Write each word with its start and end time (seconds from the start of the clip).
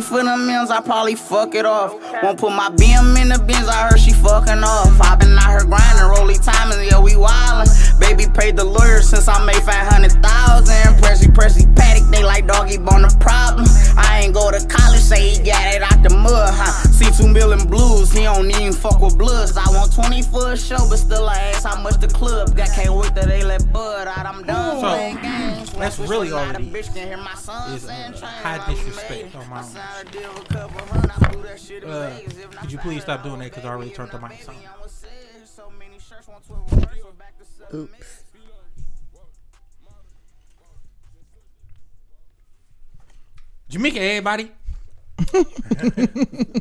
me 0.00 0.06
for 0.06 0.22
the 0.22 0.36
meals, 0.36 0.70
I 0.70 0.80
probably 0.80 1.14
fuck 1.14 1.54
it 1.54 1.66
off. 1.66 1.92
Won't 2.22 2.38
put 2.38 2.50
my 2.50 2.70
BM 2.70 3.20
in 3.20 3.28
the 3.28 3.38
bins, 3.38 3.68
I 3.68 3.88
heard 3.88 4.00
she 4.00 4.12
fucking 4.12 4.62
off. 4.64 5.00
I 5.00 5.16
been 5.16 5.36
out 5.36 5.50
here 5.50 5.64
grinding, 5.64 6.08
rolly 6.08 6.36
timing, 6.36 6.86
yeah, 6.88 7.00
we 7.00 7.12
wildin'. 7.12 7.68
Baby 8.00 8.26
paid 8.32 8.56
the 8.56 8.64
lawyer 8.64 9.02
since 9.02 9.28
I 9.28 9.44
made 9.44 9.62
500,000. 9.62 10.96
Pressy, 11.00 11.28
pressy, 11.28 11.64
paddock, 11.76 12.08
they 12.10 12.24
like 12.24 12.46
doggy 12.46 12.78
bone 12.78 13.02
the 13.02 13.14
problem. 13.20 13.66
I 13.96 14.22
ain't 14.24 14.34
go 14.34 14.50
to 14.50 14.60
college, 14.66 15.00
say 15.00 15.30
he 15.30 15.44
got 15.44 15.74
it 15.74 15.82
out 15.82 16.02
the 16.02 16.10
mud, 16.10 16.54
huh? 16.54 16.72
See 16.88 17.10
two 17.10 17.28
million 17.28 17.66
blues, 17.68 18.12
he 18.12 18.22
don't 18.24 18.50
even 18.50 18.72
fuck 18.72 19.00
with 19.00 19.18
bloods. 19.18 19.56
I 19.56 19.68
want 19.70 19.92
20 19.92 20.22
for 20.22 20.52
a 20.52 20.56
show, 20.56 20.80
but 20.88 20.96
still 20.98 21.28
I 21.28 21.36
ask 21.52 21.64
how 21.64 21.80
much 21.82 22.00
the 22.00 22.08
club 22.08 22.56
got. 22.56 22.70
Can't 22.70 22.94
wait 22.94 23.14
till 23.14 23.26
they 23.26 23.42
let 23.44 23.70
Bud 23.72 24.06
out, 24.08 24.26
I'm 24.26 24.44
done 24.44 24.80
So, 24.80 25.78
that's 25.78 25.98
really 25.98 26.30
all 26.30 26.48
it 26.50 26.56
a 26.56 26.60
bitch 26.60 26.80
is. 26.80 26.88
can 26.90 27.08
hear 27.08 27.16
my 27.16 27.34
son 27.34 27.72
uh, 27.72 27.78
saying, 27.78 28.12
"Train 28.12 28.32
high 28.42 28.70
disrespect 28.70 29.34
on 29.34 29.48
my 29.48 29.60
own. 29.62 29.64
Signed 29.90 30.08
a 30.08 30.12
deal 30.12 30.34
with 30.34 30.48
couple 30.48 30.80
hundred, 30.86 31.10
I 31.10 31.30
blew 31.32 31.42
that 31.42 31.60
shit 31.60 31.82
in 31.84 31.90
Uh, 31.90 32.10
Vegas. 32.16 32.36
If 32.38 32.50
not 32.52 32.60
could 32.60 32.72
you 32.72 32.78
please 32.78 33.02
stop 33.02 33.22
the 33.22 33.28
doing 33.28 33.40
that? 33.40 33.52
'Cause 33.52 33.64
I 33.64 33.68
already 33.68 33.90
turned 33.90 34.10
the 34.10 34.16
if 34.16 34.22
not 34.22 34.30
mics 34.32 34.48
on. 34.48 34.54
baby, 34.54 34.66
I 34.66 34.82
was 34.82 34.92
sad. 34.92 35.10
So 35.48 35.70
many 35.78 35.98
shirts, 35.98 36.28
want 36.28 36.46
to 36.46 36.54
reverse, 36.54 36.98
so 37.02 37.12
back 37.18 37.38
to 37.38 37.44
seven 37.44 37.80
Oops. 37.80 38.24
Jamaica, 43.68 44.00
everybody. 44.00 44.50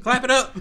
Clap 0.04 0.24
it 0.26 0.32
up. 0.32 0.54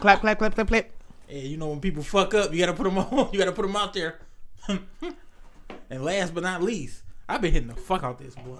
Clap, 0.00 0.20
clap, 0.20 0.38
clap, 0.38 0.54
clap, 0.54 0.66
clap. 0.68 0.86
Yeah, 1.28 1.38
you 1.38 1.56
know 1.56 1.68
when 1.68 1.80
people 1.80 2.02
fuck 2.02 2.34
up, 2.34 2.52
you 2.52 2.58
gotta 2.58 2.72
put 2.72 2.84
them 2.84 2.98
on. 2.98 3.28
You 3.32 3.38
gotta 3.38 3.52
put 3.52 3.62
them 3.62 3.76
out 3.76 3.94
there. 3.94 4.18
and 4.68 6.04
last 6.04 6.34
but 6.34 6.42
not 6.42 6.62
least, 6.62 7.02
I've 7.28 7.40
been 7.40 7.52
hitting 7.52 7.68
the 7.68 7.74
fuck 7.76 8.02
out 8.02 8.18
this 8.18 8.34
boy. 8.34 8.58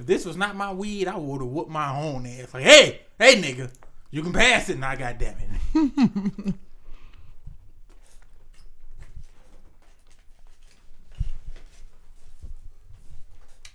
If 0.00 0.06
this 0.06 0.24
was 0.24 0.38
not 0.38 0.56
my 0.56 0.72
weed, 0.72 1.08
I 1.08 1.18
would 1.18 1.42
have 1.42 1.50
whooped 1.50 1.70
my 1.70 1.94
own 1.94 2.24
ass. 2.24 2.54
Like, 2.54 2.62
hey, 2.62 3.02
hey, 3.18 3.34
nigga, 3.34 3.70
you 4.10 4.22
can 4.22 4.32
pass 4.32 4.70
it 4.70 4.78
now. 4.78 4.94
Goddamn 4.94 5.36
it. 5.74 6.54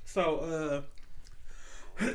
so, 0.05 0.81
uh, 2.00 2.03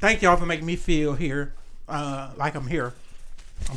thank 0.00 0.22
y'all 0.22 0.36
for 0.36 0.46
making 0.46 0.66
me 0.66 0.74
feel 0.74 1.14
here, 1.14 1.54
uh, 1.88 2.32
like 2.36 2.56
I'm 2.56 2.66
here 2.66 2.94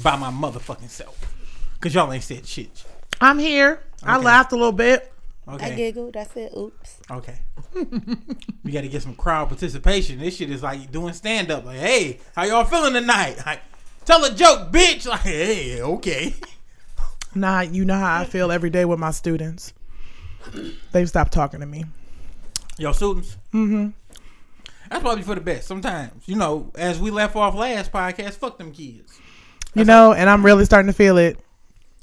by 0.02 0.16
my 0.16 0.32
motherfucking 0.32 0.90
self. 0.90 1.32
Cause 1.80 1.94
y'all 1.94 2.12
ain't 2.12 2.24
said 2.24 2.48
shit. 2.48 2.84
I'm 3.22 3.38
here. 3.38 3.82
I 4.02 4.18
laughed 4.18 4.52
a 4.52 4.56
little 4.56 4.72
bit. 4.72 5.13
Okay. 5.48 5.66
I 5.66 5.76
giggled. 5.76 6.16
I 6.16 6.24
said, 6.24 6.52
"Oops." 6.56 7.02
Okay. 7.12 7.40
we 8.64 8.72
got 8.72 8.82
to 8.82 8.88
get 8.88 9.04
some 9.04 9.16
crowd 9.16 9.50
participation. 9.50 10.20
This 10.20 10.38
shit 10.38 10.50
is 10.50 10.64
like 10.64 10.92
doing 10.92 11.14
stand 11.14 11.52
up. 11.52 11.66
Like, 11.66 11.80
hey, 11.80 12.20
how 12.36 12.44
y'all 12.44 12.64
feeling 12.64 12.94
tonight? 12.94 13.38
Like, 13.46 13.62
tell 14.06 14.24
a 14.24 14.34
joke, 14.34 14.72
bitch. 14.72 15.06
Like, 15.14 15.22
hey, 15.22 15.82
okay. 15.82 16.34
Nah, 17.36 17.62
you 17.62 17.84
know 17.84 17.98
how 17.98 18.22
I 18.22 18.26
feel 18.26 18.52
every 18.52 18.70
day 18.70 18.86
with 18.86 19.00
my 19.00 19.12
students. 19.12 19.74
They've 20.92 21.10
stopped 21.10 21.34
talking 21.34 21.60
to 21.60 21.66
me. 21.66 21.86
Yo, 22.78 22.92
students. 22.92 23.38
Mm-hmm. 23.54 23.90
That's 24.90 25.02
probably 25.02 25.24
for 25.24 25.36
the 25.36 25.42
best. 25.42 25.68
Sometimes, 25.68 26.28
you 26.28 26.36
know, 26.36 26.72
as 26.76 27.00
we 27.00 27.12
left 27.12 27.36
off 27.36 27.56
last 27.56 27.92
podcast, 27.92 28.34
fuck 28.34 28.58
them 28.58 28.72
kids. 28.72 29.20
You 29.74 29.86
know, 29.86 30.14
and 30.14 30.30
I'm 30.30 30.46
really 30.46 30.66
starting 30.66 30.88
to 30.88 30.94
feel 30.94 31.18
it. 31.18 31.40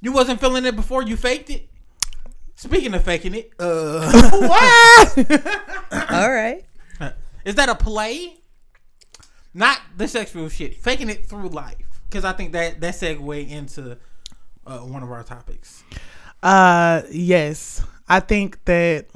You 0.01 0.13
wasn't 0.13 0.41
feeling 0.41 0.65
it 0.65 0.75
before 0.75 1.03
you 1.03 1.17
faked 1.17 1.51
it. 1.51 1.69
Speaking 2.61 2.93
of 2.93 3.03
faking 3.03 3.35
it, 3.35 3.53
uh, 3.59 4.01
All 6.11 6.31
right. 6.31 6.63
is 7.43 7.55
that 7.55 7.71
a 7.71 7.75
play? 7.75 8.37
Not 9.55 9.79
the 9.97 10.07
sexual 10.07 10.49
shit. 10.51 10.77
Faking 10.77 11.09
it 11.09 11.25
through 11.25 11.49
life, 11.49 11.75
because 12.09 12.23
I 12.23 12.33
think 12.35 12.53
that 12.53 12.83
that 12.83 12.93
segue 12.95 13.49
into 13.49 13.97
uh, 14.67 14.79
one 14.81 15.03
of 15.03 15.11
our 15.11 15.23
topics. 15.23 15.83
Uh, 16.43 17.01
yes, 17.11 17.83
I 18.07 18.21
think 18.21 18.63
that 18.67 19.07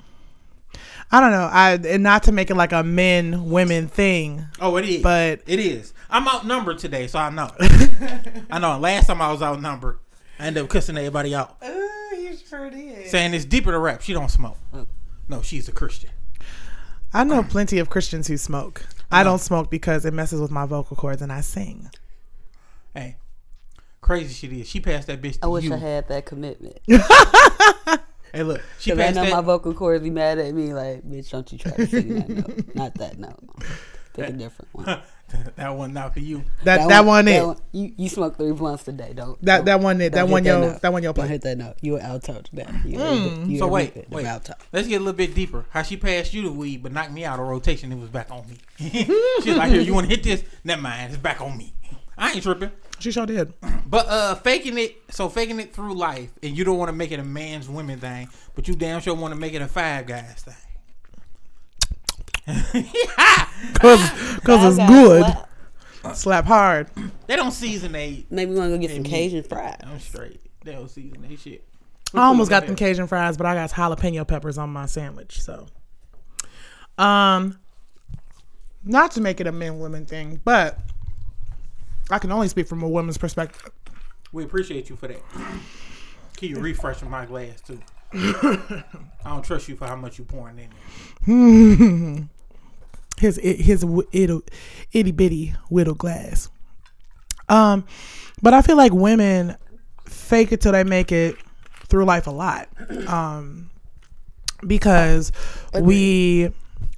I 1.13 1.21
don't 1.21 1.31
know. 1.31 1.49
I 1.53 1.73
and 1.87 2.03
not 2.03 2.23
to 2.23 2.33
make 2.33 2.49
it 2.51 2.55
like 2.57 2.73
a 2.73 2.83
men 2.83 3.51
women 3.51 3.89
thing, 3.89 4.47
Oh, 4.59 4.77
it 4.79 4.87
is. 4.89 5.03
but 5.03 5.43
it 5.47 5.61
is. 5.61 5.93
I'm 6.09 6.27
outnumbered 6.27 6.79
today, 6.79 7.09
so 7.09 7.19
I 7.19 7.29
know. 7.29 7.51
I 8.51 8.59
know. 8.59 8.79
Last 8.79 9.07
time 9.09 9.21
I 9.21 9.31
was 9.31 9.43
outnumbered, 9.43 9.99
I 10.39 10.47
ended 10.47 10.63
up 10.65 10.71
cussing 10.71 10.97
everybody 10.97 11.35
out, 11.35 11.63
you 12.41 12.47
sure 12.49 12.71
did. 12.71 13.07
saying 13.09 13.35
it's 13.35 13.45
deeper 13.45 13.71
to 13.73 13.79
rap. 13.79 14.03
She 14.03 14.13
don't 14.13 14.31
smoke. 14.31 14.57
No, 15.29 15.43
she's 15.43 15.69
a 15.69 15.73
Christian. 15.73 16.11
I 17.13 17.25
know 17.25 17.43
plenty 17.43 17.79
of 17.79 17.89
Christians 17.91 18.27
who 18.29 18.37
smoke. 18.37 18.87
I 19.11 19.23
don't 19.23 19.39
smoke 19.39 19.71
because 19.71 20.05
it 20.05 20.13
messes 20.13 20.41
with 20.41 20.51
my 20.51 20.67
vocal 20.67 20.97
cords 20.97 21.23
and 21.23 21.33
I 21.33 21.41
sing. 21.43 21.89
Hey, 22.95 23.17
crazy 24.01 24.35
shit 24.35 24.53
is. 24.59 24.69
She 24.69 24.81
passed 24.81 25.07
that 25.07 25.23
bitch 25.23 25.35
to 25.35 25.45
I 25.45 25.47
wish 25.47 25.65
you. 25.65 25.73
I 25.75 25.79
had 25.79 26.09
that 26.09 26.27
commitment. 26.27 26.79
Hey, 28.33 28.43
look, 28.43 28.61
she 28.81 28.91
Because 28.91 28.99
I 29.01 29.05
passed 29.05 29.15
know 29.15 29.23
my 29.31 29.41
that. 29.43 29.45
vocal 29.45 29.73
cords 29.75 30.03
be 30.03 30.11
mad 30.11 30.39
at 30.41 30.53
me. 30.53 30.75
Like, 30.75 31.05
bitch, 31.09 31.31
don't 31.31 31.53
you 31.53 31.57
try 31.57 31.71
to 31.71 31.87
sing 31.87 32.15
that 32.17 32.29
note. 32.29 32.75
Not 32.75 32.95
that 32.97 33.17
note. 33.17 33.39
Pick 34.15 34.29
a 34.29 34.33
different 34.33 34.69
one. 34.73 34.87
that 35.57 35.71
one 35.77 35.93
not 35.93 36.15
for 36.15 36.21
you. 36.21 36.45
That 36.65 36.89
that, 36.89 37.05
one, 37.05 37.29
it. 37.29 37.59
you, 37.73 37.93
you 37.97 38.09
smoke 38.09 38.37
three 38.37 38.53
blunts 38.53 38.85
today. 38.85 39.13
Don't. 39.15 39.41
That 39.45 39.59
don't- 39.59 39.65
that 39.67 39.81
one 39.81 40.01
it. 40.01 40.13
That 40.13 40.29
one 40.29 40.45
yo. 40.45 40.71
That 40.79 40.93
one 40.93 41.03
yo 41.03 41.13
Don't 41.13 41.29
hit 41.29 41.43
that 41.43 41.59
note. 41.59 41.77
You 41.81 41.97
an 41.97 42.03
alto 42.03 42.41
today. 42.43 42.67
You, 42.85 42.99
Mm. 42.99 43.49
you 43.51 43.59
So 43.59 43.69
wait, 43.69 43.95
bit 43.95 44.07
of 44.07 44.13
wait. 44.13 44.27
alto. 44.27 44.55
Let's 44.73 44.89
get 44.89 44.97
a 44.97 44.99
little 45.01 45.13
bit 45.13 45.35
deeper. 45.35 45.65
How 45.71 45.83
she 45.83 45.97
passed 45.97 46.33
you 46.35 46.43
the 46.43 46.53
weed, 46.53 46.83
but 46.83 46.93
knocked 46.93 47.13
me 47.13 47.25
out 47.25 47.39
of 47.39 47.47
rotation. 47.47 47.93
It 47.93 47.99
was 47.99 48.11
back 48.11 48.31
on 48.31 48.45
me. 48.49 48.57
She's 49.43 49.57
like, 49.57 49.71
here, 49.71 49.81
you 49.81 49.95
want 49.95 50.09
to 50.09 50.15
hit 50.15 50.23
this? 50.25 50.43
Never 50.65 50.83
mind. 50.83 51.13
It's 51.13 51.23
back 51.23 51.41
on 51.41 51.57
me. 51.57 51.73
I 52.17 52.33
ain't 52.33 52.43
tripping. 52.43 52.71
She 52.99 53.11
sure 53.11 53.27
did. 53.27 53.53
But 53.87 54.07
uh 54.09 54.35
faking 54.37 54.79
it 54.79 54.97
so 55.11 55.29
faking 55.29 55.61
it 55.61 55.73
through 55.75 55.95
life 55.95 56.31
and 56.43 56.57
you 56.57 56.65
don't 56.65 56.79
want 56.79 56.89
to 56.89 56.93
make 56.95 57.13
it 57.13 57.21
a 57.21 57.25
man's 57.25 57.69
women 57.69 58.01
thing, 58.01 58.29
but 58.55 58.67
you 58.67 58.75
damn 58.75 59.01
sure 59.01 59.15
want 59.15 59.35
to 59.35 59.39
make 59.39 59.53
it 59.53 59.61
a 59.63 59.69
five 59.69 60.07
guys 60.07 60.43
thing. 60.43 60.55
Cause, 63.75 64.11
cause 64.41 64.79
it's 64.79 64.91
good. 64.91 65.25
slap. 65.25 66.17
Slap 66.17 66.45
hard. 66.45 66.91
they 67.27 67.37
don't 67.37 67.53
season 67.53 67.93
they 67.93 68.27
Maybe 68.29 68.51
we 68.51 68.59
want 68.59 68.71
to 68.71 68.77
go 68.77 68.81
get 68.81 68.91
some 68.91 69.03
me. 69.03 69.09
Cajun 69.09 69.43
fries. 69.43 69.79
I'm 69.83 69.99
straight. 69.99 70.41
They 70.63 70.73
don't 70.73 70.91
season 70.91 71.25
they 71.27 71.37
shit. 71.37 71.65
I 72.13 72.27
almost 72.27 72.51
got 72.51 72.67
them 72.67 72.77
Cajun 72.77 73.07
fries, 73.07 73.37
but 73.37 73.47
I 73.47 73.55
got 73.55 73.71
jalapeno 73.71 74.27
peppers 74.27 74.59
on 74.59 74.71
my 74.71 74.87
sandwich. 74.87 75.41
So, 75.41 75.67
um, 76.99 77.59
not 78.85 79.13
to 79.13 79.21
make 79.21 79.41
it 79.41 79.47
a 79.47 79.53
men 79.53 79.79
women 79.79 80.07
thing, 80.07 80.41
but 80.45 80.79
I 82.11 82.19
can 82.19 82.31
only 82.31 82.49
speak 82.49 82.69
from 82.69 82.83
a 82.83 82.89
woman's 82.89 83.19
perspective. 83.19 83.71
We 84.33 84.45
appreciate 84.45 84.91
you 84.91 84.97
for 84.97 85.09
that. 85.09 85.23
Keep 86.37 86.51
you 86.51 86.61
refreshing 86.61 87.11
my 87.11 87.25
glass 87.25 87.61
too? 87.61 87.81
I 88.13 88.85
don't 89.25 89.45
trust 89.45 89.69
you 89.69 89.77
for 89.77 89.87
how 89.87 89.97
much 89.97 90.19
you 90.19 90.25
pouring 90.25 90.59
in 90.59 90.69
there. 91.27 92.29
His 93.25 93.41
his 93.43 93.81
wi- 93.81 94.07
itty, 94.13 94.41
itty 94.93 95.13
bitty 95.13 95.55
whittle 95.71 95.95
glass. 95.95 96.51
Um, 97.49 97.87
but 98.43 98.53
I 98.53 98.61
feel 98.61 98.77
like 98.77 98.93
women 98.93 99.57
fake 100.07 100.53
it 100.53 100.61
till 100.61 100.73
they 100.73 100.85
make 100.85 101.11
it 101.11 101.37
through 101.89 102.05
life 102.05 102.27
a 102.27 102.31
lot. 102.31 102.69
Um, 103.09 103.71
because 104.67 105.33
we, 105.81 106.51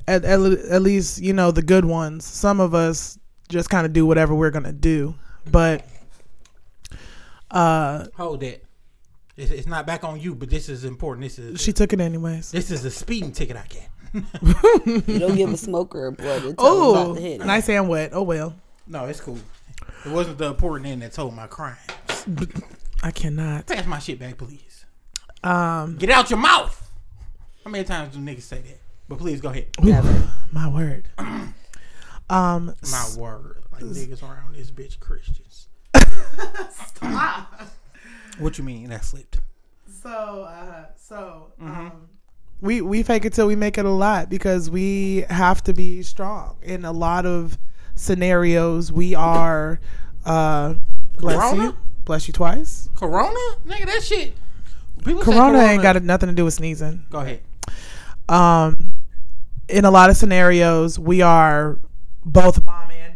at, 0.09 0.25
at, 0.25 0.41
at 0.41 0.83
least 0.83 1.21
you 1.21 1.33
know 1.33 1.51
the 1.53 1.63
good 1.63 1.85
ones. 1.85 2.25
Some 2.25 2.61
of 2.61 2.75
us 2.75 3.19
just 3.49 3.71
kind 3.71 3.87
of 3.87 3.93
do 3.93 4.05
whatever 4.05 4.35
we're 4.35 4.51
gonna 4.51 4.73
do, 4.73 5.15
but 5.51 5.87
uh, 7.51 8.07
Hold 8.17 8.41
that. 8.41 8.63
It's, 9.37 9.51
it's 9.51 9.67
not 9.67 9.87
back 9.87 10.03
on 10.03 10.19
you, 10.21 10.35
but 10.35 10.49
this 10.51 10.69
is 10.69 10.85
important. 10.85 11.23
This 11.25 11.39
is 11.39 11.61
she 11.61 11.73
took 11.73 11.93
it 11.93 12.01
anyways. 12.01 12.51
this 12.51 12.71
is 12.71 12.85
a 12.85 12.91
speeding 12.91 13.33
ticket 13.33 13.57
I 13.57 13.67
get. 13.69 13.89
You 14.87 15.19
don't 15.19 15.37
give 15.37 15.53
a 15.53 15.57
smoker 15.57 16.07
a 16.07 16.13
blood 16.13 16.43
until 16.45 16.55
Oh, 16.59 16.91
about 16.93 17.15
to 17.17 17.21
hit 17.21 17.41
it. 17.41 17.47
nice 17.47 17.69
and 17.69 17.89
wet. 17.89 18.11
Oh 18.13 18.23
well, 18.23 18.55
No, 18.87 19.05
it's 19.07 19.21
cool. 19.21 19.39
It 20.05 20.13
wasn't 20.13 20.39
the 20.39 20.47
important 20.47 20.87
end 20.89 21.03
that 21.03 21.13
told 21.13 21.35
my 21.35 21.47
crime. 21.47 21.77
I 23.03 23.11
cannot. 23.11 23.67
Pass 23.67 23.87
my 23.87 23.99
shit 23.99 24.19
back, 24.19 24.39
please. 24.39 24.85
Um, 25.45 25.97
Get 25.97 26.11
out 26.11 26.31
your 26.31 26.39
mouth. 26.39 26.91
How 27.65 27.71
many 27.71 27.85
times 27.85 28.15
do 28.15 28.21
niggas 28.21 28.43
say 28.43 28.61
that? 28.61 28.81
But 29.09 29.19
please 29.19 29.41
go 29.41 29.51
ahead. 29.51 29.67
Never. 29.83 30.29
my 30.53 30.69
word. 30.69 31.09
Um, 32.29 32.75
My 32.91 33.09
word. 33.17 33.63
Like 33.71 33.83
niggas 33.85 34.21
around 34.21 34.57
this 34.57 34.73
bitch 34.73 34.99
Christians. 34.99 35.69
Stop. 36.73 37.63
what 38.41 38.59
you 38.59 38.65
mean 38.65 38.89
that 38.91 39.05
slipped? 39.05 39.39
So, 40.03 40.09
uh, 40.11 40.87
so 40.97 41.53
um, 41.61 42.09
we 42.61 42.81
we 42.81 43.03
fake 43.03 43.25
it 43.25 43.33
till 43.33 43.47
we 43.47 43.57
make 43.57 43.79
it 43.79 43.85
a 43.85 43.91
lot 43.91 44.31
because 44.31 44.71
we 44.71 45.25
have 45.29 45.63
to 45.65 45.75
be 45.75 46.03
strong 46.03 46.57
in 46.63 46.85
a 46.85 46.93
lot 46.93 47.27
of 47.27 47.59
scenarios. 47.95 48.91
We 48.91 49.15
are, 49.15 49.81
uh, 50.25 50.75
bless 51.19 51.37
Corona? 51.37 51.65
you, 51.65 51.77
bless 52.05 52.27
you 52.27 52.33
twice. 52.33 52.89
Corona? 52.95 53.39
Nigga, 53.67 53.87
that 53.87 54.03
shit. 54.03 54.35
People 55.05 55.23
say 55.23 55.33
Corona, 55.33 55.59
ain't 55.59 55.83
got 55.83 56.01
nothing 56.03 56.29
to 56.29 56.35
do 56.35 56.45
with 56.45 56.55
sneezing. 56.55 57.05
Go 57.11 57.21
ahead. 57.21 57.41
Um, 58.29 58.93
in 59.69 59.85
a 59.85 59.91
lot 59.91 60.11
of 60.11 60.17
scenarios, 60.17 60.99
we 60.99 61.23
are 61.23 61.79
both 62.25 62.65
mom 62.65 62.91
and 62.91 63.16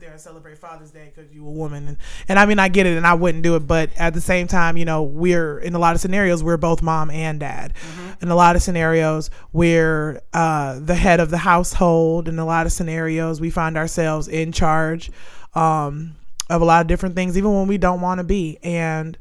sit 0.00 0.06
there 0.06 0.12
and 0.12 0.20
celebrate 0.20 0.56
Father's 0.56 0.90
Day 0.90 1.12
because 1.14 1.30
you 1.32 1.46
a 1.46 1.50
woman. 1.50 1.86
And, 1.86 1.96
and 2.28 2.38
I 2.38 2.46
mean 2.46 2.58
I 2.58 2.68
get 2.68 2.86
it 2.86 2.96
and 2.96 3.06
I 3.06 3.12
wouldn't 3.14 3.42
do 3.42 3.56
it 3.56 3.66
but 3.66 3.90
at 3.98 4.14
the 4.14 4.20
same 4.20 4.46
time 4.46 4.76
you 4.76 4.84
know 4.84 5.02
we're 5.02 5.58
in 5.58 5.74
a 5.74 5.78
lot 5.78 5.94
of 5.94 6.00
scenarios 6.00 6.42
we're 6.42 6.56
both 6.56 6.80
mom 6.80 7.10
and 7.10 7.38
dad. 7.38 7.74
In 8.22 8.30
a 8.30 8.34
lot 8.34 8.56
of 8.56 8.62
scenarios 8.62 9.30
we're 9.52 10.22
uh, 10.32 10.78
the 10.80 10.94
head 10.94 11.20
of 11.20 11.30
the 11.30 11.38
household. 11.38 12.28
In 12.28 12.38
a 12.38 12.46
lot 12.46 12.64
of 12.64 12.72
scenarios 12.72 13.40
we 13.40 13.50
find 13.50 13.76
ourselves 13.76 14.26
in 14.26 14.52
charge 14.52 15.10
um, 15.54 16.16
of 16.48 16.62
a 16.62 16.64
lot 16.64 16.80
of 16.80 16.86
different 16.86 17.14
things 17.14 17.36
even 17.36 17.52
when 17.52 17.66
we 17.66 17.76
don't 17.76 18.00
want 18.00 18.18
to 18.18 18.24
be. 18.24 18.58
And 18.62 19.18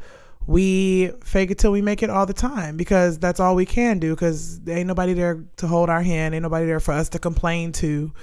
we 0.47 1.11
fake 1.23 1.51
it 1.51 1.57
till 1.57 1.73
we 1.73 1.81
make 1.81 2.01
it 2.03 2.09
all 2.09 2.25
the 2.25 2.33
time 2.33 2.77
because 2.77 3.19
that's 3.19 3.41
all 3.41 3.53
we 3.53 3.65
can 3.65 3.99
do 3.99 4.15
because 4.15 4.61
there 4.61 4.77
ain't 4.77 4.87
nobody 4.87 5.13
there 5.13 5.43
to 5.57 5.67
hold 5.67 5.89
our 5.89 6.01
hand. 6.01 6.33
Ain't 6.35 6.43
nobody 6.43 6.65
there 6.65 6.79
for 6.79 6.93
us 6.93 7.09
to 7.09 7.19
complain 7.19 7.73
to 7.73 8.13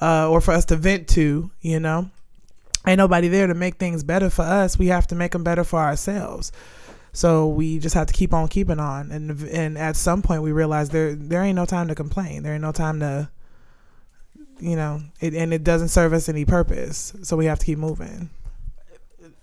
uh, 0.00 0.28
or 0.28 0.40
for 0.40 0.52
us 0.52 0.64
to 0.66 0.76
vent 0.76 1.08
to 1.08 1.50
you 1.60 1.80
know? 1.80 2.10
Ain't 2.86 2.98
nobody 2.98 3.28
there 3.28 3.46
to 3.46 3.54
make 3.54 3.76
things 3.76 4.02
better 4.02 4.30
for 4.30 4.42
us. 4.42 4.78
We 4.78 4.86
have 4.86 5.06
to 5.08 5.14
make 5.14 5.32
them 5.32 5.44
better 5.44 5.64
for 5.64 5.78
ourselves. 5.78 6.50
So 7.12 7.48
we 7.48 7.78
just 7.78 7.94
have 7.94 8.06
to 8.06 8.12
keep 8.12 8.32
on 8.32 8.48
keeping 8.48 8.78
on. 8.78 9.10
And 9.10 9.42
and 9.48 9.76
at 9.76 9.96
some 9.96 10.22
point 10.22 10.42
we 10.42 10.52
realize 10.52 10.90
there 10.90 11.14
there 11.14 11.42
ain't 11.42 11.56
no 11.56 11.66
time 11.66 11.88
to 11.88 11.94
complain. 11.94 12.42
There 12.42 12.54
ain't 12.54 12.62
no 12.62 12.72
time 12.72 13.00
to 13.00 13.28
you 14.60 14.76
know 14.76 15.00
it, 15.20 15.34
and 15.34 15.52
it 15.52 15.64
doesn't 15.64 15.88
serve 15.88 16.12
us 16.12 16.28
any 16.28 16.44
purpose. 16.44 17.12
So 17.22 17.36
we 17.36 17.46
have 17.46 17.58
to 17.58 17.66
keep 17.66 17.78
moving. 17.78 18.30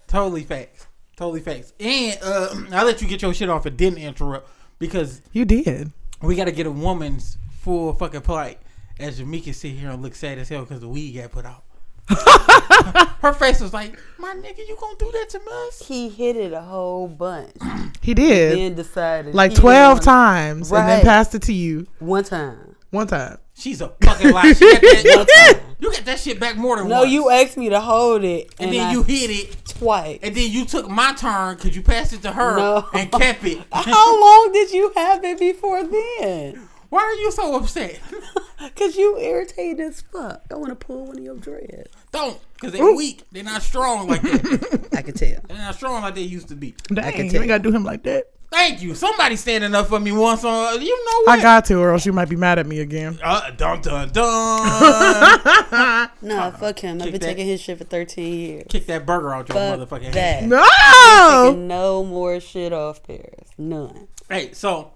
Totally 0.08 0.44
facts. 0.44 0.88
Totally 1.18 1.42
facts. 1.42 1.74
And 1.80 2.18
uh, 2.24 2.56
I'll 2.72 2.86
let 2.86 3.02
you 3.02 3.08
get 3.08 3.22
your 3.22 3.34
shit 3.34 3.50
off 3.50 3.66
and 3.66 3.76
didn't 3.76 4.00
interrupt 4.00 4.50
because 4.80 5.22
you 5.34 5.46
did. 5.46 5.92
we 6.22 6.36
got 6.36 6.46
to 6.46 6.52
get 6.52 6.66
a 6.66 6.72
woman's 6.72 7.38
full 7.60 7.94
fucking 7.94 8.22
plight 8.22 8.60
as 9.00 9.18
Jamaica 9.18 9.54
sit 9.54 9.72
here 9.74 9.90
and 9.90 10.02
look 10.02 10.16
sad 10.16 10.38
as 10.38 10.50
hell 10.50 10.62
because 10.62 10.82
the 10.82 10.88
weed 10.90 11.12
got 11.14 11.32
put 11.32 11.46
out. 11.46 11.64
Her 13.22 13.34
face 13.34 13.60
was 13.60 13.74
like, 13.74 14.00
"My 14.18 14.34
nigga, 14.36 14.60
you 14.60 14.78
gonna 14.80 14.96
do 14.98 15.12
that 15.12 15.30
to 15.32 15.42
us?" 15.68 15.86
He 15.88 16.08
hit 16.10 16.38
it 16.38 16.54
a 16.54 16.62
whole 16.62 17.08
bunch. 17.08 17.52
he 18.02 18.14
did 18.14 18.58
then 18.58 18.76
decided 18.76 19.36
like 19.36 19.54
12 19.54 19.96
wanted- 19.98 20.04
times 20.06 20.72
and 20.72 20.88
then 20.88 21.04
passed 21.04 21.36
it 21.36 21.42
to 21.44 21.54
you 21.54 21.88
One 22.00 22.24
time. 22.24 22.76
one 22.92 23.08
time 23.08 23.40
She's 23.56 23.82
a 23.82 23.90
fucking 24.02 24.32
liar. 24.32 24.54
She 24.54 24.72
got 24.72 24.82
that, 25.28 25.60
you 25.80 25.92
got 25.92 26.06
that 26.06 26.20
shit 26.20 26.40
back 26.40 26.56
more 26.58 26.78
than 26.78 26.88
No, 26.88 26.98
once. 27.00 27.08
No, 27.08 27.12
you 27.12 27.30
asked 27.32 27.58
me 27.58 27.70
to 27.70 27.80
hold 27.80 28.24
it, 28.24 28.54
and 28.60 28.68
and, 28.70 28.74
then 28.78 28.88
I, 28.88 28.92
you 28.92 29.02
hit 29.02 29.32
it, 29.32 29.66
twice. 29.66 30.20
and 30.22 30.36
then 30.36 30.52
you 30.52 30.64
took 30.64 30.88
my 30.88 31.12
turn 31.14 31.56
because 31.56 31.76
you 31.76 31.82
passed 31.82 32.14
it 32.14 32.22
to 32.22 32.32
her 32.32 32.56
No. 32.56 32.88
and 32.94 33.12
kept 33.12 33.44
it. 33.44 33.60
How 33.72 34.22
long 34.22 34.54
did 34.54 34.72
you 34.72 34.92
have 34.96 35.24
it 35.26 35.40
before 35.40 35.84
then? 35.84 36.67
Why 36.90 37.00
are 37.00 37.14
you 37.14 37.32
so 37.32 37.56
upset? 37.56 38.00
Cause 38.76 38.98
you 38.98 39.18
irritated 39.20 39.80
as 39.82 40.02
fuck. 40.02 40.42
I 40.52 40.56
want 40.56 40.70
to 40.70 40.76
pull 40.76 41.06
one 41.08 41.18
of 41.18 41.24
your 41.24 41.36
dreads. 41.36 41.90
Don't, 42.12 42.40
because 42.56 42.74
they're 42.74 42.96
weak. 42.96 43.22
They're 43.32 43.44
not 43.44 43.62
strong 43.62 44.08
like 44.08 44.22
that. 44.24 44.90
I 44.98 45.02
can 45.04 45.14
tell. 45.14 45.40
They're 45.48 45.58
not 45.58 45.76
strong 45.76 46.02
like 46.02 46.16
they 46.16 46.22
used 46.22 46.48
to 46.50 46.56
be. 46.56 46.74
dang 46.92 47.14
can 47.14 47.26
you 47.26 47.32
tell. 47.32 47.42
ain't 47.42 47.50
gotta 47.50 47.64
do 47.64 47.72
him 47.72 47.84
like 47.84 48.04
that 48.04 48.32
Thank 48.50 48.82
you. 48.82 48.96
Somebody 48.96 49.36
standing 49.36 49.76
up 49.76 49.88
for 49.88 50.00
me 50.00 50.14
once 50.14 50.46
on. 50.46 50.82
You 50.82 51.06
know 51.06 51.22
what? 51.26 51.38
i 51.38 51.42
got 51.42 51.66
to 51.66 51.80
or 51.80 51.92
else 51.92 52.06
you 52.06 52.14
might 52.14 52.30
be 52.30 52.38
mad 52.38 52.58
at 52.58 52.66
me 52.66 52.80
again 52.80 53.20
Uh, 53.22 53.52
dun 53.52 53.82
dun 53.82 54.10
dun. 54.10 56.10
No, 56.22 56.52
fuck 56.52 56.80
him. 56.80 57.02
I've 57.02 57.12
been 57.12 57.20
that. 57.20 57.22
taking 57.22 57.46
his 57.46 57.60
shit 57.62 57.78
for 57.78 57.84
13 57.84 58.34
years. 58.40 58.64
Kick 58.70 58.86
that 58.88 59.06
burger 59.06 59.34
out 59.34 59.50
your 59.50 59.56
Fuck 59.58 59.80
motherfucking 59.90 60.14
that. 60.14 60.44
head. 60.44 60.50
no 60.50 61.52
no 61.54 62.04
more 62.06 62.40
shit 62.40 62.72
off 62.74 63.04
Paris. 63.04 63.50
None. 63.58 64.08
Hey, 64.30 64.54
so 64.54 64.94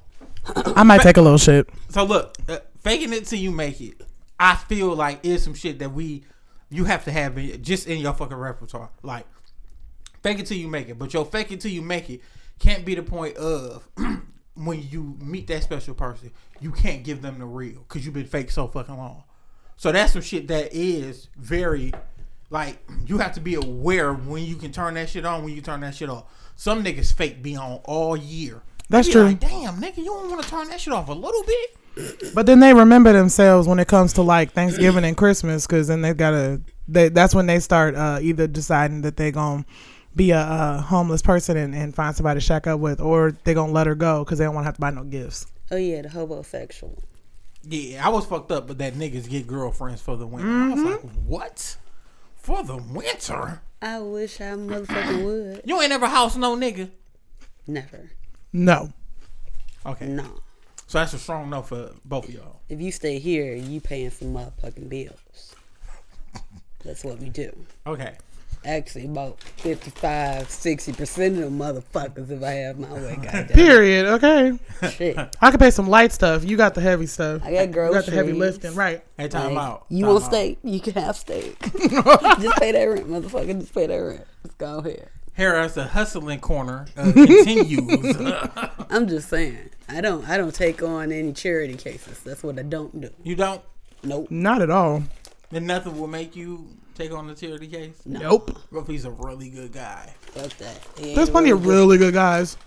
i 0.76 0.84
might 0.84 1.02
take 1.02 1.18
a 1.18 1.22
little 1.22 1.38
shit 1.38 1.68
so 1.92 2.06
look, 2.06 2.38
uh, 2.48 2.60
faking 2.80 3.12
it 3.12 3.26
till 3.26 3.40
you 3.40 3.52
make 3.52 3.82
it. 3.82 4.02
I 4.40 4.56
feel 4.56 4.96
like 4.96 5.20
is 5.24 5.44
some 5.44 5.54
shit 5.54 5.80
that 5.80 5.92
we 5.92 6.24
you 6.70 6.86
have 6.86 7.04
to 7.04 7.12
have 7.12 7.38
in, 7.38 7.62
just 7.62 7.86
in 7.86 8.00
your 8.00 8.14
fucking 8.14 8.38
repertoire. 8.38 8.90
Like 9.04 9.26
fake 10.24 10.40
it 10.40 10.46
till 10.46 10.58
you 10.58 10.70
make 10.70 10.88
it, 10.88 10.98
but 10.98 11.14
your 11.14 11.26
fake 11.26 11.52
it 11.52 11.60
till 11.60 11.72
you 11.72 11.82
make 11.82 12.10
it 12.10 12.22
can't 12.60 12.86
be 12.86 12.96
the 12.96 13.04
point 13.04 13.36
of 13.36 13.88
when 14.56 14.88
you 14.90 15.18
meet 15.20 15.48
that 15.48 15.64
special 15.64 15.94
person, 15.94 16.32
you 16.62 16.72
can't 16.72 17.04
give 17.04 17.22
them 17.22 17.40
the 17.40 17.46
real 17.46 17.80
because 17.88 18.06
you've 18.06 18.14
been 18.14 18.26
fake 18.26 18.52
so 18.52 18.68
fucking 18.68 18.96
long. 18.96 19.26
So 19.76 19.92
that's 19.92 20.14
some 20.14 20.22
shit 20.22 20.48
that 20.48 20.74
is 20.74 21.28
very 21.36 21.92
like 22.50 22.82
you 23.06 23.18
have 23.18 23.34
to 23.34 23.42
be 23.42 23.56
aware 23.56 24.14
when 24.14 24.46
you 24.46 24.56
can 24.56 24.72
turn 24.72 24.94
that 24.94 25.10
shit 25.10 25.26
on, 25.26 25.44
when 25.44 25.54
you 25.54 25.62
turn 25.62 25.82
that 25.82 25.96
shit 25.96 26.10
off. 26.10 26.24
Some 26.56 26.86
niggas 26.86 27.14
fake 27.14 27.44
be 27.44 27.58
on 27.58 27.82
all 27.84 28.16
year. 28.16 28.62
That's 28.92 29.08
be 29.08 29.14
true. 29.14 29.24
Like, 29.24 29.40
Damn, 29.40 29.82
nigga, 29.82 29.98
you 29.98 30.06
don't 30.06 30.30
want 30.30 30.44
to 30.44 30.50
turn 30.50 30.68
that 30.70 30.80
shit 30.80 30.94
off 30.94 31.08
a 31.10 31.14
little 31.14 31.44
bit. 31.44 32.34
But 32.34 32.46
then 32.46 32.60
they 32.60 32.74
remember 32.74 33.12
themselves 33.12 33.68
when 33.68 33.80
it 33.80 33.88
comes 33.88 34.14
to 34.14 34.22
like 34.22 34.54
Thanksgiving 34.54 35.04
and 35.04 35.18
Christmas, 35.18 35.68
because 35.68 35.88
then 35.88 36.02
they 36.02 36.14
gotta. 36.14 36.62
They, 36.88 37.10
that's 37.10 37.36
when 37.36 37.48
they 37.48 37.60
start 37.60 37.96
uh, 37.96 38.20
either 38.22 38.48
deciding 38.48 39.02
that 39.02 39.18
they 39.18 39.32
gonna 39.32 39.66
be 40.16 40.32
a, 40.32 40.40
uh 40.40 40.82
homeless 40.82 41.22
person 41.22 41.56
and, 41.58 41.74
and 41.74 41.96
find 41.96 42.16
somebody 42.16 42.40
to 42.40 42.46
shack 42.46 42.68
up 42.68 42.80
with, 42.80 43.00
or 43.02 43.38
they 43.44 43.54
gonna 43.54 43.72
let 43.72 43.88
her 43.88 43.96
go 43.96 44.24
because 44.24 44.40
they 44.40 44.46
don't 44.46 44.56
want 44.56 44.64
to 44.64 44.68
have 44.68 44.76
to 44.76 44.82
buy 44.82 44.90
no 44.92 45.04
gifts. 45.04 45.48
Oh, 45.70 45.78
yeah, 45.78 46.02
the 46.02 46.10
homosexual. 46.10 47.02
Yeah, 47.64 48.06
I 48.06 48.10
was 48.10 48.26
fucked 48.26 48.52
up, 48.52 48.68
but 48.68 48.78
that 48.80 48.96
niggas 48.96 49.30
get 49.30 49.48
girlfriends 49.48 50.02
for 50.02 50.18
the 50.18 50.28
winter. 50.28 50.50
I 50.50 50.70
was 50.70 50.84
like, 50.84 51.02
what? 51.26 51.78
For 52.36 52.64
the 52.64 52.78
winter? 52.78 53.62
I 53.82 54.00
wish 54.00 54.42
I 54.42 54.46
motherfucking 54.56 55.24
would. 55.24 55.62
You 55.66 55.82
ain't 55.82 55.92
ever 55.92 56.08
house 56.08 56.36
no 56.36 56.56
nigga. 56.56 56.90
Never. 57.68 58.12
No, 58.54 58.92
Okay, 59.86 60.08
No. 60.08 60.26
so 60.88 61.00
that's 61.00 61.14
a 61.14 61.20
strong 61.20 61.50
no 61.50 61.62
for 61.62 61.92
both 62.06 62.28
of 62.28 62.34
y'all. 62.34 62.60
If 62.70 62.80
you 62.82 62.92
stay 62.92 63.18
here, 63.20 63.56
you 63.56 63.80
paying 63.82 64.10
some 64.12 64.34
motherfucking 64.34 64.90
bills. 64.90 65.56
That's 66.84 67.04
what 67.04 67.20
we 67.20 67.30
do. 67.30 67.52
Okay, 67.88 68.16
Actually, 68.64 69.06
about 69.06 69.42
55, 69.42 70.48
60% 70.48 71.28
of 71.30 71.36
them 71.38 71.58
motherfuckers 71.58 72.30
if 72.30 72.44
I 72.44 72.52
have 72.52 72.78
my 72.78 72.94
way. 72.94 73.16
Goddamn. 73.16 73.48
period. 73.48 74.06
Okay, 74.06 74.60
Shit. 74.92 75.18
I 75.42 75.50
can 75.50 75.60
pay 75.60 75.72
some 75.72 75.88
light 75.88 76.12
stuff. 76.12 76.44
You 76.44 76.58
got 76.58 76.76
the 76.76 76.82
heavy 76.82 77.08
stuff. 77.08 77.42
I 77.44 77.52
got 77.54 77.68
You 77.70 77.92
got 77.92 78.06
the 78.06 78.12
heavy 78.12 78.34
lifting, 78.34 78.76
right? 78.76 79.04
hey, 79.18 79.30
time 79.30 79.56
Like, 79.56 79.66
out. 79.66 79.86
You 79.90 80.06
Time 80.06 80.14
want 80.14 80.24
out. 80.26 80.30
steak? 80.32 80.60
You 80.64 80.80
can 80.80 80.94
have 80.94 81.16
steak. 81.18 81.58
just 81.72 82.58
pay 82.60 82.72
that 82.74 82.84
rent, 82.84 83.08
motherfucker. 83.08 83.60
Just 83.62 83.74
pay 83.74 83.88
that 83.88 83.96
rent. 83.96 84.26
Let's 84.44 84.56
go. 84.58 84.82
Here 84.82 85.10
as 85.38 85.74
the 85.74 85.86
hustling 85.86 86.40
corner 86.40 86.86
uh, 86.98 87.12
continues. 87.14 88.16
I'm 88.90 89.08
just 89.08 89.30
saying. 89.30 89.70
I 89.90 90.02
don't. 90.02 90.28
I 90.28 90.38
don't 90.38 90.54
take 90.54 90.82
on 90.84 91.12
any 91.12 91.34
charity 91.34 91.76
cases. 91.76 92.20
That's 92.20 92.44
what 92.44 92.58
I 92.60 92.64
don't 92.64 93.02
do. 93.02 93.10
you 93.24 93.36
don't. 93.36 93.62
Nope. 94.04 94.30
Not 94.32 94.62
at 94.62 94.70
all. 94.70 95.04
Then 95.50 95.66
nothing 95.68 96.00
will 96.00 96.08
make 96.08 96.36
you 96.36 96.68
take 96.96 97.12
on 97.12 97.28
the 97.28 97.36
charity 97.36 97.68
case. 97.68 98.02
No. 98.06 98.20
Nope. 98.20 98.58
Ruffy's 98.72 99.06
a 99.06 99.12
really 99.12 99.50
good 99.50 99.74
guy. 99.74 100.14
Fuck 100.22 100.58
that. 100.58 100.80
He 100.98 101.14
There's 101.14 101.30
plenty 101.30 101.50
of 101.52 101.66
really 101.66 101.98
good 101.98 102.14
guys. 102.14 102.58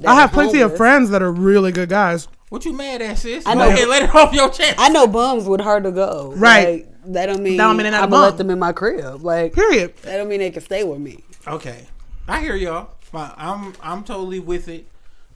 That 0.00 0.08
I 0.08 0.14
have 0.14 0.30
are 0.30 0.32
plenty 0.32 0.60
of 0.60 0.76
friends 0.76 1.10
that 1.10 1.22
are 1.22 1.32
really 1.32 1.72
good 1.72 1.88
guys. 1.88 2.28
What 2.48 2.64
you 2.64 2.72
mad 2.72 3.02
at, 3.02 3.18
sis? 3.18 3.46
I 3.46 3.54
Go 3.54 3.60
know. 3.60 3.68
ahead, 3.68 3.88
let 3.88 4.02
it 4.02 4.14
off 4.14 4.32
your 4.32 4.48
chest. 4.50 4.76
I 4.78 4.88
know 4.88 5.06
bums 5.06 5.44
with 5.46 5.60
hard 5.60 5.84
to 5.84 5.92
go. 5.92 6.32
Right. 6.36 6.84
Like, 6.86 6.89
that 7.06 7.26
don't 7.26 7.42
mean, 7.42 7.56
That 7.56 7.64
don't 7.64 7.76
mean 7.76 7.84
they're 7.84 7.92
not 7.92 8.00
a 8.02 8.04
I'm 8.04 8.10
gonna 8.10 8.26
let 8.26 8.36
them 8.38 8.50
in 8.50 8.58
my 8.58 8.72
crib. 8.72 9.22
Like 9.22 9.52
Period. 9.54 9.96
that 9.98 10.16
don't 10.16 10.28
mean 10.28 10.40
they 10.40 10.50
can 10.50 10.62
stay 10.62 10.84
with 10.84 10.98
me. 11.00 11.24
Okay, 11.46 11.86
I 12.28 12.40
hear 12.40 12.54
y'all. 12.56 12.90
But 13.12 13.34
I'm 13.36 13.72
I'm 13.82 14.04
totally 14.04 14.40
with 14.40 14.68
it. 14.68 14.86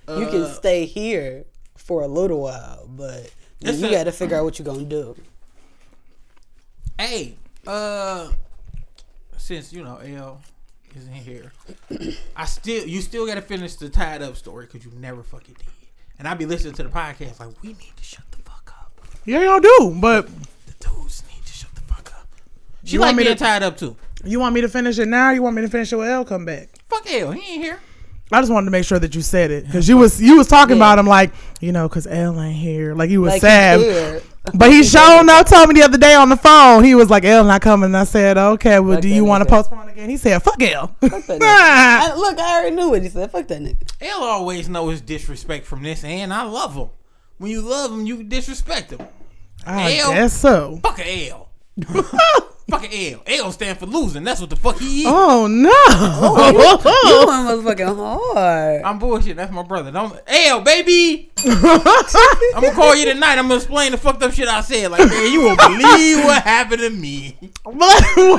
Uh, 0.09 0.17
You 0.21 0.27
can 0.29 0.53
stay 0.55 0.85
here 0.87 1.45
for 1.77 2.03
a 2.03 2.07
little 2.07 2.43
while, 2.43 2.87
but 2.89 3.31
It's 3.61 3.79
you 3.81 3.91
got 3.91 4.05
to 4.05 4.13
figure 4.13 4.37
out 4.37 4.45
what 4.45 4.59
you're 4.59 4.67
gonna 4.67 4.85
do. 4.85 5.17
Hey, 6.99 7.35
uh, 7.67 8.31
since 9.37 9.73
you 9.73 9.83
know 9.83 9.97
L 9.97 10.41
isn't 10.95 11.13
here, 11.13 11.53
I 12.37 12.45
still 12.45 12.87
you 12.87 13.01
still 13.01 13.27
got 13.27 13.35
to 13.35 13.43
finish 13.43 13.75
the 13.75 13.89
tied 13.89 14.23
up 14.23 14.37
story 14.37 14.67
because 14.67 14.85
you 14.85 14.93
never 14.99 15.23
fucking 15.23 15.55
did. 15.59 15.67
And 16.19 16.29
I 16.29 16.35
be 16.35 16.47
listening 16.47 16.75
to 16.75 16.85
the 16.85 16.89
podcast 16.89 17.41
like 17.41 17.51
we 17.63 17.71
need 17.71 17.93
to 17.97 18.05
shut 18.05 18.25
the 18.31 18.37
fuck 18.39 18.73
up. 18.79 18.93
Yeah, 19.25 19.43
y'all 19.43 19.59
do. 19.61 19.97
But 20.01 20.29
The 20.29 20.75
dudes 20.89 21.25
need 21.29 21.45
to 21.45 21.53
shut 21.53 21.75
the 21.75 21.81
fuck 21.81 22.13
up. 22.15 22.29
She 22.85 22.95
You 22.95 23.01
like 23.01 23.09
want 23.09 23.17
me 23.19 23.25
being 23.25 23.37
to- 23.37 23.43
tied 23.45 23.63
up 23.63 23.77
too. 23.79 23.97
you 24.25 24.39
want 24.41 24.55
me 24.55 24.61
to 24.61 24.69
finish 24.69 24.99
it 24.99 25.07
now? 25.09 25.31
Or 25.31 25.33
you 25.35 25.43
want 25.43 25.57
me 25.57 25.63
to 25.63 25.69
finish 25.69 25.93
it 25.93 25.97
when 25.97 26.09
L 26.09 26.25
come 26.25 26.45
back? 26.45 26.69
Fuck 26.89 27.11
L, 27.13 27.31
he 27.33 27.55
ain't 27.55 27.63
here. 27.65 27.81
I 28.33 28.41
just 28.41 28.51
wanted 28.53 28.65
to 28.67 28.71
make 28.71 28.85
sure 28.85 28.99
that 28.99 29.15
you 29.15 29.21
said 29.23 29.51
it 29.51 29.67
because 29.67 29.89
you 29.89 29.97
was 29.97 30.21
you 30.21 30.37
was 30.37 30.49
talking 30.49 30.77
about 30.77 30.99
him 30.99 31.07
like 31.07 31.31
you 31.61 31.73
know 31.73 31.89
because 31.89 32.07
L 32.07 32.41
ain't 32.41 32.57
here. 32.57 32.95
Like 32.95 33.11
you 33.11 33.21
was 33.21 33.33
Like 33.35 33.41
sad. 33.43 33.81
he. 34.21 34.27
But 34.53 34.71
he 34.71 34.83
showed 34.83 35.27
up 35.27 35.47
told 35.47 35.69
me 35.71 35.75
the 35.81 35.83
other 35.87 35.97
day 35.97 36.15
on 36.15 36.29
the 36.29 36.37
phone. 36.37 36.85
He 36.85 36.95
was 36.95 37.09
like, 37.09 37.25
"L 37.25 37.45
not 37.45 37.63
coming." 37.63 37.87
And 37.87 37.97
I 37.97 38.05
said, 38.05 38.37
"Okay, 38.37 38.79
well, 38.79 38.97
Fuck 38.97 39.03
do 39.03 39.09
you 39.09 39.25
want 39.25 39.43
to 39.43 39.47
nigga. 39.49 39.57
postpone 39.57 39.89
again?" 39.89 40.11
He 40.11 40.19
said, 40.19 40.43
"Fuck 40.43 40.61
L." 40.63 40.95
Fuck. 41.01 41.13
I, 41.41 42.13
look, 42.15 42.39
I 42.39 42.59
already 42.61 42.77
knew 42.77 42.91
what 42.91 43.03
he 43.03 43.09
said. 43.09 43.31
Fuck 43.31 43.49
that 43.49 43.63
nigga. 43.63 43.91
L 44.03 44.23
always 44.23 44.69
know 44.69 44.91
his 44.91 45.01
disrespect 45.01 45.65
from 45.65 45.83
this, 45.83 46.05
and 46.05 46.31
I 46.31 46.43
love 46.43 46.75
him. 46.75 46.91
When 47.39 47.51
you 47.53 47.63
love 47.63 47.91
him, 47.91 48.05
you 48.05 48.23
disrespect 48.23 48.91
him. 48.91 49.01
I 49.67 49.97
L. 49.97 50.13
guess 50.13 50.35
so. 50.39 50.79
Fuck 50.83 50.99
a 50.99 51.31
L. 51.31 51.49
Fucking 52.81 53.15
L. 53.15 53.23
L 53.47 53.53
stand 53.53 53.79
for 53.79 53.87
losing. 53.87 54.25
That's 54.25 54.41
what 54.41 54.51
the 54.51 54.57
fuck 54.57 54.79
he 54.79 55.03
is. 55.03 55.07
Oh 55.09 55.47
no! 55.47 55.71
Oh, 56.27 57.21
you 57.23 57.27
one 57.27 57.47
was 57.57 57.65
fucking 57.65 57.87
hard. 57.87 58.83
I'm 58.83 58.99
bullshit. 58.99 59.37
That's 59.37 59.53
my 59.53 59.63
brother. 59.63 59.91
Don't 59.91 60.19
L 60.27 60.61
baby. 60.61 61.31
I'm 61.45 61.73
gonna 62.63 62.73
call 62.73 62.97
you 62.97 63.05
tonight. 63.05 63.39
I'm 63.39 63.45
gonna 63.49 63.57
explain 63.57 63.93
the 63.93 63.99
fucked 63.99 64.23
up 64.23 64.33
shit 64.33 64.49
I 64.49 64.61
said. 64.63 64.91
Like, 64.91 65.09
man, 65.09 65.33
you 65.33 65.43
won't 65.43 65.59
believe 65.61 66.25
what 66.25 66.43
happened 66.43 66.81
to 66.81 66.91
me. 66.91 67.37
But 67.65 67.73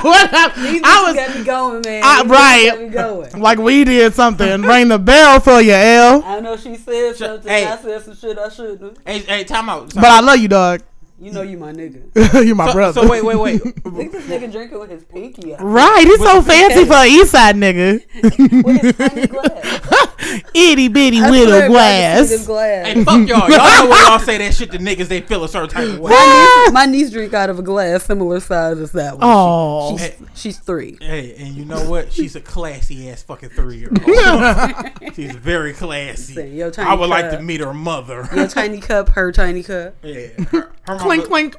what 0.04 0.30
happened? 0.30 0.66
These 0.66 0.82
I 0.84 1.04
was 1.04 1.16
got 1.16 1.36
me 1.38 1.44
going, 1.44 1.82
man. 1.86 2.02
I- 2.04 2.24
right. 2.24 2.70
Got 2.72 2.82
me 2.82 2.90
going. 2.90 3.42
like 3.42 3.60
we 3.60 3.84
did 3.84 4.14
something. 4.14 4.62
Ring 4.64 4.88
the 4.90 5.00
bell 5.00 5.40
for 5.40 5.62
you, 5.62 5.74
L. 5.74 6.24
I 6.26 6.40
know 6.40 6.58
she 6.58 6.76
said 6.76 7.16
something. 7.16 7.48
hey. 7.50 7.66
I 7.66 7.78
said 7.78 8.02
some 8.02 8.16
shit 8.16 8.38
I 8.38 8.50
shouldn't. 8.50 8.98
Hey, 9.06 9.20
hey, 9.20 9.44
time 9.44 9.70
out. 9.70 9.94
But 9.94 10.06
I 10.06 10.20
love 10.22 10.38
you, 10.40 10.48
dog. 10.48 10.82
You 11.18 11.32
know 11.32 11.44
you 11.44 11.58
my 11.58 11.72
nigga. 11.72 12.46
you 12.46 12.56
my 12.56 12.68
so, 12.68 12.74
brother. 12.74 13.02
so 13.02 13.10
wait, 13.10 13.24
wait, 13.24 13.38
wait. 13.38 13.64
Look 13.86 14.06
at 14.08 14.12
this 14.12 14.26
nigga 14.26 14.52
drinking 14.52 14.80
with 14.80 14.90
his 14.90 15.06
pinky 15.06 15.54
out. 15.56 15.62
Right, 15.62 16.04
he's 16.06 16.18
so 16.20 16.38
With 16.38 16.46
the 16.46 16.52
fancy 16.52 16.80
cake. 16.80 16.88
for 16.90 16.94
an 16.96 17.08
East 17.08 17.32
Side 17.32 17.56
nigga. 17.56 18.02
With 18.66 18.82
his 18.82 18.96
tiny 18.98 19.28
glass. 19.28 20.12
Itty 20.54 20.88
bitty 20.90 21.22
little 21.22 21.48
swear 21.48 21.66
if 21.66 21.72
I 21.72 22.18
could 22.20 22.28
see 22.28 22.36
this 22.36 22.46
glass. 22.46 22.48
glass. 22.48 22.88
Hey, 22.96 23.04
fuck 23.06 23.28
y'all. 23.28 23.50
Y'all 23.50 23.86
know 23.86 23.90
when 23.90 24.06
y'all 24.06 24.20
say 24.20 24.38
that 24.40 24.54
shit 24.54 24.72
to 24.72 24.78
niggas, 24.78 25.08
they 25.08 25.22
feel 25.22 25.44
a 25.46 25.48
certain 25.50 25.70
type 25.70 25.88
of 25.88 26.00
way. 26.00 26.12
My 26.12 26.64
niece, 26.66 26.74
my 26.74 26.86
niece 26.86 27.12
drink 27.12 27.34
out 27.34 27.50
of 27.50 27.60
a 27.60 27.62
glass 27.62 28.04
similar 28.04 28.40
size 28.42 28.80
as 28.80 28.92
that 28.94 29.14
one. 29.18 29.22
Oh, 29.24 29.98
She's, 29.98 30.12
she's 30.34 30.58
three. 30.60 30.98
Hey, 31.00 31.36
and 31.38 31.56
you 31.56 31.64
know 31.64 31.90
what? 31.90 32.12
She's 32.12 32.36
a 32.36 32.42
classy 32.42 33.10
ass 33.10 33.24
fucking 33.24 33.50
three 33.50 33.78
year 33.78 33.90
old. 34.06 35.16
She's 35.16 35.34
very 35.36 35.72
classy. 35.74 36.34
Listen, 36.36 36.54
your 36.56 36.72
tiny 36.72 36.90
I 36.90 36.94
would 36.96 37.10
like 37.10 37.30
to 37.32 37.42
meet 37.42 37.62
her 37.62 37.74
mother. 37.74 38.28
Your 38.36 38.48
tiny 38.48 38.82
cup, 38.82 39.10
her 39.10 39.32
tiny 39.32 39.64
cup. 39.64 39.96
yeah. 40.04 40.28
Her, 40.52 40.72
her 40.88 40.98
clink 41.06 41.30
mama, 41.30 41.30
clink. 41.30 41.56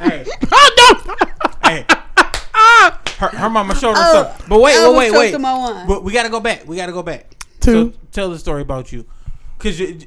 Hey, 0.00 0.26
Oh 0.52 1.04
no! 1.08 1.14
hey. 1.68 1.84
Ah. 2.58 3.00
Her, 3.18 3.28
her 3.28 3.50
mama 3.50 3.74
showed 3.74 3.94
her 3.94 4.02
Oh, 4.02 4.12
something. 4.24 4.46
But 4.48 4.60
wait, 4.60 4.76
I 4.76 4.88
wait, 4.90 4.96
wait, 4.96 5.12
wait. 5.12 5.24
choked 5.26 5.34
on 5.36 5.42
my 5.42 5.54
wine. 5.58 5.86
But 5.88 6.02
we 6.04 6.12
gotta 6.12 6.28
go 6.30 6.40
back. 6.40 6.66
We 6.66 6.76
gotta 6.76 6.92
go 6.92 7.02
back. 7.02 7.34
Two. 7.60 7.92
So 7.92 7.98
tell 8.12 8.30
the 8.30 8.38
story 8.38 8.62
about 8.62 8.92
you. 8.92 9.04
Cause 9.58 9.78
you, 9.78 9.98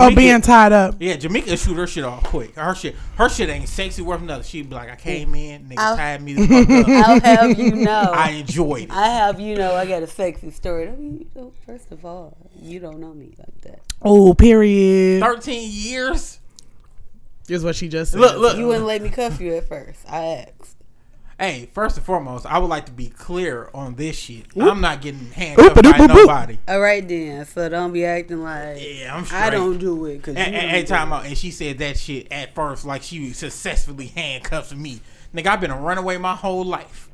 Oh, 0.00 0.12
being 0.12 0.40
tied 0.40 0.72
up. 0.72 0.96
yeah, 0.98 1.14
Jamaica 1.14 1.56
shoot 1.56 1.76
her 1.76 1.86
shit 1.86 2.02
off 2.02 2.24
quick. 2.24 2.56
Her 2.56 2.74
shit, 2.74 2.96
her 3.18 3.28
shit 3.28 3.48
ain't 3.48 3.68
sexy 3.68 4.02
worth 4.02 4.20
nothing. 4.20 4.42
She'd 4.42 4.68
be 4.68 4.74
like, 4.74 4.90
I 4.90 4.96
came 4.96 5.32
in, 5.36 5.68
niggas 5.68 5.74
I'll- 5.78 5.96
tied 5.96 6.22
me 6.22 6.32
the 6.34 6.46
fuck 6.48 6.70
up. 6.70 6.88
I'll 7.08 7.20
have 7.20 7.58
you 7.58 7.70
know. 7.76 8.10
I 8.12 8.30
enjoyed 8.30 8.84
it. 8.84 8.90
I 8.90 9.06
have 9.10 9.38
you 9.38 9.54
know 9.54 9.74
I 9.76 9.86
got 9.86 10.02
a 10.02 10.08
sexy 10.08 10.50
story. 10.50 10.88
I 10.88 10.96
mean, 10.96 11.30
oh, 11.36 11.52
first 11.66 11.92
of 11.92 12.04
all, 12.04 12.36
you 12.60 12.80
don't 12.80 12.98
know 12.98 13.14
me 13.14 13.32
like 13.38 13.60
that. 13.60 13.80
Oh, 14.02 14.34
period. 14.34 15.22
Thirteen 15.22 15.70
years. 15.72 16.40
Is 17.48 17.64
what 17.64 17.76
she 17.76 17.88
just 17.88 18.12
said. 18.12 18.20
Look, 18.20 18.36
look. 18.38 18.56
You 18.56 18.66
wouldn't 18.66 18.86
let 18.86 19.02
me 19.02 19.08
cuff 19.08 19.40
you 19.40 19.54
at 19.54 19.68
first. 19.68 20.00
I 20.08 20.46
asked. 20.58 20.76
Hey, 21.38 21.68
first 21.74 21.98
and 21.98 22.06
foremost, 22.06 22.46
I 22.46 22.56
would 22.56 22.68
like 22.68 22.86
to 22.86 22.92
be 22.92 23.08
clear 23.08 23.68
on 23.74 23.96
this 23.96 24.16
shit. 24.16 24.46
I'm 24.58 24.80
not 24.80 25.02
getting 25.02 25.26
handcuffed 25.32 25.76
Oop, 25.76 25.82
by 25.82 25.88
oop, 25.90 25.94
oop, 25.96 26.00
oop. 26.02 26.16
nobody. 26.16 26.58
All 26.66 26.80
right 26.80 27.06
then. 27.06 27.44
So 27.44 27.68
don't 27.68 27.92
be 27.92 28.06
acting 28.06 28.42
like 28.42 28.78
Yeah, 28.80 29.14
I'm 29.14 29.26
straight. 29.26 29.38
I 29.38 29.50
don't 29.50 29.76
do 29.76 30.06
it 30.06 30.16
because 30.16 30.34
And, 30.34 30.54
and, 30.54 30.76
and 30.76 30.88
time 30.88 31.12
out, 31.12 31.26
and 31.26 31.36
she 31.36 31.50
said 31.50 31.76
that 31.78 31.98
shit 31.98 32.28
at 32.30 32.54
first 32.54 32.86
like 32.86 33.02
she 33.02 33.34
successfully 33.34 34.06
handcuffed 34.06 34.74
me. 34.74 35.00
Nigga, 35.34 35.48
I've 35.48 35.60
been 35.60 35.70
a 35.70 35.78
runaway 35.78 36.16
my 36.16 36.34
whole 36.34 36.64
life. 36.64 37.10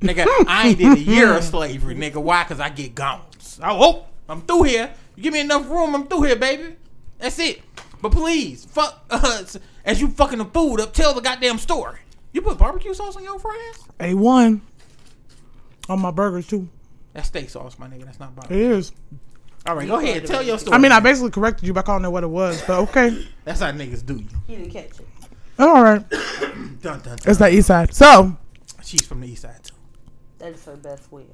Nigga, 0.00 0.26
I 0.46 0.68
ain't 0.68 0.78
did 0.78 0.96
a 0.96 1.00
year 1.00 1.36
of 1.36 1.42
slavery, 1.42 1.96
nigga. 1.96 2.22
Why? 2.22 2.44
Cause 2.44 2.60
I 2.60 2.68
get 2.68 2.94
gowns. 2.94 3.58
I 3.60 3.76
hope 3.76 4.06
I'm 4.28 4.42
through 4.42 4.64
here. 4.64 4.92
You 5.16 5.24
give 5.24 5.32
me 5.32 5.40
enough 5.40 5.68
room, 5.68 5.92
I'm 5.94 6.06
through 6.06 6.22
here, 6.22 6.36
baby. 6.36 6.76
That's 7.18 7.38
it. 7.40 7.62
But 8.02 8.12
please, 8.12 8.64
fuck 8.64 9.04
us 9.10 9.56
as 9.84 10.00
you 10.00 10.08
fucking 10.08 10.38
the 10.38 10.44
food 10.44 10.80
up. 10.80 10.92
Tell 10.92 11.14
the 11.14 11.20
goddamn 11.20 11.58
story. 11.58 11.98
You 12.32 12.42
put 12.42 12.58
barbecue 12.58 12.92
sauce 12.94 13.16
on 13.16 13.24
your 13.24 13.38
fries? 13.38 13.78
A 14.00 14.14
one 14.14 14.60
on 15.88 16.00
my 16.00 16.10
burgers 16.10 16.46
too. 16.46 16.68
That's 17.14 17.28
steak 17.28 17.48
sauce, 17.48 17.78
my 17.78 17.88
nigga. 17.88 18.04
That's 18.04 18.20
not 18.20 18.34
barbecue. 18.36 18.56
It 18.58 18.70
is. 18.72 18.92
All 19.66 19.74
right, 19.74 19.88
go 19.88 19.96
ahead. 19.98 20.26
Tell 20.26 20.42
your 20.42 20.58
story. 20.58 20.74
I 20.74 20.78
mean, 20.78 20.92
I 20.92 21.00
basically 21.00 21.30
corrected 21.30 21.66
you 21.66 21.72
by 21.72 21.82
calling 21.82 22.04
it 22.04 22.10
what 22.10 22.22
it 22.22 22.28
was, 22.28 22.62
but 22.66 22.78
okay. 22.80 23.26
That's 23.44 23.60
how 23.60 23.72
niggas 23.72 24.04
do 24.04 24.16
you. 24.16 24.28
He 24.46 24.56
didn't 24.56 24.70
catch 24.70 25.00
it. 25.00 25.06
All 25.58 25.82
right, 25.82 26.08
Dun, 26.10 26.78
dun, 26.82 27.00
dun. 27.00 27.18
it's 27.26 27.38
that 27.38 27.52
East 27.52 27.68
Side. 27.68 27.94
So 27.94 28.36
She's 28.84 29.04
from 29.04 29.20
the 29.20 29.28
east 29.28 29.42
side 29.42 29.64
too. 29.64 29.74
That 30.38 30.52
is 30.52 30.64
her 30.66 30.76
best 30.76 31.10
way. 31.10 31.24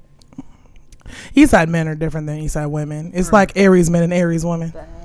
East 1.35 1.51
Side 1.51 1.69
men 1.69 1.87
are 1.87 1.93
different 1.93 2.25
than 2.25 2.39
East 2.39 2.53
Side 2.55 2.65
women. 2.65 3.11
It's 3.13 3.31
like 3.31 3.51
Aries 3.55 3.89
men 3.91 4.01
and 4.01 4.13
Aries 4.13 4.43
women. 4.43 4.71
Facts. 4.71 5.02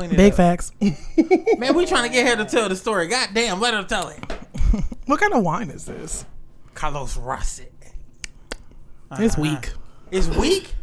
Clean 0.00 0.10
it 0.12 0.16
Big 0.16 0.32
up. 0.32 0.36
facts. 0.36 0.72
Man, 1.58 1.74
we 1.74 1.86
trying 1.86 2.08
to 2.08 2.12
get 2.14 2.26
her 2.26 2.42
to 2.42 2.48
tell 2.50 2.68
the 2.68 2.76
story. 2.76 3.06
God 3.08 3.28
damn, 3.34 3.60
let 3.60 3.74
her 3.74 3.82
tell 3.84 4.08
it. 4.08 4.18
what 5.06 5.20
kind 5.20 5.32
of 5.34 5.42
wine 5.42 5.70
is 5.70 5.84
this? 5.84 6.24
Carlo 6.74 7.06
Rossi. 7.18 7.66
It's 9.18 9.34
Uh-huh. 9.34 9.42
weak. 9.42 9.72
It's 10.10 10.28
weak. 10.28 10.74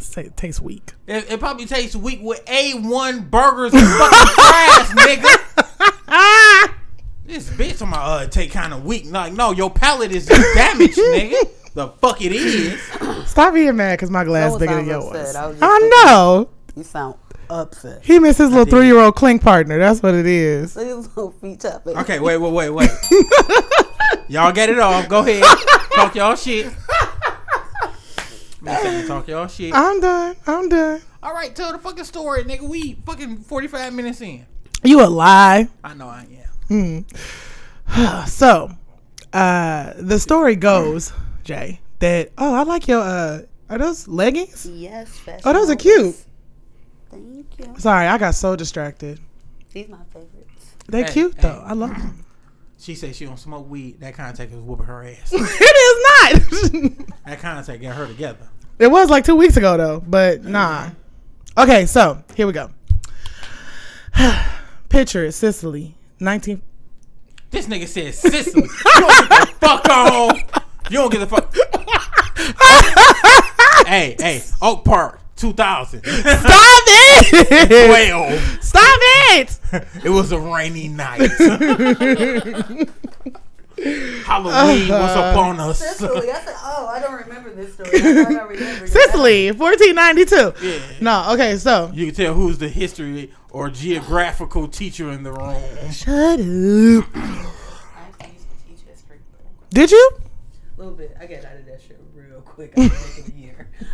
Say 0.00 0.22
it 0.24 0.36
tastes 0.36 0.60
weak. 0.60 0.92
It, 1.06 1.30
it 1.30 1.40
probably 1.40 1.66
tastes 1.66 1.94
weak 1.94 2.20
with 2.22 2.42
A1 2.46 3.30
burgers 3.30 3.74
and 3.74 3.82
fucking 3.86 4.28
fries, 4.34 4.88
nigga. 5.06 6.74
This 7.26 7.48
bitch 7.50 7.80
on 7.82 7.90
my 7.90 7.98
uh 7.98 8.26
take 8.26 8.50
kind 8.50 8.72
of 8.74 8.84
weak. 8.84 9.04
Like, 9.10 9.32
no, 9.34 9.52
your 9.52 9.70
palate 9.70 10.10
is 10.10 10.26
damaged, 10.26 10.96
nigga. 10.98 11.48
The 11.74 11.88
fuck 12.00 12.20
it 12.22 12.32
is. 12.32 12.80
Stop 13.28 13.54
being 13.54 13.76
mad 13.76 13.96
because 13.98 14.10
my 14.10 14.24
glass 14.24 14.50
Don't 14.50 14.58
bigger 14.60 14.74
than 14.76 14.86
sound 14.88 15.02
yours. 15.04 15.16
upset. 15.28 15.36
I 15.36 15.46
was 15.46 15.58
just 15.60 15.62
I 15.70 15.78
thinking- 15.78 15.90
know. 16.06 16.48
You 16.76 16.82
sound 16.82 17.14
upset. 17.50 18.04
He 18.04 18.18
missed 18.18 18.38
his 18.38 18.50
little 18.50 18.64
three 18.64 18.86
year 18.86 18.98
old 18.98 19.16
clink 19.16 19.42
partner. 19.42 19.78
That's 19.78 20.02
what 20.02 20.14
it 20.14 20.26
is. 20.26 20.76
Look 20.76 20.86
his 20.86 21.16
little 21.16 21.32
feet 21.32 21.60
tapping. 21.60 21.96
Okay, 21.98 22.18
wait, 22.18 22.38
wait, 22.38 22.52
wait, 22.52 22.70
wait. 22.70 22.90
y'all 24.28 24.52
get 24.52 24.70
it 24.70 24.78
off. 24.78 25.08
Go 25.08 25.20
ahead. 25.20 25.44
Talk 25.94 26.14
y'all 26.14 26.36
shit. 26.36 26.72
Me 28.62 29.06
talk 29.06 29.26
y'all 29.26 29.46
shit. 29.46 29.72
I'm 29.74 30.00
done. 30.00 30.36
I'm 30.46 30.68
done. 30.68 31.00
All 31.22 31.32
right, 31.32 31.54
tell 31.54 31.72
the 31.72 31.78
fucking 31.78 32.04
story, 32.04 32.44
nigga. 32.44 32.62
We 32.62 32.94
fucking 33.06 33.38
45 33.38 33.92
minutes 33.92 34.20
in. 34.20 34.46
You 34.82 35.04
a 35.04 35.08
lie. 35.08 35.68
I 35.84 35.94
know 35.94 36.08
I 36.08 36.26
am. 36.70 37.04
Hmm. 37.88 38.24
so, 38.26 38.70
uh, 39.32 39.92
the 39.96 40.18
story 40.18 40.56
goes, 40.56 41.12
Jay, 41.44 41.80
that 41.98 42.32
oh, 42.38 42.54
I 42.54 42.62
like 42.62 42.88
your 42.88 43.00
uh, 43.00 43.42
are 43.68 43.78
those 43.78 44.08
leggings? 44.08 44.66
Yes, 44.66 45.16
fashion. 45.18 45.42
Oh, 45.44 45.52
those 45.52 45.70
are 45.70 45.74
models. 45.74 45.82
cute. 45.82 46.16
Thank 47.10 47.58
you. 47.58 47.74
Sorry, 47.78 48.06
I 48.06 48.18
got 48.18 48.34
so 48.34 48.56
distracted. 48.56 49.18
These 49.72 49.88
my 49.88 49.98
favorites. 50.12 50.74
They 50.88 51.02
Hey, 51.04 51.12
cute 51.12 51.34
hey. 51.36 51.42
though. 51.42 51.62
I 51.64 51.72
love 51.74 51.90
them. 51.90 52.24
She 52.78 52.94
said 52.94 53.14
she 53.14 53.26
don't 53.26 53.38
smoke 53.38 53.68
weed. 53.68 54.00
That 54.00 54.14
contact 54.14 54.52
is 54.52 54.58
whooping 54.58 54.86
her 54.86 55.04
ass. 55.04 55.30
it 55.32 55.36
is 55.36 56.72
not. 56.72 57.06
that 57.26 57.38
contact 57.40 57.82
got 57.82 57.94
her 57.96 58.06
together. 58.06 58.48
it 58.78 58.90
was 58.90 59.10
like 59.10 59.24
two 59.24 59.36
weeks 59.36 59.56
ago 59.56 59.76
though, 59.76 60.00
but 60.00 60.44
nah. 60.44 60.90
Okay, 61.58 61.84
so 61.86 62.22
here 62.34 62.46
we 62.46 62.52
go. 62.52 62.70
Picture 64.88 65.24
is 65.24 65.36
Sicily, 65.36 65.94
nineteen. 66.18 66.62
This 67.50 67.66
nigga 67.66 67.86
said 67.86 68.14
Sicily. 68.14 68.62
You 68.62 69.00
don't 69.00 69.28
get 69.28 69.28
the 69.40 69.46
fuck 69.60 69.88
on. 69.88 70.36
You 70.90 70.96
don't 70.98 71.12
get 71.12 71.18
the 71.18 71.26
fuck. 71.26 71.54
hey, 73.86 74.16
hey, 74.18 74.42
Oak 74.62 74.84
Park, 74.84 75.19
2000. 75.40 76.04
Stop 76.04 76.82
it! 76.86 77.70
Well, 77.70 78.38
Stop 78.60 78.98
it! 79.32 79.58
it 80.04 80.10
was 80.10 80.32
a 80.32 80.38
rainy 80.38 80.88
night. 80.88 81.30
Halloween 84.24 84.88
was 84.88 84.90
uh-huh. 84.90 85.30
upon 85.32 85.58
us. 85.58 85.78
Sicily. 85.78 86.30
I 86.30 86.40
said, 86.40 86.54
oh, 86.58 86.86
I 86.92 87.00
don't 87.00 87.14
remember 87.26 87.50
this 87.54 87.72
story. 87.72 87.88
I 87.94 88.24
thought 88.24 88.32
I 88.32 88.42
remembered. 88.42 88.88
Sicily, 88.88 89.52
fourteen 89.56 89.94
ninety 89.94 90.26
two. 90.26 90.52
Yeah. 90.62 90.78
No, 91.00 91.32
okay, 91.32 91.56
so 91.56 91.90
You 91.94 92.06
can 92.06 92.14
tell 92.14 92.34
who's 92.34 92.58
the 92.58 92.68
history 92.68 93.32
or 93.50 93.70
geographical 93.70 94.68
teacher 94.68 95.10
in 95.10 95.22
the 95.22 95.32
room. 95.32 95.56
shut 95.90 96.40
up. 96.40 96.44
I 96.44 98.26
used 98.26 98.50
to 98.50 98.56
teach 98.68 98.80
history. 98.86 99.20
Did 99.70 99.90
you? 99.90 100.10
A 100.76 100.78
little 100.78 100.94
bit. 100.94 101.16
I 101.18 101.24
got 101.24 101.46
out 101.46 101.56
of 101.56 101.64
that 101.64 101.80
shit 101.80 101.98
real 102.14 102.42
quick. 102.42 102.74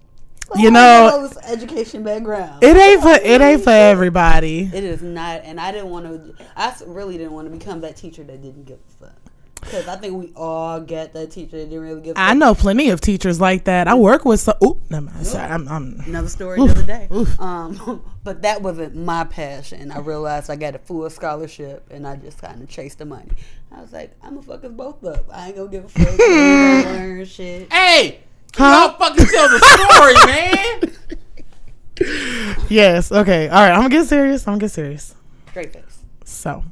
You 0.56 0.70
know- 0.70 1.28
this 1.28 1.38
education 1.44 2.02
background. 2.04 2.62
It 2.62 2.76
ain't 2.76 3.02
for 3.02 3.08
it 3.10 3.40
ain't 3.40 3.62
for 3.64 3.70
everybody. 3.70 4.70
It 4.72 4.84
is 4.84 5.02
not, 5.02 5.42
and 5.44 5.58
I 5.60 5.72
didn't 5.72 5.90
want 5.90 6.06
to. 6.06 6.44
I 6.56 6.72
really 6.86 7.18
didn't 7.18 7.32
want 7.32 7.50
to 7.50 7.56
become 7.58 7.80
that 7.80 7.96
teacher 7.96 8.22
that 8.24 8.42
didn't 8.42 8.64
give 8.64 8.78
a 8.78 9.04
fuck. 9.06 9.16
Because 9.66 9.88
I 9.88 9.96
think 9.96 10.14
we 10.14 10.32
all 10.36 10.80
get 10.80 11.12
that 11.14 11.32
teacher 11.32 11.58
that 11.58 11.64
didn't 11.64 11.80
really 11.80 12.00
give. 12.00 12.16
a 12.16 12.20
I 12.20 12.28
fuck. 12.28 12.36
know 12.38 12.54
plenty 12.54 12.90
of 12.90 13.00
teachers 13.00 13.40
like 13.40 13.64
that. 13.64 13.88
I 13.88 13.94
work 13.94 14.24
with 14.24 14.40
some. 14.40 14.54
Oop, 14.64 14.78
never 14.90 15.06
mind. 15.06 15.26
Sorry, 15.26 15.50
I'm. 15.50 15.66
I'm 15.68 16.00
Another 16.06 16.28
story 16.28 16.60
Oof, 16.60 16.70
another 16.70 16.86
day. 16.86 17.08
oof. 17.12 17.38
Um, 17.40 18.02
but 18.24 18.42
that 18.42 18.62
wasn't 18.62 18.94
my 18.96 19.24
passion. 19.24 19.90
I 19.90 19.98
realized 19.98 20.48
I 20.50 20.56
got 20.56 20.74
a 20.74 20.78
full 20.78 21.08
scholarship, 21.10 21.86
and 21.90 22.06
I 22.06 22.16
just 22.16 22.38
kind 22.40 22.62
of 22.62 22.68
chased 22.68 22.98
the 22.98 23.04
money. 23.04 23.30
I 23.72 23.80
was 23.80 23.92
like, 23.92 24.12
I'm 24.22 24.30
gonna 24.36 24.42
fuck 24.42 24.64
us 24.64 24.72
both 24.72 25.04
up. 25.04 25.26
I 25.32 25.48
ain't 25.48 25.56
gonna 25.56 25.68
give 25.68 25.84
a 25.84 25.88
fuck. 25.88 26.06
I 26.06 26.10
ain't 26.10 26.84
gonna 26.84 26.98
learn 26.98 27.24
shit. 27.26 27.72
Hey, 27.72 28.20
Huh? 28.56 28.88
y'all 28.88 28.98
fucking 28.98 29.26
tell 29.26 29.48
the 29.48 29.58
story, 29.58 30.14
man. 32.56 32.66
yes. 32.68 33.10
Okay. 33.12 33.48
All 33.48 33.60
right. 33.60 33.72
I'm 33.72 33.80
gonna 33.82 33.88
get 33.90 34.06
serious. 34.06 34.46
I'm 34.46 34.52
gonna 34.52 34.60
get 34.60 34.70
serious. 34.70 35.14
Straight 35.50 35.72
face. 35.72 35.95
So, 36.36 36.62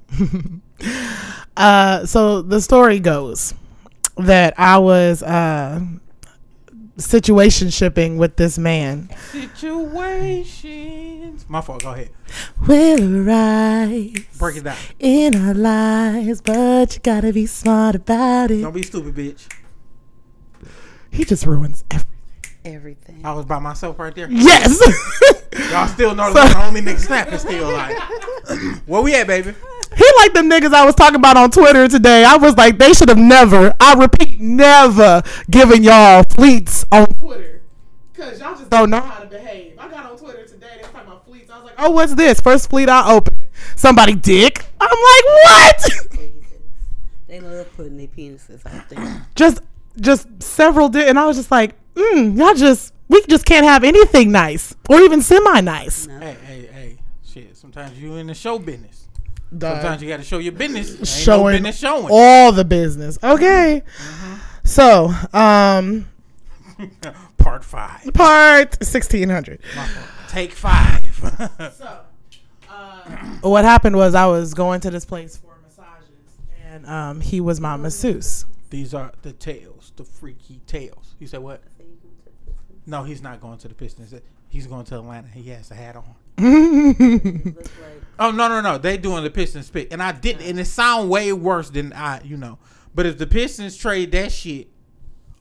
uh, 1.57 2.07
so 2.07 2.43
the 2.43 2.61
story 2.61 3.01
goes 3.01 3.55
that 4.17 4.55
I 4.59 4.79
was 4.79 5.23
uh, 5.23 5.81
situation 6.99 7.71
shipping 7.71 8.19
with 8.19 8.37
this 8.37 8.59
man. 8.59 9.09
Situations. 9.33 11.47
My 11.49 11.61
fault. 11.61 11.83
Go 11.83 11.93
ahead. 11.93 12.11
Will 12.67 13.29
arise 13.29 14.25
Break 14.39 14.57
it 14.57 14.65
down. 14.65 14.77
in 14.99 15.35
our 15.35 15.55
lives, 15.55 16.41
but 16.41 16.95
you 16.95 17.01
gotta 17.03 17.33
be 17.33 17.47
smart 17.47 17.95
about 17.97 18.51
it. 18.51 18.63
Don't 18.63 18.75
be 18.75 18.83
stupid, 18.83 19.15
bitch. 19.15 19.47
He 21.11 21.25
just 21.25 21.47
ruins 21.47 21.85
everything. 21.91 22.11
Everything. 22.65 23.21
I 23.25 23.33
was 23.35 23.45
by 23.45 23.59
myself 23.59 23.99
right 23.99 24.15
there. 24.15 24.31
Yes. 24.31 24.81
Y'all 25.71 25.87
still 25.87 26.15
know 26.15 26.33
the 26.33 26.63
only 26.65 26.81
nigga 26.81 26.99
snapping 26.99 27.39
still 27.39 27.71
like. 27.71 27.97
Where 28.87 29.03
we 29.03 29.15
at, 29.15 29.27
baby? 29.27 29.55
He 29.95 30.05
like 30.17 30.33
them 30.33 30.51
niggas 30.51 30.73
I 30.73 30.85
was 30.85 30.95
talking 30.95 31.17
about 31.17 31.37
on 31.37 31.51
Twitter 31.51 31.87
today. 31.89 32.25
I 32.25 32.37
was 32.37 32.57
like, 32.57 32.79
they 32.79 32.95
should 32.95 33.11
have 33.11 33.19
never, 33.19 33.75
I 33.79 33.95
repeat, 33.95 34.41
never 34.41 35.23
given 35.51 35.85
y'all 35.85 36.23
fleets 36.25 36.85
on 36.91 37.07
Twitter. 37.15 37.63
Cause 38.15 38.41
y'all 38.41 38.57
just 38.57 38.71
don't 38.71 38.91
know 38.91 39.01
how 39.01 39.21
to 39.21 39.27
behave. 39.27 39.79
I 39.79 39.89
got 39.89 40.11
on 40.11 40.17
Twitter 40.17 40.47
today, 40.47 40.69
they 40.77 40.83
was 40.83 40.91
talking 40.91 41.09
about 41.09 41.27
fleets. 41.27 41.51
I 41.51 41.57
was 41.57 41.65
like, 41.67 41.75
oh, 41.79 41.91
what's 41.91 42.15
this? 42.15 42.41
First 42.41 42.71
fleet 42.71 42.89
I 42.89 43.13
opened. 43.13 43.37
Somebody 43.77 44.15
dick. 44.15 44.65
I'm 44.81 44.89
like, 44.89 45.25
what? 45.25 45.81
Jesus. 46.13 46.53
They 47.29 47.41
love 47.41 47.77
putting 47.77 47.99
their 47.99 48.09
penises 48.09 48.65
out 48.67 48.89
there. 48.89 49.27
just, 49.35 49.61
just 50.01 50.43
several 50.43 50.89
dick. 50.89 51.09
And 51.09 51.19
I 51.19 51.27
was 51.27 51.37
just 51.37 51.51
like, 51.51 51.75
mm, 51.95 52.37
y'all 52.37 52.55
just, 52.55 52.93
we 53.09 53.23
just 53.27 53.45
can't 53.45 53.65
have 53.65 53.85
anything 53.85 54.33
nice 54.33 54.75
or 54.89 55.01
even 55.01 55.23
semi 55.23 55.61
nice. 55.61 56.07
No. 56.07 56.19
Hey, 56.21 56.37
hey, 56.47 56.67
hey. 56.73 56.99
Shit. 57.25 57.57
Sometimes 57.57 57.99
you 58.01 58.17
in 58.17 58.27
the 58.27 58.35
show 58.35 58.59
business. 58.59 59.09
Sometimes 59.51 60.03
you 60.03 60.09
got 60.09 60.17
to 60.17 60.25
show 60.25 60.39
your 60.39 60.53
business. 60.53 60.91
Ain't 60.91 61.01
no 61.01 61.05
showing 61.05 61.55
business 61.57 61.79
showing. 61.79 62.09
all 62.11 62.51
the 62.53 62.65
business. 62.65 63.19
Okay. 63.23 63.83
So, 64.65 65.13
um, 65.33 66.07
Part 67.39 67.65
five. 67.65 68.03
part 68.15 68.77
1600. 68.81 69.61
Take 70.29 70.53
five. 70.53 71.03
So, 71.79 72.01
uh, 72.71 73.03
what 73.43 73.65
happened 73.65 73.97
was 73.97 74.15
I 74.15 74.27
was 74.27 74.55
going 74.55 74.81
to 74.81 74.91
this 74.91 75.05
place 75.05 75.37
for 75.37 75.55
massages, 75.63 76.39
and 76.67 76.87
um, 76.87 77.21
he 77.21 77.41
was 77.41 77.61
my 77.61 77.77
masseuse. 77.77 78.45
These 78.71 78.95
are 78.95 79.13
the 79.23 79.33
tales, 79.33 79.93
the 79.97 80.05
freaky 80.05 80.61
tales. 80.67 81.15
You 81.19 81.27
said 81.27 81.41
what? 81.41 81.63
No, 82.87 83.03
he's 83.03 83.23
not 83.23 83.41
going 83.41 83.59
to 83.59 83.69
the 83.69 83.75
Pistons. 83.75 84.15
He's 84.49 84.67
going 84.67 84.85
to 84.87 84.97
Atlanta. 84.97 85.29
He 85.29 85.49
has 85.51 85.71
a 85.71 85.75
hat 85.75 85.97
on. 85.97 86.15
Oh 88.17 88.31
no 88.31 88.47
no 88.47 88.61
no! 88.61 88.79
They 88.79 88.97
doing 88.97 89.25
the 89.25 89.31
Pistons 89.31 89.69
pick, 89.71 89.93
and 89.93 90.01
I 90.01 90.13
did, 90.13 90.41
and 90.41 90.61
it 90.61 90.67
sound 90.67 91.11
way 91.11 91.33
worse 91.33 91.69
than 91.69 91.93
I, 91.93 92.23
you 92.23 92.37
know. 92.37 92.59
But 92.95 93.07
if 93.07 93.19
the 93.19 93.27
Pistons 93.27 93.77
trade 93.77 94.13
that 94.13 94.31
shit, 94.31 94.69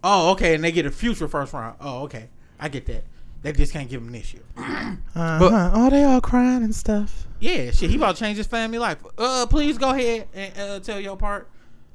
oh 0.03 0.31
okay, 0.31 0.55
and 0.55 0.63
they 0.63 0.71
get 0.71 0.87
a 0.87 0.91
future 0.91 1.27
first 1.27 1.53
round. 1.53 1.77
Oh 1.79 2.03
okay, 2.05 2.29
I 2.59 2.69
get 2.69 2.87
that. 2.87 3.03
They 3.43 3.51
just 3.51 3.73
can't 3.73 3.89
give 3.89 4.01
him 4.01 4.11
this 4.11 4.33
year. 4.33 4.41
Uh-huh. 4.57 5.71
oh, 5.75 5.89
they 5.89 6.03
all 6.03 6.21
crying 6.21 6.63
and 6.63 6.73
stuff. 6.73 7.27
Yeah, 7.39 7.71
shit, 7.71 7.89
he 7.89 7.97
about 7.97 8.15
to 8.15 8.21
change 8.21 8.37
his 8.37 8.47
family 8.47 8.79
life. 8.79 8.97
Uh, 9.17 9.45
please 9.47 9.77
go 9.77 9.91
ahead 9.91 10.27
and 10.33 10.57
uh, 10.57 10.79
tell 10.79 10.99
your 10.99 11.17
part. 11.17 11.49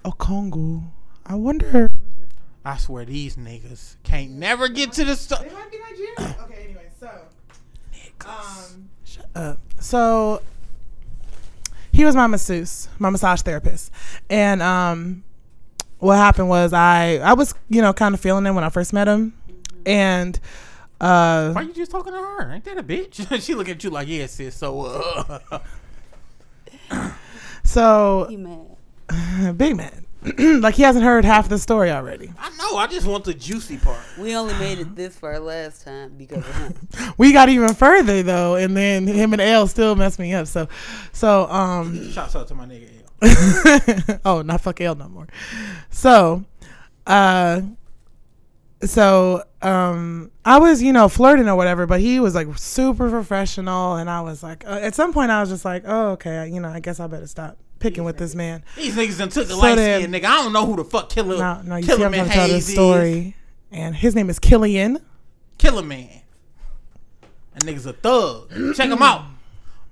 Oh, 0.05 0.13
Congo. 0.13 0.85
I 1.27 1.35
wonder. 1.35 1.88
I 2.65 2.77
swear 2.77 3.05
these 3.05 3.37
niggas 3.37 3.97
can't 4.03 4.33
never 4.33 4.69
get 4.69 4.93
to 4.93 5.05
the 5.05 5.17
stuff. 5.17 5.45
might 5.53 5.71
be 5.71 5.79
Nigerian. 5.79 6.37
okay, 6.43 6.65
anyway, 6.65 6.87
so. 6.99 7.11
Um, 8.27 8.91
shut 9.05 9.27
up. 9.35 9.59
So, 9.81 10.43
he 11.93 12.05
was 12.05 12.15
my 12.15 12.27
masseuse, 12.27 12.89
my 12.99 13.11
massage 13.11 13.43
therapist, 13.43 13.91
and 14.29 14.61
um, 14.61 15.25
what 15.99 16.17
happened 16.17 16.49
was 16.49 16.73
I 16.73 17.17
I 17.17 17.33
was 17.35 17.55
you 17.69 17.83
know 17.83 17.93
kind 17.93 18.15
of 18.15 18.21
feeling 18.21 18.45
him 18.47 18.55
when 18.55 18.65
I 18.65 18.71
first 18.71 18.93
met 18.93 19.09
him, 19.09 19.35
and 19.87 20.39
uh, 21.01 21.53
Why 21.53 21.63
you 21.63 21.73
just 21.73 21.91
talking 21.91 22.13
to 22.13 22.19
her? 22.19 22.53
Ain't 22.53 22.65
that 22.65 22.79
a 22.79 22.83
bitch? 22.83 23.41
she 23.43 23.55
look 23.55 23.69
at 23.69 23.83
you 23.85 23.91
like, 23.91 24.09
yeah, 24.09 24.27
sis. 24.27 24.55
So, 24.55 25.41
uh, 25.41 25.59
so 27.65 28.27
he 28.29 28.37
mad. 28.37 28.77
big 29.57 29.77
man, 29.77 30.07
like 30.39 30.75
he 30.75 30.83
hasn't 30.83 31.05
heard 31.05 31.25
half 31.25 31.49
the 31.49 31.59
story 31.59 31.91
already. 31.91 32.33
I 32.39 32.51
know. 32.57 32.77
I 32.77 32.89
just 32.89 33.07
want 33.07 33.25
the 33.25 33.35
juicy 33.35 33.77
part. 33.77 34.01
We 34.19 34.35
only 34.35 34.55
made 34.55 34.81
it 34.81 34.97
this 34.97 35.17
far 35.17 35.39
last 35.39 35.85
time 35.85 36.15
because 36.17 36.39
of 36.39 36.55
him. 36.57 36.75
We 37.19 37.33
got 37.33 37.49
even 37.49 37.75
further 37.75 38.23
though, 38.23 38.57
and 38.57 38.77
then 38.77 39.07
him 39.07 39.33
and 39.33 39.41
L 39.43 39.67
still 39.67 39.95
messed 39.95 40.19
me 40.19 40.35
up. 40.35 40.47
So, 40.47 40.69
so 41.13 41.49
um. 41.49 42.11
Shouts 42.13 42.35
out 42.35 42.49
to 42.49 42.55
my 42.55 42.67
nigga. 42.67 42.89
L. 43.23 44.21
oh, 44.25 44.43
not 44.43 44.61
fuck 44.61 44.81
L 44.81 44.95
no 44.95 45.09
more. 45.09 45.29
So, 45.91 46.45
uh, 47.07 47.63
so 48.83 49.45
um, 49.63 50.31
I 50.45 50.59
was 50.59 50.83
you 50.83 50.93
know 50.93 51.09
flirting 51.09 51.49
or 51.49 51.57
whatever, 51.57 51.87
but 51.87 52.01
he 52.01 52.19
was 52.19 52.35
like 52.35 52.47
super 52.59 53.09
professional, 53.09 53.97
and 53.97 54.11
I 54.11 54.21
was 54.21 54.43
like, 54.43 54.65
uh, 54.67 54.81
at 54.83 54.95
some 54.95 55.13
point 55.13 55.31
I 55.31 55.41
was 55.41 55.51
just 55.51 55.65
like, 55.65 55.85
oh 55.87 56.11
okay, 56.13 56.49
you 56.49 56.61
know, 56.61 56.69
I 56.69 56.81
guess 56.81 56.99
I 57.01 57.07
better 57.07 57.27
stop 57.27 57.57
picking 57.79 58.05
with 58.05 58.19
this 58.19 58.35
man. 58.35 58.65
These 58.77 58.95
niggas 58.97 59.19
done 59.19 59.29
took 59.29 59.47
the 59.49 59.55
So 59.55 59.61
light 59.61 59.77
then- 59.77 60.03
skin 60.03 60.13
nigga. 60.13 60.25
I 60.27 60.43
don't 60.43 60.53
know 60.53 60.67
who 60.67 60.77
the 60.77 60.85
fuck 60.85 61.09
Killer 61.09 61.39
No, 61.39 61.63
no, 61.63 61.77
you 61.77 61.83
see, 61.83 61.89
Killer 61.89 62.07
I'm 62.07 62.13
gonna 62.13 62.29
tell 62.29 62.47
Hayes 62.47 62.53
this 62.67 62.69
is. 62.69 62.75
story, 62.75 63.37
and 63.71 63.95
his 63.97 64.15
name 64.15 64.29
is 64.31 64.39
Killian. 64.39 64.99
Killer 65.59 65.83
Man. 65.83 66.09
That 67.55 67.63
nigga's 67.65 67.87
a 67.87 67.93
thug. 67.93 68.51
Check 68.77 68.89
him 68.91 69.03
out. 69.03 69.25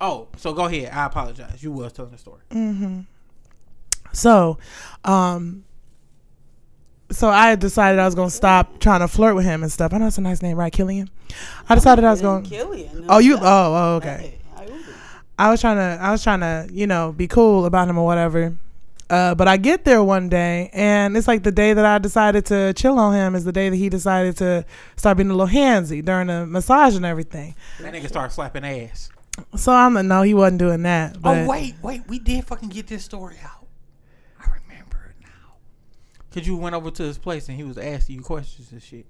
Oh, 0.01 0.29
so 0.37 0.53
go 0.53 0.67
ahead. 0.67 0.91
I 0.93 1.07
apologize. 1.07 1.63
You 1.63 1.73
was 1.73 1.93
telling 1.93 2.13
the 2.13 2.19
story. 2.19 2.43
Mm-hmm. 2.51 3.01
So, 4.13 4.59
um, 5.05 5.65
so 7.11 7.29
I 7.29 7.55
decided 7.57 7.99
I 7.99 8.05
was 8.05 8.15
gonna 8.15 8.31
stop 8.31 8.79
trying 8.79 9.01
to 9.01 9.09
flirt 9.09 9.35
with 9.35 9.45
him 9.45 9.63
and 9.63 9.73
stuff. 9.73 9.93
I 9.93 9.99
know 9.99 10.07
it's 10.07 10.19
a 10.19 10.21
nice 10.21 10.43
name, 10.43 10.57
right, 10.57 10.73
Killian? 10.73 11.11
I 11.69 11.75
decided 11.75 12.05
I 12.05 12.11
was 12.11 12.21
going. 12.23 12.45
Killian. 12.45 13.07
Oh, 13.09 13.19
you? 13.19 13.37
Oh, 13.37 13.41
oh, 13.43 13.95
okay. 13.97 14.36
Hey, 15.39 15.45
I. 15.45 15.49
I 15.49 15.51
was 15.51 15.61
trying 15.61 15.77
to, 15.77 16.03
I 16.03 16.11
was 16.11 16.23
trying 16.23 16.41
to, 16.41 16.69
you 16.73 16.87
know, 16.87 17.13
be 17.13 17.27
cool 17.29 17.67
about 17.67 17.89
him 17.89 17.99
or 17.99 18.07
whatever. 18.07 18.57
Uh, 19.09 19.35
but 19.37 19.47
I 19.47 19.57
get 19.57 19.85
there 19.85 20.03
one 20.03 20.29
day, 20.29 20.69
and 20.73 21.17
it's 21.17 21.29
like 21.29 21.45
the 21.45 21.53
day 21.53 21.73
that 21.73 21.87
I 21.87 21.99
decided 21.99 22.45
to 22.47 22.73
chill 22.73 22.99
on 22.99 23.15
him 23.15 23.37
is 23.37 23.45
the 23.45 23.53
day 23.53 23.69
that 23.69 23.77
he 23.77 23.89
decided 23.89 24.37
to 24.39 24.65
start 24.97 25.17
being 25.17 25.31
a 25.31 25.35
little 25.35 25.47
handsy 25.47 26.05
during 26.05 26.27
the 26.27 26.45
massage 26.45 26.97
and 26.97 27.05
everything. 27.05 27.55
That 27.81 27.95
nigga 27.95 28.09
started 28.09 28.35
slapping 28.35 28.65
ass. 28.65 29.11
So 29.55 29.73
I'm 29.73 29.95
like, 29.95 30.07
no, 30.07 30.23
he 30.23 30.35
wasn't 30.35 30.59
doing 30.59 30.83
that. 30.83 31.21
But 31.21 31.37
oh 31.37 31.47
wait, 31.47 31.77
wait, 31.83 32.03
we 32.09 32.19
did 32.19 32.45
fucking 32.47 32.71
get 32.71 32.89
this 32.89 33.05
story 33.05 33.37
out. 33.45 33.67
I 34.41 34.45
remember 34.45 35.11
it 35.11 35.23
now. 35.23 35.57
Cause 36.33 36.47
you 36.47 36.57
went 36.57 36.75
over 36.75 36.91
to 36.91 37.03
his 37.03 37.19
place 37.19 37.49
and 37.49 37.57
he 37.57 37.63
was 37.63 37.79
asking 37.79 38.17
you 38.17 38.23
questions 38.23 38.73
and 38.73 38.83
shit. 38.83 39.07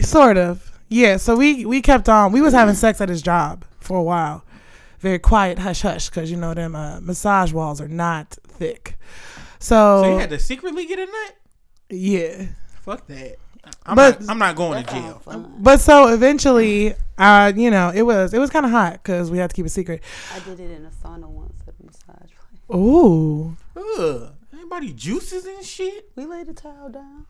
Sort 0.00 0.38
of. 0.38 0.78
Yeah. 0.88 1.16
So 1.16 1.36
we 1.36 1.66
we 1.66 1.82
kept 1.82 2.08
on. 2.08 2.32
We 2.32 2.40
was 2.40 2.54
having 2.54 2.74
sex 2.74 3.00
at 3.00 3.08
his 3.08 3.20
job 3.20 3.64
for 3.80 3.98
a 3.98 4.02
while. 4.02 4.44
Very 5.04 5.18
quiet, 5.18 5.58
hush 5.58 5.82
hush, 5.82 6.08
because 6.08 6.30
you 6.30 6.38
know 6.38 6.54
them 6.54 6.74
uh, 6.74 6.98
massage 7.00 7.52
walls 7.52 7.78
are 7.78 7.88
not 7.88 8.38
thick. 8.48 8.96
So, 9.58 10.02
So 10.02 10.12
you 10.12 10.18
had 10.18 10.30
to 10.30 10.38
secretly 10.38 10.86
get 10.86 10.98
a 10.98 11.04
nut? 11.04 11.34
yeah. 11.90 12.46
Fuck 12.82 13.06
that. 13.08 13.36
I'm 13.84 13.96
But- 13.96 14.20
not, 14.22 14.30
I'm 14.30 14.38
not 14.38 14.56
going 14.56 14.82
to 14.82 14.90
jail. 14.90 15.20
But 15.58 15.80
so 15.82 16.08
eventually, 16.08 16.94
uh, 17.18 17.52
you 17.54 17.70
know, 17.70 17.90
it 17.94 18.02
was 18.02 18.32
it 18.32 18.38
was 18.38 18.48
kind 18.48 18.64
of 18.64 18.72
hot 18.72 18.94
because 18.94 19.30
we 19.30 19.36
had 19.36 19.50
to 19.50 19.54
keep 19.56 19.66
it 19.66 19.70
secret. 19.70 20.02
I 20.34 20.38
did 20.40 20.58
it 20.60 20.70
in 20.70 20.86
a 20.86 20.90
sauna 20.90 21.28
once 21.28 21.60
at 21.68 21.74
a 21.78 21.84
massage 21.84 22.30
place. 22.32 22.74
Ooh. 22.78 23.56
Ugh. 23.76 24.32
Anybody 24.54 24.92
juices 24.94 25.44
and 25.44 25.62
shit? 25.64 26.10
We 26.16 26.24
laid 26.24 26.48
a 26.48 26.54
towel 26.54 26.88
down. 26.88 27.26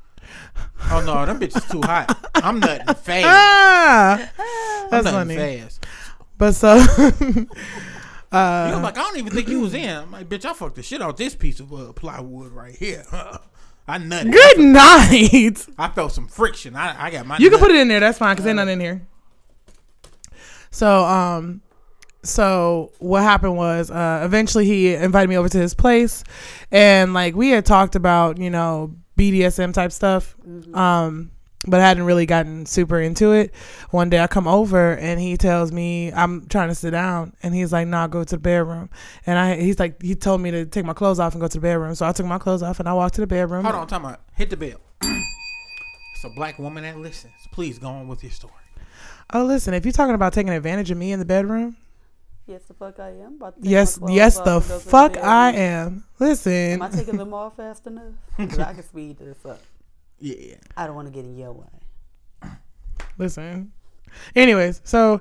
Oh 0.92 1.02
no, 1.04 1.26
them 1.26 1.38
bitches 1.40 1.68
too 1.70 1.82
hot. 1.82 2.16
I'm 2.36 2.58
nutting 2.60 2.86
fast. 2.94 3.26
Ah, 3.26 4.30
I'm 4.84 4.90
that's 4.90 5.04
nutting 5.04 5.36
funny. 5.36 5.58
fast. 5.60 5.86
But 6.36 6.52
so, 6.52 6.76
You 8.34 8.40
uh, 8.40 8.70
know, 8.72 8.80
like 8.80 8.98
I 8.98 9.02
don't 9.02 9.16
even 9.18 9.32
think 9.32 9.48
you 9.48 9.60
was 9.60 9.74
in. 9.74 9.96
I'm 9.96 10.10
like, 10.10 10.28
bitch, 10.28 10.44
I 10.44 10.54
fucked 10.54 10.74
the 10.74 10.82
shit 10.82 11.00
out 11.00 11.16
this 11.16 11.36
piece 11.36 11.60
of 11.60 11.72
uh, 11.72 11.92
plywood 11.92 12.50
right 12.50 12.74
here. 12.74 13.04
I 13.86 13.98
nutted. 13.98 14.32
good 14.32 14.58
night. 14.58 15.66
I 15.78 15.88
felt 15.90 16.10
some 16.10 16.26
friction. 16.26 16.74
I, 16.74 17.04
I 17.04 17.10
got 17.10 17.26
my. 17.26 17.38
You 17.38 17.48
can 17.48 17.60
put 17.60 17.70
it 17.70 17.76
in 17.76 17.86
there. 17.86 18.00
That's 18.00 18.18
fine 18.18 18.34
because 18.34 18.48
ain't 18.48 18.56
nothing 18.56 18.72
in 18.72 18.80
here. 18.80 19.06
So, 20.72 21.04
um, 21.04 21.62
so 22.24 22.90
what 22.98 23.22
happened 23.22 23.56
was, 23.56 23.92
uh, 23.92 24.22
eventually 24.24 24.64
he 24.64 24.94
invited 24.94 25.28
me 25.28 25.36
over 25.36 25.48
to 25.48 25.58
his 25.58 25.72
place, 25.74 26.24
and 26.72 27.14
like 27.14 27.36
we 27.36 27.50
had 27.50 27.64
talked 27.64 27.94
about, 27.94 28.38
you 28.38 28.50
know, 28.50 28.96
BDSM 29.16 29.72
type 29.72 29.92
stuff, 29.92 30.34
um, 30.74 31.30
but 31.66 31.80
I 31.80 31.88
hadn't 31.88 32.04
really 32.04 32.26
gotten 32.26 32.66
super 32.66 33.00
into 33.00 33.32
it. 33.32 33.54
One 33.90 34.10
day 34.10 34.20
I 34.20 34.26
come 34.26 34.46
over 34.48 34.92
and 34.96 35.20
he 35.20 35.36
tells 35.36 35.72
me 35.72 36.12
I'm 36.12 36.46
trying 36.48 36.68
to 36.68 36.74
sit 36.74 36.90
down, 36.90 37.34
and 37.42 37.54
he's 37.54 37.72
like, 37.72 37.88
"Nah, 37.88 38.06
go 38.06 38.24
to 38.24 38.36
the 38.36 38.40
bedroom." 38.40 38.90
And 39.26 39.38
I, 39.38 39.56
he's 39.56 39.78
like, 39.78 40.00
he 40.02 40.14
told 40.14 40.40
me 40.40 40.50
to 40.50 40.66
take 40.66 40.84
my 40.84 40.92
clothes 40.92 41.18
off 41.20 41.32
and 41.34 41.40
go 41.40 41.48
to 41.48 41.56
the 41.58 41.60
bedroom. 41.62 41.94
So 41.94 42.06
I 42.06 42.12
took 42.12 42.26
my 42.26 42.38
clothes 42.38 42.62
off 42.62 42.80
and 42.80 42.88
I 42.88 42.92
walked 42.92 43.14
to 43.16 43.20
the 43.20 43.26
bedroom. 43.26 43.64
Hold 43.64 43.76
on, 43.76 43.86
time 43.86 44.04
out. 44.06 44.20
Hit 44.34 44.50
the 44.50 44.56
bell. 44.56 44.80
it's 45.02 46.24
a 46.24 46.30
black 46.36 46.58
woman 46.58 46.82
that 46.84 46.98
listens. 46.98 47.34
Please 47.52 47.78
go 47.78 47.88
on 47.88 48.08
with 48.08 48.22
your 48.22 48.32
story. 48.32 48.52
Oh, 49.32 49.44
listen, 49.44 49.74
if 49.74 49.84
you're 49.84 49.92
talking 49.92 50.14
about 50.14 50.32
taking 50.32 50.52
advantage 50.52 50.90
of 50.90 50.98
me 50.98 51.12
in 51.12 51.18
the 51.18 51.24
bedroom, 51.24 51.76
Yes, 52.46 52.60
the 52.64 52.74
fuck 52.74 53.00
I 53.00 53.08
am. 53.08 53.36
About 53.36 53.56
to 53.56 53.62
take 53.62 53.70
yes, 53.70 53.98
yes, 54.06 54.38
the 54.38 54.56
and 54.58 54.68
go 54.68 54.78
to 54.78 54.84
fuck 54.84 55.12
bed. 55.14 55.24
I 55.24 55.52
am. 55.52 56.04
Listen, 56.18 56.52
Am 56.52 56.82
I 56.82 56.90
taking 56.90 57.16
them 57.16 57.32
off 57.32 57.56
fast 57.56 57.86
enough? 57.86 58.12
'Cause 58.36 58.58
I 58.58 58.74
can 58.74 58.82
speed 58.82 59.18
this 59.18 59.38
up. 59.46 59.60
Yeah. 60.18 60.56
I 60.76 60.86
don't 60.86 60.96
want 60.96 61.08
to 61.08 61.12
get 61.12 61.24
in 61.24 61.36
your 61.36 61.52
way. 61.52 61.66
listen. 63.18 63.72
Anyways, 64.34 64.80
so 64.84 65.20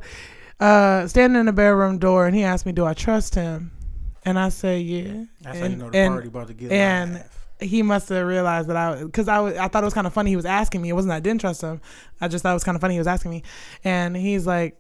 uh 0.60 1.08
standing 1.08 1.40
in 1.40 1.46
the 1.48 1.54
bedroom 1.54 1.98
door, 1.98 2.28
and 2.28 2.36
he 2.36 2.44
asked 2.44 2.66
me, 2.66 2.72
"Do 2.72 2.86
I 2.86 2.94
trust 2.94 3.36
him?" 3.36 3.72
And 4.26 4.38
I 4.40 4.50
say, 4.50 4.80
"Yeah." 4.80 5.26
That's 5.42 5.58
and, 5.58 5.64
how 5.66 5.70
you 5.70 5.76
know 5.78 5.90
the 5.90 5.98
and 5.98 6.14
party 6.14 6.28
about 6.28 6.48
to 6.48 6.54
get 6.54 6.72
and 6.72 7.14
live. 7.16 7.46
he 7.60 7.82
must 7.82 8.08
have 8.10 8.26
realized 8.26 8.70
that 8.70 8.78
I, 8.78 9.04
because 9.04 9.28
I, 9.28 9.40
was- 9.40 9.58
I 9.58 9.68
thought 9.68 9.84
it 9.84 9.86
was 9.86 9.94
kind 9.94 10.08
of 10.08 10.14
funny. 10.14 10.30
He 10.30 10.36
was 10.36 10.46
asking 10.46 10.82
me. 10.82 10.90
It 10.90 10.94
wasn't 10.94 11.10
that 11.10 11.18
I 11.18 11.22
didn't 11.22 11.42
trust 11.42 11.62
him. 11.62 11.82
I 12.22 12.28
just 12.28 12.44
thought 12.44 12.52
it 12.52 12.54
was 12.54 12.64
kind 12.64 12.76
of 12.76 12.82
funny. 12.82 12.94
He 12.94 13.00
was 13.00 13.08
asking 13.08 13.32
me, 13.32 13.44
and 13.84 14.16
he's 14.16 14.46
like, 14.48 14.80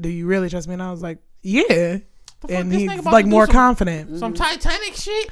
"Do 0.00 0.08
you 0.08 0.26
really 0.26 0.48
trust 0.48 0.66
me?" 0.68 0.74
And 0.74 0.82
I 0.82 0.90
was 0.90 1.02
like, 1.02 1.18
"Yeah." 1.42 1.98
And 2.48 2.70
this 2.70 2.80
he's 2.90 3.04
like 3.04 3.26
more 3.26 3.46
some- 3.46 3.52
confident. 3.52 4.18
Some 4.18 4.34
Titanic 4.34 4.94
shit. 4.94 5.30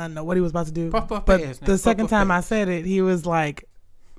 I 0.00 0.04
don't 0.04 0.14
know 0.14 0.24
what 0.24 0.36
he 0.36 0.40
was 0.40 0.50
about 0.50 0.66
to 0.66 0.72
do. 0.72 0.90
Puff, 0.90 1.08
puff, 1.08 1.26
but 1.26 1.40
the 1.60 1.72
Puff, 1.72 1.80
second 1.80 2.04
puff, 2.04 2.10
time 2.10 2.30
I 2.30 2.40
said 2.40 2.68
it, 2.68 2.84
he 2.84 3.02
was 3.02 3.26
like, 3.26 3.64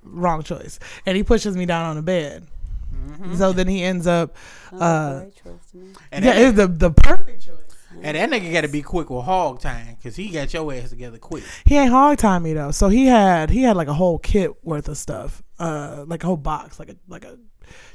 "Wrong 0.04 0.44
choice," 0.44 0.80
and 1.06 1.17
he 1.17 1.24
pushes 1.24 1.58
me 1.58 1.65
down 1.65 1.86
on 1.86 1.96
the 1.96 2.02
bed. 2.02 2.48
Mm-hmm. 2.94 3.36
So 3.36 3.52
then 3.54 3.67
he 3.67 3.84
ends 3.84 4.06
up, 4.06 4.36
uh, 4.74 5.22
boy, 5.22 5.32
trust 5.41 5.76
me. 5.76 5.94
And 6.12 6.26
yeah, 6.26 6.34
that, 6.34 6.41
it's 6.41 6.58
the 6.58 6.67
the 6.67 6.91
perfect 6.91 7.46
choice. 7.46 7.58
and 8.02 8.15
that 8.17 8.30
nigga 8.30 8.52
got 8.54 8.62
to 8.62 8.67
be 8.67 8.82
quick 8.82 9.10
with 9.10 9.26
hog 9.26 9.60
time 9.60 9.96
because 9.96 10.15
he 10.15 10.30
got 10.30 10.54
your 10.54 10.72
ass 10.74 10.89
together 10.89 11.17
quick. 11.17 11.44
He 11.65 11.78
ain't 11.78 11.91
hog 11.91 12.17
time 12.17 12.44
me 12.44 12.54
though. 12.54 12.72
So 12.72 12.89
he 12.89 13.06
had 13.08 13.50
he 13.50 13.63
had 13.63 13.76
like 13.76 13.88
a 13.88 13.94
whole 13.94 14.20
kit 14.20 14.63
worth 14.63 14.88
of 14.88 14.98
stuff, 14.98 15.41
uh, 15.60 16.04
like 16.08 16.24
a 16.24 16.28
whole 16.28 16.38
box, 16.38 16.80
like 16.80 16.89
a 16.89 16.96
like 17.08 17.26
a 17.26 17.38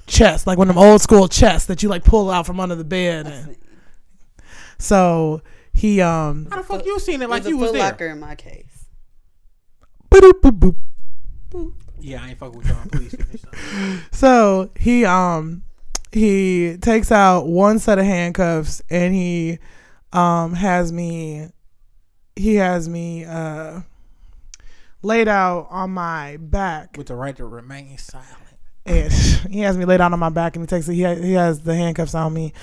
chest, 0.07 0.46
like 0.46 0.59
one 0.59 0.68
of 0.68 0.75
them 0.75 0.83
old 0.85 1.01
school 1.03 1.29
chests 1.29 1.66
that 1.68 1.83
you 1.83 1.88
like 1.88 2.05
pull 2.05 2.31
out 2.31 2.46
from 2.46 2.59
under 2.59 2.75
the 2.75 2.85
bed. 2.85 3.27
And 3.27 3.57
so 4.79 5.42
he 5.77 6.01
um, 6.01 6.49
How 6.51 6.57
the 6.57 6.62
fuck 6.62 6.87
you 6.87 6.99
seen 6.99 7.21
it 7.21 7.29
like 7.29 7.43
There's 7.43 7.51
you 7.51 7.59
a 7.59 7.61
was 7.61 7.71
Foot 7.71 7.77
there? 7.77 7.91
Locker 7.91 8.07
in 8.07 8.19
my 8.19 8.35
case. 8.35 8.87
boop, 10.11 10.33
boop, 10.41 10.77
boop. 11.51 11.73
Yeah, 12.01 12.23
I 12.25 12.31
ain't 12.31 12.39
fuck 12.39 12.55
with 12.55 12.67
y'all. 12.67 12.79
Please 12.91 13.15
finish. 13.15 13.43
something. 13.43 14.01
so 14.11 14.71
he 14.79 15.05
um 15.05 15.62
he 16.12 16.79
takes 16.81 17.12
out 17.12 17.47
one 17.47 17.79
set 17.79 17.99
of 17.99 18.07
handcuffs 18.07 18.81
and 18.89 19.15
he 19.15 19.59
um 20.15 20.55
has 20.55 20.93
me 20.93 21.49
he 22.37 22.55
has 22.55 22.89
me 22.89 23.27
uh 23.27 23.81
laid 25.03 25.29
out 25.29 25.67
on 25.71 25.91
my 25.91 26.39
back 26.39 26.97
with 26.97 27.09
the 27.09 27.15
right 27.15 27.37
to 27.37 27.45
remain 27.45 27.99
silent. 27.99 28.29
and 28.87 29.12
he 29.51 29.61
has 29.61 29.77
me 29.77 29.85
laid 29.85 30.01
out 30.01 30.12
on 30.15 30.19
my 30.19 30.31
back 30.31 30.57
and 30.57 30.62
he 30.62 30.67
takes 30.67 30.87
he 30.87 31.03
has, 31.03 31.19
he 31.23 31.33
has 31.33 31.61
the 31.61 31.75
handcuffs 31.75 32.15
on 32.15 32.33
me 32.33 32.55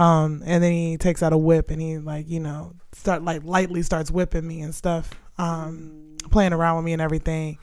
um 0.00 0.42
and 0.46 0.62
then 0.64 0.72
he 0.72 0.96
takes 0.96 1.22
out 1.22 1.32
a 1.32 1.38
whip 1.38 1.70
and 1.70 1.80
he 1.80 1.98
like 1.98 2.28
you 2.28 2.40
know 2.40 2.72
start 2.92 3.22
like 3.22 3.42
lightly 3.44 3.82
starts 3.82 4.10
whipping 4.10 4.46
me 4.46 4.60
and 4.62 4.74
stuff 4.74 5.10
um 5.38 6.16
playing 6.30 6.52
around 6.52 6.76
with 6.76 6.84
me 6.84 6.92
and 6.92 7.02
everything 7.02 7.58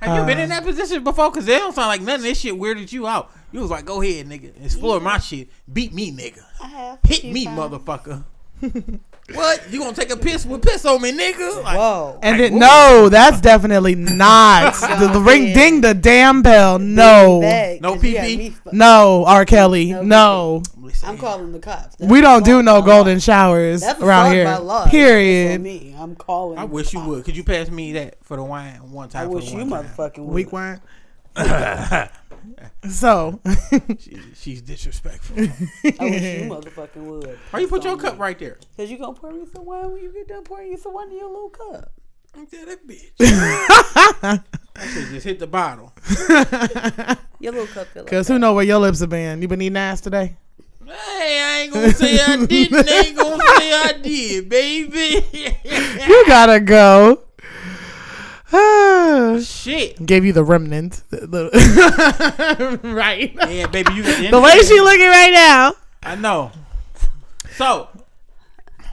Have 0.00 0.18
you 0.18 0.24
been 0.26 0.38
Uh, 0.38 0.42
in 0.44 0.48
that 0.50 0.64
position 0.64 1.04
before? 1.04 1.30
Because 1.30 1.44
they 1.46 1.58
don't 1.58 1.74
sound 1.74 1.88
like 1.88 2.00
none 2.00 2.16
of 2.16 2.22
this 2.22 2.40
shit 2.40 2.54
weirded 2.54 2.90
you 2.90 3.06
out. 3.06 3.30
You 3.52 3.60
was 3.60 3.70
like, 3.70 3.84
go 3.84 4.00
ahead, 4.00 4.26
nigga. 4.26 4.64
Explore 4.64 4.98
my 4.98 5.18
shit. 5.18 5.48
Beat 5.70 5.92
me, 5.92 6.10
nigga. 6.10 6.40
I 6.62 6.68
have. 6.68 6.98
Hit 7.04 7.24
me, 7.24 7.44
motherfucker. 7.46 8.24
what? 9.34 9.62
You 9.70 9.78
gonna 9.80 9.92
take 9.94 10.10
a 10.10 10.16
piss 10.16 10.44
with 10.46 10.62
piss 10.62 10.84
on 10.86 11.00
me, 11.02 11.12
nigga? 11.12 11.62
Like, 11.62 11.76
Whoa. 11.78 12.18
And 12.22 12.38
Like, 12.40 12.52
it, 12.52 12.54
no, 12.54 13.08
that's 13.10 13.40
definitely 13.40 13.94
not 13.94 14.72
the, 14.98 15.08
the 15.12 15.20
ring. 15.20 15.52
Ding 15.52 15.80
the 15.82 15.94
damn 15.94 16.42
bell. 16.42 16.78
No, 16.78 17.40
No 17.40 17.78
No 17.82 17.94
'cause 17.94 18.04
you 18.04 18.16
PP? 18.16 18.72
no, 18.72 19.24
R. 19.26 19.44
Kelly. 19.44 19.92
No 19.92 20.02
No, 20.02 20.62
listen, 20.90 21.08
I'm 21.08 21.18
calling 21.18 21.52
the 21.52 21.58
cops. 21.58 21.96
That's 21.96 22.10
we 22.10 22.20
don't 22.20 22.44
do 22.44 22.62
no 22.62 22.82
golden 22.82 23.14
law. 23.14 23.20
showers 23.20 23.80
That's 23.80 24.00
around 24.00 24.32
here. 24.32 24.44
by 24.44 24.56
law. 24.58 24.86
Period. 24.88 25.60
me. 25.60 25.94
I'm 25.96 26.16
calling. 26.16 26.58
I 26.58 26.64
wish 26.64 26.92
you 26.92 26.98
cops. 27.00 27.08
would. 27.08 27.24
Could 27.24 27.36
you 27.36 27.44
pass 27.44 27.70
me 27.70 27.92
that 27.94 28.16
for 28.22 28.36
the 28.36 28.44
wine 28.44 28.90
one 28.90 29.08
time? 29.08 29.22
I 29.22 29.26
wish 29.26 29.50
you 29.50 29.58
one 29.64 29.70
time? 29.70 29.84
motherfucking 29.84 30.18
would. 30.18 30.34
Weak 30.34 30.52
wine. 30.52 30.80
so, 32.90 33.40
She, 33.98 34.18
she's 34.34 34.62
disrespectful. 34.62 35.36
I 35.38 35.44
wish 35.44 36.22
you 36.22 36.48
motherfucking 36.50 36.96
would. 36.96 37.38
Why 37.50 37.60
you 37.60 37.68
put 37.68 37.84
your 37.84 37.96
cup 37.96 38.18
right 38.18 38.38
there? 38.38 38.58
Cause 38.76 38.90
you 38.90 38.98
gonna 38.98 39.12
pour 39.12 39.30
me 39.32 39.46
some 39.54 39.64
wine 39.64 39.92
when 39.92 40.02
you 40.02 40.12
get 40.12 40.28
done 40.28 40.44
pouring 40.44 40.70
you 40.72 40.76
some 40.76 40.94
wine 40.94 41.10
in 41.10 41.16
your 41.18 41.28
little 41.28 41.50
cup. 41.50 41.92
Ain't 42.36 42.50
that 42.52 42.66
that 42.66 42.86
bitch? 42.86 44.42
I 44.76 44.86
should 44.86 45.08
just 45.08 45.26
hit 45.26 45.38
the 45.38 45.46
bottle. 45.46 45.92
Your 47.40 47.52
little 47.52 47.66
cup 47.68 47.88
like 47.94 48.06
cause 48.06 48.28
who 48.28 48.38
know 48.38 48.54
where 48.54 48.64
your 48.64 48.78
lips 48.78 49.00
have 49.00 49.10
been? 49.10 49.42
You 49.42 49.48
been 49.48 49.62
eating 49.62 49.76
ass 49.76 50.00
today? 50.00 50.36
Hey, 50.90 51.40
I 51.42 51.60
ain't 51.62 51.72
gonna 51.72 51.92
say 51.92 52.18
I 52.20 52.36
didn't. 52.46 52.88
I 52.88 53.02
ain't 53.06 53.16
gonna 53.16 53.42
say 53.58 53.72
I 53.72 53.92
did, 54.02 54.48
baby. 54.48 55.24
You 56.08 56.24
gotta 56.26 56.58
go. 56.60 57.20
Shit. 59.40 60.04
Gave 60.04 60.24
you 60.24 60.32
the 60.32 60.42
remnant, 60.42 61.02
The- 61.10 61.26
the- 61.26 62.80
right? 62.82 63.32
Yeah, 63.48 63.66
baby, 63.68 63.92
you 63.94 64.02
got 64.02 64.30
The 64.32 64.40
way 64.40 64.58
she 64.62 64.80
looking 64.80 65.06
right 65.06 65.30
now. 65.32 65.74
I 66.02 66.16
know. 66.16 66.50
So, 67.56 67.88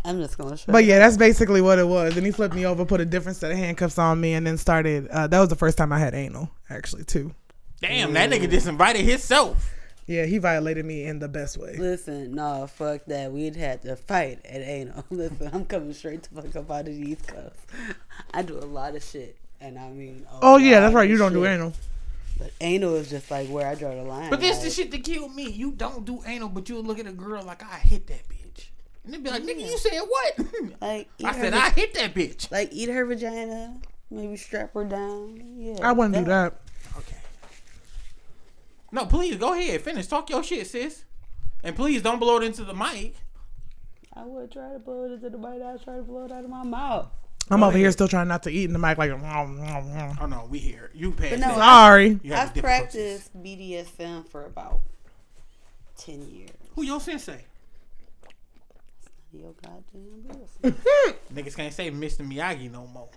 I'm 0.06 0.20
just 0.22 0.38
gonna 0.38 0.56
show. 0.58 0.72
But 0.72 0.86
yeah, 0.86 1.00
that's 1.00 1.18
basically 1.18 1.62
what 1.62 1.80
it 1.80 1.88
was. 1.88 2.16
And 2.18 2.26
he 2.26 2.32
flipped 2.32 2.54
me 2.54 2.66
over, 2.66 2.86
put 2.86 3.02
a 3.02 3.06
different 3.06 3.38
set 3.38 3.52
of 3.52 3.58
handcuffs 3.58 3.98
on 3.98 4.22
me, 4.22 4.34
and 4.34 4.46
then 4.46 4.58
started. 4.58 5.08
Uh, 5.08 5.26
that 5.28 5.40
was 5.40 5.50
the 5.50 5.56
first 5.56 5.78
time 5.78 5.92
I 5.92 5.98
had 6.00 6.14
anal, 6.14 6.52
actually, 6.70 7.06
too. 7.06 7.34
damn, 7.82 8.14
that 8.14 8.30
nigga 8.30 8.50
just 8.50 8.68
invited 8.68 9.04
himself. 9.06 9.74
Yeah, 10.08 10.26
he 10.26 10.38
violated 10.38 10.86
me 10.86 11.04
in 11.04 11.20
the 11.20 11.28
best 11.28 11.58
way. 11.58 11.76
Listen, 11.78 12.34
no, 12.34 12.66
fuck 12.66 13.04
that. 13.08 13.32
We'd 13.34 13.58
had 13.58 13.82
to 13.82 13.98
fight 13.98 14.40
at 14.46 14.62
anal. 14.62 15.04
Listen, 15.10 15.50
I'm 15.52 15.66
coming 15.66 15.94
straight 15.94 16.24
to 16.24 16.30
fuck 16.30 16.56
up 16.56 16.72
out 16.72 16.88
of 16.88 16.96
these 16.96 17.22
cuffs. 17.28 17.60
I 18.34 18.42
do 18.42 18.58
a 18.58 18.64
lot 18.66 18.96
of 18.96 19.04
shit, 19.04 19.36
and 19.60 19.78
I 19.78 19.90
mean. 19.90 20.26
a 20.32 20.40
Oh 20.42 20.58
yeah, 20.58 20.80
that's 20.80 20.96
right. 20.96 21.10
You 21.10 21.18
don't 21.18 21.34
do 21.34 21.44
shit. 21.44 21.52
anal. 21.52 21.74
But 22.40 22.52
anal 22.62 22.96
is 22.96 23.10
just 23.10 23.30
like 23.30 23.50
where 23.50 23.68
I 23.68 23.76
draw 23.76 23.94
the 23.94 24.04
line. 24.04 24.30
But 24.30 24.40
this 24.40 24.58
like, 24.58 24.66
the 24.66 24.70
shit 24.72 24.92
that 24.92 25.04
killed 25.04 25.36
me. 25.36 25.50
You 25.50 25.72
don't 25.72 26.06
do 26.06 26.22
anal, 26.26 26.50
but 26.50 26.70
you'll 26.70 26.84
look 26.84 27.00
at 27.00 27.08
a 27.08 27.12
girl 27.12 27.44
like 27.44 27.62
I 27.64 27.78
hit 27.78 28.08
that 28.08 28.30
bitch. 28.30 28.68
And 29.04 29.14
they 29.14 29.18
be 29.18 29.30
like, 29.30 29.44
nigga, 29.44 29.70
you 29.70 29.78
said 29.78 30.00
what? 30.08 30.40
Like, 30.82 31.10
I 31.24 31.34
said 31.34 31.54
vag- 31.54 31.64
I 31.64 31.70
hit 31.72 31.94
that 31.96 32.14
bitch. 32.14 32.52
like 32.52 32.70
eat 32.72 32.90
her 32.90 33.04
vagina, 33.06 33.78
maybe 34.12 34.38
strap 34.38 34.74
her 34.76 34.84
down. 34.86 35.42
Yeah, 35.58 35.78
I 35.82 35.92
wouldn't 35.92 36.14
do 36.16 36.24
that. 36.26 36.62
Okay. 38.98 39.06
No, 39.06 39.10
please 39.10 39.36
go 39.38 39.54
ahead. 39.54 39.82
Finish. 39.82 40.08
Talk 40.08 40.30
your 40.30 40.44
shit, 40.44 40.68
sis. 40.68 41.06
And 41.64 41.76
please 41.76 42.02
don't 42.02 42.20
blow 42.20 42.38
it 42.38 42.44
into 42.44 42.64
the 42.64 42.74
mic. 42.74 43.16
I 44.14 44.24
would 44.24 44.52
try 44.52 44.74
to 44.74 44.80
blow 44.80 45.06
it 45.06 45.12
into 45.14 45.30
the 45.30 45.38
mic. 45.38 45.62
I 45.62 45.74
was 45.74 45.82
trying 45.84 45.98
to 45.98 46.04
blow 46.04 46.26
it 46.26 46.32
out 46.32 46.44
of 46.44 46.50
my 46.50 46.64
mouth. 46.64 47.08
I'm 47.50 47.62
Go 47.62 47.68
over 47.68 47.78
here 47.78 47.92
still 47.92 48.08
trying 48.08 48.28
not 48.28 48.44
to 48.44 48.50
eat 48.50 48.66
in 48.66 48.74
the 48.74 48.80
mic 48.80 48.98
like. 48.98 49.12
Oh 49.12 50.26
no, 50.26 50.48
we 50.50 50.60
here. 50.60 50.92
You 50.94 51.12
passed 51.12 51.32
But 51.32 51.40
no, 51.40 51.48
that. 51.48 51.56
Sorry. 51.56 52.20
You 52.22 52.34
I've 52.34 52.54
practiced 52.56 53.42
BDSM 53.42 54.28
for 54.28 54.46
about 54.46 54.82
ten 55.96 56.28
years. 56.30 56.50
Who 56.76 56.84
your 56.84 57.00
sensei? 57.00 57.46
Your 59.32 59.54
goddamn 59.64 60.24
business. 60.28 60.58
Niggas 61.34 61.56
can't 61.56 61.74
say 61.74 61.92
Mr. 61.92 62.28
Miyagi 62.28 62.72
no 62.72 62.88
more. 62.88 63.10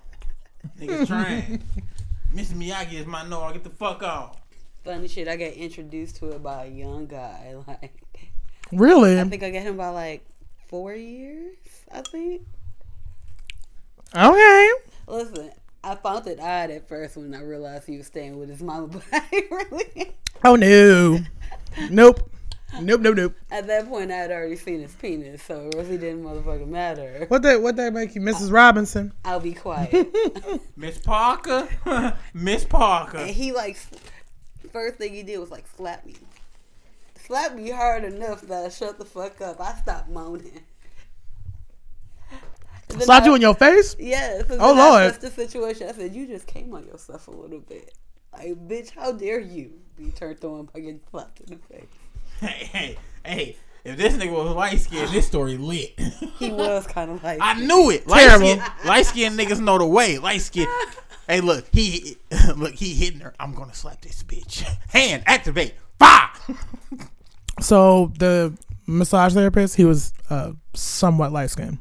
Niggas 0.78 1.06
trying. 1.06 1.62
Mr. 2.34 2.52
Miyagi 2.52 2.94
is 2.94 3.06
my 3.06 3.26
no. 3.26 3.40
I'll 3.40 3.52
get 3.52 3.64
the 3.64 3.70
fuck 3.70 4.02
off. 4.02 4.39
Funny 4.84 5.08
shit. 5.08 5.28
I 5.28 5.36
got 5.36 5.52
introduced 5.52 6.16
to 6.16 6.30
it 6.30 6.42
by 6.42 6.64
a 6.66 6.68
young 6.68 7.06
guy. 7.06 7.54
Like 7.66 7.92
Really? 8.72 9.18
I 9.18 9.24
think 9.24 9.42
I 9.42 9.50
got 9.50 9.62
him 9.62 9.76
by 9.76 9.88
like 9.88 10.24
four 10.68 10.94
years. 10.94 11.56
I 11.92 12.02
think. 12.02 12.42
Okay. 14.14 14.70
Listen, 15.06 15.50
I 15.82 15.94
found 15.96 16.26
it 16.26 16.38
odd 16.40 16.70
at 16.70 16.88
first 16.88 17.16
when 17.16 17.34
I 17.34 17.42
realized 17.42 17.86
he 17.86 17.96
was 17.96 18.06
staying 18.06 18.38
with 18.38 18.48
his 18.48 18.62
mama, 18.62 18.86
but 18.92 19.02
I 19.12 19.22
ain't 19.32 19.50
really. 19.50 20.12
Oh 20.42 20.56
no. 20.56 21.18
Nope. 21.90 22.30
Nope. 22.80 23.00
Nope. 23.02 23.16
Nope. 23.16 23.34
At 23.50 23.66
that 23.66 23.86
point, 23.90 24.10
I 24.10 24.16
had 24.16 24.30
already 24.30 24.56
seen 24.56 24.80
his 24.80 24.94
penis, 24.94 25.42
so 25.42 25.66
it 25.66 25.74
really 25.76 25.98
didn't 25.98 26.24
motherfucking 26.24 26.66
matter. 26.68 27.26
What 27.28 27.42
that? 27.42 27.60
What 27.60 27.76
that 27.76 27.92
make 27.92 28.14
you, 28.14 28.22
Mrs. 28.22 28.50
Robinson? 28.50 29.12
I'll 29.22 29.38
be 29.40 29.52
quiet. 29.52 30.08
Miss 30.76 30.96
Parker. 30.96 31.68
Miss 32.32 32.64
Parker. 32.64 33.18
and 33.18 33.28
he 33.28 33.52
like, 33.52 33.76
first 34.68 34.96
thing 34.96 35.14
he 35.14 35.22
did 35.22 35.38
was 35.38 35.50
like 35.50 35.64
slap 35.76 36.04
me, 36.06 36.14
slap 37.26 37.54
me 37.54 37.70
hard 37.70 38.04
enough 38.04 38.42
that 38.42 38.66
I 38.66 38.68
shut 38.68 38.98
the 38.98 39.04
fuck 39.04 39.40
up. 39.40 39.60
I 39.60 39.74
stopped 39.74 40.08
moaning. 40.10 40.60
And 42.90 43.02
Slap 43.02 43.24
you 43.24 43.34
in 43.36 43.40
your 43.40 43.54
face? 43.54 43.94
Yes. 43.98 44.50
and 44.50 44.60
Oh, 44.60 44.74
Lord. 44.74 45.04
That's 45.04 45.18
the 45.18 45.30
situation. 45.30 45.88
I 45.88 45.92
said, 45.92 46.12
"You 46.12 46.26
just 46.26 46.46
came 46.48 46.74
on 46.74 46.86
yourself 46.86 47.28
a 47.28 47.30
little 47.30 47.60
bit. 47.60 47.94
Like, 48.32 48.54
bitch, 48.68 48.90
how 48.90 49.12
dare 49.12 49.38
you 49.38 49.72
be 49.96 50.10
turned 50.10 50.44
on 50.44 50.68
by 50.72 50.80
getting 50.80 51.00
slapped 51.10 51.40
in 51.40 51.58
the 51.58 51.74
face?" 51.74 51.86
Hey, 52.40 52.64
hey, 52.72 52.98
hey. 53.24 53.56
If 53.84 53.96
this 53.96 54.14
nigga 54.14 54.32
was 54.32 54.54
light 54.54 54.78
skinned, 54.80 55.08
this 55.10 55.26
story 55.26 55.56
lit. 55.56 55.98
He 56.38 56.50
was 56.52 56.86
kind 56.86 57.10
of 57.10 57.22
like, 57.24 57.38
I 57.40 57.54
knew 57.54 57.90
it. 57.90 58.06
Light 58.06 58.26
Terrible. 58.28 58.62
Light 58.84 59.06
skinned 59.06 59.38
niggas 59.38 59.60
know 59.60 59.78
the 59.78 59.86
way. 59.86 60.18
Light 60.18 60.40
skinned. 60.42 60.68
Hey, 61.28 61.40
look, 61.40 61.64
he 61.72 62.16
look 62.56 62.74
he 62.74 62.92
hitting 62.92 63.20
her. 63.20 63.32
I'm 63.38 63.54
gonna 63.54 63.72
slap 63.72 64.00
this 64.00 64.24
bitch. 64.24 64.62
Hand 64.88 65.22
activate. 65.26 65.74
Fire. 65.96 66.28
So 67.60 68.10
the 68.18 68.56
massage 68.88 69.34
therapist, 69.34 69.76
he 69.76 69.84
was 69.84 70.12
uh, 70.28 70.52
somewhat 70.74 71.30
light 71.32 71.50
skinned, 71.50 71.78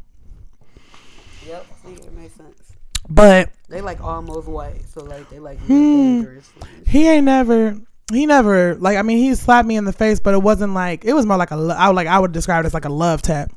Yep. 1.48 1.66
See, 1.84 1.94
it 1.94 2.14
makes 2.14 2.36
sense. 2.36 2.74
but 3.10 3.50
They 3.70 3.82
like 3.82 4.02
almost 4.02 4.48
white, 4.48 4.84
so 4.94 5.04
like 5.04 5.28
they 5.32 5.40
like 5.40 5.58
Hmm. 5.62 6.22
dangerous. 6.22 6.52
he 6.86 7.08
ain't 7.08 7.26
never. 7.26 7.76
He 8.12 8.26
never 8.26 8.76
like. 8.76 8.98
I 8.98 9.02
mean, 9.04 9.18
he 9.20 9.36
slapped 9.36 9.68
me 9.68 9.76
in 9.76 9.86
the 9.86 9.94
face, 9.94 10.20
but 10.20 10.34
it 10.34 10.42
wasn't 10.42 10.74
like. 10.74 11.06
It 11.06 11.14
was 11.14 11.26
more 11.26 11.38
like 11.38 11.52
a 11.52 11.56
I 11.56 11.88
would 11.88 11.96
like. 11.96 12.08
I 12.08 12.18
would 12.20 12.32
describe 12.32 12.64
it 12.64 12.68
as 12.68 12.74
like 12.74 12.86
a 12.86 12.90
love 12.90 13.22
tap. 13.22 13.52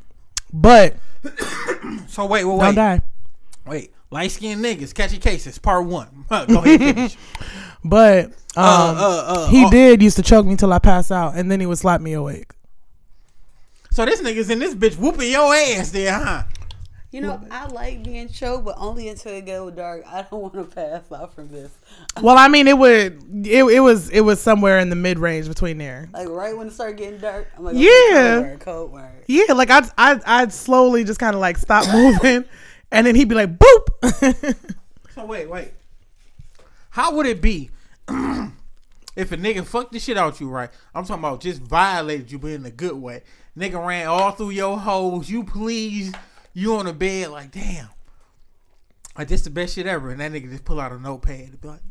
But 0.52 0.96
So 2.08 2.26
wait, 2.26 2.44
wait, 2.44 2.50
don't 2.50 2.58
wait, 2.58 2.74
die. 2.74 3.00
wait. 3.66 3.92
Light 4.10 4.30
skinned 4.30 4.62
niggas 4.62 4.94
catching 4.94 5.20
cases, 5.20 5.58
part 5.58 5.86
one. 5.86 6.26
Go 6.30 6.62
ahead. 6.62 7.16
But 7.82 8.26
um, 8.26 8.32
Uh, 8.56 8.94
uh, 8.98 9.24
uh, 9.26 9.48
he 9.48 9.64
uh, 9.64 9.70
did 9.70 10.02
used 10.02 10.16
to 10.16 10.22
choke 10.22 10.44
me 10.44 10.54
till 10.56 10.70
I 10.72 10.78
pass 10.78 11.10
out, 11.10 11.34
and 11.34 11.50
then 11.50 11.60
he 11.60 11.66
would 11.66 11.78
slap 11.78 12.02
me 12.02 12.12
awake. 12.12 12.52
So 13.90 14.04
this 14.04 14.20
nigga's 14.20 14.50
in 14.50 14.58
this 14.58 14.74
bitch 14.74 14.96
whooping 14.98 15.30
your 15.30 15.54
ass 15.54 15.90
there, 15.90 16.12
huh? 16.12 16.42
You 17.12 17.20
know, 17.20 17.40
I 17.50 17.66
like 17.66 18.02
being 18.02 18.28
choked, 18.30 18.64
but 18.64 18.74
only 18.78 19.08
until 19.08 19.34
it 19.34 19.44
go 19.44 19.70
dark. 19.70 20.02
I 20.06 20.22
don't 20.22 20.40
want 20.40 20.54
to 20.54 20.64
pass 20.64 21.02
out 21.12 21.34
from 21.34 21.48
this. 21.48 21.70
Well, 22.22 22.38
I 22.38 22.48
mean, 22.48 22.66
it 22.66 22.78
would. 22.78 23.46
It, 23.46 23.62
it 23.64 23.80
was. 23.80 24.08
It 24.08 24.22
was 24.22 24.40
somewhere 24.40 24.78
in 24.78 24.88
the 24.88 24.96
mid 24.96 25.18
range 25.18 25.46
between 25.46 25.76
there. 25.76 26.08
Like 26.12 26.28
right 26.28 26.56
when 26.56 26.68
it 26.68 26.72
started 26.72 26.96
getting 26.96 27.20
dark, 27.20 27.48
I'm 27.56 27.64
like, 27.64 27.76
Yeah. 27.76 27.90
cold 28.34 28.42
word, 28.46 28.60
cold 28.60 28.92
word. 28.92 29.24
Yeah, 29.26 29.52
like 29.52 29.68
I'd 29.70 29.84
I'd, 29.98 30.24
I'd 30.24 30.52
slowly 30.54 31.04
just 31.04 31.20
kind 31.20 31.34
of 31.34 31.40
like 31.42 31.58
stop 31.58 31.86
moving, 31.92 32.44
and 32.90 33.06
then 33.06 33.14
he'd 33.14 33.28
be 33.28 33.34
like, 33.34 33.58
"Boop." 33.58 34.54
So 35.14 35.26
wait, 35.26 35.50
wait. 35.50 35.72
How 36.88 37.14
would 37.14 37.26
it 37.26 37.42
be 37.42 37.68
if 38.08 39.30
a 39.32 39.36
nigga 39.36 39.62
fucked 39.64 39.92
the 39.92 39.98
shit 39.98 40.16
out 40.16 40.40
you, 40.40 40.48
right? 40.48 40.70
I'm 40.94 41.04
talking 41.04 41.22
about 41.22 41.40
just 41.42 41.60
violated 41.60 42.32
you, 42.32 42.38
but 42.38 42.52
in 42.52 42.64
a 42.64 42.70
good 42.70 42.94
way. 42.96 43.22
Nigga 43.56 43.84
ran 43.86 44.06
all 44.06 44.30
through 44.32 44.50
your 44.50 44.78
hoes. 44.78 45.28
You 45.30 45.44
please, 45.44 46.12
you 46.54 46.74
on 46.76 46.86
the 46.86 46.92
bed 46.92 47.30
like, 47.30 47.50
damn. 47.50 47.88
Like 49.16 49.28
this 49.28 49.42
the 49.42 49.50
best 49.50 49.74
shit 49.74 49.86
ever, 49.86 50.10
and 50.10 50.20
that 50.20 50.32
nigga 50.32 50.50
just 50.50 50.64
pull 50.64 50.80
out 50.80 50.92
a 50.92 50.98
notepad 50.98 51.40
and 51.40 51.60
be 51.60 51.68
like, 51.68 51.82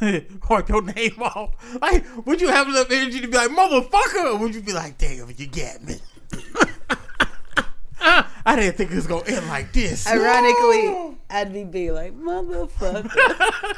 wipe 0.48 0.68
your 0.68 0.82
name 0.82 1.20
off. 1.20 1.54
Like, 1.80 2.04
would 2.24 2.40
you 2.40 2.48
have 2.48 2.68
enough 2.68 2.90
energy 2.90 3.20
to 3.20 3.26
be 3.26 3.36
like, 3.36 3.50
motherfucker? 3.50 4.34
Or 4.34 4.38
would 4.38 4.54
you 4.54 4.62
be 4.62 4.72
like, 4.72 4.96
damn, 4.96 5.28
you 5.36 5.46
got 5.48 5.82
me? 5.82 5.96
I 8.46 8.56
didn't 8.56 8.76
think 8.76 8.92
it 8.92 8.94
was 8.94 9.06
gonna 9.06 9.24
end 9.26 9.46
like 9.48 9.72
this. 9.72 10.06
Ironically, 10.06 11.18
I'd 11.28 11.52
be 11.52 11.64
be 11.64 11.90
like, 11.90 12.16
motherfucker, 12.18 13.76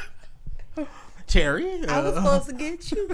Cherry. 1.27 1.85
I 1.87 1.99
was 1.99 2.15
uh, 2.15 2.21
supposed 2.21 2.49
to 2.49 2.53
get 2.55 2.91
you. 2.91 3.07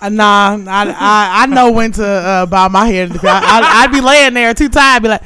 Uh, 0.00 0.08
nah, 0.08 0.58
I, 0.66 0.88
I 0.90 1.42
I 1.42 1.46
know 1.46 1.70
when 1.70 1.92
to 1.92 2.04
uh, 2.04 2.46
bow 2.46 2.68
my 2.68 2.86
head. 2.88 3.12
I, 3.22 3.84
I'd 3.84 3.92
be 3.92 4.00
laying 4.00 4.34
there 4.34 4.52
too 4.54 4.68
tired. 4.68 4.96
I'd 4.96 5.02
be 5.02 5.08
like, 5.08 5.22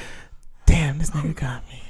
"Damn, 0.66 0.98
this 0.98 1.10
nigga 1.10 1.34
got 1.34 1.62
me. 1.68 1.82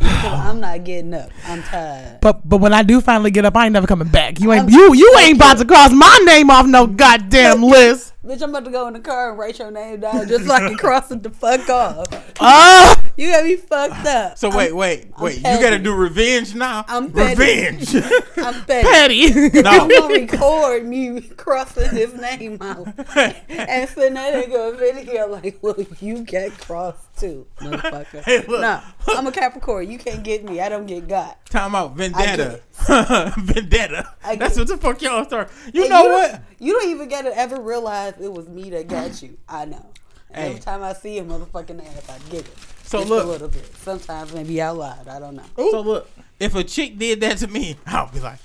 I'm 0.00 0.60
not 0.60 0.84
getting 0.84 1.14
up. 1.14 1.30
I'm 1.46 1.62
tired. 1.62 2.20
But 2.20 2.48
but 2.48 2.58
when 2.58 2.72
I 2.72 2.82
do 2.82 3.00
finally 3.00 3.30
get 3.30 3.44
up, 3.44 3.56
I 3.56 3.66
ain't 3.66 3.72
never 3.72 3.86
coming 3.86 4.08
back. 4.08 4.40
You 4.40 4.52
ain't 4.52 4.70
you 4.70 4.94
you 4.94 5.14
ain't 5.20 5.36
about 5.36 5.58
to 5.58 5.64
cross 5.64 5.92
my 5.92 6.18
name 6.24 6.50
off 6.50 6.66
no 6.66 6.86
goddamn 6.86 7.62
list. 7.62 8.13
Bitch, 8.24 8.40
I'm 8.40 8.48
about 8.48 8.64
to 8.64 8.70
go 8.70 8.86
in 8.86 8.94
the 8.94 9.00
car 9.00 9.28
and 9.28 9.38
write 9.38 9.58
your 9.58 9.70
name 9.70 10.00
down 10.00 10.26
just 10.26 10.46
so 10.46 10.52
I 10.54 10.60
can 10.60 10.76
cross 10.76 11.10
it 11.10 11.22
the 11.22 11.28
fuck 11.28 11.68
off. 11.68 12.06
Oh, 12.10 12.20
ah! 12.40 13.04
You 13.18 13.30
got 13.30 13.44
me 13.44 13.56
fucked 13.56 14.06
up. 14.06 14.38
So 14.38 14.48
wait, 14.56 14.74
wait, 14.74 15.08
wait. 15.20 15.36
You 15.36 15.42
gotta 15.42 15.78
do 15.78 15.94
revenge 15.94 16.54
now. 16.54 16.86
I'm 16.88 17.12
petty. 17.12 17.38
revenge. 17.38 17.94
I'm 18.38 18.64
petty. 18.64 19.30
petty. 19.30 19.62
no. 19.62 19.70
I'm 19.70 19.88
gonna 19.88 20.14
record 20.14 20.86
me 20.86 21.20
crossing 21.20 21.90
his 21.90 22.14
name 22.14 22.58
out 22.62 22.88
and 23.16 23.88
send 23.90 24.16
that 24.16 24.34
nigga 24.34 24.72
a 24.72 24.76
video 24.76 25.28
like, 25.28 25.58
well, 25.60 25.76
you 26.00 26.24
get 26.24 26.58
crossed 26.58 27.16
too, 27.18 27.46
motherfucker. 27.60 28.22
Hey, 28.22 28.38
look. 28.46 28.62
No, 28.62 28.80
I'm 29.08 29.26
a 29.26 29.32
Capricorn. 29.32 29.88
You 29.88 29.98
can't 29.98 30.24
get 30.24 30.44
me. 30.44 30.60
I 30.60 30.68
don't 30.68 30.86
get 30.86 31.06
got. 31.06 31.44
Time 31.46 31.74
out. 31.74 31.94
Vendetta. 31.94 32.62
I 32.88 33.32
Vendetta. 33.38 34.14
I 34.22 34.36
That's 34.36 34.56
what 34.58 34.68
the 34.68 34.76
fuck 34.76 35.00
y'all 35.02 35.24
start. 35.24 35.50
You 35.72 35.82
And 35.82 35.90
know 35.90 36.02
you 36.04 36.10
what? 36.10 36.42
You 36.58 36.72
don't 36.72 36.90
even 36.90 37.08
get 37.08 37.22
to 37.22 37.36
ever 37.36 37.60
realize 37.60 38.14
it 38.20 38.32
was 38.32 38.48
me 38.48 38.70
that 38.70 38.88
got 38.88 39.22
you. 39.22 39.38
I 39.48 39.64
know. 39.66 39.86
Hey. 40.32 40.48
Every 40.48 40.60
time 40.60 40.82
I 40.82 40.92
see 40.94 41.18
a 41.18 41.24
motherfucking 41.24 41.80
ass, 41.86 42.08
I 42.08 42.18
get 42.30 42.40
it. 42.46 42.56
So 42.82 42.98
Just 42.98 43.10
look. 43.10 43.24
a 43.24 43.28
little 43.28 43.48
bit. 43.48 43.64
Sometimes 43.76 44.34
maybe 44.34 44.60
out 44.60 44.76
loud. 44.76 45.08
I 45.08 45.18
don't 45.20 45.36
know. 45.36 45.44
So 45.56 45.80
look, 45.80 46.10
if 46.40 46.54
a 46.54 46.64
chick 46.64 46.98
did 46.98 47.20
that 47.20 47.38
to 47.38 47.46
me, 47.46 47.76
I'll 47.86 48.10
be 48.10 48.20
like, 48.20 48.40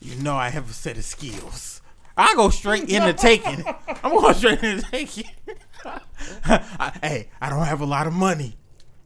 you 0.00 0.14
know, 0.16 0.36
I 0.36 0.50
have 0.50 0.68
a 0.70 0.72
set 0.74 0.98
of 0.98 1.04
skills. 1.04 1.80
I 2.16 2.34
go 2.34 2.50
straight 2.50 2.84
into 2.90 3.12
taking. 3.14 3.64
I'm 4.02 4.12
going 4.12 4.34
straight 4.34 4.62
into 4.62 4.82
taking. 4.90 5.30
Hey, 7.02 7.28
I 7.40 7.48
don't 7.50 7.64
have 7.64 7.80
a 7.80 7.86
lot 7.86 8.06
of 8.06 8.12
money, 8.12 8.56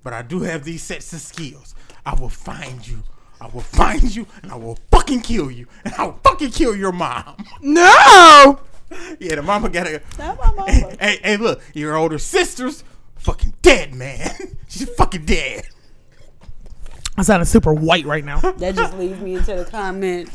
but 0.02 0.12
I 0.12 0.22
do 0.22 0.40
have 0.40 0.64
these 0.64 0.82
sets 0.82 1.12
of 1.12 1.20
skills. 1.20 1.74
I 2.06 2.14
will 2.14 2.28
find 2.30 2.86
you. 2.86 3.02
I 3.40 3.46
will 3.48 3.60
find 3.62 4.14
you, 4.14 4.26
and 4.42 4.52
I 4.52 4.56
will 4.56 4.78
fucking 4.90 5.22
kill 5.22 5.50
you, 5.50 5.66
and 5.84 5.94
I 5.94 6.04
will 6.04 6.20
fucking 6.22 6.50
kill 6.50 6.76
your 6.76 6.92
mom. 6.92 7.36
no. 7.62 8.60
Yeah, 9.18 9.36
the 9.36 9.42
mama 9.42 9.68
gotta. 9.68 10.02
Not 10.18 10.38
my 10.38 10.52
mama. 10.52 10.70
Hey, 10.70 10.96
hey, 11.00 11.20
hey, 11.22 11.36
look, 11.36 11.62
your 11.74 11.96
older 11.96 12.18
sister's 12.18 12.84
fucking 13.16 13.54
dead, 13.62 13.94
man. 13.94 14.30
She's 14.68 14.88
fucking 14.90 15.24
dead. 15.24 15.68
I 17.16 17.22
sounded 17.22 17.46
super 17.46 17.72
white 17.72 18.06
right 18.06 18.24
now. 18.24 18.40
That 18.40 18.74
just 18.74 18.96
leads 18.96 19.20
me 19.20 19.36
into 19.36 19.54
the 19.54 19.64
comment. 19.64 20.30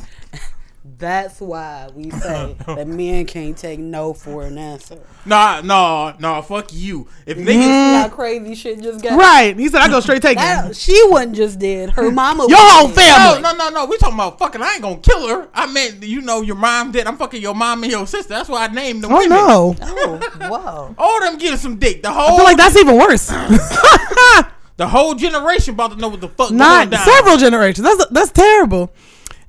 That's 0.97 1.41
why 1.41 1.89
we 1.95 2.09
say 2.11 2.55
that 2.67 2.87
men 2.87 3.25
can't 3.25 3.57
take 3.57 3.79
no 3.79 4.13
for 4.13 4.43
an 4.43 4.59
answer. 4.59 4.99
Nah, 5.25 5.61
nah, 5.61 6.13
nah, 6.19 6.41
fuck 6.41 6.71
you. 6.71 7.07
If 7.25 7.37
niggas. 7.39 7.47
See 7.47 7.93
how 7.95 8.07
mm. 8.07 8.11
crazy 8.11 8.53
shit 8.53 8.81
just 8.81 9.03
got. 9.03 9.19
right. 9.19 9.57
He 9.57 9.67
said 9.67 9.81
I 9.81 9.87
go 9.89 9.99
straight 9.99 10.21
taking. 10.21 10.43
That, 10.43 10.75
she 10.75 11.01
wasn't 11.09 11.35
just 11.35 11.57
dead. 11.57 11.89
Her 11.89 12.11
mama. 12.11 12.43
Your 12.47 12.59
was 12.59 12.71
whole 12.71 12.89
family. 12.89 13.41
No, 13.41 13.51
no, 13.51 13.57
no, 13.57 13.69
no. 13.69 13.85
We 13.87 13.97
talking 13.97 14.13
about 14.13 14.37
fucking. 14.37 14.61
I 14.61 14.73
ain't 14.73 14.83
gonna 14.83 14.97
kill 14.97 15.27
her. 15.27 15.49
I 15.55 15.65
meant, 15.65 16.03
you 16.03 16.21
know, 16.21 16.43
your 16.43 16.55
mom 16.55 16.91
dead. 16.91 17.07
I'm 17.07 17.17
fucking 17.17 17.41
your 17.41 17.55
mom 17.55 17.81
and 17.81 17.91
your 17.91 18.05
sister. 18.05 18.29
That's 18.29 18.47
why 18.47 18.65
I 18.65 18.67
named 18.67 19.03
the 19.03 19.07
Oh 19.07 19.17
women. 19.17 19.29
no. 19.29 19.75
Oh, 19.81 20.49
wow. 20.51 20.95
All 20.99 21.19
them 21.21 21.39
getting 21.39 21.57
some 21.57 21.77
dick. 21.77 22.03
The 22.03 22.09
I 22.09 22.13
whole, 22.13 22.37
feel 22.37 22.45
like 22.45 22.57
that's 22.57 22.77
even 22.77 22.95
worse. 22.95 23.25
the 24.77 24.87
whole 24.87 25.15
generation 25.15 25.73
about 25.73 25.91
to 25.91 25.97
know 25.97 26.09
what 26.09 26.21
the 26.21 26.29
fuck 26.29 26.51
Not 26.51 26.77
going 26.77 26.89
down. 26.91 27.05
several 27.05 27.37
generations. 27.37 27.87
That's 27.87 28.05
that's 28.11 28.31
terrible. 28.31 28.93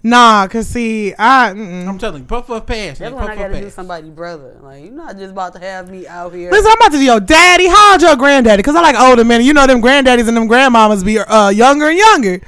Nah, 0.07 0.47
cause 0.47 0.69
see, 0.69 1.12
I 1.19 1.51
mm-mm. 1.53 1.88
I'm 1.88 1.99
telling 1.99 2.23
you, 2.23 2.29
puff 2.29 2.47
puff 2.47 2.64
pass. 2.64 2.99
That's 2.99 3.01
man, 3.01 3.14
when 3.14 3.23
puff 3.23 3.31
I 3.31 3.35
puff 3.35 3.42
gotta 3.42 3.59
do 3.59 3.64
pass. 3.64 3.75
somebody 3.75 4.09
brother. 4.11 4.57
Like 4.62 4.85
you're 4.85 4.92
not 4.92 5.16
just 5.19 5.33
about 5.33 5.53
to 5.55 5.59
have 5.59 5.90
me 5.90 6.07
out 6.07 6.33
here. 6.33 6.53
listen. 6.53 6.71
I'm 6.71 6.77
about 6.79 6.92
to 6.92 6.99
do 6.99 7.03
your 7.05 7.19
daddy. 7.19 7.66
How 7.66 7.92
old 7.92 8.03
your 8.03 8.14
granddaddy? 8.14 8.62
Cause 8.62 8.77
I 8.77 8.83
like 8.83 8.95
older 8.95 9.25
men. 9.25 9.42
You 9.42 9.53
know 9.53 9.66
them 9.66 9.83
granddaddies 9.83 10.29
and 10.29 10.37
them 10.37 10.49
grandmamas 10.49 11.05
be 11.05 11.19
uh, 11.19 11.49
younger 11.49 11.88
and 11.88 11.99
younger. 11.99 12.40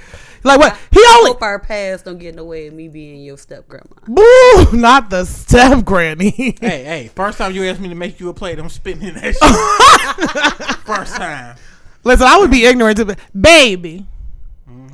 Like 0.44 0.60
what? 0.60 0.76
He 0.92 1.00
I 1.00 1.16
only 1.18 1.30
hope 1.32 1.42
our 1.42 1.58
past 1.58 2.04
don't 2.04 2.18
get 2.18 2.28
in 2.28 2.36
the 2.36 2.44
way 2.44 2.68
of 2.68 2.74
me 2.74 2.86
being 2.86 3.24
your 3.24 3.36
step 3.36 3.66
grandma. 3.66 3.96
boo, 4.06 4.66
not 4.78 5.10
the 5.10 5.24
step 5.24 5.84
granny. 5.84 6.30
Hey, 6.60 6.84
hey, 6.84 7.10
first 7.12 7.38
time 7.38 7.52
you 7.52 7.64
asked 7.64 7.80
me 7.80 7.88
to 7.88 7.96
make 7.96 8.20
you 8.20 8.28
a 8.28 8.34
plate, 8.34 8.60
I'm 8.60 8.68
spitting 8.68 9.02
in 9.02 9.14
that 9.14 9.34
shit. 10.76 10.76
first 10.86 11.16
time. 11.16 11.56
Listen, 12.04 12.28
I 12.28 12.38
would 12.38 12.52
be 12.52 12.64
ignorant 12.66 12.98
to, 12.98 13.04
but 13.04 13.18
baby, 13.38 14.06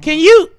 can 0.00 0.18
you? 0.18 0.50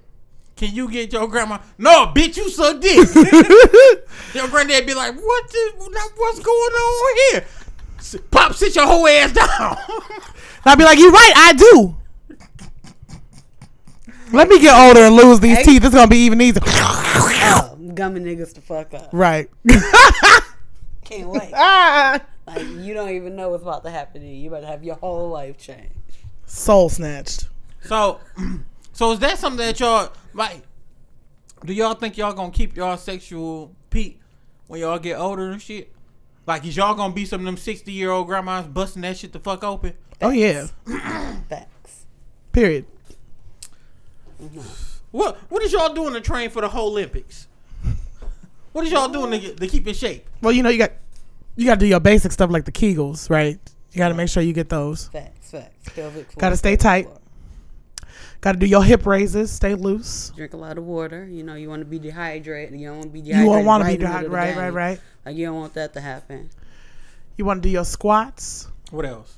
Can 0.56 0.74
you 0.74 0.90
get 0.90 1.12
your 1.12 1.28
grandma? 1.28 1.60
No, 1.78 2.08
bitch, 2.16 2.38
you 2.38 2.50
suck 2.50 2.80
dick. 2.80 2.96
your 4.34 4.48
granddad 4.48 4.86
be 4.86 4.94
like, 4.94 5.14
what 5.16 5.50
the, 5.50 5.72
what's 6.16 6.40
going 6.40 6.48
on 6.74 7.18
here? 7.32 7.46
Pop, 8.32 8.54
sit 8.54 8.76
your 8.76 8.86
whole 8.88 9.06
ass 9.08 9.34
down. 9.34 9.48
I'd 10.66 10.78
be 10.78 10.84
like, 10.86 10.98
you 10.98 11.12
right, 11.12 11.34
I 11.36 11.54
do. 11.54 11.96
Let 14.32 14.48
me 14.50 14.60
get 14.60 14.76
older 14.76 15.02
and 15.02 15.16
lose 15.16 15.40
these 15.40 15.58
Hey. 15.58 15.64
teeth. 15.64 15.86
It's 15.86 15.94
gonna 15.94 16.08
be 16.08 16.18
even 16.26 16.42
easier. 16.42 16.62
Oh, 17.48 17.78
gumming 17.94 18.24
niggas 18.24 18.54
to 18.56 18.62
fuck 18.62 18.94
up. 18.96 19.10
right. 19.14 19.50
Can't 21.06 21.30
wait. 21.30 21.52
ah. 21.54 22.20
Like 22.48 22.66
you 22.80 22.94
don't 22.94 23.10
even 23.12 23.36
know 23.36 23.50
what's 23.50 23.62
about 23.64 23.84
to 23.84 23.92
happen 23.92 24.22
to 24.22 24.28
you. 24.28 24.34
You 24.36 24.48
about 24.50 24.62
to 24.62 24.68
have 24.68 24.84
your 24.84 24.96
whole 24.96 25.30
life 25.30 25.58
change. 25.58 25.92
Soul 26.46 26.90
snatched. 26.90 27.48
so, 27.84 28.20
so 28.94 29.12
is 29.12 29.20
that 29.20 29.38
something 29.38 29.66
that 29.66 29.80
y'all 29.80 30.12
like? 30.36 30.62
Do 31.66 31.74
y'all 31.74 31.96
think 31.96 32.18
y'all 32.18 32.34
gonna 32.34 32.52
keep 32.52 32.76
y'all 32.76 32.98
sexual 32.98 33.74
peak 33.90 34.20
when 34.68 34.80
y'all 34.82 35.00
get 35.00 35.18
older 35.18 35.50
and 35.50 35.62
shit? 35.62 35.92
Like, 36.46 36.64
is 36.66 36.78
y'all 36.78 36.94
gonna 36.94 37.14
be 37.14 37.26
some 37.26 37.40
of 37.42 37.46
them 37.46 37.58
sixty 37.58 37.92
year 37.92 38.12
old 38.12 38.28
grandmas 38.28 38.68
busting 38.68 39.02
that 39.02 39.18
shit 39.18 39.34
the 39.34 39.40
fuck 39.40 39.64
open? 39.64 39.94
Oh 40.22 40.30
yeah. 40.30 40.68
Facts. 41.50 42.06
Period. 42.52 42.86
What 45.12 45.38
What 45.50 45.64
is 45.64 45.72
y'all 45.72 45.94
doing 45.94 46.14
to 46.14 46.22
train 46.22 46.50
for 46.50 46.62
the 46.62 46.70
whole 46.70 46.90
Olympics? 46.92 47.48
What 48.74 48.86
is 48.86 48.92
y'all 48.92 49.08
doing 49.08 49.32
to, 49.32 49.40
get, 49.40 49.58
to 49.58 49.68
keep 49.68 49.88
in 49.88 49.94
shape? 49.94 50.28
Well, 50.42 50.52
you 50.52 50.62
know 50.62 50.70
you 50.70 50.78
got 50.78 50.92
you 51.56 51.66
got 51.66 51.76
to 51.76 51.80
do 51.80 51.88
your 51.88 52.02
basic 52.02 52.34
stuff 52.34 52.52
like 52.52 52.66
the 52.66 52.72
Kegels, 52.72 53.30
right? 53.30 53.58
You 53.94 53.98
got 54.00 54.10
to 54.10 54.14
make 54.14 54.28
sure 54.28 54.44
you 54.44 54.52
get 54.52 54.68
those. 54.68 55.08
Facts. 55.08 55.52
Facts. 55.52 55.90
Pelvic 55.96 56.30
floor, 56.32 56.36
Gotta 56.38 56.58
stay 56.58 56.76
pelvic 56.76 56.80
tight. 56.82 57.06
floor. 57.06 57.20
Got 58.42 58.54
to 58.54 58.60
do 58.60 58.66
your 58.66 58.84
hip 58.84 59.06
raises, 59.06 59.52
stay 59.52 59.74
loose. 59.76 60.32
Drink 60.36 60.54
a 60.54 60.58
lot 60.58 60.78
of 60.78 60.84
water. 60.86 61.26
You 61.26 61.44
know, 61.44 61.56
you 61.56 61.70
want 61.70 61.82
to 61.82 61.86
be 61.86 62.00
dehydrated. 62.00 62.80
You 62.80 62.88
don't 62.88 62.98
want 62.98 63.08
to 63.10 63.14
be 63.14 63.20
You 63.20 63.26
dehydrated. 63.34 63.50
won't 63.52 63.66
want 63.66 63.82
to 63.82 63.86
right 63.86 64.00
be 64.00 64.06
in 64.06 64.12
the 64.12 64.18
middle 64.18 64.30
dehydrated, 64.30 64.58
right, 64.58 64.74
right, 64.74 64.90
right. 64.90 65.02
Like 65.26 65.36
you 65.36 65.46
don't 65.48 65.56
want 65.56 65.74
that 65.74 65.94
to 65.94 66.02
happen. 66.02 66.50
You 67.38 67.46
want 67.46 67.64
to 67.64 67.68
do 67.68 67.72
your 67.72 67.86
squats. 67.86 68.68
What 68.92 69.06
else? 69.06 69.38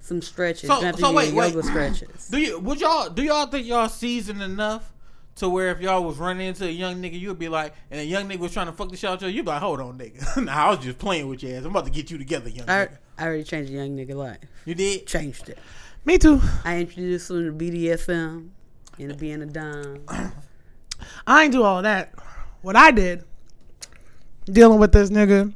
Some 0.00 0.22
stretches. 0.22 0.68
So- 0.68 0.80
you 0.82 0.92
so 0.94 1.12
wait, 1.12 1.28
your 1.28 1.36
wait. 1.36 1.54
yoga 1.54 1.66
stretches. 1.66 2.28
Do 2.28 2.38
you 2.38 2.58
would 2.58 2.80
y'all 2.80 3.08
do 3.10 3.22
y'all 3.22 3.46
think 3.46 3.66
y'all 3.66 3.88
seasoned 3.88 4.42
enough 4.42 4.92
to 5.36 5.48
where 5.48 5.70
if 5.70 5.80
y'all 5.80 6.02
was 6.02 6.18
running 6.18 6.48
into 6.48 6.66
a 6.66 6.70
young 6.70 6.96
nigga, 7.00 7.18
you'd 7.18 7.38
be 7.38 7.48
like, 7.48 7.72
and 7.90 8.00
a 8.00 8.04
young 8.04 8.28
nigga 8.28 8.38
was 8.40 8.52
trying 8.52 8.66
to 8.66 8.72
fuck 8.72 8.90
the 8.90 8.96
shit 8.96 9.08
out 9.08 9.22
of 9.22 9.30
you, 9.30 9.36
you'd 9.36 9.44
be 9.44 9.50
like, 9.50 9.60
hold 9.62 9.80
on, 9.80 9.96
nigga. 9.96 10.44
nah, 10.44 10.66
I 10.66 10.70
was 10.70 10.80
just 10.80 10.98
playing 10.98 11.28
with 11.28 11.42
your 11.42 11.56
ass. 11.56 11.64
I'm 11.64 11.70
about 11.70 11.84
to 11.86 11.90
get 11.90 12.10
you 12.10 12.18
together, 12.18 12.50
young 12.50 12.68
I, 12.68 12.72
nigga. 12.86 12.98
I 13.18 13.24
already 13.26 13.44
changed 13.44 13.70
a 13.70 13.74
young 13.74 13.96
nigga 13.96 14.14
life. 14.14 14.38
You 14.66 14.74
did? 14.74 15.06
Changed 15.06 15.48
it. 15.48 15.58
Me 16.04 16.18
too. 16.18 16.40
I 16.64 16.78
introduced 16.78 17.30
him 17.30 17.58
to 17.58 17.64
BDSM 17.64 18.48
and 18.98 19.18
being 19.18 19.42
a 19.42 19.46
dom. 19.46 20.04
I 21.26 21.44
ain't 21.44 21.52
do 21.52 21.62
all 21.62 21.82
that. 21.82 22.12
What 22.62 22.76
I 22.76 22.90
did, 22.90 23.24
dealing 24.46 24.78
with 24.80 24.92
this 24.92 25.10
nigga, 25.10 25.52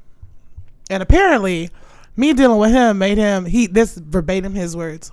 and 0.91 1.03
apparently, 1.03 1.71
me 2.17 2.33
dealing 2.33 2.59
with 2.59 2.73
him 2.73 2.99
made 2.99 3.19
him 3.19 3.45
he 3.45 3.67
this 3.67 3.97
verbatim 3.97 4.55
his 4.55 4.77
words. 4.77 5.11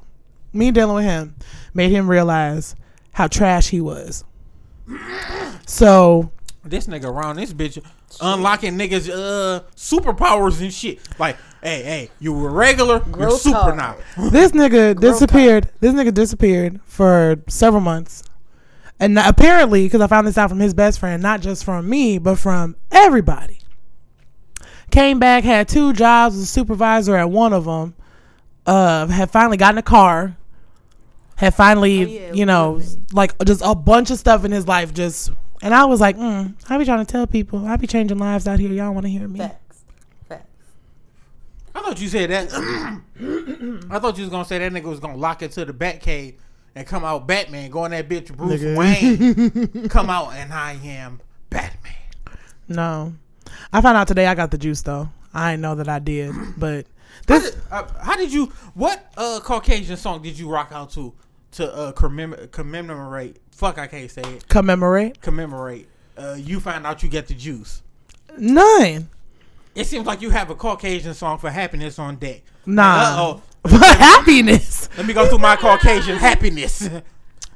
Me 0.54 0.72
dealing 0.72 0.96
with 0.96 1.06
him 1.06 1.36
made 1.74 1.92
him 1.92 2.10
realize 2.10 2.76
how 3.14 3.28
trash 3.28 3.70
he 3.70 3.82
was. 3.82 4.24
So 5.66 6.32
This 6.64 6.88
nigga 6.88 7.06
around 7.06 7.38
this 7.38 7.54
bitch 7.54 7.82
unlocking 8.20 8.78
niggas 8.78 9.10
uh 9.10 9.64
superpowers 9.76 10.62
and 10.62 10.74
shit. 10.74 11.00
Like, 11.18 11.38
hey, 11.64 11.84
hey, 11.84 12.10
you 12.20 12.34
were 12.34 12.50
regular, 12.50 12.96
you're 13.06 13.14
Growth 13.14 13.42
super 13.42 13.58
hard. 13.58 13.78
now. 13.78 13.98
this 14.30 14.52
nigga 14.52 15.00
disappeared. 15.00 15.70
This 15.80 15.94
nigga 15.94 16.14
disappeared 16.14 16.80
for 16.86 17.38
several 17.48 17.82
months, 17.82 18.24
and 19.00 19.18
apparently, 19.18 19.86
because 19.86 20.02
I 20.02 20.08
found 20.08 20.28
this 20.28 20.38
out 20.38 20.50
from 20.50 20.60
his 20.60 20.74
best 20.74 21.00
friend, 21.00 21.22
not 21.22 21.42
just 21.42 21.64
from 21.64 21.90
me, 21.90 22.18
but 22.18 22.38
from 22.38 22.76
everybody. 22.92 23.60
Came 24.92 25.20
back, 25.20 25.44
had 25.46 25.70
two 25.70 25.94
jobs 25.94 26.36
as 26.36 26.42
a 26.42 26.46
supervisor 26.46 27.16
at 27.16 27.30
one 27.30 27.54
of 27.54 27.66
them. 27.66 27.96
Uh, 28.66 29.08
had 29.08 29.32
finally 29.32 29.58
gotten 29.58 29.78
a 29.78 29.82
car. 29.84 30.36
Had 31.38 31.56
finally, 31.56 32.04
Oh, 32.04 32.08
yeah, 32.08 32.34
you 32.34 32.46
know, 32.46 32.74
was 32.74 32.98
like 33.14 33.34
just 33.46 33.62
a 33.64 33.74
bunch 33.74 34.12
of 34.12 34.20
stuff 34.20 34.44
in 34.46 34.52
his 34.52 34.68
life. 34.68 34.94
Just, 34.94 35.32
and 35.62 35.74
I 35.74 35.86
was 35.86 36.02
like, 36.02 36.18
mm, 36.18 36.54
I 36.70 36.78
be 36.78 36.86
trying 36.86 37.04
to 37.04 37.12
tell 37.12 37.26
people, 37.26 37.66
I 37.66 37.78
be 37.78 37.88
changing 37.88 38.18
lives 38.20 38.48
out 38.48 38.60
here. 38.60 38.72
Y'all 38.72 38.94
want 38.94 39.06
to 39.06 39.10
hear 39.10 39.28
me? 39.28 39.40
Facts. 39.40 39.61
I 41.74 41.82
thought 41.82 42.02
you 42.02 42.08
said 42.08 42.30
that. 42.30 42.52
I 43.90 44.00
thought 44.00 44.18
you 44.18 44.24
was 44.24 44.30
gonna 44.32 44.46
say 44.46 44.58
that 44.60 44.72
nigga 44.72 44.84
was 44.84 45.00
gonna 45.00 45.18
lock 45.18 45.42
into 45.42 45.64
the 45.66 45.74
Batcave 45.74 46.36
and 46.76 46.88
come 46.88 47.04
out 47.04 47.28
Batman, 47.28 47.70
go 47.70 47.86
in 47.86 47.92
that 47.92 48.08
bitch 48.10 48.36
Bruce 48.36 48.62
Nigga. 48.62 48.78
Wayne, 49.74 49.90
come 49.90 50.10
out 50.10 50.34
and 50.34 50.52
I 50.54 50.74
am 50.84 51.22
Batman. 51.50 51.94
No, 52.68 53.14
I 53.74 53.82
found 53.82 53.98
out 53.98 54.08
today. 54.08 54.28
I 54.28 54.36
got 54.36 54.52
the 54.52 54.58
juice 54.58 54.82
though. 54.82 55.10
I 55.34 55.52
didn't 55.52 55.62
know 55.62 55.76
that 55.76 55.88
I 55.90 56.00
did, 56.00 56.34
but 56.58 56.86
How 57.28 57.40
this 57.40 57.52
did, 57.52 57.62
uh, 57.72 57.84
how 58.02 58.16
did 58.18 58.32
you? 58.34 58.48
What 58.74 59.06
uh, 59.18 59.40
Caucasian 59.44 59.98
song 59.98 60.22
did 60.22 60.38
you 60.38 60.50
rock 60.50 60.72
out 60.72 60.92
to 60.92 61.14
to 61.54 61.74
uh, 61.74 61.92
commemorate? 61.94 62.52
commemorate 62.52 63.38
fuck, 63.52 63.78
I 63.78 63.88
can't 63.88 64.10
say 64.10 64.22
it. 64.24 64.48
commemorate 64.48 65.22
Commemorate. 65.22 65.88
Uh, 66.18 66.36
you 66.38 66.60
find 66.60 66.86
out 66.86 67.02
you 67.04 67.10
get 67.10 67.28
the 67.28 67.34
juice. 67.34 67.82
none. 68.38 69.10
It 69.76 69.86
seems 69.86 70.06
like 70.06 70.22
you 70.22 70.30
have 70.32 70.50
a 70.50 70.56
Caucasian 70.56 71.14
song 71.14 71.38
for 71.38 71.50
happiness 71.50 71.98
on 72.00 72.18
deck. 72.18 72.42
Nah. 72.66 73.40
Uh 73.66 73.68
happiness. 73.70 74.90
oh. 74.92 74.96
Let 74.98 75.06
me 75.06 75.14
go 75.14 75.28
through 75.28 75.38
my 75.38 75.56
Caucasian 75.56 76.18
happiness. 76.30 76.82
Let 76.92 77.04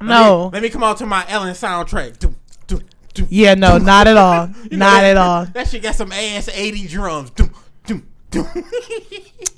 No. 0.00 0.46
Me, 0.46 0.50
let 0.54 0.62
me 0.62 0.70
come 0.70 0.82
out 0.82 0.98
to 0.98 1.06
my 1.06 1.24
Ellen 1.28 1.54
soundtrack. 1.54 2.18
Doom, 2.18 2.36
doom, 2.66 2.82
doom. 3.14 3.26
Yeah, 3.30 3.54
no, 3.54 3.78
not 3.78 4.06
at 4.06 4.16
all. 4.16 4.48
You 4.70 4.76
know 4.76 4.86
Not 4.86 5.04
at 5.04 5.16
all. 5.16 5.46
That 5.46 5.68
shit 5.68 5.82
got 5.82 5.94
some 5.94 6.12
ass 6.12 6.48
80 6.48 6.86
drums. 6.88 7.32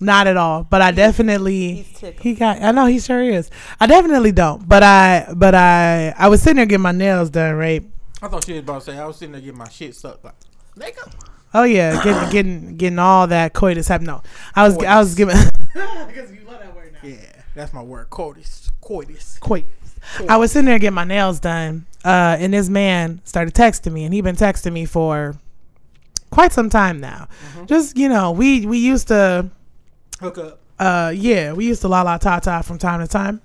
Not 0.00 0.26
at 0.28 0.36
all. 0.36 0.62
But 0.64 0.82
I 0.82 0.92
definitely 0.92 1.82
He's 1.82 2.04
he 2.20 2.34
got. 2.34 2.62
I 2.62 2.70
know 2.70 2.86
he 2.86 3.00
sure 3.00 3.22
is. 3.22 3.50
I 3.80 3.86
definitely 3.86 4.32
don't. 4.32 4.68
But 4.68 4.82
I. 4.84 5.26
But 5.34 5.54
I. 5.54 6.14
I 6.16 6.28
was 6.28 6.40
sitting 6.40 6.56
there 6.56 6.66
getting 6.66 6.82
my 6.82 6.92
nails 6.92 7.30
done. 7.30 7.56
Right. 7.56 7.82
I 8.22 8.28
thought 8.28 8.44
she 8.44 8.52
was 8.52 8.60
about 8.62 8.82
to 8.82 8.92
say, 8.92 8.98
I 8.98 9.06
was 9.06 9.16
sitting 9.16 9.32
there 9.32 9.40
getting 9.40 9.58
my 9.58 9.68
shit 9.68 9.94
sucked. 9.94 10.24
Like, 10.24 10.34
nigga. 10.76 11.12
Oh 11.54 11.64
yeah, 11.64 12.02
getting 12.04 12.30
getting 12.30 12.76
getting 12.76 12.98
all 12.98 13.26
that 13.26 13.52
coitus 13.54 13.88
happen. 13.88 14.06
No, 14.06 14.22
I 14.54 14.66
was 14.68 14.78
I 14.78 14.98
was 14.98 15.14
giving. 15.14 15.36
Because 15.74 16.32
you 16.32 16.40
love 16.46 16.60
that 16.60 16.74
word 16.74 16.92
now. 16.94 17.08
Yeah, 17.08 17.16
that's 17.54 17.72
my 17.72 17.82
word. 17.82 18.10
Coitus. 18.10 18.70
Coitus. 18.80 19.38
Quite. 19.38 19.66
I 20.28 20.36
was 20.38 20.52
sitting 20.52 20.66
there 20.66 20.78
getting 20.78 20.94
my 20.94 21.04
nails 21.04 21.38
done, 21.40 21.86
uh, 22.04 22.36
and 22.40 22.52
this 22.54 22.68
man 22.68 23.20
started 23.24 23.54
texting 23.54 23.92
me, 23.92 24.04
and 24.04 24.14
he 24.14 24.20
been 24.22 24.36
texting 24.36 24.72
me 24.72 24.86
for 24.86 25.36
quite 26.30 26.52
some 26.52 26.70
time 26.70 27.00
now. 27.00 27.28
Just 27.66 27.96
you 27.96 28.08
know, 28.08 28.32
we 28.32 28.64
we 28.66 28.78
used 28.78 29.08
to, 29.08 29.50
Hook 30.20 30.38
up. 30.38 30.60
uh, 30.78 31.12
yeah, 31.14 31.52
we 31.52 31.66
used 31.66 31.82
to 31.82 31.88
la 31.88 32.02
la 32.02 32.16
ta 32.18 32.38
ta 32.40 32.62
from 32.62 32.78
time 32.78 33.00
to 33.00 33.06
time. 33.06 33.40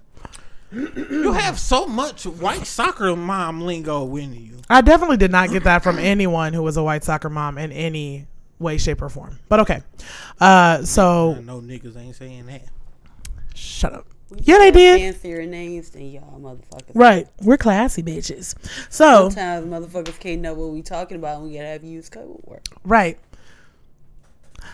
You 0.74 1.34
have 1.34 1.60
so 1.60 1.86
much 1.86 2.26
white 2.26 2.66
soccer 2.66 3.16
mom 3.16 3.62
lingo 3.62 4.16
in 4.16 4.34
you. 4.34 4.58
I 4.70 4.82
definitely 4.82 5.18
did 5.18 5.32
not 5.32 5.50
get 5.50 5.64
that 5.66 5.84
from 5.84 6.00
anyone 6.00 6.54
who 6.54 6.64
was 6.64 6.78
a 6.78 6.84
white 6.84 7.04
soccer 7.04 7.30
mom 7.30 7.58
in 7.58 7.72
any 7.72 8.28
way, 8.60 8.78
shape, 8.78 9.02
or 9.02 9.10
form. 9.10 9.40
But 9.50 9.60
okay, 9.62 9.84
uh, 10.40 10.84
so 10.84 11.36
no 11.44 11.62
niggas 11.62 11.96
ain't 11.98 12.16
saying 12.16 12.46
that. 12.48 12.64
shut 13.54 13.94
up. 13.94 14.08
We 14.30 14.40
Yeah, 14.44 14.58
they 14.58 14.66
have 14.66 14.74
did. 14.74 15.02
Fancier 15.02 15.46
names 15.46 15.92
than 15.92 16.10
y'all 16.10 16.40
motherfuckers. 16.40 16.92
Right, 16.96 17.28
we're 17.42 17.58
classy 17.58 18.02
bitches. 18.02 18.56
So 18.90 19.30
Sometimes 19.30 19.68
motherfuckers 19.68 20.20
can't 20.20 20.42
know 20.42 20.54
what 20.56 20.70
we 20.70 20.82
talking 20.82 21.18
about 21.18 21.38
and 21.42 21.46
we 21.50 21.54
gotta 21.56 21.68
have 21.68 21.84
used 21.84 22.12
code 22.12 22.40
word. 22.46 22.62
Right. 22.84 23.20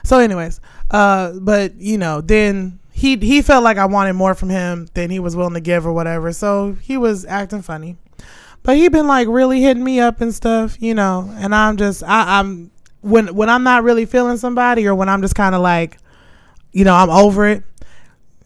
So, 0.03 0.19
anyways, 0.19 0.61
uh, 0.91 1.33
but 1.41 1.75
you 1.75 1.97
know, 1.97 2.21
then 2.21 2.79
he 2.99 3.15
he 3.15 3.41
felt 3.41 3.63
like 3.63 3.77
I 3.77 3.85
wanted 3.85 4.13
more 4.13 4.35
from 4.35 4.49
him 4.49 4.89
than 4.93 5.09
he 5.09 5.19
was 5.19 5.33
willing 5.33 5.53
to 5.53 5.61
give 5.61 5.87
or 5.87 5.93
whatever. 5.93 6.33
So 6.33 6.73
he 6.81 6.97
was 6.97 7.25
acting 7.25 7.61
funny, 7.61 7.95
but 8.61 8.75
he 8.75 8.89
been 8.89 9.07
like 9.07 9.29
really 9.29 9.61
hitting 9.61 9.85
me 9.85 10.01
up 10.01 10.19
and 10.19 10.33
stuff, 10.35 10.75
you 10.81 10.93
know. 10.93 11.33
And 11.37 11.55
I'm 11.55 11.77
just 11.77 12.03
I, 12.03 12.39
I'm 12.39 12.71
when 12.99 13.33
when 13.33 13.49
I'm 13.49 13.63
not 13.63 13.83
really 13.83 14.05
feeling 14.05 14.35
somebody 14.35 14.85
or 14.85 14.93
when 14.93 15.07
I'm 15.07 15.21
just 15.21 15.33
kind 15.33 15.55
of 15.55 15.61
like, 15.61 15.97
you 16.73 16.83
know, 16.83 16.93
I'm 16.93 17.09
over 17.09 17.47
it. 17.47 17.63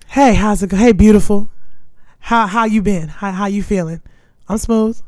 Hey, 0.10 0.36
how's 0.36 0.62
it? 0.62 0.70
go? 0.70 0.78
Hey, 0.78 0.92
beautiful. 0.92 1.50
How 2.20 2.46
how 2.46 2.66
you 2.66 2.84
been? 2.84 3.08
How 3.08 3.32
how 3.32 3.48
you 3.48 3.64
feeling? 3.64 4.04
I'm 4.48 4.60
smooth. 4.60 5.02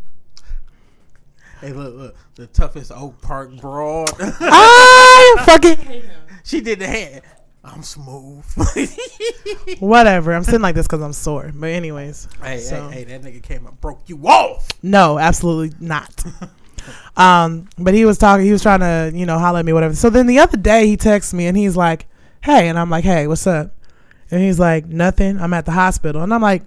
Hey, 1.62 1.72
look, 1.72 1.96
look. 1.96 2.16
The 2.34 2.48
toughest 2.48 2.92
Oak 2.92 3.22
Park 3.22 3.56
broad. 3.58 4.10
I 4.20 5.44
fucking 5.46 6.02
she 6.44 6.62
did 6.62 6.80
the 6.80 6.88
hand. 6.88 7.22
I'm 7.66 7.82
smooth. 7.84 8.46
whatever. 9.80 10.34
I'm 10.34 10.44
sitting 10.44 10.62
like 10.62 10.76
this 10.76 10.86
because 10.88 11.02
I'm 11.02 11.14
sore. 11.14 11.52
But 11.54 11.70
anyways, 11.72 12.28
hey, 12.42 12.60
So- 12.60 12.90
hey, 12.90 13.04
hey, 13.04 13.18
that 13.18 13.22
nigga 13.24 13.42
came 13.42 13.66
and 13.66 13.80
broke 13.82 14.02
you 14.08 14.18
off. 14.28 14.68
no, 14.84 15.18
absolutely 15.20 15.76
not. 15.86 16.24
um, 17.18 17.68
but 17.78 17.94
he 17.94 18.06
was 18.06 18.18
talking. 18.18 18.46
He 18.46 18.52
was 18.52 18.62
trying 18.62 18.82
to, 18.82 19.12
you 19.18 19.26
know, 19.26 19.40
holler 19.40 19.60
at 19.60 19.66
me, 19.66 19.74
whatever. 19.74 19.96
So 19.96 20.10
then 20.10 20.28
the 20.28 20.40
other 20.40 20.58
day 20.58 20.86
he 20.88 20.96
texts 20.98 21.34
me 21.34 21.48
and 21.48 21.58
he's 21.58 21.76
like, 21.76 22.06
"Hey," 22.44 22.68
and 22.68 22.78
I'm 22.78 22.90
like, 22.90 23.04
"Hey, 23.04 23.26
what's 23.28 23.48
up?" 23.48 23.72
And 24.32 24.42
he's 24.42 24.60
like, 24.60 24.86
"Nothing. 24.86 25.40
I'm 25.40 25.54
at 25.54 25.66
the 25.66 25.72
hospital." 25.72 26.22
And 26.22 26.34
I'm 26.34 26.42
like, 26.42 26.64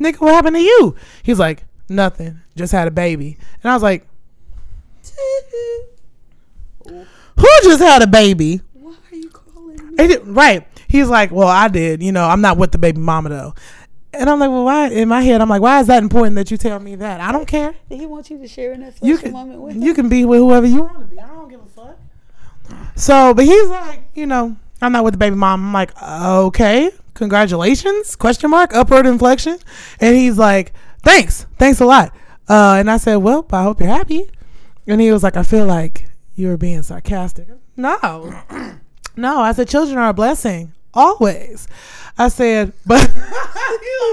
"Nigga, 0.00 0.20
what 0.20 0.34
happened 0.34 0.56
to 0.56 0.62
you?" 0.62 0.94
He's 1.22 1.38
like, 1.38 1.64
"Nothing. 1.88 2.40
Just 2.56 2.72
had 2.72 2.88
a 2.88 2.90
baby." 2.90 3.36
And 3.62 3.70
I 3.70 3.74
was 3.74 3.82
like, 3.82 4.06
"Who 6.86 7.48
just 7.62 7.80
had 7.82 8.00
a 8.02 8.06
baby?" 8.06 8.60
Why 9.96 10.04
are 10.04 10.08
you 10.08 10.16
calling 10.16 10.24
me? 10.24 10.24
He 10.24 10.30
did- 10.30 10.36
right. 10.36 10.68
He's 10.88 11.08
like, 11.08 11.30
well, 11.32 11.48
I 11.48 11.68
did. 11.68 12.02
You 12.02 12.12
know, 12.12 12.24
I'm 12.24 12.40
not 12.40 12.56
with 12.56 12.72
the 12.72 12.78
baby 12.78 13.00
mama 13.00 13.28
though. 13.30 13.54
And 14.12 14.30
I'm 14.30 14.38
like, 14.38 14.48
well, 14.50 14.64
why? 14.64 14.88
In 14.90 15.08
my 15.08 15.22
head, 15.22 15.40
I'm 15.40 15.48
like, 15.48 15.60
why 15.60 15.80
is 15.80 15.88
that 15.88 16.00
important 16.02 16.36
that 16.36 16.48
you 16.50 16.56
tell 16.56 16.78
me 16.78 16.94
that? 16.96 17.20
I 17.20 17.32
don't 17.32 17.46
care. 17.48 17.74
Did 17.88 17.98
he 17.98 18.06
want 18.06 18.30
you 18.30 18.38
to 18.38 18.46
share 18.46 18.72
in 18.72 18.80
that 18.82 18.92
special 18.96 19.08
You 19.08 19.18
can, 19.18 19.32
moment 19.32 19.60
with 19.60 19.76
you 19.76 19.92
can 19.92 20.08
be 20.08 20.24
with 20.24 20.38
whoever 20.38 20.66
you 20.66 20.82
want 20.82 21.00
to 21.00 21.04
be. 21.06 21.18
I 21.18 21.26
don't 21.26 21.48
give 21.48 21.60
a 21.60 21.66
fuck. 21.66 21.98
So, 22.94 23.34
but 23.34 23.44
he's 23.44 23.68
like, 23.68 24.04
you 24.14 24.26
know, 24.26 24.56
I'm 24.80 24.92
not 24.92 25.02
with 25.04 25.14
the 25.14 25.18
baby 25.18 25.34
mom. 25.34 25.66
I'm 25.66 25.72
like, 25.72 26.00
okay, 26.00 26.90
congratulations? 27.14 28.14
Question 28.14 28.50
mark, 28.50 28.72
upward 28.74 29.06
inflection. 29.06 29.58
And 30.00 30.14
he's 30.16 30.38
like, 30.38 30.72
thanks, 31.02 31.46
thanks 31.58 31.80
a 31.80 31.84
lot. 31.86 32.14
Uh, 32.48 32.76
and 32.78 32.88
I 32.90 32.98
said, 32.98 33.16
well, 33.16 33.44
I 33.50 33.64
hope 33.64 33.80
you're 33.80 33.88
happy. 33.88 34.30
And 34.86 35.00
he 35.00 35.10
was 35.10 35.22
like, 35.24 35.36
I 35.36 35.42
feel 35.42 35.66
like 35.66 36.08
you 36.36 36.48
were 36.48 36.56
being 36.56 36.82
sarcastic. 36.84 37.48
No, 37.76 37.98
no. 39.16 39.38
I 39.40 39.52
said, 39.52 39.68
children 39.68 39.98
are 39.98 40.10
a 40.10 40.14
blessing, 40.14 40.72
always. 40.92 41.68
I 42.16 42.28
said, 42.28 42.72
but 42.86 43.00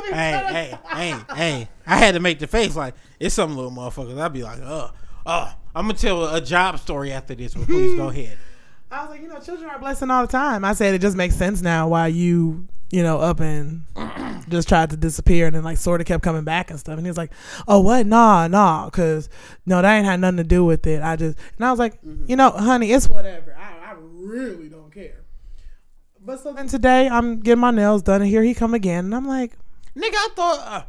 hey, 0.09 0.11
hey, 0.11 0.77
hey, 0.89 1.15
hey. 1.35 1.67
I 1.85 1.97
had 1.97 2.15
to 2.15 2.19
make 2.19 2.39
the 2.39 2.47
face 2.47 2.75
like 2.75 2.95
it's 3.19 3.35
some 3.35 3.55
little 3.55 3.71
motherfuckers. 3.71 4.19
I'd 4.19 4.33
be 4.33 4.43
like, 4.43 4.59
oh, 4.61 4.91
uh. 5.25 5.53
I'm 5.73 5.87
gonna 5.87 5.97
tell 5.97 6.35
a 6.35 6.41
job 6.41 6.79
story 6.79 7.11
after 7.11 7.33
this, 7.33 7.53
but 7.53 7.65
please 7.65 7.95
go 7.95 8.09
ahead. 8.09 8.37
I 8.91 9.03
was 9.03 9.11
like, 9.11 9.21
you 9.21 9.29
know, 9.29 9.39
children 9.39 9.69
are 9.69 9.77
a 9.77 9.79
blessing 9.79 10.11
all 10.11 10.25
the 10.25 10.31
time. 10.31 10.65
I 10.65 10.73
said 10.73 10.93
it 10.93 10.99
just 10.99 11.15
makes 11.15 11.33
sense 11.35 11.61
now 11.61 11.87
why 11.87 12.07
you, 12.07 12.67
you 12.91 13.03
know, 13.03 13.19
up 13.19 13.39
and 13.39 13.85
just 14.49 14.67
tried 14.67 14.89
to 14.89 14.97
disappear 14.97 15.47
and 15.47 15.55
then 15.55 15.63
like 15.63 15.77
sort 15.77 16.01
of 16.01 16.07
kept 16.07 16.23
coming 16.23 16.43
back 16.43 16.71
and 16.71 16.77
stuff. 16.79 16.97
And 16.97 17.05
he 17.05 17.09
was 17.09 17.15
like, 17.17 17.31
"Oh 17.69 17.79
what? 17.79 18.05
Nah, 18.05 18.47
nah, 18.47 18.89
cause 18.89 19.29
no, 19.65 19.81
that 19.81 19.95
ain't 19.95 20.05
had 20.05 20.19
nothing 20.19 20.37
to 20.37 20.43
do 20.43 20.65
with 20.65 20.85
it. 20.85 21.01
I 21.01 21.15
just." 21.15 21.37
And 21.57 21.65
I 21.65 21.71
was 21.71 21.79
like, 21.79 21.99
"You 22.25 22.35
know, 22.35 22.49
honey, 22.51 22.91
it's 22.91 23.07
whatever. 23.07 23.55
I, 23.57 23.91
I 23.91 23.95
really 23.97 24.67
don't 24.67 24.80
care." 24.80 24.80
But 26.31 26.39
so 26.39 26.53
then 26.53 26.67
today 26.67 27.09
I'm 27.09 27.41
getting 27.41 27.59
my 27.59 27.71
nails 27.71 28.03
done 28.03 28.21
and 28.21 28.29
here 28.29 28.41
he 28.41 28.53
come 28.53 28.73
again 28.73 29.03
and 29.03 29.13
I'm 29.13 29.27
like, 29.27 29.51
Nigga, 29.97 30.13
I 30.13 30.29
thought. 30.33 30.59
Uh, 30.59 30.83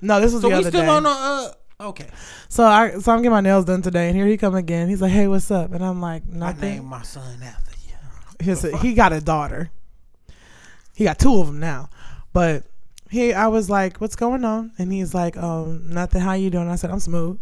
"No, 0.00 0.18
this 0.18 0.32
was 0.32 0.40
so 0.40 0.48
the 0.48 0.54
we 0.54 0.60
other 0.60 0.70
still 0.70 0.80
day." 0.80 0.88
on 0.88 1.02
the. 1.02 1.10
Uh, 1.10 1.52
okay. 1.88 2.06
so 2.48 2.64
I 2.64 2.98
so 3.00 3.12
I'm 3.12 3.18
getting 3.18 3.32
my 3.32 3.42
nails 3.42 3.66
done 3.66 3.82
today 3.82 4.08
and 4.08 4.16
here 4.16 4.26
he 4.26 4.38
come 4.38 4.54
again. 4.54 4.88
He's 4.88 5.02
like, 5.02 5.12
"Hey, 5.12 5.28
what's 5.28 5.50
up?" 5.50 5.72
And 5.72 5.84
I'm 5.84 6.00
like, 6.00 6.24
"Nothing." 6.24 6.64
I 6.64 6.74
named 6.76 6.86
my 6.86 7.02
son 7.02 7.42
after 7.42 7.72
you. 7.86 8.46
his 8.46 8.62
he 8.80 8.94
got 8.94 9.12
a 9.12 9.20
daughter. 9.20 9.70
He 10.94 11.04
got 11.04 11.18
two 11.18 11.38
of 11.38 11.46
them 11.46 11.60
now, 11.60 11.90
but 12.32 12.64
he 13.10 13.34
I 13.34 13.48
was 13.48 13.68
like, 13.68 13.98
"What's 13.98 14.16
going 14.16 14.46
on?" 14.46 14.72
And 14.78 14.90
he's 14.90 15.12
like, 15.12 15.36
"Um, 15.36 15.90
nothing. 15.90 16.22
How 16.22 16.32
you 16.32 16.48
doing?" 16.48 16.70
I 16.70 16.76
said, 16.76 16.90
"I'm 16.90 17.00
smooth." 17.00 17.38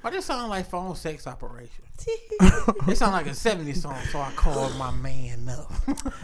Why 0.00 0.10
this 0.10 0.24
sound 0.24 0.50
like 0.50 0.66
phone 0.66 0.96
sex 0.96 1.28
operation? 1.28 1.84
it 2.88 2.96
sound 2.96 3.12
like 3.12 3.26
a 3.26 3.30
70s 3.30 3.76
song, 3.76 3.98
so 4.10 4.18
I 4.18 4.30
called 4.32 4.74
my 4.76 4.90
man 4.90 5.48
up. 5.48 5.70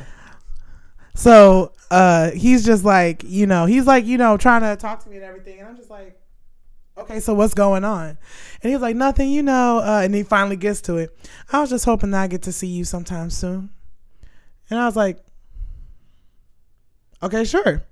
So 1.17 1.73
uh, 1.91 2.31
he's 2.33 2.65
just 2.65 2.85
like, 2.85 3.25
you 3.25 3.47
know, 3.47 3.65
he's 3.65 3.87
like, 3.87 4.05
you 4.05 4.19
know, 4.19 4.37
trying 4.37 4.61
to 4.61 4.77
talk 4.77 5.03
to 5.05 5.09
me 5.09 5.17
and 5.17 5.25
everything, 5.25 5.59
and 5.59 5.69
I'm 5.69 5.77
just 5.77 5.89
like, 5.89 6.21
okay, 6.99 7.21
so 7.21 7.33
what's 7.33 7.55
going 7.55 7.85
on? 7.85 8.19
And 8.63 8.73
he's 8.73 8.83
like, 8.83 8.97
nothing, 8.97 9.31
you 9.31 9.43
know. 9.43 9.79
Uh, 9.79 10.03
and 10.05 10.15
he 10.15 10.23
finally 10.23 10.57
gets 10.57 10.83
to 10.83 10.97
it. 10.99 11.17
I 11.51 11.61
was 11.61 11.71
just 11.71 11.87
hoping 11.87 12.11
that 12.11 12.23
I 12.23 12.27
get 12.27 12.43
to 12.43 12.53
see 12.53 12.67
you 12.67 12.85
sometime 12.85 13.31
soon. 13.31 13.71
And 14.69 14.79
I 14.79 14.85
was 14.85 14.95
like, 14.95 15.19
okay, 17.23 17.45
sure. 17.45 17.83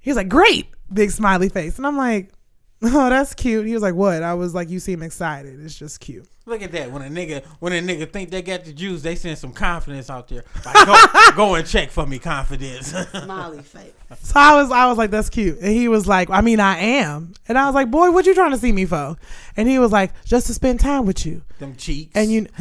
He's 0.00 0.16
like, 0.16 0.30
great, 0.30 0.66
big 0.90 1.10
smiley 1.10 1.50
face, 1.50 1.76
and 1.76 1.86
I'm 1.86 1.98
like, 1.98 2.32
oh, 2.82 3.10
that's 3.10 3.34
cute. 3.34 3.66
He 3.66 3.74
was 3.74 3.82
like, 3.82 3.94
what? 3.94 4.22
I 4.22 4.32
was 4.34 4.54
like, 4.54 4.70
you 4.70 4.80
seem 4.80 5.02
excited. 5.02 5.62
It's 5.62 5.78
just 5.78 6.00
cute. 6.00 6.28
Look 6.46 6.60
at 6.62 6.72
that. 6.72 6.90
When 6.92 7.00
a 7.02 7.06
nigga 7.08 7.42
when 7.58 7.72
a 7.72 7.80
nigga 7.80 8.10
think 8.12 8.30
they 8.30 8.42
got 8.42 8.64
the 8.64 8.72
juice, 8.72 9.00
they 9.02 9.14
send 9.16 9.38
some 9.38 9.52
confidence 9.52 10.10
out 10.10 10.28
there. 10.28 10.44
Like, 10.64 10.86
go, 10.86 11.04
go 11.36 11.54
and 11.54 11.66
check 11.66 11.90
for 11.90 12.06
me, 12.06 12.18
confidence. 12.18 12.88
Smiley 13.10 13.62
face. 13.62 13.92
So 14.20 14.34
I 14.38 14.54
was, 14.54 14.70
I 14.70 14.86
was 14.86 14.96
like, 14.98 15.10
that's 15.10 15.28
cute. 15.30 15.58
And 15.60 15.72
he 15.72 15.88
was 15.88 16.06
like, 16.06 16.30
I 16.30 16.40
mean, 16.40 16.60
I 16.60 16.78
am. 16.78 17.32
And 17.48 17.58
I 17.58 17.64
was 17.66 17.74
like, 17.74 17.90
boy, 17.90 18.10
what 18.12 18.26
you 18.26 18.34
trying 18.34 18.52
to 18.52 18.58
see 18.58 18.70
me 18.70 18.84
for? 18.84 19.16
And 19.56 19.66
he 19.68 19.78
was 19.78 19.90
like, 19.90 20.12
just 20.24 20.46
to 20.48 20.54
spend 20.54 20.78
time 20.80 21.04
with 21.06 21.24
you. 21.26 21.42
them 21.58 21.74
cheeks. 21.74 22.12
And 22.14 22.30
you- 22.30 22.46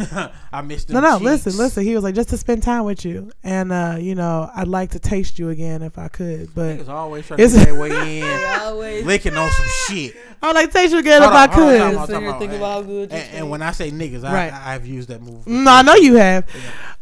I 0.51 0.61
missed 0.63 0.89
No, 0.89 0.95
them 1.01 1.03
no, 1.03 1.17
cheeks. 1.19 1.45
listen, 1.45 1.57
listen. 1.57 1.83
He 1.83 1.93
was 1.93 2.03
like, 2.03 2.15
just 2.15 2.29
to 2.29 2.37
spend 2.37 2.63
time 2.63 2.85
with 2.85 3.05
you. 3.05 3.31
And, 3.43 3.71
uh, 3.71 3.97
you 3.99 4.15
know, 4.15 4.49
I'd 4.55 4.67
like 4.67 4.91
to 4.91 4.99
taste 4.99 5.37
you 5.37 5.49
again 5.49 5.83
if 5.83 5.99
I 5.99 6.07
could. 6.07 6.55
But 6.55 6.77
Niggas 6.79 6.87
always 6.89 7.27
trying 7.27 7.37
to 7.37 7.43
It's- 7.43 7.57
get 7.59 7.65
their 7.65 7.79
way 7.79 8.21
in, 8.21 8.59
always 8.61 9.05
licking 9.05 9.35
on 9.37 9.51
some 9.51 9.65
shit. 9.95 10.15
I'd 10.41 10.55
like 10.55 10.67
to 10.71 10.73
taste 10.73 10.93
you 10.93 10.99
again 10.99 11.21
Hold 11.21 11.33
if 11.33 11.37
I 11.37 11.43
on, 11.43 11.49
hold 11.49 11.61
on, 11.61 11.69
could. 11.69 11.77
time 11.79 11.97
out, 11.97 12.07
Sit 12.07 12.13
time 12.13 12.21
here 12.23 12.31
out. 12.31 12.39
thinking 12.39 12.57
about 12.57 12.71
how 12.71 12.81
good 12.81 13.11
you 13.11 13.17
And, 13.17 13.33
and 13.37 13.49
when 13.49 13.61
I 13.61 13.71
say 13.73 13.91
niggas, 13.91 14.23
I, 14.23 14.33
Right. 14.33 14.53
I, 14.53 14.75
I've 14.75 14.85
used 14.85 15.09
that 15.09 15.21
move. 15.21 15.45
No, 15.45 15.71
I 15.71 15.81
know 15.81 15.95
you 15.95 16.15
have. 16.15 16.47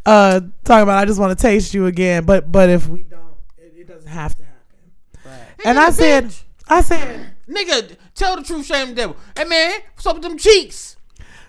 Uh, 0.04 0.40
talking 0.64 0.82
about, 0.82 0.98
I 0.98 1.04
just 1.04 1.20
want 1.20 1.36
to 1.38 1.40
taste 1.40 1.72
you 1.74 1.86
again. 1.86 2.24
But, 2.24 2.50
but 2.50 2.68
if 2.68 2.88
we 2.88 3.02
don't, 3.04 3.20
it, 3.58 3.74
it 3.78 3.88
doesn't 3.88 4.08
have 4.08 4.34
to 4.36 4.42
happen. 4.42 5.46
And 5.64 5.78
I 5.78 5.90
said, 5.90 6.34
I 6.68 6.80
said, 6.80 7.32
Nigga, 7.48 7.96
tell 8.14 8.36
the 8.36 8.42
truth, 8.42 8.66
shame 8.66 8.88
the 8.90 8.94
devil. 8.94 9.16
Hey 9.36 9.44
man, 9.44 9.80
what's 9.94 10.06
up 10.06 10.14
with 10.14 10.22
them 10.22 10.38
cheeks? 10.38 10.96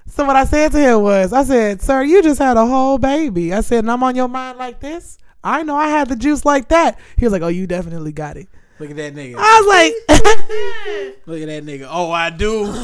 So 0.05 0.25
what 0.25 0.35
I 0.35 0.43
said 0.45 0.71
to 0.73 0.77
him 0.79 1.01
was, 1.01 1.33
I 1.33 1.43
said, 1.43 1.81
"Sir, 1.81 2.03
you 2.03 2.21
just 2.21 2.37
had 2.37 2.57
a 2.57 2.65
whole 2.65 2.97
baby." 2.99 3.53
I 3.53 3.61
said, 3.61 3.79
"And 3.79 3.89
I'm 3.91 4.03
on 4.03 4.15
your 4.15 4.27
mind 4.27 4.59
like 4.59 4.79
this." 4.79 5.17
I 5.43 5.63
know 5.63 5.75
I 5.75 5.87
had 5.87 6.09
the 6.09 6.15
juice 6.15 6.45
like 6.45 6.67
that. 6.67 6.99
He 7.17 7.25
was 7.25 7.31
like, 7.31 7.41
"Oh, 7.41 7.47
you 7.47 7.65
definitely 7.65 8.11
got 8.11 8.37
it." 8.37 8.47
Look 8.79 8.89
at 8.89 8.95
that 8.97 9.13
nigga. 9.15 9.35
I 9.37 9.59
was 9.59 9.67
like, 9.67 9.93
Look 11.27 11.41
at 11.41 11.47
that 11.47 11.63
nigga. 11.65 11.87
Oh, 11.89 12.11
I 12.11 12.29
do. 12.29 12.65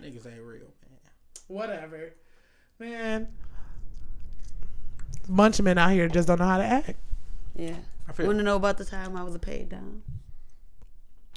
Niggas 0.00 0.26
ain't 0.26 0.42
real, 0.42 0.72
man. 0.88 0.98
"Whatever, 1.48 2.12
man." 2.78 3.28
Bunch 5.28 5.58
of 5.58 5.64
men 5.64 5.78
out 5.78 5.92
here 5.92 6.08
just 6.08 6.26
don't 6.28 6.38
know 6.40 6.46
how 6.46 6.58
to 6.58 6.64
act. 6.64 6.94
Yeah. 7.54 7.76
I 8.08 8.12
feel- 8.12 8.26
Want 8.26 8.38
to 8.38 8.44
know 8.44 8.56
about 8.56 8.78
the 8.78 8.84
time 8.84 9.16
I 9.16 9.22
was 9.22 9.34
a 9.34 9.38
paid 9.38 9.68
dom? 9.68 10.02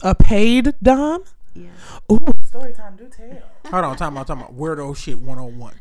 A 0.01 0.15
paid 0.15 0.73
dom? 0.81 1.23
Yeah. 1.53 1.69
Ooh, 2.11 2.25
story 2.47 2.73
time. 2.73 2.95
Do 2.95 3.07
tell. 3.07 3.37
Hold 3.71 3.85
on, 3.85 3.95
time 3.97 4.17
out, 4.17 4.25
time 4.27 4.39
out. 4.41 4.57
Weirdo 4.57 4.95
shit 4.97 5.19
101. 5.19 5.75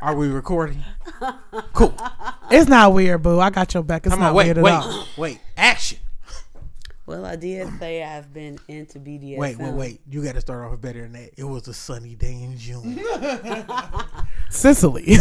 Are 0.00 0.14
we 0.14 0.28
recording? 0.28 0.84
Cool. 1.72 1.94
It's 2.50 2.68
not 2.68 2.92
weird, 2.92 3.22
boo. 3.22 3.38
I 3.40 3.50
got 3.50 3.72
your 3.74 3.82
back. 3.82 4.04
It's 4.06 4.12
Come 4.14 4.20
not 4.20 4.30
on, 4.30 4.34
wait, 4.36 4.44
weird 4.46 4.58
wait, 4.58 4.72
at 4.72 4.82
all. 4.82 5.04
wait. 5.16 5.40
Action. 5.56 5.98
Well, 7.06 7.24
I 7.24 7.36
did 7.36 7.68
say 7.78 8.02
I've 8.02 8.32
been 8.32 8.58
into 8.68 8.98
BDSM. 9.00 9.38
Wait, 9.38 9.58
wait, 9.58 9.72
wait. 9.74 10.00
You 10.08 10.22
got 10.22 10.34
to 10.34 10.40
start 10.40 10.70
off 10.70 10.80
better 10.80 11.02
than 11.02 11.12
that. 11.12 11.30
It 11.36 11.44
was 11.44 11.66
a 11.68 11.74
sunny 11.74 12.14
day 12.14 12.32
in 12.42 12.56
June. 12.58 13.00
Sicily. 14.50 15.04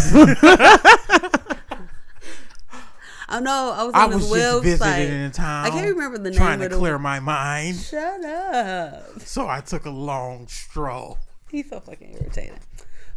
I 3.30 3.39
know. 3.41 3.74
I 3.76 3.84
was 3.84 3.93
I 3.93 4.06
was 4.06 4.30
this 4.30 4.39
just 4.39 4.64
visiting 4.64 4.88
website. 4.88 5.26
in 5.26 5.32
town. 5.32 5.66
I 5.66 5.70
can't 5.70 5.88
remember 5.95 6.18
the 6.18 6.30
name 6.30 6.38
Trying 6.38 6.62
of 6.62 6.70
to 6.70 6.76
the- 6.76 6.80
clear 6.80 6.98
my 6.98 7.20
mind. 7.20 7.76
Shut 7.78 8.24
up. 8.24 9.20
So 9.22 9.48
I 9.48 9.60
took 9.62 9.86
a 9.86 9.89
long 9.89 10.48
stroll. 10.48 11.18
He's 11.52 11.70
so 11.70 11.80
fucking 11.80 12.14
irritating. 12.14 12.60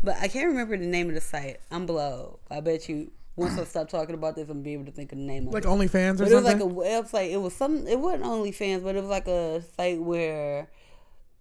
But 0.02 0.16
I 0.18 0.28
can't 0.28 0.48
remember 0.48 0.76
the 0.76 0.86
name 0.86 1.08
of 1.08 1.14
the 1.14 1.20
site. 1.20 1.60
I'm 1.70 1.86
below. 1.86 2.38
I 2.50 2.60
bet 2.60 2.88
you 2.88 3.10
once 3.36 3.58
I 3.58 3.64
stop 3.64 3.88
talking 3.88 4.14
about 4.14 4.34
this, 4.34 4.48
I'm 4.48 4.56
gonna 4.58 4.64
be 4.64 4.72
able 4.74 4.84
to 4.86 4.90
think 4.92 5.12
of 5.12 5.18
the 5.18 5.24
name 5.24 5.48
of 5.48 5.54
like 5.54 5.64
it. 5.64 5.68
OnlyFans 5.68 6.14
or 6.14 6.24
But 6.24 6.32
it 6.32 6.34
was 6.34 6.44
like 6.44 6.60
a 6.60 6.60
website. 6.60 7.30
It 7.30 7.38
was 7.40 7.54
some. 7.54 7.86
It 7.86 7.98
wasn't 7.98 8.24
OnlyFans, 8.24 8.82
but 8.82 8.96
it 8.96 9.00
was 9.00 9.10
like 9.10 9.28
a 9.28 9.62
site 9.76 10.00
where, 10.00 10.68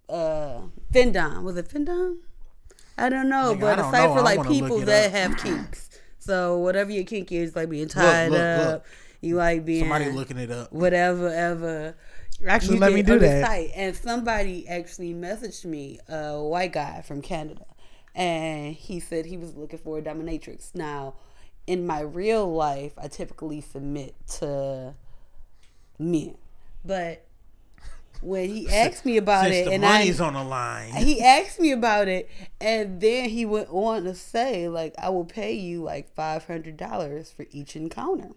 uh, 0.10 0.62
Findom 0.94 1.44
was 1.44 1.58
it 1.58 1.68
Findom? 1.70 2.18
I 2.98 3.10
don't 3.10 3.30
know, 3.30 3.56
Nigga, 3.56 3.60
but 3.62 3.70
I 3.70 3.74
a 3.74 3.76
don't 3.84 3.92
site 3.92 4.10
know. 4.10 4.16
for 4.16 4.22
like 4.22 4.48
people 4.48 4.80
that 4.82 5.06
up. 5.08 5.12
have 5.14 5.38
kinks. 5.38 5.90
So 6.20 6.58
whatever 6.58 6.92
your 6.92 7.06
kink 7.06 7.32
is, 7.32 7.56
like 7.56 7.70
being 7.70 7.88
tied 7.88 8.32
look, 8.32 8.40
up, 8.42 8.72
look. 8.72 8.86
you 9.22 9.36
like 9.36 9.66
being 9.66 9.82
Somebody 9.84 10.12
looking 10.12 10.38
it 10.38 10.52
up. 10.52 10.72
whatever 10.74 11.30
ever. 11.30 11.96
Actually, 12.46 12.76
you 12.76 12.82
let 12.82 12.94
me 12.94 13.02
do 13.02 13.20
that. 13.20 13.46
Site. 13.46 13.72
And 13.76 13.96
somebody 13.96 14.68
actually 14.68 15.14
messaged 15.14 15.66
me, 15.66 16.00
a 16.08 16.42
white 16.42 16.72
guy 16.74 17.02
from 17.02 17.22
Canada, 17.22 17.66
and 18.20 18.76
he 18.76 19.00
said 19.00 19.26
he 19.26 19.38
was 19.38 19.56
looking 19.56 19.80
for 19.80 19.98
a 19.98 20.02
dominatrix. 20.02 20.76
Now, 20.76 21.16
in 21.66 21.88
my 21.88 22.02
real 22.02 22.52
life, 22.54 22.92
I 22.98 23.08
typically 23.08 23.62
submit 23.62 24.14
to 24.40 24.94
men, 25.98 26.36
but 26.84 27.26
when 28.22 28.50
he 28.50 28.68
asked 28.74 29.06
me 29.06 29.16
about 29.16 29.46
Since 29.46 29.56
it, 29.56 29.66
the 29.66 29.72
and 29.72 29.86
I 29.86 30.12
on 30.22 30.34
the 30.34 30.44
line. 30.44 30.94
he 30.96 31.24
asked 31.24 31.62
me 31.62 31.72
about 31.72 32.10
it, 32.10 32.30
and 32.60 33.00
then 33.00 33.30
he 33.30 33.46
went 33.46 33.70
on 33.72 34.04
to 34.04 34.14
say, 34.14 34.68
like, 34.68 34.94
I 35.00 35.10
will 35.10 35.26
pay 35.26 35.54
you 35.54 35.82
like 35.82 36.14
five 36.14 36.46
hundred 36.46 36.76
dollars 36.76 37.32
for 37.32 37.46
each 37.52 37.78
encounter. 37.78 38.32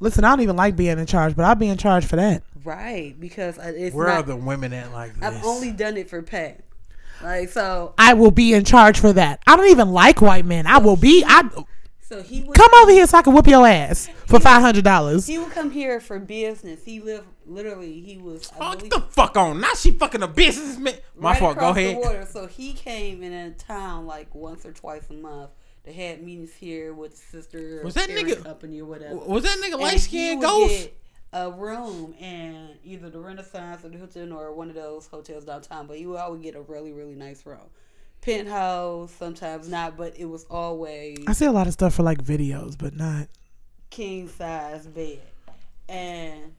Listen, 0.00 0.24
I 0.24 0.30
don't 0.30 0.42
even 0.42 0.56
like 0.56 0.76
being 0.76 0.98
in 0.98 1.06
charge, 1.06 1.34
but 1.34 1.46
I'll 1.46 1.54
be 1.54 1.68
in 1.68 1.78
charge 1.78 2.04
for 2.04 2.16
that. 2.16 2.42
Right, 2.62 3.18
because 3.18 3.56
it's 3.58 3.94
Where 3.94 4.08
not, 4.08 4.16
are 4.16 4.22
the 4.24 4.36
women 4.36 4.74
at 4.74 4.92
like 4.92 5.14
this? 5.14 5.22
I've 5.22 5.44
only 5.44 5.70
done 5.70 5.96
it 5.96 6.10
for 6.10 6.20
pay. 6.20 6.58
Like 7.24 7.48
so, 7.48 7.94
I 7.98 8.14
will 8.14 8.30
be 8.30 8.52
in 8.52 8.64
charge 8.64 9.00
for 9.00 9.12
that. 9.14 9.40
I 9.46 9.56
don't 9.56 9.68
even 9.70 9.90
like 9.90 10.20
white 10.20 10.44
men. 10.44 10.66
I 10.66 10.78
will 10.78 10.96
be. 10.96 11.24
I 11.26 11.48
so 12.00 12.22
he 12.22 12.42
would 12.42 12.54
come 12.54 12.68
over 12.82 12.90
here 12.92 13.06
so 13.06 13.16
I 13.16 13.22
can 13.22 13.32
whoop 13.32 13.46
your 13.46 13.66
ass 13.66 14.08
for 14.26 14.38
five 14.38 14.60
hundred 14.60 14.84
dollars. 14.84 15.26
He 15.26 15.38
would 15.38 15.50
come 15.52 15.70
here 15.70 16.00
for 16.00 16.18
business. 16.18 16.84
He 16.84 17.00
lived 17.00 17.26
literally. 17.46 18.00
He 18.00 18.18
was. 18.18 18.52
I 18.60 18.72
Oh, 18.72 18.76
get 18.76 18.90
the 18.90 19.00
fuck 19.00 19.36
on. 19.38 19.60
Now 19.62 19.72
she 19.74 19.90
fucking 19.92 20.22
a 20.22 20.28
businessman. 20.28 20.94
My 21.16 21.30
right 21.30 21.38
fault. 21.40 21.58
Go 21.58 21.70
ahead. 21.70 21.96
water. 21.96 22.26
So 22.30 22.46
he 22.46 22.74
came 22.74 23.22
in 23.22 23.32
a 23.32 23.50
town 23.52 24.06
like 24.06 24.34
once 24.34 24.66
or 24.66 24.72
twice 24.72 25.08
a 25.08 25.14
month. 25.14 25.50
They 25.84 25.92
had 25.92 26.22
meetings 26.22 26.52
here 26.54 26.92
with 26.94 27.16
sister 27.16 27.80
Was 27.84 27.94
that 27.94 28.08
nigga- 28.10 28.42
company 28.42 28.80
or 28.80 28.86
whatever. 28.86 29.16
Was 29.16 29.44
that 29.44 29.58
nigga 29.58 29.78
light 29.80 30.00
skinned 30.00 30.40
ghost? 30.42 30.70
get 30.74 30.98
A 31.34 31.50
room 31.50 32.14
in 32.18 32.70
either 32.84 33.10
the 33.10 33.18
Renaissance 33.18 33.84
or 33.84 33.88
the 33.88 33.98
Hilton 33.98 34.32
or 34.32 34.52
one 34.52 34.68
of 34.70 34.76
those 34.76 35.08
hotels 35.08 35.44
downtown, 35.44 35.86
but 35.86 35.98
you 35.98 36.08
would 36.10 36.20
always 36.20 36.40
get 36.40 36.54
a 36.54 36.62
really 36.62 36.92
really 36.92 37.16
nice 37.16 37.44
room, 37.44 37.68
penthouse. 38.20 39.12
Sometimes 39.12 39.68
not, 39.68 39.96
but 39.96 40.16
it 40.16 40.26
was 40.26 40.44
always 40.48 41.18
I 41.26 41.32
see 41.32 41.46
a 41.46 41.52
lot 41.52 41.66
of 41.66 41.72
stuff 41.72 41.94
for 41.94 42.04
like 42.04 42.22
videos, 42.22 42.78
but 42.78 42.94
not. 42.96 43.28
king 43.90 44.28
size 44.28 44.86
bed. 44.86 45.20
And 45.88 46.54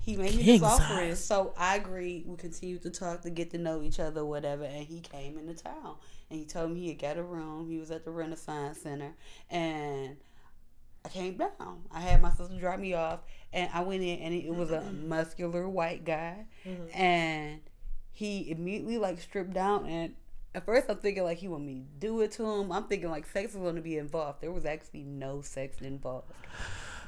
he 0.00 0.16
made 0.16 0.34
me 0.34 0.42
this 0.42 0.62
offering. 0.62 1.14
So 1.14 1.54
I 1.56 1.76
agreed. 1.76 2.24
We 2.26 2.36
continued 2.36 2.82
to 2.82 2.90
talk 2.90 3.22
to 3.22 3.30
get 3.30 3.50
to 3.50 3.58
know 3.58 3.82
each 3.82 4.00
other, 4.00 4.24
whatever. 4.24 4.64
And 4.64 4.84
he 4.84 5.00
came 5.00 5.38
into 5.38 5.54
town 5.54 5.96
and 6.30 6.38
he 6.38 6.44
told 6.44 6.72
me 6.72 6.80
he 6.80 6.88
had 6.88 6.98
got 6.98 7.18
a 7.18 7.22
room. 7.22 7.68
He 7.68 7.78
was 7.78 7.90
at 7.90 8.04
the 8.04 8.10
Renaissance 8.10 8.80
Center. 8.80 9.12
And 9.50 10.16
I 11.04 11.08
came 11.08 11.36
down. 11.36 11.82
I 11.90 12.00
had 12.00 12.22
my 12.22 12.30
sister 12.30 12.58
drop 12.58 12.78
me 12.78 12.94
off. 12.94 13.20
And 13.52 13.68
I 13.72 13.82
went 13.82 14.02
in 14.02 14.18
and 14.20 14.34
it 14.34 14.54
was 14.54 14.70
a 14.70 14.78
mm-hmm. 14.78 15.08
muscular 15.08 15.68
white 15.68 16.04
guy. 16.04 16.46
Mm-hmm. 16.66 17.00
And 17.00 17.60
he 18.12 18.50
immediately 18.50 18.98
like 18.98 19.20
stripped 19.20 19.52
down 19.52 19.86
and 19.86 20.14
at 20.54 20.64
first 20.66 20.86
I'm 20.88 20.98
thinking 20.98 21.24
like 21.24 21.38
he 21.38 21.48
want 21.48 21.64
me 21.64 21.74
to 21.74 22.06
do 22.06 22.20
it 22.20 22.32
to 22.32 22.44
him. 22.44 22.72
I'm 22.72 22.84
thinking 22.84 23.10
like 23.10 23.26
sex 23.26 23.54
was 23.54 23.62
gonna 23.62 23.80
be 23.80 23.96
involved. 23.96 24.40
There 24.40 24.52
was 24.52 24.64
actually 24.64 25.04
no 25.04 25.40
sex 25.40 25.80
involved. 25.80 26.30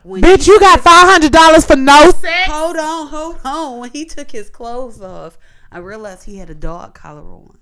when 0.02 0.22
Bitch, 0.22 0.46
you 0.46 0.58
got 0.60 0.80
five 0.80 1.08
hundred 1.08 1.32
dollars 1.32 1.66
for 1.66 1.76
no 1.76 2.10
sex. 2.10 2.50
Hold 2.50 2.76
on, 2.76 3.08
hold 3.08 3.40
on. 3.44 3.78
When 3.78 3.90
he 3.90 4.04
took 4.04 4.30
his 4.30 4.48
clothes 4.48 5.00
off, 5.00 5.38
I 5.70 5.78
realized 5.78 6.24
he 6.24 6.38
had 6.38 6.50
a 6.50 6.54
dog 6.54 6.94
collar 6.94 7.20
on. 7.20 7.58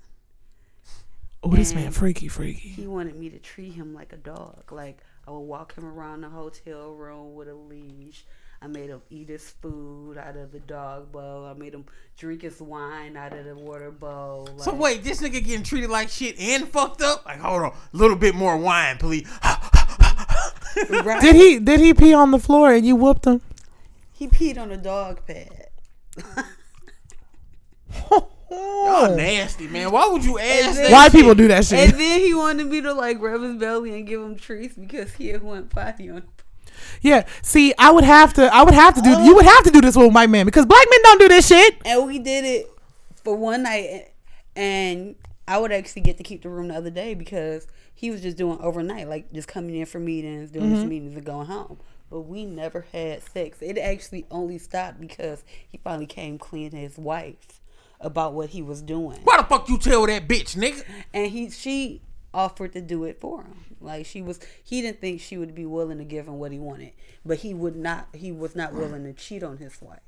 Oh, 1.45 1.49
this 1.49 1.73
man 1.73 1.91
freaky, 1.91 2.29
freaky. 2.29 2.69
He 2.69 2.87
wanted 2.87 3.17
me 3.17 3.29
to 3.29 3.37
treat 3.37 3.73
him 3.73 3.93
like 3.93 4.13
a 4.13 4.17
dog. 4.17 4.71
Like 4.71 5.03
I 5.27 5.31
would 5.31 5.39
walk 5.39 5.75
him 5.75 5.85
around 5.85 6.21
the 6.21 6.29
hotel 6.29 6.93
room 6.93 7.35
with 7.35 7.47
a 7.47 7.53
leash. 7.53 8.25
I 8.61 8.67
made 8.67 8.89
him 8.89 9.01
eat 9.09 9.27
his 9.27 9.49
food 9.61 10.17
out 10.17 10.37
of 10.37 10.53
the 10.53 10.59
dog 10.59 11.11
bowl. 11.11 11.45
I 11.45 11.53
made 11.53 11.73
him 11.73 11.85
drink 12.17 12.43
his 12.43 12.61
wine 12.61 13.17
out 13.17 13.33
of 13.33 13.43
the 13.43 13.55
water 13.55 13.91
bowl. 13.91 14.47
So 14.57 14.73
wait, 14.73 15.03
this 15.03 15.21
nigga 15.21 15.43
getting 15.43 15.63
treated 15.63 15.89
like 15.89 16.07
shit 16.07 16.39
and 16.39 16.67
fucked 16.67 17.01
up? 17.01 17.25
Like, 17.25 17.39
hold 17.39 17.61
on, 17.61 17.71
a 17.71 17.97
little 17.97 18.15
bit 18.15 18.35
more 18.35 18.57
wine, 18.57 18.97
please. 18.97 19.27
Right. 20.89 21.21
Did 21.21 21.35
he 21.35 21.59
did 21.59 21.79
he 21.79 21.93
pee 21.93 22.15
on 22.15 22.31
the 22.31 22.39
floor 22.39 22.73
and 22.73 22.83
you 22.83 22.95
whooped 22.95 23.25
him? 23.25 23.41
He 24.11 24.27
peed 24.27 24.57
on 24.57 24.71
a 24.71 24.77
dog 24.77 25.21
pad. 25.27 25.67
Y'all 28.53 29.15
nasty, 29.15 29.67
man. 29.67 29.91
Why 29.91 30.07
would 30.07 30.23
you 30.23 30.37
ask 30.39 30.75
that? 30.77 30.91
White 30.91 31.11
shit? 31.11 31.21
people 31.21 31.35
do 31.35 31.47
that 31.47 31.65
shit. 31.65 31.91
And 31.91 31.99
then 31.99 32.19
he 32.19 32.33
wanted 32.33 32.67
me 32.67 32.81
to 32.81 32.93
like 32.93 33.21
rub 33.21 33.41
his 33.41 33.55
belly 33.55 33.93
and 33.95 34.05
give 34.07 34.21
him 34.21 34.35
treats 34.35 34.75
because 34.75 35.13
he 35.13 35.29
had 35.29 35.41
went 35.43 35.69
potty 35.69 36.09
on. 36.09 36.23
Yeah. 37.01 37.25
See, 37.41 37.73
I 37.77 37.91
would 37.91 38.03
have 38.03 38.33
to. 38.35 38.53
I 38.53 38.63
would 38.63 38.73
have 38.73 38.95
to 38.95 39.01
do. 39.01 39.09
You 39.21 39.35
would 39.35 39.45
have 39.45 39.63
to 39.63 39.71
do 39.71 39.81
this 39.81 39.95
with 39.95 40.05
a 40.07 40.09
white 40.09 40.29
man 40.29 40.45
because 40.45 40.65
black 40.65 40.85
men 40.89 40.99
don't 41.03 41.19
do 41.19 41.27
this 41.29 41.47
shit. 41.47 41.75
And 41.85 42.07
we 42.07 42.19
did 42.19 42.43
it 42.45 42.67
for 43.23 43.35
one 43.35 43.63
night, 43.63 44.11
and 44.55 45.15
I 45.47 45.57
would 45.59 45.71
actually 45.71 46.01
get 46.01 46.17
to 46.17 46.23
keep 46.23 46.43
the 46.43 46.49
room 46.49 46.67
the 46.69 46.75
other 46.75 46.89
day 46.89 47.13
because 47.13 47.67
he 47.93 48.11
was 48.11 48.21
just 48.21 48.37
doing 48.37 48.57
overnight, 48.61 49.07
like 49.07 49.31
just 49.33 49.47
coming 49.47 49.75
in 49.75 49.85
for 49.85 49.99
meetings, 49.99 50.51
doing 50.51 50.65
Mm-hmm. 50.65 50.75
his 50.75 50.85
meetings, 50.85 51.15
and 51.15 51.25
going 51.25 51.47
home. 51.47 51.77
But 52.09 52.21
we 52.21 52.45
never 52.45 52.85
had 52.91 53.23
sex. 53.23 53.57
It 53.61 53.77
actually 53.77 54.25
only 54.29 54.57
stopped 54.59 54.99
because 54.99 55.43
he 55.67 55.79
finally 55.83 56.05
came 56.05 56.37
clean 56.37 56.71
to 56.71 56.77
his 56.77 56.97
wife 56.97 57.61
about 58.03 58.33
what 58.33 58.49
he 58.49 58.61
was 58.61 58.81
doing, 58.81 59.19
Why 59.23 59.37
the 59.37 59.43
fuck 59.43 59.67
you 59.69 59.77
tell 59.79 60.05
that 60.05 60.27
bitch, 60.27 60.55
nigga? 60.55 60.83
and 61.13 61.31
he 61.31 61.49
she 61.49 62.01
offered 62.33 62.73
to 62.73 62.81
do 62.81 63.03
it 63.05 63.19
for 63.19 63.41
him. 63.41 63.55
Like 63.81 64.05
she 64.05 64.21
was, 64.21 64.39
he 64.63 64.81
didn't 64.81 65.01
think 65.01 65.19
she 65.21 65.37
would 65.37 65.55
be 65.55 65.65
willing 65.65 65.97
to 65.97 66.03
give 66.03 66.27
him 66.27 66.37
what 66.39 66.51
he 66.51 66.59
wanted, 66.59 66.91
but 67.25 67.39
he 67.39 67.53
would 67.53 67.75
not. 67.75 68.07
He 68.13 68.31
was 68.31 68.55
not 68.55 68.73
willing 68.73 69.03
to 69.05 69.13
cheat 69.13 69.41
on 69.43 69.57
his 69.57 69.81
wife 69.81 69.99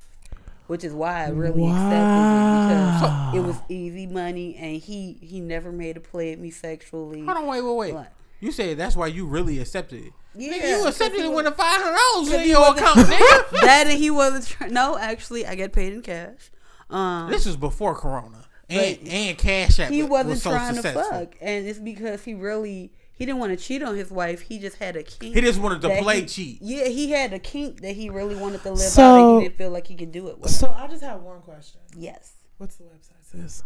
which 0.67 0.83
is 0.83 0.91
why 0.93 1.23
I 1.25 1.29
really 1.29 1.63
accepted 1.67 1.99
it 2.09 2.95
because 2.95 3.35
it 3.35 3.39
was 3.47 3.55
easy 3.69 4.07
money, 4.07 4.55
and 4.55 4.81
he 4.81 5.13
he 5.21 5.39
never 5.39 5.71
made 5.71 5.95
a 5.95 5.99
play 5.99 6.33
at 6.33 6.39
me 6.39 6.49
sexually. 6.49 7.23
Hold 7.23 7.37
on, 7.37 7.45
wait, 7.45 7.61
wait, 7.61 7.75
wait. 7.75 7.93
What? 7.93 8.11
You 8.39 8.51
say 8.51 8.73
that's 8.73 8.95
why 8.95 9.07
you 9.07 9.27
really 9.27 9.59
accepted 9.59 10.05
it. 10.05 10.13
Yeah, 10.35 10.53
nigga, 10.53 10.69
you 10.81 10.87
accepted 10.87 11.19
it 11.21 11.27
was- 11.27 11.35
when 11.35 11.45
the 11.45 11.51
five 11.51 11.81
hundred 11.81 11.97
dollars 12.13 12.33
in 12.33 12.39
he 12.45 12.49
your 12.49 12.61
wasn't- 12.61 12.79
account, 12.79 12.97
nigga. 13.07 13.49
that 13.61 13.85
and 13.87 13.97
he 13.99 14.09
wasn't. 14.09 14.47
Try- 14.47 14.67
no, 14.69 14.97
actually, 14.97 15.45
I 15.45 15.53
get 15.53 15.71
paid 15.71 15.93
in 15.93 16.01
cash. 16.01 16.49
Um, 16.89 17.29
this 17.31 17.45
was 17.45 17.57
before 17.57 17.95
Corona 17.95 18.45
and 18.69 18.97
and 19.07 19.37
Cash 19.37 19.79
App. 19.79 19.91
he 19.91 20.01
was 20.03 20.09
wasn't 20.11 20.39
so 20.39 20.51
trying 20.51 20.73
successful. 20.75 21.03
to 21.03 21.09
fuck, 21.09 21.35
and 21.41 21.67
it's 21.67 21.79
because 21.79 22.23
he 22.23 22.33
really 22.33 22.91
he 23.13 23.25
didn't 23.25 23.39
want 23.39 23.57
to 23.57 23.63
cheat 23.63 23.81
on 23.81 23.95
his 23.95 24.11
wife. 24.11 24.41
He 24.41 24.59
just 24.59 24.77
had 24.77 24.95
a 24.95 25.03
kink. 25.03 25.35
He 25.35 25.41
just 25.41 25.59
wanted 25.59 25.81
to 25.81 26.01
play 26.01 26.21
he- 26.21 26.25
cheat. 26.27 26.57
Yeah, 26.61 26.85
he 26.85 27.11
had 27.11 27.33
a 27.33 27.39
kink 27.39 27.81
that 27.81 27.95
he 27.95 28.09
really 28.09 28.35
wanted 28.35 28.61
to 28.63 28.71
live 28.71 28.79
out, 28.81 28.87
So- 28.87 29.33
and 29.33 29.41
he 29.41 29.47
didn't 29.47 29.57
feel 29.57 29.71
like 29.71 29.87
he 29.87 29.95
could 29.95 30.11
do 30.11 30.27
it 30.27 30.39
with. 30.39 30.51
So 30.51 30.73
I 30.77 30.87
just 30.87 31.03
have 31.03 31.21
one 31.21 31.41
question. 31.41 31.81
yes, 31.97 32.33
What's 32.57 32.75
the 32.75 32.83
website? 32.85 33.23
Sis? 33.31 33.63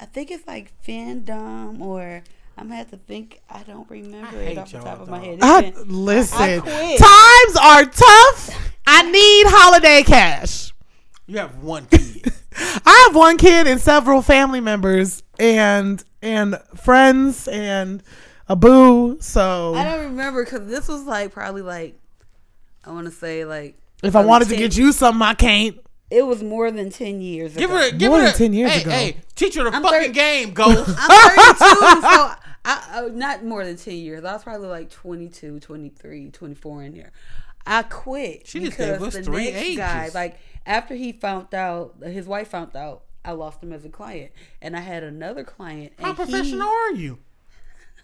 I 0.00 0.06
think 0.06 0.30
it's 0.30 0.46
like 0.46 0.72
fandom 0.86 1.80
or. 1.80 2.22
I'm 2.56 2.66
gonna 2.66 2.76
have 2.76 2.90
to 2.90 2.96
think. 2.98 3.40
I 3.50 3.64
don't 3.64 3.90
remember 3.90 4.36
I 4.38 4.42
it 4.42 4.58
off 4.58 4.70
the 4.70 4.78
top 4.78 5.00
of 5.00 5.08
my 5.08 5.18
head. 5.18 5.40
I, 5.42 5.70
been- 5.72 5.88
listen, 5.88 6.38
I 6.40 6.60
quit. 6.60 6.98
times 7.00 7.56
are 7.60 7.84
tough. 7.84 8.70
I 8.86 9.10
need 9.10 9.46
holiday 9.48 10.04
cash. 10.04 10.72
You 11.26 11.38
have 11.38 11.62
one 11.62 11.86
kid. 11.86 12.32
I 12.86 13.04
have 13.06 13.16
one 13.16 13.36
kid 13.38 13.66
and 13.66 13.80
several 13.80 14.22
family 14.22 14.60
members 14.60 15.22
and 15.38 16.02
and 16.22 16.58
friends 16.76 17.48
and 17.48 18.02
a 18.48 18.56
boo. 18.56 19.18
So 19.20 19.74
I 19.74 19.84
don't 19.84 20.04
remember 20.06 20.44
because 20.44 20.66
this 20.68 20.86
was 20.88 21.02
like 21.04 21.32
probably 21.32 21.62
like 21.62 21.98
I 22.84 22.90
want 22.92 23.06
to 23.06 23.12
say 23.12 23.44
like 23.44 23.76
if 24.02 24.10
I 24.10 24.10
probably 24.10 24.28
wanted 24.28 24.48
to 24.48 24.56
get 24.56 24.76
you 24.76 24.92
something, 24.92 25.22
I 25.22 25.32
can't. 25.34 25.78
it 26.10 26.26
was 26.26 26.42
more 26.42 26.70
than 26.70 26.90
ten 26.90 27.22
years. 27.22 27.54
give 27.56 27.70
ago. 27.70 27.78
her, 27.80 27.90
give 27.90 28.10
More 28.10 28.18
her 28.20 28.26
than 28.26 28.34
a- 28.34 28.38
10 28.38 28.52
years 28.52 28.70
hey, 28.70 28.80
ago. 28.82 28.90
Hey, 28.90 29.16
teach 29.34 29.54
her 29.54 29.64
the 29.64 29.70
I'm 29.74 29.82
fucking 29.82 30.00
30 30.00 30.12
game, 30.12 30.50
Ghost. 30.52 30.94
I'm 30.98 31.36
32, 31.36 31.58
so 31.58 32.32
I, 32.66 32.82
I 32.92 33.08
not 33.12 33.44
more 33.44 33.64
than 33.64 33.76
10 33.78 33.94
years. 33.94 34.24
I 34.24 34.34
was 34.34 34.42
probably 34.44 34.68
like 34.68 34.90
22, 34.90 35.60
23, 35.60 36.30
24 36.30 36.82
in 36.82 36.94
there. 36.94 37.12
I 37.66 37.82
quit 37.82 38.46
She 38.46 38.60
just 38.60 38.72
because 38.76 38.98
gave 38.98 39.02
us 39.08 39.14
the 39.14 39.22
three 39.22 39.50
next 39.50 39.76
guy, 39.76 40.10
like 40.14 40.38
after 40.66 40.94
he 40.94 41.12
found 41.12 41.54
out, 41.54 41.94
his 42.02 42.26
wife 42.26 42.48
found 42.48 42.74
out, 42.76 43.04
I 43.24 43.32
lost 43.32 43.62
him 43.62 43.72
as 43.72 43.84
a 43.84 43.88
client, 43.88 44.32
and 44.60 44.76
I 44.76 44.80
had 44.80 45.02
another 45.02 45.44
client. 45.44 45.92
And 45.98 46.06
How 46.06 46.12
he- 46.12 46.16
professional 46.16 46.68
are 46.68 46.92
you? 46.92 47.18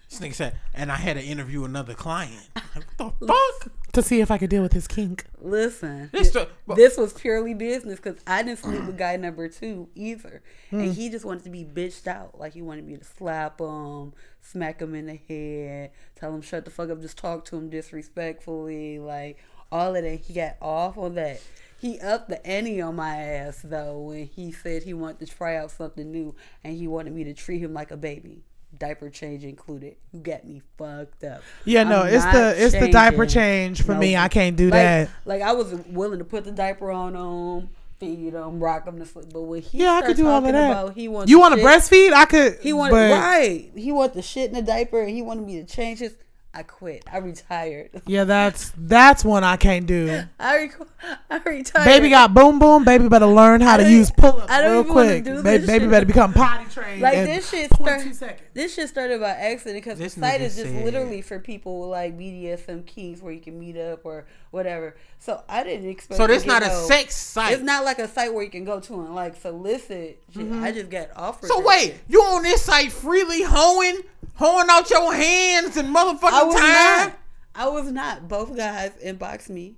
This 0.09 0.19
nigga 0.21 0.35
said, 0.35 0.57
and 0.75 0.91
I 0.91 0.97
had 0.97 1.17
to 1.17 1.23
interview 1.23 1.65
another 1.65 1.95
client. 1.95 2.49
What 2.97 3.15
the 3.21 3.27
fuck? 3.27 3.73
To 3.95 4.03
see 4.03 4.21
if 4.21 4.31
I 4.31 4.39
could 4.39 4.51
deal 4.51 4.63
with 4.63 4.73
his 4.73 4.87
kink. 4.87 5.25
Listen, 5.41 6.11
This 6.13 6.31
this, 6.31 6.47
the- 6.67 6.75
this 6.77 6.97
was 6.97 7.13
purely 7.13 7.55
business 7.55 7.99
because 7.99 8.21
I 8.25 8.45
didn't 8.45 8.61
sleep 8.61 8.85
with 8.87 8.97
guy 8.97 9.17
number 9.17 9.49
two 9.49 9.89
either, 9.97 10.43
Hmm. 10.71 10.79
and 10.81 10.95
he 10.95 11.09
just 11.09 11.25
wanted 11.25 11.43
to 11.45 11.51
be 11.51 11.65
bitched 11.65 12.07
out. 12.07 12.39
Like 12.39 12.53
he 12.53 12.63
wanted 12.63 12.87
me 12.87 12.97
to 12.97 13.05
slap 13.05 13.61
him, 13.61 14.13
smack 14.41 14.81
him 14.81 14.95
in 14.95 15.07
the 15.07 15.17
head, 15.29 15.91
tell 16.15 16.33
him 16.33 16.41
shut 16.41 16.65
the 16.65 16.71
fuck 16.71 16.89
up, 16.91 17.01
just 17.01 17.19
talk 17.19 17.45
to 17.47 17.57
him 17.57 17.69
disrespectfully, 17.69 18.99
like 19.01 19.39
all 19.73 19.97
of 19.97 20.03
that. 20.05 20.21
He 20.21 20.35
got 20.35 20.57
off 20.63 20.97
on 20.97 21.15
that. 21.17 21.41
He 21.81 21.99
upped 21.99 22.29
the 22.29 22.47
ante 22.47 22.81
on 22.81 22.95
my 22.97 23.17
ass 23.17 23.61
though 23.65 23.99
when 24.01 24.27
he 24.27 24.53
said 24.53 24.83
he 24.85 24.95
wanted 24.95 25.27
to 25.27 25.35
try 25.35 25.57
out 25.57 25.71
something 25.71 26.11
new 26.13 26.37
and 26.63 26.77
he 26.77 26.87
wanted 26.87 27.13
me 27.15 27.25
to 27.25 27.35
treat 27.35 27.59
him 27.61 27.73
like 27.73 27.91
a 27.91 27.97
baby. 27.97 28.45
Diaper 28.79 29.11
change 29.11 29.45
included. 29.45 29.97
You 30.13 30.21
got 30.21 30.45
me 30.45 30.63
fucked 30.79 31.25
up. 31.25 31.43
Yeah, 31.65 31.83
no, 31.83 32.03
I'm 32.03 32.15
it's 32.15 32.25
the 32.25 32.55
it's 32.57 32.75
the 32.75 32.91
diaper 32.91 33.27
change 33.27 33.83
for 33.83 33.95
me. 33.95 34.17
I 34.17 34.29
can't 34.29 34.57
do 34.57 34.67
like, 34.67 34.73
that. 34.73 35.11
Like 35.25 35.43
I 35.43 35.53
was 35.53 35.75
willing 35.89 36.19
to 36.21 36.25
put 36.25 36.45
the 36.45 36.53
diaper 36.53 36.91
on 36.91 37.15
him, 37.15 37.69
feed 37.99 38.33
him, 38.33 38.61
rock 38.61 38.87
him 38.87 38.99
to 38.99 39.07
sleep. 39.07 39.27
But 39.33 39.43
when 39.43 39.61
he 39.61 39.79
Yeah, 39.79 39.95
I 39.95 40.03
could 40.03 40.17
do 40.17 40.29
all 40.29 40.39
of 40.39 40.45
that. 40.45 40.71
about 40.71 40.95
he 40.95 41.09
wants 41.09 41.31
You 41.31 41.41
want 41.41 41.55
to 41.55 41.61
breastfeed? 41.61 42.13
I 42.13 42.25
could. 42.27 42.59
He 42.61 42.73
wanted 42.73 42.93
but 42.93 43.11
right. 43.11 43.71
He 43.75 43.91
wanted 43.91 44.15
the 44.15 44.23
shit 44.23 44.49
in 44.49 44.55
the 44.55 44.63
diaper, 44.63 45.01
and 45.01 45.11
he 45.11 45.21
wanted 45.21 45.45
me 45.45 45.61
to 45.61 45.65
change 45.65 45.99
his. 45.99 46.15
I 46.53 46.65
quit. 46.65 47.05
I 47.11 47.19
retired. 47.19 47.91
Yeah, 48.07 48.25
that's 48.25 48.73
that's 48.77 49.25
one 49.25 49.45
I 49.45 49.57
can't 49.57 49.87
do. 49.87 50.23
I, 50.41 50.57
rec- 50.57 50.89
I 51.31 51.37
retired. 51.49 51.85
Baby 51.85 52.11
got 52.11 52.35
boom 52.35 52.59
boom. 52.59 52.85
Baby 52.85 53.09
better 53.09 53.27
learn 53.27 53.61
how 53.61 53.77
to 53.77 53.89
use 53.89 54.11
pull 54.11 54.41
ups 54.41 54.51
real 54.51 54.81
even 54.81 54.93
quick. 54.93 55.25
do 55.25 55.37
Ba- 55.37 55.43
this 55.43 55.67
baby 55.67 55.85
shit. 55.85 55.91
better 55.91 56.07
become 56.07 56.33
potty 56.33 56.65
trained. 56.71 57.01
like 57.01 57.15
this 57.15 57.49
shit 57.51 57.71
0.2 57.71 57.77
start, 58.01 58.15
seconds. 58.17 58.49
This 58.53 58.75
shit 58.75 58.89
started 58.89 59.21
by 59.21 59.31
accident 59.31 59.85
because 59.85 59.99
the 59.99 60.05
This 60.05 60.15
site 60.15 60.41
is 60.41 60.57
just 60.57 60.73
said- 60.73 60.85
literally 60.85 61.23
for 61.23 61.39
people 61.39 61.81
with 61.83 61.91
like 61.91 62.19
BDSM 62.19 62.85
kinks 62.85 63.23
where 63.23 63.33
you 63.33 63.41
can 63.41 63.59
meet 63.61 63.77
up 63.77 64.01
or 64.05 64.27
whatever. 64.51 64.97
So 65.19 65.43
I 65.49 65.65
didn't 65.65 65.89
expect. 65.89 66.17
So 66.17 66.27
this 66.27 66.45
not 66.45 66.63
a 66.63 66.69
no- 66.69 66.87
sex 66.87 67.17
site. 67.17 67.53
It's 67.53 67.63
not 67.63 67.85
like 67.85 67.99
a 67.99 68.09
site 68.09 68.33
where 68.33 68.43
you 68.43 68.51
can 68.51 68.65
go 68.65 68.81
to 68.81 68.95
and 68.95 69.15
like 69.15 69.37
solicit. 69.37 70.23
Shit. 70.33 70.43
I 70.43 70.45
mm-hmm. 70.45 70.75
just 70.75 70.91
got 70.91 71.11
offered. 71.17 71.49
So 71.49 71.61
wait, 71.61 71.93
shit. 71.93 72.01
you 72.09 72.21
on 72.21 72.43
this 72.43 72.63
site 72.63 72.93
freely 72.93 73.43
hoeing, 73.43 74.01
hoeing 74.35 74.67
out 74.71 74.91
your 74.91 75.13
hands 75.15 75.77
and 75.77 75.95
motherfucking 75.95 76.33
I 76.33 76.45
was 76.45 76.55
time? 76.55 77.09
not. 77.09 77.19
I 77.55 77.69
was 77.69 77.91
not. 77.91 78.29
Both 78.29 78.57
guys 78.57 78.93
inboxed 79.05 79.51
me, 79.51 79.75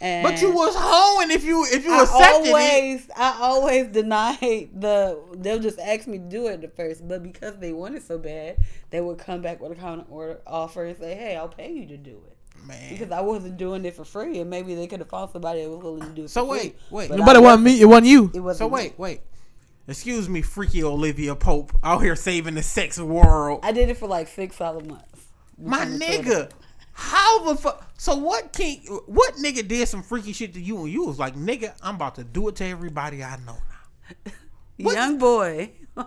and 0.00 0.24
But 0.24 0.42
you 0.42 0.50
was 0.50 0.74
hoeing 0.76 1.30
if 1.30 1.44
you 1.44 1.64
if 1.64 1.84
you 1.84 1.92
I 1.92 2.02
accepted 2.02 2.48
it. 2.48 3.10
I 3.16 3.38
always 3.40 3.86
denied 3.88 4.70
the. 4.74 5.22
They'll 5.36 5.60
just 5.60 5.78
ask 5.78 6.08
me 6.08 6.18
to 6.18 6.24
do 6.24 6.48
it 6.48 6.64
at 6.64 6.74
first, 6.74 7.06
but 7.06 7.22
because 7.22 7.58
they 7.58 7.72
wanted 7.72 8.02
so 8.02 8.18
bad, 8.18 8.56
they 8.90 9.00
would 9.00 9.18
come 9.18 9.42
back 9.42 9.60
with 9.60 9.72
a 9.72 9.76
counter 9.76 10.04
order 10.08 10.40
offer 10.46 10.84
and 10.84 10.98
say, 10.98 11.14
"Hey, 11.14 11.36
I'll 11.36 11.48
pay 11.48 11.70
you 11.70 11.86
to 11.86 11.96
do 11.96 12.20
it." 12.26 12.31
Man. 12.66 12.90
Because 12.90 13.10
I 13.10 13.20
wasn't 13.20 13.56
doing 13.56 13.84
it 13.84 13.94
for 13.94 14.04
free, 14.04 14.38
and 14.38 14.48
maybe 14.48 14.74
they 14.74 14.86
could 14.86 15.00
have 15.00 15.08
found 15.08 15.30
somebody 15.30 15.62
that 15.62 15.70
was 15.70 15.82
willing 15.82 16.02
to 16.02 16.08
do 16.10 16.24
it. 16.24 16.30
So 16.30 16.44
for 16.44 16.52
wait, 16.52 16.62
free. 16.62 16.72
wait. 16.90 17.08
But 17.08 17.18
But 17.24 17.36
I 17.44 17.56
me. 17.56 17.80
It 17.80 17.86
wasn't 17.86 18.06
you. 18.06 18.30
It 18.34 18.40
wasn't. 18.40 18.58
So 18.58 18.68
me. 18.68 18.74
wait, 18.74 18.98
wait. 18.98 19.20
Excuse 19.88 20.28
me, 20.28 20.42
freaky 20.42 20.84
Olivia 20.84 21.34
Pope 21.34 21.72
out 21.82 22.02
here 22.02 22.14
saving 22.14 22.54
the 22.54 22.62
sex 22.62 22.98
world. 23.00 23.60
I 23.64 23.72
did 23.72 23.88
it 23.88 23.96
for 23.96 24.06
like 24.06 24.28
six 24.28 24.56
solid 24.56 24.86
months. 24.86 25.26
My 25.58 25.84
nigga, 25.84 26.50
how 26.92 27.44
the 27.44 27.56
fuck? 27.56 27.90
So 27.98 28.14
what 28.14 28.52
can 28.52 28.76
what 29.06 29.34
nigga 29.34 29.66
did 29.66 29.88
some 29.88 30.02
freaky 30.02 30.32
shit 30.32 30.54
to 30.54 30.60
you 30.60 30.78
and 30.78 30.88
you 30.88 31.04
was 31.04 31.18
like, 31.18 31.34
nigga, 31.34 31.74
I'm 31.82 31.96
about 31.96 32.14
to 32.16 32.24
do 32.24 32.48
it 32.48 32.56
to 32.56 32.64
everybody 32.64 33.24
I 33.24 33.36
know 33.38 33.56
now. 34.26 34.32
Young 34.76 35.18
boy. 35.18 35.72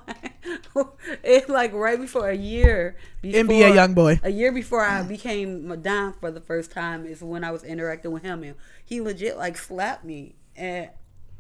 it's 1.24 1.50
like 1.50 1.74
right 1.74 2.00
before 2.00 2.30
a 2.30 2.36
year. 2.36 2.96
Before, 3.22 3.44
NBA 3.44 3.76
young 3.76 3.94
boy. 3.94 4.20
A 4.24 4.30
year 4.30 4.52
before 4.52 4.82
I 4.82 5.04
became 5.04 5.68
Madame 5.68 6.14
for 6.14 6.32
the 6.32 6.42
first 6.42 6.72
time 6.72 7.06
is 7.06 7.22
when 7.22 7.44
I 7.44 7.52
was 7.52 7.64
interacting 7.64 8.12
with 8.12 8.24
him, 8.24 8.44
and 8.44 8.56
he 8.84 9.02
legit 9.02 9.38
like 9.38 9.58
slapped 9.58 10.04
me, 10.04 10.36
and 10.56 10.90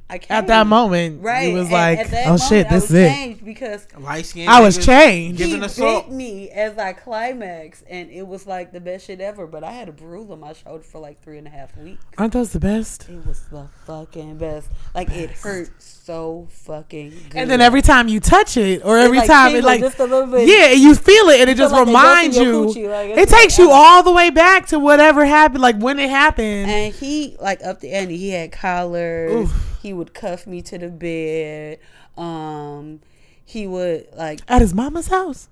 I 0.08 0.20
came. 0.20 0.38
At 0.38 0.48
that 0.48 0.68
moment, 0.68 1.24
right? 1.24 1.50
you 1.50 1.56
was 1.56 1.68
at- 1.68 1.74
like, 1.74 2.00
at 2.00 2.12
that 2.12 2.28
"Oh 2.28 2.38
shit, 2.38 2.52
moment, 2.52 2.68
I 2.68 2.74
this 2.76 2.84
was 2.84 2.92
is 2.92 2.96
it." 2.96 3.10
changed 3.10 3.46
because 3.46 3.88
Light 3.98 4.26
skin. 4.26 4.48
I 4.48 4.62
was 4.62 4.86
changed. 4.86 5.40
Giving 5.40 5.62
he 5.62 5.66
assault. 5.66 6.08
bit 6.08 6.16
me 6.16 6.50
as 6.52 6.78
I 6.78 6.94
climaxed, 6.94 7.84
and 7.90 8.12
it 8.12 8.28
was 8.28 8.46
like 8.46 8.72
the 8.72 8.80
best 8.80 9.08
shit 9.08 9.20
ever. 9.20 9.48
But 9.48 9.64
I 9.64 9.72
had 9.72 9.90
a 9.90 9.92
bruise 9.92 10.30
on 10.30 10.42
my 10.42 10.54
shoulder 10.54 10.84
for 10.84 11.00
like 11.00 11.20
three 11.22 11.40
and 11.40 11.48
a 11.48 11.50
half 11.50 11.76
weeks. 11.78 12.06
Aren't 12.20 12.34
those 12.34 12.52
the 12.52 12.60
best? 12.60 13.10
It 13.10 13.26
was 13.26 13.46
the 13.46 13.68
fucking 13.86 14.38
best. 14.38 14.70
Like 14.94 15.10
it 15.10 15.32
hurt 15.32 15.72
so 15.82 16.48
fucking 16.52 17.10
good. 17.10 17.36
And 17.36 17.50
then 17.50 17.60
every 17.60 17.82
time 17.82 18.08
you 18.08 18.20
touch 18.20 18.58
it, 18.58 18.86
or 18.86 19.00
every 19.00 19.18
like, 19.18 19.28
time 19.28 19.56
it 19.56 19.64
like, 19.64 19.82
just 19.82 19.98
a 19.98 20.04
little 20.04 20.28
bit. 20.28 20.48
yeah, 20.48 20.70
you 20.70 20.94
feel 20.94 21.30
it, 21.30 21.42
and 21.42 21.50
it 21.50 21.58
just 21.58 21.74
like 21.74 21.88
reminds 21.88 22.38
you. 22.38 22.66
coochie, 22.66 22.90
like, 22.90 23.10
it 23.10 23.28
takes 23.28 23.58
like, 23.58 23.66
you 23.66 23.72
ah. 23.72 23.96
all 23.96 24.04
the 24.04 24.12
way 24.12 24.30
back 24.30 24.68
to 24.68 24.78
whatever 24.78 25.26
happened, 25.26 25.64
like 25.64 25.78
when 25.78 25.98
it 25.98 26.12
happened. 26.12 26.70
And 26.70 26.94
he 26.94 27.38
like 27.40 27.64
up 27.64 27.80
the 27.80 27.92
ante. 27.92 28.18
He 28.18 28.30
had 28.30 28.52
collars. 28.52 29.50
Oof. 29.50 29.72
He 29.86 29.94
would 29.94 30.16
cuff 30.16 30.48
me 30.48 30.64
to 30.64 30.80
the 30.80 30.90
bed. 30.90 31.78
Um, 32.18 33.02
he 33.46 33.68
would 33.68 34.08
like, 34.18 34.40
At 34.48 34.60
his 34.62 34.74
mama's 34.74 35.10
house. 35.10 35.48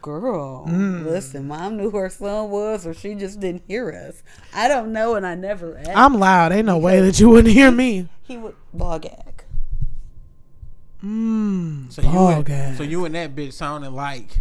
girl, 0.00 0.64
Mm. 0.68 1.04
listen. 1.04 1.48
Mom 1.48 1.76
knew 1.76 1.90
who 1.90 1.98
her 1.98 2.08
son 2.08 2.50
was, 2.50 2.86
or 2.86 2.94
she 2.94 3.16
just 3.16 3.40
didn't 3.40 3.64
hear 3.66 3.90
us. 3.90 4.22
I 4.54 4.68
don't 4.68 4.92
know, 4.92 5.16
and 5.16 5.26
I 5.26 5.34
never. 5.34 5.78
Asked. 5.78 5.90
I'm 5.96 6.20
loud. 6.20 6.52
Ain't 6.52 6.66
no 6.66 6.78
way 6.78 7.00
that 7.00 7.18
you 7.18 7.28
wouldn't 7.28 7.52
hear 7.52 7.72
me. 7.72 8.08
he 8.22 8.36
would 8.36 8.54
ball 8.72 9.00
gag. 9.00 9.42
Mmm. 11.04 11.92
So 11.92 12.02
you, 12.02 12.08
ball 12.12 12.28
and, 12.30 12.44
gag. 12.44 12.76
so 12.76 12.84
you 12.84 13.04
and 13.04 13.16
that 13.16 13.34
bitch 13.34 13.54
sounded 13.54 13.90
like 13.90 14.38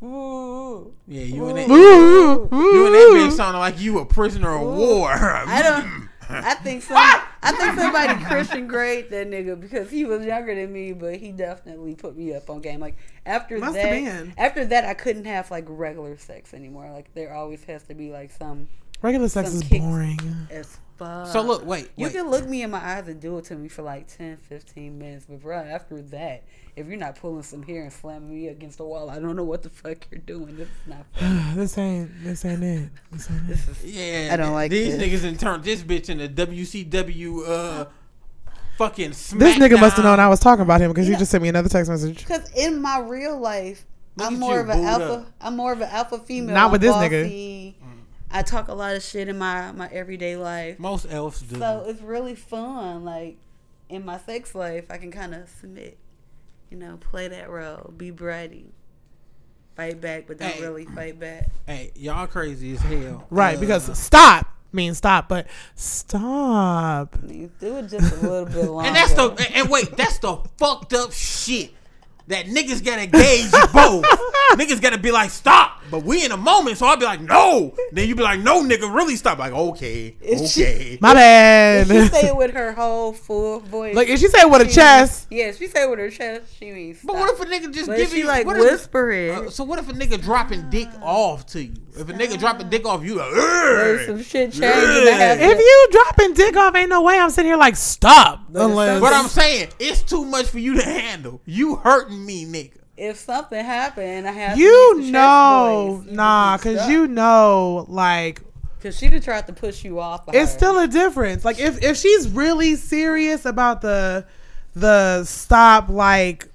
Ooh. 0.00 0.92
yeah, 1.08 1.22
you 1.22 1.48
and 1.48 1.58
that 1.58 1.68
Ooh, 1.68 2.48
you 2.52 2.86
and 2.86 2.94
that 2.94 3.10
bitch 3.16 3.32
sounded 3.32 3.58
like 3.58 3.80
you 3.80 3.98
a 3.98 4.06
prisoner 4.06 4.54
of 4.54 4.76
war. 4.76 5.10
I 5.12 5.60
don't. 5.64 6.08
I 6.28 6.54
think 6.54 6.82
some. 6.84 6.96
I 7.42 7.52
think 7.52 7.78
somebody 7.78 8.24
Christian 8.24 8.66
Grey'd 8.66 9.10
that 9.10 9.28
nigga 9.28 9.60
because 9.60 9.90
he 9.90 10.04
was 10.04 10.24
younger 10.24 10.54
than 10.54 10.72
me, 10.72 10.92
but 10.92 11.16
he 11.16 11.32
definitely 11.32 11.94
put 11.94 12.16
me 12.16 12.34
up 12.34 12.48
on 12.50 12.60
game. 12.60 12.80
Like 12.80 12.96
after 13.24 13.58
Must 13.58 13.74
that, 13.74 14.28
after 14.38 14.64
that, 14.66 14.84
I 14.84 14.94
couldn't 14.94 15.26
have 15.26 15.50
like 15.50 15.64
regular 15.68 16.16
sex 16.16 16.54
anymore. 16.54 16.90
Like 16.90 17.12
there 17.14 17.34
always 17.34 17.64
has 17.64 17.82
to 17.84 17.94
be 17.94 18.10
like 18.10 18.30
some 18.30 18.68
Regular 19.02 19.28
sex 19.28 19.52
is 19.52 19.62
boring. 19.64 20.18
as 20.50 20.78
fuck. 20.96 21.26
So 21.28 21.42
look, 21.42 21.64
wait, 21.66 21.90
You 21.96 22.04
wait. 22.06 22.14
can 22.14 22.30
look 22.30 22.48
me 22.48 22.62
in 22.62 22.70
my 22.70 22.78
eyes 22.78 23.06
and 23.08 23.20
do 23.20 23.36
it 23.38 23.44
to 23.46 23.54
me 23.54 23.68
for 23.68 23.82
like 23.82 24.08
10, 24.08 24.36
15 24.38 24.98
minutes, 24.98 25.26
but 25.28 25.42
bro, 25.42 25.58
after 25.58 26.00
that, 26.02 26.44
if 26.74 26.86
you're 26.86 26.96
not 26.98 27.16
pulling 27.16 27.42
some 27.42 27.62
hair 27.62 27.82
and 27.82 27.92
slamming 27.92 28.34
me 28.34 28.48
against 28.48 28.78
the 28.78 28.84
wall, 28.84 29.10
I 29.10 29.18
don't 29.18 29.36
know 29.36 29.44
what 29.44 29.62
the 29.62 29.70
fuck 29.70 30.06
you're 30.10 30.20
doing. 30.20 30.56
This 30.56 30.68
is 30.68 30.86
not 30.86 31.04
fun. 31.12 31.56
this 31.56 31.76
ain't. 31.78 32.10
This 32.24 32.44
ain't 32.44 32.62
it. 32.62 32.88
This 33.12 33.30
ain't 33.30 33.40
it. 33.42 33.46
This 33.48 33.68
is 33.68 33.84
Yeah, 33.84 34.30
I 34.32 34.36
don't 34.36 34.52
like 34.54 34.70
these 34.70 34.96
this. 34.96 35.22
niggas 35.22 35.28
and 35.28 35.38
turn, 35.38 35.62
this 35.62 35.82
bitch 35.82 36.08
into 36.08 36.28
WCW 36.28 37.48
uh 37.48 37.84
fucking 38.78 39.10
SmackDown. 39.12 39.38
This 39.38 39.56
nigga 39.58 39.80
must 39.80 39.96
have 39.96 40.04
known 40.04 40.20
I 40.20 40.28
was 40.28 40.40
talking 40.40 40.62
about 40.62 40.80
him 40.80 40.90
because 40.90 41.06
he 41.06 41.12
Yeah. 41.12 41.18
just 41.18 41.30
sent 41.30 41.42
me 41.42 41.48
another 41.48 41.68
text 41.68 41.90
message. 41.90 42.18
Because 42.18 42.50
in 42.56 42.80
my 42.80 42.98
real 43.00 43.38
life, 43.38 43.84
Look 44.16 44.28
I'm 44.28 44.38
more 44.38 44.54
you, 44.54 44.60
of 44.60 44.68
an 44.70 44.84
alpha. 44.84 45.12
up. 45.12 45.26
I'm 45.42 45.56
more 45.56 45.72
of 45.72 45.80
an 45.82 45.88
alpha 45.90 46.18
female. 46.18 46.54
Not 46.54 46.66
I'm 46.66 46.72
with 46.72 46.80
this 46.80 46.94
nigga. 46.94 47.74
Bossy. 48.28 48.38
I 48.38 48.42
talk 48.42 48.68
a 48.68 48.74
lot 48.74 48.94
of 48.96 49.02
shit 49.02 49.28
in 49.28 49.38
my 49.38 49.72
my 49.72 49.88
everyday 49.88 50.36
life, 50.36 50.78
Most 50.78 51.06
elves 51.10 51.40
do. 51.42 51.58
so 51.58 51.84
it's 51.86 52.00
really 52.02 52.34
fun. 52.34 53.04
Like 53.04 53.36
in 53.88 54.04
my 54.04 54.18
sex 54.18 54.54
life, 54.54 54.86
I 54.90 54.98
can 54.98 55.10
kind 55.10 55.34
of 55.34 55.48
submit, 55.60 55.96
you 56.70 56.76
know, 56.76 56.96
play 56.98 57.28
that 57.28 57.48
role, 57.50 57.92
be 57.96 58.10
bratty, 58.10 58.66
fight 59.76 60.00
back, 60.00 60.24
but 60.26 60.38
don't 60.38 60.50
Hey. 60.50 60.60
really 60.62 60.84
fight 60.86 61.18
back. 61.20 61.50
hey, 61.66 61.92
y'all 61.94 62.26
crazy 62.26 62.72
as 62.74 62.80
hell. 62.80 63.26
Right, 63.30 63.56
Uh, 63.56 63.60
because 63.60 63.98
stop 63.98 64.46
means 64.72 64.98
stop, 64.98 65.28
but 65.28 65.46
stop. 65.76 67.16
You 67.26 67.50
do 67.60 67.76
it 67.76 67.88
just 67.88 68.12
a 68.22 68.26
little 68.26 68.44
bit 68.46 68.64
longer. 68.70 68.86
and 68.88 68.96
that's 68.96 69.12
the 69.14 69.30
and- 69.30 69.54
and 69.54 69.70
wait, 69.70 69.96
that's 69.96 70.18
the 70.18 70.38
fucked 70.58 70.92
up 70.92 71.12
shit. 71.12 71.72
That 72.28 72.46
niggas 72.46 72.84
gotta 72.84 73.06
gauge 73.06 73.52
both. 73.72 74.04
niggas 74.58 74.80
gotta 74.82 74.98
be 74.98 75.12
like, 75.12 75.30
stop. 75.30 75.75
But 75.90 76.04
we 76.04 76.24
in 76.24 76.32
a 76.32 76.36
moment, 76.36 76.78
so 76.78 76.86
I'll 76.86 76.96
be 76.96 77.04
like, 77.04 77.20
no. 77.20 77.74
Then 77.92 78.08
you'd 78.08 78.16
be 78.16 78.22
like, 78.22 78.40
no, 78.40 78.62
nigga, 78.62 78.92
really 78.92 79.16
stop. 79.16 79.38
Like, 79.38 79.52
okay, 79.52 80.16
It's 80.20 80.52
she- 80.52 80.62
okay. 80.64 80.98
My 81.00 81.12
If 81.12 81.86
she 81.88 81.92
bad. 81.92 82.10
say 82.12 82.26
it 82.28 82.36
with 82.36 82.52
her 82.54 82.72
whole 82.72 83.12
full 83.12 83.60
voice. 83.60 83.94
like 83.94 84.08
if 84.08 84.18
she 84.20 84.28
said 84.28 84.44
with 84.46 84.62
a 84.62 84.68
she 84.68 84.74
chest, 84.74 85.30
means- 85.30 85.40
Yeah, 85.40 85.48
if 85.50 85.58
she 85.58 85.66
say 85.68 85.82
it 85.84 85.90
with 85.90 85.98
her 85.98 86.10
chest, 86.10 86.44
she 86.58 86.70
means. 86.72 86.98
But 87.04 87.14
what 87.16 87.30
if 87.32 87.40
a 87.40 87.44
nigga 87.46 87.72
just 87.72 87.86
But 87.88 87.96
give 87.98 88.10
she 88.10 88.18
you 88.20 88.26
like 88.26 88.46
what 88.46 88.56
if- 88.56 88.62
whisper 88.62 89.10
it. 89.10 89.30
Uh, 89.38 89.50
so 89.50 89.64
what 89.64 89.78
if 89.78 89.88
a 89.88 89.92
nigga 89.92 90.20
dropping 90.20 90.68
dick 90.70 90.88
off 91.02 91.46
to 91.46 91.62
you? 91.62 91.74
If 91.98 92.08
a 92.08 92.12
nigga 92.12 92.38
dropping 92.38 92.68
dick 92.68 92.84
off, 92.86 93.02
you 93.04 93.14
like, 93.14 93.32
There's 93.32 94.00
"Ugh." 94.00 94.06
some 94.16 94.22
shit 94.24 94.52
changing. 94.52 94.64
I 94.64 95.36
if 95.40 95.58
you 95.58 95.88
dropping 95.92 96.34
dick 96.34 96.56
off, 96.56 96.74
ain't 96.74 96.90
no 96.90 97.02
way 97.02 97.18
I'm 97.18 97.30
sitting 97.30 97.48
here 97.50 97.56
like 97.56 97.76
stop. 97.76 98.40
But 98.50 98.66
Unless 98.66 99.00
But 99.00 99.12
I'm 99.14 99.28
saying 99.28 99.68
it's 99.78 100.02
too 100.02 100.24
much 100.24 100.46
for 100.46 100.58
you 100.58 100.74
to 100.74 100.82
handle. 100.84 101.40
You 101.46 101.76
hurting 101.76 102.24
me, 102.24 102.44
nigga. 102.44 102.72
If 102.96 103.16
something 103.16 103.64
happened, 103.64 104.26
I 104.26 104.32
have 104.32 104.58
you 104.58 105.00
know, 105.02 106.04
nah, 106.06 106.56
cause 106.58 106.88
you 106.88 107.06
know, 107.06 107.84
like 107.88 108.42
because 108.78 108.96
she 108.98 109.08
done 109.08 109.20
tried 109.20 109.46
to 109.46 109.52
push 109.52 109.84
you 109.84 110.00
off. 110.00 110.24
it's 110.28 110.52
her. 110.52 110.58
still 110.58 110.78
a 110.78 110.88
difference. 110.88 111.44
Like 111.44 111.58
if 111.58 111.82
if 111.82 111.96
she's 111.96 112.28
really 112.28 112.76
serious 112.76 113.44
about 113.44 113.82
the 113.82 114.24
the 114.74 115.24
stop, 115.24 115.88
like 115.88 116.48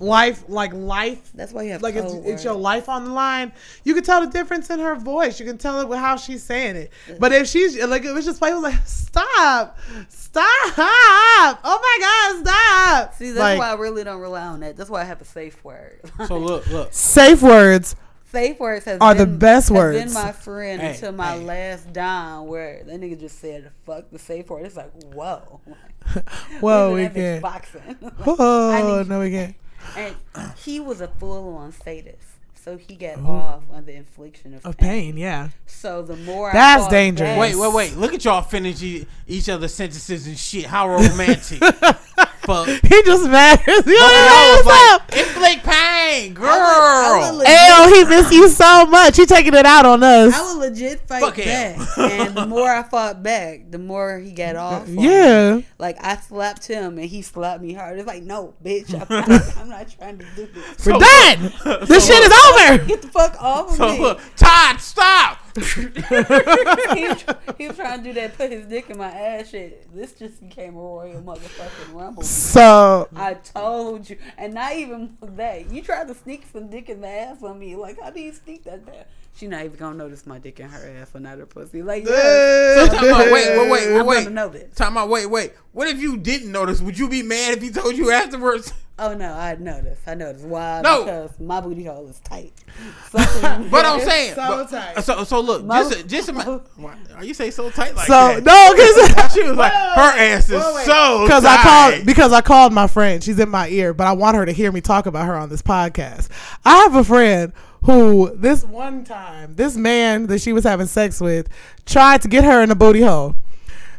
life, 0.00 0.44
like 0.48 0.72
life 0.72 1.30
That's 1.34 1.52
why 1.52 1.62
you 1.62 1.72
have 1.72 1.82
like 1.82 1.94
it's, 1.94 2.12
code 2.12 2.26
it's 2.26 2.42
your 2.42 2.54
life 2.54 2.88
on 2.88 3.04
the 3.04 3.12
line. 3.12 3.52
You 3.84 3.94
can 3.94 4.02
tell 4.02 4.20
the 4.20 4.26
difference 4.30 4.70
in 4.70 4.80
her 4.80 4.96
voice. 4.96 5.38
You 5.38 5.46
can 5.46 5.58
tell 5.58 5.80
it 5.80 5.88
with 5.88 5.98
how 5.98 6.16
she's 6.16 6.42
saying 6.42 6.76
it. 6.76 6.92
But 7.18 7.32
if 7.32 7.46
she's 7.46 7.76
like, 7.84 8.04
it 8.04 8.12
was 8.12 8.24
just 8.24 8.40
like, 8.42 8.52
it 8.52 8.54
was 8.54 8.62
like, 8.62 8.86
stop, 8.86 9.78
stop, 10.08 11.60
oh 11.64 11.78
my 11.82 11.98
god, 12.00 12.46
stop. 12.46 13.14
See, 13.14 13.26
that's 13.30 13.38
like, 13.38 13.58
why 13.58 13.70
I 13.70 13.74
really 13.74 14.02
don't 14.04 14.20
rely 14.20 14.46
on 14.46 14.60
that. 14.60 14.76
That's 14.76 14.90
why 14.90 15.02
I 15.02 15.04
have 15.04 15.20
a 15.20 15.24
safe 15.24 15.62
word. 15.64 16.00
So 16.26 16.38
look, 16.38 16.66
look. 16.68 16.92
safe 16.92 17.42
words. 17.42 17.96
safe 18.30 18.58
words 18.60 18.84
has 18.84 19.00
Are 19.00 19.14
the 19.14 19.26
best 19.26 19.68
has 19.68 19.76
words. 19.76 20.04
Been 20.04 20.12
my 20.12 20.32
friend 20.32 20.80
Hey, 20.80 20.90
until 20.94 21.12
my 21.12 21.32
hey. 21.32 21.44
last 21.44 21.92
dom, 21.92 22.46
where 22.46 22.82
that 22.84 23.00
nigga 23.00 23.18
just 23.18 23.38
said 23.40 23.70
"fuck 23.84 24.10
the 24.10 24.18
safe 24.18 24.48
word." 24.48 24.64
It's 24.66 24.76
like, 24.76 24.92
whoa, 25.12 25.60
Whoa, 26.60 26.94
we 26.94 27.04
at 27.04 27.14
that 27.14 27.20
bitch 27.20 27.40
can't. 27.40 27.42
boxing. 27.42 27.96
I 28.02 28.82
Oh 28.82 29.04
no, 29.06 29.20
we 29.20 29.30
can't. 29.30 29.56
And 29.96 30.14
he 30.56 30.80
was 30.80 31.00
a 31.00 31.08
full 31.08 31.56
on 31.56 31.72
sadist. 31.72 32.18
So 32.62 32.76
he 32.76 32.94
got 32.94 33.18
off 33.20 33.62
on 33.72 33.86
the 33.86 33.94
infliction 33.94 34.52
of, 34.54 34.66
Of 34.66 34.76
pain. 34.76 34.88
pain, 35.14 35.16
yeah. 35.16 35.48
So 35.66 36.02
the 36.02 36.16
more 36.16 36.50
That's 36.52 36.84
I 36.84 36.90
dangerous. 36.90 37.30
back- 37.30 37.38
Wait, 37.40 37.56
wait, 37.56 37.72
wait. 37.72 37.96
Look 37.96 38.12
at 38.12 38.22
y'all 38.24 38.42
finish 38.42 38.82
e- 38.82 39.06
each 39.26 39.48
other's 39.48 39.72
sentences 39.72 40.26
and 40.26 40.38
shit. 40.38 40.66
How 40.66 40.86
romantic. 40.90 41.62
Fuck. 42.42 42.66
He 42.90 43.02
just 43.02 43.28
mad. 43.28 43.60
Yo, 43.66 43.74
I 43.76 44.56
was 44.56 44.66
what's 44.66 44.92
up? 44.94 45.10
like, 45.10 45.18
inflict 45.20 45.64
pain, 45.64 46.34
girl. 46.34 46.46
I 46.48 46.56
would, 46.56 47.22
I 47.22 47.30
would 47.30 47.38
legit, 47.38 47.54
Ayo, 47.56 47.94
he 47.94 48.04
miss 48.16 48.32
you 48.32 48.48
so 48.48 48.86
much. 48.86 49.16
He 49.16 49.26
taking 49.26 49.54
it 49.54 49.66
out 49.66 49.86
on 49.86 50.02
us. 50.02 50.34
I 50.34 50.52
would 50.54 50.60
legit 50.70 51.00
fight 51.06 51.22
Fuck 51.22 51.36
back, 51.36 51.98
and 51.98 52.34
the 52.34 52.46
more 52.46 52.68
I 52.68 52.82
fought 52.82 53.22
back, 53.22 53.70
the 53.70 53.78
more 53.78 54.18
he 54.18 54.32
got 54.32 54.56
off. 54.56 54.82
on 54.82 54.94
me. 54.96 55.04
yeah. 55.08 55.60
like 55.78 55.96
I 56.02 56.16
slapped 56.16 56.66
him, 56.66 56.98
and 56.98 57.06
he 57.08 57.22
slapped 57.22 57.62
me 57.62 57.74
hard. 57.74 57.98
It's 57.98 58.06
like, 58.06 58.22
no, 58.22 58.54
bitch, 58.64 58.92
I'm 58.94 59.28
not, 59.30 59.56
I'm 59.58 59.68
not 59.68 59.88
trying 59.90 60.18
to 60.18 60.26
do 60.36 60.46
this. 60.46 60.86
We're 60.86 60.92
done. 60.92 61.52
This 61.86 62.06
shit 62.06 62.22
is 62.22 62.32
over. 62.48 62.84
Get 62.86 63.02
the 63.02 63.08
fuck 63.08 63.40
off 63.40 63.70
of 63.70 63.76
So 63.76 63.92
me. 63.92 64.00
look, 64.00 64.20
Todd, 64.36 64.80
stop. 64.80 65.38
he, 66.94 67.08
was, 67.08 67.24
he 67.58 67.68
was 67.68 67.76
trying 67.76 67.98
to 67.98 68.04
do 68.04 68.12
that, 68.14 68.36
put 68.36 68.50
his 68.50 68.66
dick 68.66 68.90
in 68.90 68.98
my 68.98 69.10
ass. 69.10 69.50
Shit, 69.50 69.94
this 69.94 70.12
just 70.12 70.40
became 70.40 70.74
a 70.76 70.80
royal 70.80 71.22
motherfucking 71.22 71.94
rumble. 71.94 72.22
So 72.22 73.08
I 73.14 73.34
told 73.34 74.08
you, 74.08 74.16
and 74.38 74.54
not 74.54 74.74
even 74.74 75.16
that. 75.22 75.70
You 75.70 75.82
tried 75.82 76.08
to 76.08 76.14
sneak 76.14 76.44
some 76.52 76.68
dick 76.68 76.88
in 76.88 77.00
the 77.00 77.08
ass 77.08 77.42
on 77.42 77.58
me. 77.58 77.76
Like, 77.76 78.00
how 78.00 78.10
do 78.10 78.20
you 78.20 78.32
sneak 78.32 78.64
that 78.64 78.86
there? 78.86 79.06
She 79.34 79.46
not 79.46 79.64
even 79.64 79.78
gonna 79.78 79.96
notice 79.96 80.26
my 80.26 80.38
dick 80.38 80.60
in 80.60 80.68
her 80.68 81.00
ass 81.00 81.14
or 81.14 81.20
not 81.20 81.38
her 81.38 81.46
pussy. 81.46 81.82
Like, 81.82 82.06
So 82.06 82.12
yeah, 82.12 82.86
time 82.88 83.14
out, 83.14 83.32
wait, 83.32 83.58
wait, 83.58 83.70
wait, 83.70 83.96
I'm 83.96 84.06
wait, 84.06 84.24
gonna 84.24 84.30
know 84.30 84.48
this. 84.48 84.74
Time 84.74 84.96
out, 84.98 85.08
wait, 85.08 85.26
wait. 85.26 85.52
What 85.72 85.88
if 85.88 86.00
you 86.00 86.16
didn't 86.16 86.50
notice? 86.50 86.80
Would 86.80 86.98
you 86.98 87.08
be 87.08 87.22
mad 87.22 87.54
if 87.56 87.62
he 87.62 87.70
told 87.70 87.96
you 87.96 88.10
afterwards? 88.10 88.72
Oh 88.98 89.14
no, 89.14 89.32
I 89.32 89.54
noticed. 89.54 90.02
I 90.06 90.14
noticed. 90.14 90.44
Why? 90.44 90.82
No. 90.82 91.04
Because 91.04 91.40
my 91.40 91.60
booty 91.62 91.84
hole 91.84 92.06
is 92.08 92.18
tight. 92.20 92.52
But 93.12 93.86
I'm 93.86 94.00
saying, 94.08 94.34
So 94.34 94.42
but- 94.48 94.68
tight. 94.70 95.00
So, 95.04 95.24
so 95.24 95.40
look, 95.40 95.64
My- 95.64 95.82
just, 95.82 96.06
just 96.06 96.28
ima- 96.28 96.60
why- 96.76 96.96
are 97.16 97.24
you 97.24 97.32
say 97.32 97.50
so 97.50 97.70
tight 97.70 97.94
like 97.96 98.06
so 98.06 98.40
that? 98.40 98.44
no, 98.44 98.72
because 98.74 99.32
She 99.32 99.42
was 99.42 99.56
like, 99.56 99.72
her 99.72 100.18
ass 100.18 100.50
is 100.50 100.62
so 100.84 101.24
because 101.24 101.44
I 101.46 101.56
called 101.62 102.04
because 102.06 102.32
I 102.32 102.40
called 102.42 102.72
my 102.74 102.86
friend. 102.86 103.22
She's 103.24 103.38
in 103.38 103.48
my 103.48 103.68
ear, 103.68 103.94
but 103.94 104.06
I 104.06 104.12
want 104.12 104.36
her 104.36 104.44
to 104.44 104.52
hear 104.52 104.70
me 104.70 104.80
talk 104.82 105.06
about 105.06 105.24
her 105.26 105.34
on 105.36 105.48
this 105.48 105.62
podcast. 105.62 106.28
I 106.64 106.76
have 106.82 106.94
a 106.94 107.04
friend 107.04 107.52
who 107.84 108.32
this 108.36 108.64
one 108.64 109.04
time, 109.04 109.54
this 109.54 109.76
man 109.76 110.26
that 110.26 110.40
she 110.42 110.52
was 110.52 110.64
having 110.64 110.86
sex 110.86 111.20
with 111.22 111.48
tried 111.86 112.20
to 112.22 112.28
get 112.28 112.44
her 112.44 112.62
in 112.62 112.70
a 112.70 112.74
booty 112.74 113.00
hole. 113.02 113.34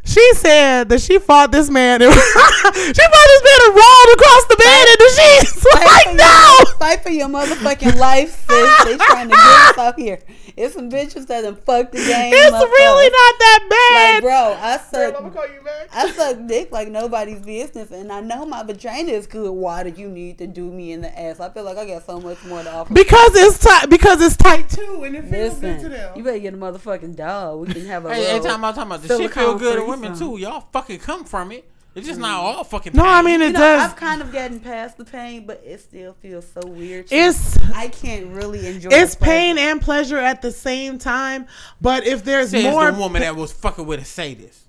She 0.04 0.34
said 0.34 0.88
that 0.88 1.00
she 1.00 1.18
fought 1.18 1.52
this 1.52 1.70
man. 1.70 2.02
And 2.02 2.12
she 2.14 2.18
fought 2.20 2.92
this 2.92 3.42
man 3.46 3.60
and 3.66 3.74
rolled 3.74 4.10
across 4.14 4.44
the 4.50 4.56
bed 4.58 4.88
in 4.88 4.96
the 4.98 5.10
sheets. 5.16 5.62
Fight 5.72 5.86
Like 5.86 6.16
no. 6.16 6.56
your, 6.66 6.74
fight 6.76 7.02
for 7.02 7.10
your 7.10 7.28
motherfucking 7.28 7.96
life, 7.96 8.30
sis. 8.48 8.84
They 8.84 8.96
trying 8.96 9.28
to 9.28 9.34
get 9.36 9.70
us 9.70 9.78
out 9.78 9.98
here. 9.98 10.18
It's 10.56 10.74
some 10.74 10.90
bitches 10.90 11.26
that 11.28 11.42
done 11.42 11.56
fucked 11.56 11.92
the 11.92 11.98
game. 11.98 12.32
It's 12.34 12.52
up, 12.52 12.68
really 12.68 13.06
uh, 13.06 13.10
not 13.10 13.38
that 13.38 13.60
Like, 13.62 13.70
bad. 13.70 14.22
bro, 14.22 14.56
I 14.60 14.76
suck 14.76 14.90
suck. 15.14 15.24
I'm 15.24 15.30
call 15.32 15.46
you 15.46 15.60
back. 15.62 15.88
I 15.94 16.10
suck 16.10 16.46
dick 16.46 16.70
like 16.72 16.88
nobody's 16.88 17.40
business, 17.40 17.90
and 17.90 18.12
I 18.12 18.20
know 18.20 18.44
my 18.44 18.62
vagina 18.62 19.12
is 19.12 19.26
good. 19.26 19.50
Why 19.50 19.82
do 19.88 19.98
you 19.98 20.08
need 20.10 20.36
to 20.38 20.46
do 20.46 20.70
me 20.70 20.92
in 20.92 21.00
the 21.00 21.18
ass? 21.18 21.40
I 21.40 21.48
feel 21.48 21.64
like 21.64 21.78
I 21.78 21.86
got 21.86 22.04
so 22.04 22.20
much 22.20 22.44
more 22.44 22.62
to 22.62 22.70
offer. 22.70 22.92
Because 22.92 23.34
it's 23.34 23.58
tight. 23.60 23.88
Because 23.88 24.20
it's 24.20 24.36
tight 24.36 24.68
too, 24.68 25.04
and 25.04 25.16
it 25.16 25.24
feels 25.26 25.58
good 25.58 25.80
to 25.80 25.88
them. 25.88 26.12
you 26.18 26.22
better 26.24 26.38
get 26.38 26.52
a 26.52 26.56
motherfucking 26.58 27.16
dog. 27.16 27.60
We 27.68 27.72
can 27.72 27.86
have 27.86 28.04
a. 28.04 28.14
Hey, 28.14 28.26
every 28.26 28.46
time 28.48 28.62
I'm 28.64 28.74
talking 28.74 28.90
about 28.90 29.02
the 29.02 29.08
shit 29.18 29.32
feel 29.32 29.56
good 29.56 29.78
in 29.88 29.91
women 29.92 30.14
threesome. 30.14 30.36
too. 30.36 30.40
Y'all 30.42 30.66
fucking 30.72 30.98
come 30.98 31.24
from 31.24 31.52
it. 31.52 31.68
It's 31.94 32.06
just 32.06 32.18
not 32.18 32.40
all 32.40 32.64
fucking. 32.64 32.94
no, 32.94 33.04
I 33.04 33.20
mean 33.20 33.42
it 33.42 33.48
You 33.48 33.52
know, 33.52 33.58
does. 33.58 33.82
I've 33.82 33.96
kind 33.96 34.22
of 34.22 34.32
gotten 34.32 34.60
past 34.60 34.96
the 34.96 35.04
pain, 35.04 35.44
but 35.46 35.62
it 35.62 35.78
still 35.80 36.14
feels 36.14 36.46
so 36.50 36.66
weird. 36.66 37.06
It's. 37.10 37.58
I 37.74 37.88
can't 37.88 38.28
really 38.28 38.66
enjoy. 38.66 38.88
it's 38.92 39.14
pain 39.14 39.58
and 39.58 39.78
pleasure 39.80 40.16
at 40.16 40.40
the 40.40 40.52
same 40.52 40.98
time. 40.98 41.46
But 41.82 42.06
if 42.06 42.24
there's 42.24 42.50
Says 42.50 42.64
more, 42.64 42.90
the 42.90 42.98
woman 42.98 43.20
that 43.20 43.36
was 43.36 43.52
fucking 43.52 43.84
with 43.84 44.00
a 44.00 44.06
sadist. 44.06 44.60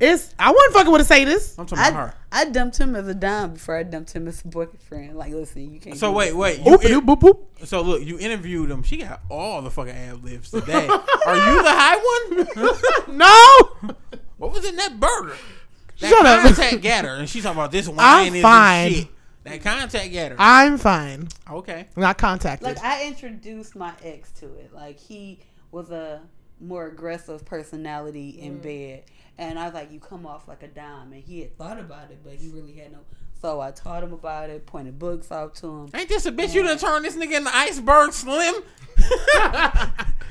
It's 0.00 0.34
I 0.38 0.50
wasn't 0.50 0.72
fucking 0.74 0.92
with 0.92 1.02
a 1.02 1.04
sadist. 1.04 1.58
I'm 1.58 1.66
talking 1.66 1.84
about 1.84 1.92
I, 1.92 2.06
her. 2.06 2.14
I 2.32 2.44
dumped 2.46 2.78
him 2.78 2.96
as 2.96 3.06
a 3.06 3.14
dom 3.14 3.52
before 3.54 3.76
I 3.76 3.82
dumped 3.82 4.12
him 4.12 4.26
as 4.28 4.42
a 4.42 4.48
boyfriend. 4.48 5.16
Like, 5.16 5.32
listen, 5.32 5.72
you 5.74 5.78
can't. 5.78 5.98
So 5.98 6.10
do 6.10 6.16
wait, 6.16 6.34
wait. 6.34 6.60
You 6.60 6.72
Oop, 6.74 6.84
in- 6.84 7.00
boop, 7.02 7.20
boop. 7.20 7.66
so 7.66 7.82
look, 7.82 8.02
you 8.02 8.18
interviewed 8.18 8.70
him. 8.70 8.82
She 8.82 8.96
got 8.98 9.20
all 9.28 9.60
the 9.60 9.70
fucking 9.70 9.92
ad 9.94 10.24
libs 10.24 10.50
today. 10.50 10.86
Are 10.88 11.36
you 11.36 11.62
the 11.62 11.70
high 11.70 11.96
one? 12.56 12.76
No, 13.18 13.94
what 14.38 14.52
was 14.52 14.64
in 14.64 14.76
that 14.76 14.98
burger? 14.98 15.36
That 16.00 16.08
Shut 16.10 16.24
up. 16.26 16.42
contact 16.44 16.82
got 16.82 17.04
her, 17.04 17.14
and 17.16 17.28
she's 17.28 17.42
talking 17.42 17.58
about 17.58 17.72
this 17.72 17.86
wine 17.88 17.98
I'm 18.00 18.34
is 18.34 18.42
fine. 18.42 18.92
shit. 18.92 19.08
That 19.44 19.62
contact 19.62 20.12
got 20.12 20.30
her. 20.32 20.36
I'm 20.38 20.78
fine. 20.78 21.28
okay. 21.50 21.88
Not 21.96 22.16
contacted. 22.18 22.66
Like 22.66 22.82
I 22.82 23.06
introduced 23.06 23.76
my 23.76 23.92
ex 24.02 24.30
to 24.40 24.46
it. 24.54 24.72
Like 24.72 24.98
he 24.98 25.40
was 25.72 25.90
a 25.90 26.22
more 26.60 26.86
aggressive 26.86 27.44
personality 27.44 28.30
in 28.30 28.58
Mm. 28.58 28.62
bed, 28.62 29.02
and 29.40 29.58
I 29.58 29.64
was 29.64 29.74
like, 29.74 29.90
"You 29.90 29.98
come 29.98 30.24
off 30.26 30.46
like 30.46 30.62
a 30.62 30.68
dom." 30.68 31.12
And 31.12 31.22
he 31.24 31.40
had 31.40 31.56
thought 31.58 31.78
about 31.80 32.10
it, 32.12 32.20
but 32.22 32.34
he 32.34 32.48
really 32.50 32.74
had 32.74 32.92
no. 32.92 32.98
So 33.40 33.60
I 33.60 33.70
taught 33.70 34.04
him 34.04 34.12
about 34.12 34.50
it, 34.50 34.66
pointed 34.66 34.98
books 34.98 35.32
out 35.32 35.54
to 35.56 35.66
him. 35.66 35.90
Ain't 35.94 36.08
this 36.10 36.26
a 36.26 36.32
bitch? 36.32 36.54
You 36.54 36.62
done 36.62 36.76
turned 36.78 37.04
this 37.06 37.16
nigga 37.16 37.38
into 37.38 37.50
iceberg 37.56 38.12
slim. 38.12 38.54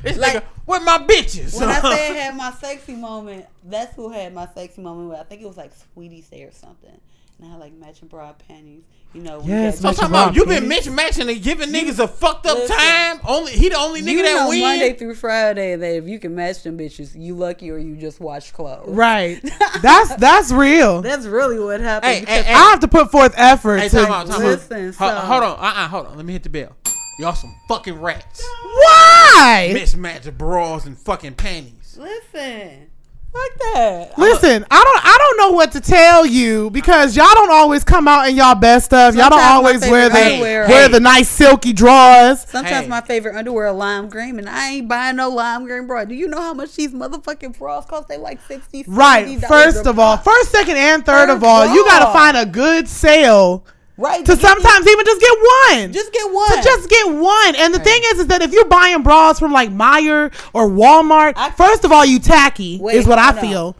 this 0.03 0.17
Like- 0.17 0.35
nigga, 0.35 0.43
where 0.65 0.79
my 0.81 0.99
bitches? 0.99 1.59
When 1.59 1.69
I 1.69 1.81
say 1.81 2.09
I 2.11 2.13
had 2.13 2.35
my 2.37 2.51
sexy 2.51 2.95
moment, 2.95 3.45
that's 3.63 3.95
who 3.95 4.09
had 4.09 4.33
my 4.33 4.47
sexy 4.53 4.81
moment. 4.81 5.09
With. 5.09 5.19
I 5.19 5.23
think 5.23 5.41
it 5.41 5.47
was 5.47 5.57
like 5.57 5.71
Sweetest 5.93 6.29
Day 6.31 6.43
or 6.43 6.51
something, 6.51 6.99
and 7.39 7.47
I 7.47 7.51
had 7.51 7.59
like 7.59 7.73
matching 7.73 8.07
bra 8.07 8.33
panties. 8.33 8.83
You 9.13 9.23
know, 9.23 9.39
we 9.39 9.47
Yes, 9.49 9.81
got- 9.81 9.89
I'm 9.89 9.95
talking 9.95 10.09
about 10.11 10.35
you 10.35 10.45
been 10.45 10.69
panties. 10.69 10.87
mismatching 10.87 11.31
and 11.33 11.41
giving 11.41 11.69
niggas 11.69 11.97
a 11.97 12.07
fucked 12.07 12.45
up 12.45 12.57
Listen. 12.59 12.75
time. 12.77 13.19
Only 13.27 13.53
he 13.53 13.69
the 13.69 13.77
only 13.77 14.01
nigga 14.03 14.11
you 14.11 14.21
that 14.23 14.35
know 14.35 14.49
win. 14.49 14.61
Monday 14.61 14.93
through 14.93 15.15
Friday 15.15 15.75
that 15.75 15.95
if 15.95 16.07
you 16.07 16.19
can 16.19 16.35
match 16.35 16.61
them 16.61 16.77
bitches, 16.77 17.19
you 17.19 17.33
lucky 17.35 17.71
or 17.71 17.79
you 17.79 17.95
just 17.95 18.19
watch 18.19 18.53
clothes. 18.53 18.89
right. 18.89 19.41
That's 19.81 20.15
that's 20.17 20.51
real. 20.51 21.01
That's 21.01 21.25
really 21.25 21.57
what 21.59 21.79
happened. 21.81 22.13
Hey, 22.13 22.19
because 22.19 22.45
hey, 22.45 22.53
I 22.53 22.57
have 22.69 22.81
to 22.81 22.87
put 22.87 23.09
forth 23.11 23.33
effort 23.35 23.77
Hey, 23.79 23.89
to. 23.89 23.95
time 24.03 24.11
out, 24.11 24.27
time 24.27 24.35
out. 24.41 24.43
Listen, 24.43 24.93
so- 24.93 25.09
hold 25.09 25.43
on, 25.43 25.51
uh, 25.57 25.73
uh 25.75 25.87
hold 25.87 26.05
on. 26.07 26.15
Let 26.17 26.25
me 26.25 26.33
hit 26.33 26.43
the 26.43 26.49
bell. 26.49 26.75
Y'all 27.17 27.33
some 27.33 27.53
fucking 27.67 27.99
rats. 27.99 28.41
Why? 28.63 29.71
Mismatched 29.73 30.37
bras 30.37 30.85
and 30.85 30.97
fucking 30.97 31.33
panties. 31.33 31.97
Listen, 31.99 32.88
like 33.33 33.73
that. 33.73 34.17
Listen, 34.17 34.65
I 34.71 34.83
don't 34.83 35.05
I 35.05 35.17
don't 35.17 35.37
know 35.37 35.51
what 35.55 35.71
to 35.73 35.81
tell 35.81 36.25
you 36.25 36.69
because 36.71 37.15
y'all 37.15 37.33
don't 37.33 37.51
always 37.51 37.83
come 37.83 38.07
out 38.07 38.27
in 38.27 38.35
y'all 38.35 38.55
best 38.55 38.85
stuff. 38.85 39.15
Y'all 39.15 39.29
don't 39.29 39.39
always 39.41 39.81
wear 39.81 40.09
the 40.09 40.17
underwear- 40.17 40.67
wear 40.67 40.81
Hey. 40.83 40.87
the 40.87 40.99
nice 40.99 41.29
silky 41.29 41.71
drawers. 41.73 42.41
Sometimes 42.47 42.83
Hey. 42.85 42.87
my 42.87 43.01
favorite 43.01 43.35
underwear 43.35 43.67
are 43.67 43.71
lime 43.73 44.09
green, 44.09 44.39
and 44.39 44.49
I 44.49 44.69
ain't 44.71 44.87
buying 44.87 45.15
no 45.17 45.29
lime 45.29 45.65
green 45.65 45.85
bra. 45.87 46.05
Do 46.05 46.15
you 46.15 46.27
know 46.27 46.41
how 46.41 46.53
much 46.53 46.75
these 46.75 46.91
motherfucking 46.91 47.57
bras 47.57 47.85
cost? 47.85 48.07
They 48.07 48.17
like 48.17 48.39
sixty. 48.47 48.83
Right. 48.87 49.39
First 49.47 49.85
of 49.85 49.99
all, 49.99 50.17
first, 50.17 50.51
second, 50.51 50.77
and 50.77 51.05
third 51.05 51.27
Per 51.29 51.35
of 51.35 51.43
all, 51.43 51.67
you 51.73 51.85
gotta 51.85 52.11
find 52.11 52.35
a 52.35 52.45
good 52.45 52.87
sale 52.87 53.63
right 53.99 54.25
to 54.25 54.31
get 54.35 54.39
these- 54.39 54.47
sometimes 54.49 54.87
even 54.87 55.05
just 55.05 55.21
get 55.21 55.37
one. 55.69 55.93
just 55.93 56.11
get 56.13 56.31
one. 56.31 56.49
to 56.57 56.61
just 56.63 56.89
get 56.89 57.09
one. 57.11 57.55
And 57.55 57.73
the 57.73 57.79
thing 57.79 58.01
is, 58.05 58.19
is 58.19 58.27
that 58.27 58.41
if 58.41 58.51
you're 58.51 58.65
buying 58.65 59.03
bras 59.03 59.39
from 59.39 59.51
like 59.51 59.69
Meijer 59.69 60.33
or 60.53 60.67
Walmart, 60.69 61.33
I- 61.35 61.51
first 61.51 61.83
of 61.85 61.91
all, 61.91 62.05
you 62.05 62.19
tacky 62.19 62.79
Wait, 62.81 62.95
is 62.95 63.05
what 63.07 63.19
I 63.19 63.25
hold 63.31 63.37
on. 63.37 63.41
feel. 63.41 63.75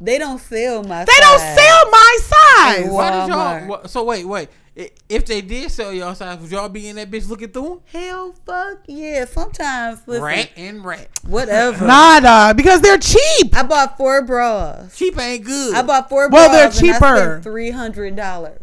they 0.00 0.18
don't 0.18 0.40
sell 0.40 0.82
my. 0.84 1.04
They 1.04 1.12
don't 1.20 1.38
size. 1.40 1.58
sell 1.58 1.90
my 1.90 2.18
size. 2.22 2.88
Why 2.90 3.10
did 3.10 3.28
y'all? 3.28 3.60
Walmart. 3.68 3.88
So 3.88 4.04
wait, 4.04 4.24
wait. 4.24 4.48
If 5.08 5.26
they 5.26 5.40
did 5.40 5.72
sell 5.72 5.92
y'all 5.92 6.14
size, 6.14 6.38
would 6.38 6.52
y'all 6.52 6.68
be 6.68 6.86
in 6.88 6.94
that 6.96 7.10
bitch 7.10 7.28
looking 7.28 7.48
through 7.48 7.82
Hell, 7.86 8.32
fuck 8.46 8.78
yeah. 8.86 9.24
Sometimes, 9.24 9.98
them? 10.02 10.04
listen, 10.06 10.22
Rat 10.24 10.50
and 10.56 10.84
rat. 10.84 11.08
whatever. 11.26 11.84
Nah, 11.84 12.20
nah, 12.20 12.52
because 12.52 12.80
they're 12.80 12.96
cheap. 12.96 13.56
I 13.56 13.64
bought 13.64 13.96
four 13.96 14.22
bras. 14.22 14.96
Cheap 14.96 15.18
ain't 15.18 15.44
good. 15.44 15.74
I 15.74 15.82
bought 15.82 16.08
four 16.08 16.28
Well, 16.28 16.48
bras. 16.48 16.78
they're 16.80 16.92
cheaper. 16.92 17.40
three 17.42 17.70
hundred 17.72 18.14
dollars. 18.14 18.60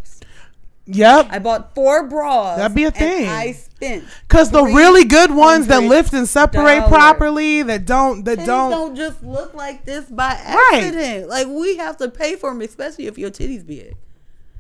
Yep. 0.88 1.28
I 1.32 1.40
bought 1.40 1.74
four 1.74 2.08
bras. 2.08 2.58
That'd 2.58 2.76
be 2.76 2.84
a 2.84 2.88
and 2.88 2.96
thing. 2.96 3.28
I 3.28 3.54
spent. 3.54 4.04
Because 4.28 4.52
the 4.52 4.64
really 4.64 5.04
good 5.04 5.34
ones 5.34 5.68
that 5.68 5.82
lift 5.84 6.14
and 6.14 6.30
separate 6.30 6.86
properly, 6.88 7.64
that 7.64 7.86
don't, 7.86 8.24
that 8.26 8.40
Titties 8.40 8.46
don't. 8.46 8.72
don't, 8.72 8.96
just 8.96 9.24
look 9.24 9.54
like 9.56 9.86
this 9.86 10.06
by 10.06 10.30
Right. 10.46 10.84
accident. 10.84 11.28
Like 11.28 11.48
we 11.48 11.78
have 11.78 11.98
to 11.98 12.10
pay 12.10 12.36
for 12.36 12.52
them, 12.52 12.62
especially 12.62 13.08
if 13.08 13.18
your 13.18 13.32
titties 13.32 13.66
big. 13.66 13.96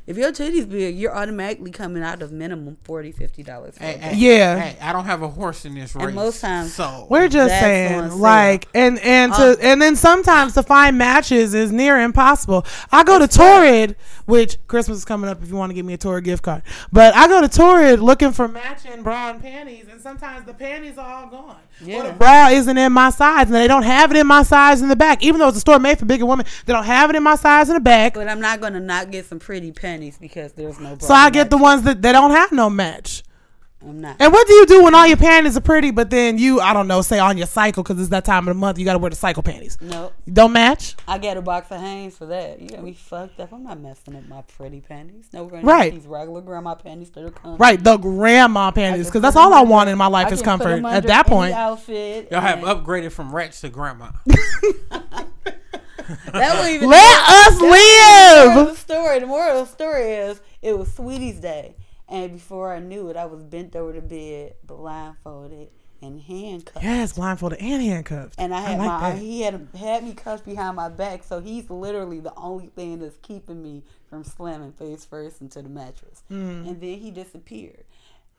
If 0.07 0.17
your 0.17 0.31
titties 0.31 0.69
big, 0.69 0.95
you're 0.97 1.15
automatically 1.15 1.71
coming 1.71 2.03
out 2.03 2.21
of 2.21 2.31
minimum 2.31 2.77
40 2.83 3.11
dollars. 3.43 3.75
Hey, 3.77 3.97
hey, 3.97 4.15
Yeah. 4.15 4.59
Hey, 4.59 4.77
I 4.79 4.93
don't 4.93 5.05
have 5.05 5.23
a 5.23 5.27
horse 5.27 5.65
in 5.65 5.73
this 5.73 5.95
race. 5.95 6.05
And 6.05 6.13
most 6.15 6.41
times- 6.41 6.75
so 6.75 7.07
We're 7.09 7.27
just 7.27 7.49
saying, 7.59 8.11
like, 8.19 8.67
and 8.75 8.99
and 8.99 9.33
to 9.33 9.51
Uh, 9.51 9.55
and 9.61 9.81
then 9.81 9.95
sometimes 9.95 10.53
to 10.53 10.63
find 10.63 10.97
matches 10.97 11.53
is 11.55 11.71
near 11.71 11.99
impossible. 11.99 12.65
I 12.91 13.03
go 13.03 13.17
to 13.17 13.27
Torrid, 13.27 13.95
which 14.25 14.57
Christmas 14.67 14.99
is 14.99 15.05
coming 15.05 15.27
up. 15.29 15.41
If 15.41 15.49
you 15.49 15.55
want 15.55 15.71
to 15.71 15.73
give 15.73 15.85
me 15.85 15.93
a 15.93 15.97
Torrid 15.97 16.23
gift 16.23 16.43
card, 16.43 16.61
but 16.91 17.15
I 17.15 17.27
go 17.27 17.41
to 17.41 17.47
Torrid 17.49 17.99
looking 17.99 18.31
for 18.31 18.47
matching 18.47 19.01
bra 19.01 19.29
and 19.31 19.41
panties, 19.41 19.85
and 19.91 19.99
sometimes 19.99 20.45
the 20.45 20.53
panties 20.53 20.97
are 20.99 21.23
all 21.23 21.27
gone. 21.29 21.55
Or 21.81 21.87
Yeah. 21.87 22.03
the 22.03 22.13
bra 22.13 22.49
isn't 22.49 22.77
in 22.77 22.93
my 22.93 23.09
size, 23.09 23.47
and 23.47 23.55
they 23.55 23.67
don't 23.67 23.83
have 23.83 24.11
it 24.11 24.17
in 24.17 24.27
my 24.27 24.43
size 24.43 24.81
in 24.81 24.87
the 24.87 24.95
back. 24.95 25.23
Even 25.23 25.39
though 25.39 25.47
it's 25.47 25.57
a 25.57 25.61
store 25.61 25.79
made 25.79 25.97
for 25.99 26.05
bigger 26.05 26.25
women, 26.25 26.45
they 26.65 26.73
don't 26.73 26.85
have 26.85 27.09
it 27.09 27.15
in 27.15 27.23
my 27.23 27.35
size 27.35 27.69
in 27.69 27.73
the 27.73 27.81
back. 27.81 28.13
But 28.13 28.29
I'm 28.29 28.39
not 28.39 28.61
gonna 28.61 28.79
not 28.79 29.09
get 29.11 29.25
some 29.27 29.39
pretty 29.39 29.71
panties 29.71 29.94
because 30.19 30.53
there's 30.53 30.79
no. 30.79 30.95
Bra 30.95 31.07
So 31.07 31.13
I 31.13 31.29
to 31.29 31.33
get 31.33 31.49
the 31.49 31.57
ones 31.57 31.83
that 31.83 32.01
they 32.01 32.11
don't 32.11 32.31
have 32.31 32.51
no 32.51 32.69
match. 32.69 33.23
I'm 33.87 34.01
not. 34.01 34.15
And 34.19 34.33
what 34.33 34.47
do 34.47 34.53
you 34.53 34.65
do 34.65 34.83
when 34.83 34.95
all 34.95 35.05
your 35.05 35.17
panties 35.17 35.55
are 35.55 35.61
pretty, 35.61 35.91
but 35.91 36.09
then 36.09 36.39
you, 36.39 36.59
I 36.59 36.73
don't 36.73 36.87
know, 36.87 37.01
say 37.03 37.19
on 37.19 37.37
your 37.37 37.45
cycle 37.45 37.83
because 37.83 37.99
it's 37.99 38.09
that 38.09 38.25
time 38.25 38.47
of 38.47 38.55
the 38.55 38.59
month, 38.59 38.79
you 38.79 38.85
got 38.85 38.93
to 38.93 38.99
wear 38.99 39.09
the 39.11 39.15
cycle 39.15 39.43
panties. 39.43 39.77
Nope. 39.79 40.13
Don't 40.31 40.53
match. 40.53 40.95
I 41.07 41.19
get 41.19 41.37
a 41.37 41.41
box 41.41 41.69
of 41.69 41.79
Hanes 41.81 42.17
for 42.17 42.25
that. 42.27 42.59
You 42.59 42.69
got 42.69 42.83
me 42.83 42.93
fucked 42.93 43.39
up. 43.39 43.53
I'm 43.53 43.63
not 43.63 43.79
messing 43.79 44.15
up 44.15 44.27
my 44.27 44.41
pretty 44.41 44.81
panties. 44.81 45.27
No, 45.33 45.43
we're 45.43 45.51
gonna 45.51 45.67
Right. 45.67 45.91
get 45.91 45.99
these 45.99 46.07
regular 46.07 46.41
grandma 46.41 46.73
panties 46.73 47.11
that 47.11 47.25
are 47.25 47.29
coming. 47.29 47.57
Right, 47.57 47.83
the 47.83 47.97
grandma 47.97 48.71
panties, 48.71 49.05
because 49.07 49.21
that's 49.21 49.35
all 49.35 49.53
I 49.53 49.61
want 49.61 49.89
in 49.89 49.97
my 49.97 50.07
life 50.07 50.31
is 50.31 50.41
comfort. 50.41 50.83
At 50.83 51.05
that 51.05 51.27
point, 51.27 51.53
outfit. 51.53 52.29
y'all 52.31 52.41
have 52.41 52.59
upgraded 52.59 53.11
from 53.11 53.35
rats 53.35 53.61
to 53.61 53.69
grandma. 53.69 54.09
That 56.31 56.55
won't 56.55 56.69
even 56.69 56.89
let 56.89 57.29
us 57.29 57.57
The 57.57 57.61
moral 57.63 57.73
of 57.75 58.55
live. 58.57 58.67
the 58.69 58.75
story. 58.75 59.19
The 59.19 59.25
moral 59.27 59.61
of 59.61 59.67
the 59.67 59.73
story 59.73 60.11
is 60.13 60.41
it 60.61 60.77
was 60.77 60.91
Sweetest 60.93 61.41
Day, 61.41 61.75
and 62.09 62.33
before 62.33 62.73
I 62.73 62.79
knew 62.79 63.09
it, 63.09 63.15
I 63.17 63.25
was 63.25 63.43
bent 63.43 63.75
over 63.75 63.93
the 63.93 64.01
bed, 64.01 64.55
blindfolded 64.65 65.69
and 66.01 66.19
handcuffed. 66.21 66.83
Yes, 66.83 67.13
blindfolded 67.13 67.59
and 67.59 67.81
handcuffed. 67.81 68.35
And 68.37 68.53
I 68.53 68.59
had 68.59 68.77
like 68.77 68.87
my 68.87 69.09
that. 69.11 69.17
he 69.19 69.41
had 69.41 69.67
had 69.77 70.03
me 70.03 70.13
cuffed 70.13 70.45
behind 70.45 70.75
my 70.75 70.89
back, 70.89 71.23
so 71.23 71.39
he's 71.39 71.69
literally 71.69 72.19
the 72.19 72.33
only 72.35 72.67
thing 72.67 72.99
that's 72.99 73.17
keeping 73.21 73.63
me 73.63 73.83
from 74.09 74.23
slamming 74.23 74.73
face 74.73 75.05
first 75.05 75.41
into 75.41 75.61
the 75.61 75.69
mattress. 75.69 76.21
Mm. 76.31 76.67
And 76.67 76.81
then 76.81 76.99
he 76.99 77.11
disappeared. 77.11 77.85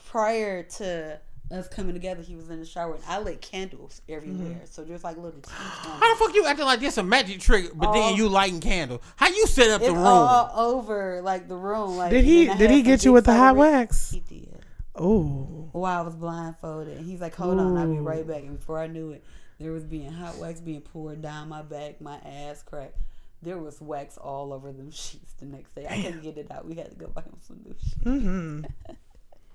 Prior 0.04 0.62
to 0.62 1.18
us 1.51 1.68
coming 1.68 1.94
together, 1.94 2.22
he 2.22 2.34
was 2.34 2.51
in 2.51 2.59
the 2.61 2.66
shower, 2.66 2.94
and 2.94 3.05
I 3.09 3.20
lit 3.20 3.40
candles 3.40 4.03
everywhere. 4.09 4.49
Mm-hmm. 4.49 4.64
So 4.64 4.82
there's 4.84 5.05
like 5.05 5.16
little 5.16 5.40
How 5.49 6.12
the 6.12 6.18
fuck 6.18 6.34
you 6.34 6.44
acting 6.47 6.64
like 6.66 6.80
this 6.80 6.99
a 6.99 7.03
magic 7.03 7.40
trick, 7.40 7.70
but 7.74 7.88
Oh. 7.90 7.92
then 7.92 8.16
you 8.16 8.28
lighting 8.28 8.61
candles? 8.61 9.01
How 9.16 9.28
you 9.28 9.47
set 9.47 9.70
up 9.70 9.80
the 9.80 9.92
room? 9.92 9.99
all 10.05 10.51
over 10.74 11.20
like 11.22 11.49
the 11.49 11.57
room. 11.57 11.97
Like 11.97 12.11
Did 12.11 12.24
he 12.24 12.47
did 12.47 12.70
he 12.70 12.82
get 12.82 13.05
you 13.05 13.12
with 13.12 13.26
the 13.26 13.34
hot 13.34 13.57
wax? 13.57 14.11
He 14.11 14.20
did. 14.20 14.61
Oh, 14.94 15.68
While 15.72 16.01
I 16.01 16.03
was 16.03 16.16
blindfolded, 16.16 16.97
and 16.97 17.07
he's 17.07 17.20
like, 17.20 17.34
"Hold 17.34 17.59
on, 17.61 17.76
I'll 17.76 17.86
be 17.86 17.99
right 17.99 18.26
back." 18.26 18.42
And 18.44 18.59
before 18.59 18.78
I 18.78 18.86
knew 18.86 19.11
it, 19.11 19.22
there 19.61 19.70
was 19.70 19.84
being 19.84 20.11
hot 20.11 20.38
wax 20.38 20.61
being 20.61 20.80
poured 20.80 21.20
down 21.20 21.51
my 21.51 21.61
back, 21.62 22.01
my 22.01 22.16
ass 22.24 22.62
crack. 22.62 22.94
There 23.42 23.59
was 23.59 23.78
wax 23.80 24.16
all 24.16 24.55
over 24.55 24.72
them 24.72 24.90
sheets 24.90 25.34
the 25.38 25.44
next 25.44 25.74
day. 25.74 25.86
I 25.88 26.01
couldn't 26.03 26.22
get 26.22 26.38
it 26.38 26.51
out. 26.51 26.66
We 26.66 26.74
had 26.76 26.90
to 26.90 26.97
go 26.97 27.09
buy 27.09 27.20
him 27.22 27.36
some 27.47 27.61
new 27.62 27.74
sheets 27.78 28.05
mm-hmm. 28.05 28.64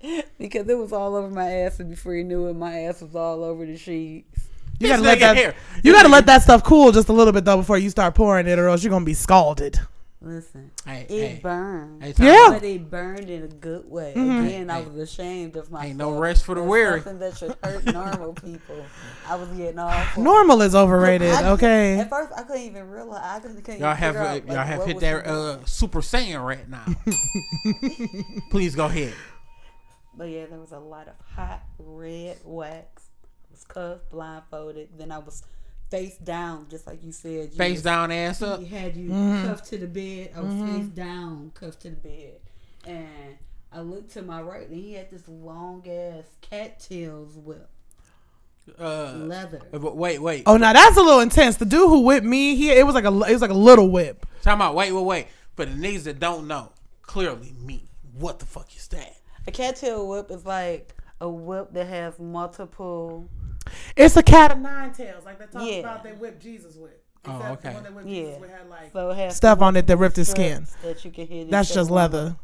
because 0.38 0.68
it 0.68 0.76
was 0.78 0.92
all 0.92 1.14
over 1.16 1.30
my 1.30 1.50
ass, 1.50 1.80
and 1.80 1.90
before 1.90 2.14
you 2.14 2.24
knew 2.24 2.48
it, 2.48 2.54
my 2.54 2.80
ass 2.82 3.00
was 3.02 3.14
all 3.14 3.44
over 3.44 3.64
the 3.66 3.76
sheets. 3.76 4.48
You 4.80 4.88
gotta 4.88 5.02
let 5.02 5.20
that 5.20 5.36
here. 5.36 5.54
you 5.84 5.92
gotta 5.92 6.08
let 6.08 6.26
that 6.26 6.42
stuff 6.42 6.64
cool 6.64 6.90
just 6.90 7.08
a 7.08 7.12
little 7.12 7.32
bit 7.32 7.44
though 7.44 7.58
before 7.58 7.78
you 7.78 7.88
start 7.90 8.14
pouring 8.14 8.46
it, 8.48 8.58
or 8.58 8.68
else 8.68 8.82
you're 8.82 8.90
gonna 8.90 9.04
be 9.04 9.14
scalded. 9.14 9.78
Listen, 10.24 10.70
Hey, 10.86 11.04
it 11.08 11.28
hey, 11.28 11.40
burned. 11.42 12.00
hey, 12.00 12.14
Yeah. 12.16 12.50
But 12.50 12.62
it 12.62 12.88
burned 12.88 13.28
in 13.28 13.42
a 13.42 13.48
good 13.48 13.90
way. 13.90 14.12
Mm-hmm. 14.16 14.46
Again, 14.46 14.70
I 14.70 14.80
was 14.80 14.94
ashamed 14.96 15.56
of 15.56 15.68
myself. 15.68 15.88
Ain't 15.88 15.98
no 15.98 16.12
rest 16.12 16.44
for 16.44 16.54
the 16.54 16.60
That's 16.60 16.70
weary. 16.70 17.00
Something 17.00 17.18
that 17.18 17.36
should 17.36 17.56
hurt 17.60 17.84
normal 17.86 18.32
people. 18.34 18.84
I 19.28 19.34
was 19.34 19.48
getting 19.48 19.80
all. 19.80 19.92
Normal 20.16 20.62
is 20.62 20.76
overrated. 20.76 21.32
I- 21.32 21.50
Okay. 21.50 21.98
At 21.98 22.08
first, 22.08 22.32
I 22.36 22.42
couldn't 22.44 22.62
even 22.62 22.88
realize. 22.88 23.20
I 23.24 23.40
couldn't, 23.40 23.62
couldn't 23.64 23.80
Y'all 23.80 23.96
have 23.96 24.14
out, 24.14 24.28
like, 24.34 24.46
y'all 24.46 24.64
have 24.64 24.84
hit 24.86 25.00
that 25.00 25.26
uh, 25.26 25.64
Super 25.64 26.00
Saiyan 26.00 26.44
right 26.44 26.68
now. 26.68 26.84
Please 28.50 28.76
go 28.76 28.86
ahead. 28.86 29.12
But 30.16 30.24
yeah, 30.28 30.46
there 30.46 30.58
was 30.60 30.72
a 30.72 30.78
lot 30.78 31.08
of 31.08 31.14
hot 31.34 31.62
red 31.78 32.38
wax. 32.44 33.04
I 33.24 33.52
was 33.52 33.64
cuffed, 33.64 34.10
blindfolded. 34.10 34.90
Then 34.98 35.10
I 35.12 35.18
was 35.18 35.42
face 35.90 36.16
down, 36.18 36.66
just 36.70 36.86
like 36.86 37.02
you 37.02 37.12
said. 37.12 37.50
You 37.52 37.56
Face 37.58 37.76
was- 37.78 37.82
down, 37.82 38.10
ass 38.10 38.42
up. 38.42 38.60
He 38.60 38.66
had 38.66 38.96
you 38.96 39.08
Mm-hmm. 39.10 39.46
cuffed 39.48 39.66
to 39.66 39.78
the 39.78 39.86
bed. 39.86 40.32
I 40.36 40.40
was 40.40 40.70
face 40.70 40.86
down, 40.88 41.50
cuffed 41.54 41.80
to 41.82 41.90
the 41.90 41.96
bed, 41.96 42.40
and 42.86 43.36
I 43.72 43.80
looked 43.80 44.10
to 44.12 44.22
my 44.22 44.40
right, 44.42 44.68
and 44.68 44.76
he 44.76 44.94
had 44.94 45.10
this 45.10 45.26
long 45.28 45.86
ass 45.88 46.24
cattails 46.42 47.36
whip, 47.36 47.68
Uh, 48.78 49.12
leather. 49.16 49.62
uh, 49.74 49.78
wait, 49.78 50.18
wait. 50.20 50.42
Oh, 50.46 50.56
now 50.56 50.72
that's 50.72 50.96
a 50.96 51.02
little 51.02 51.20
intense. 51.20 51.56
The 51.56 51.64
dude 51.64 51.88
who 51.88 52.00
whipped 52.00 52.24
me, 52.26 52.54
he 52.54 52.70
it 52.70 52.84
was 52.86 52.94
like 52.94 53.04
a 53.04 53.08
it 53.08 53.32
was 53.32 53.40
like 53.42 53.50
a 53.50 53.54
little 53.54 53.90
whip. 53.90 54.24
Talking 54.42 54.56
about 54.60 54.74
wait, 54.74 54.92
wait, 54.92 55.04
wait. 55.04 55.26
For 55.56 55.64
the 55.64 55.72
niggas 55.72 56.04
that 56.04 56.18
don't 56.20 56.46
know, 56.46 56.72
clearly 57.02 57.52
me. 57.60 57.88
What 58.14 58.38
the 58.38 58.46
fuck 58.46 58.74
is 58.76 58.86
that? 58.88 59.16
A 59.46 59.50
cattail 59.50 60.08
whip 60.08 60.30
is 60.30 60.44
like 60.46 60.94
a 61.20 61.28
whip 61.28 61.72
that 61.72 61.86
has 61.86 62.18
multiple. 62.18 63.28
It's 63.96 64.16
a 64.16 64.22
cat 64.22 64.52
of 64.52 64.58
nine 64.58 64.92
tails, 64.92 65.24
like 65.24 65.38
they 65.38 65.46
talk 65.46 65.62
Yeah. 65.68 65.78
about 65.80 66.02
they 66.04 66.12
whipped 66.12 66.42
Jesus 66.42 66.76
with. 66.76 66.92
Oh, 67.24 67.36
Except 67.36 67.66
okay. 67.66 67.80
the 67.84 67.92
one 67.92 68.04
they 68.04 68.10
Yeah. 68.10 68.24
Jesus 68.26 68.40
with 68.40 68.50
had 68.50 68.68
like 68.68 68.92
So 68.92 69.10
it 69.10 69.16
has 69.16 69.36
stuff 69.36 69.60
on 69.62 69.76
it 69.76 69.86
that 69.86 69.96
ripped 69.96 70.16
his 70.16 70.28
skin. 70.28 70.66
That 70.82 71.04
you 71.04 71.10
can 71.10 71.26
hit. 71.26 71.50
That's 71.50 71.68
just 71.68 71.88
of- 71.90 71.94
leather. 71.94 72.36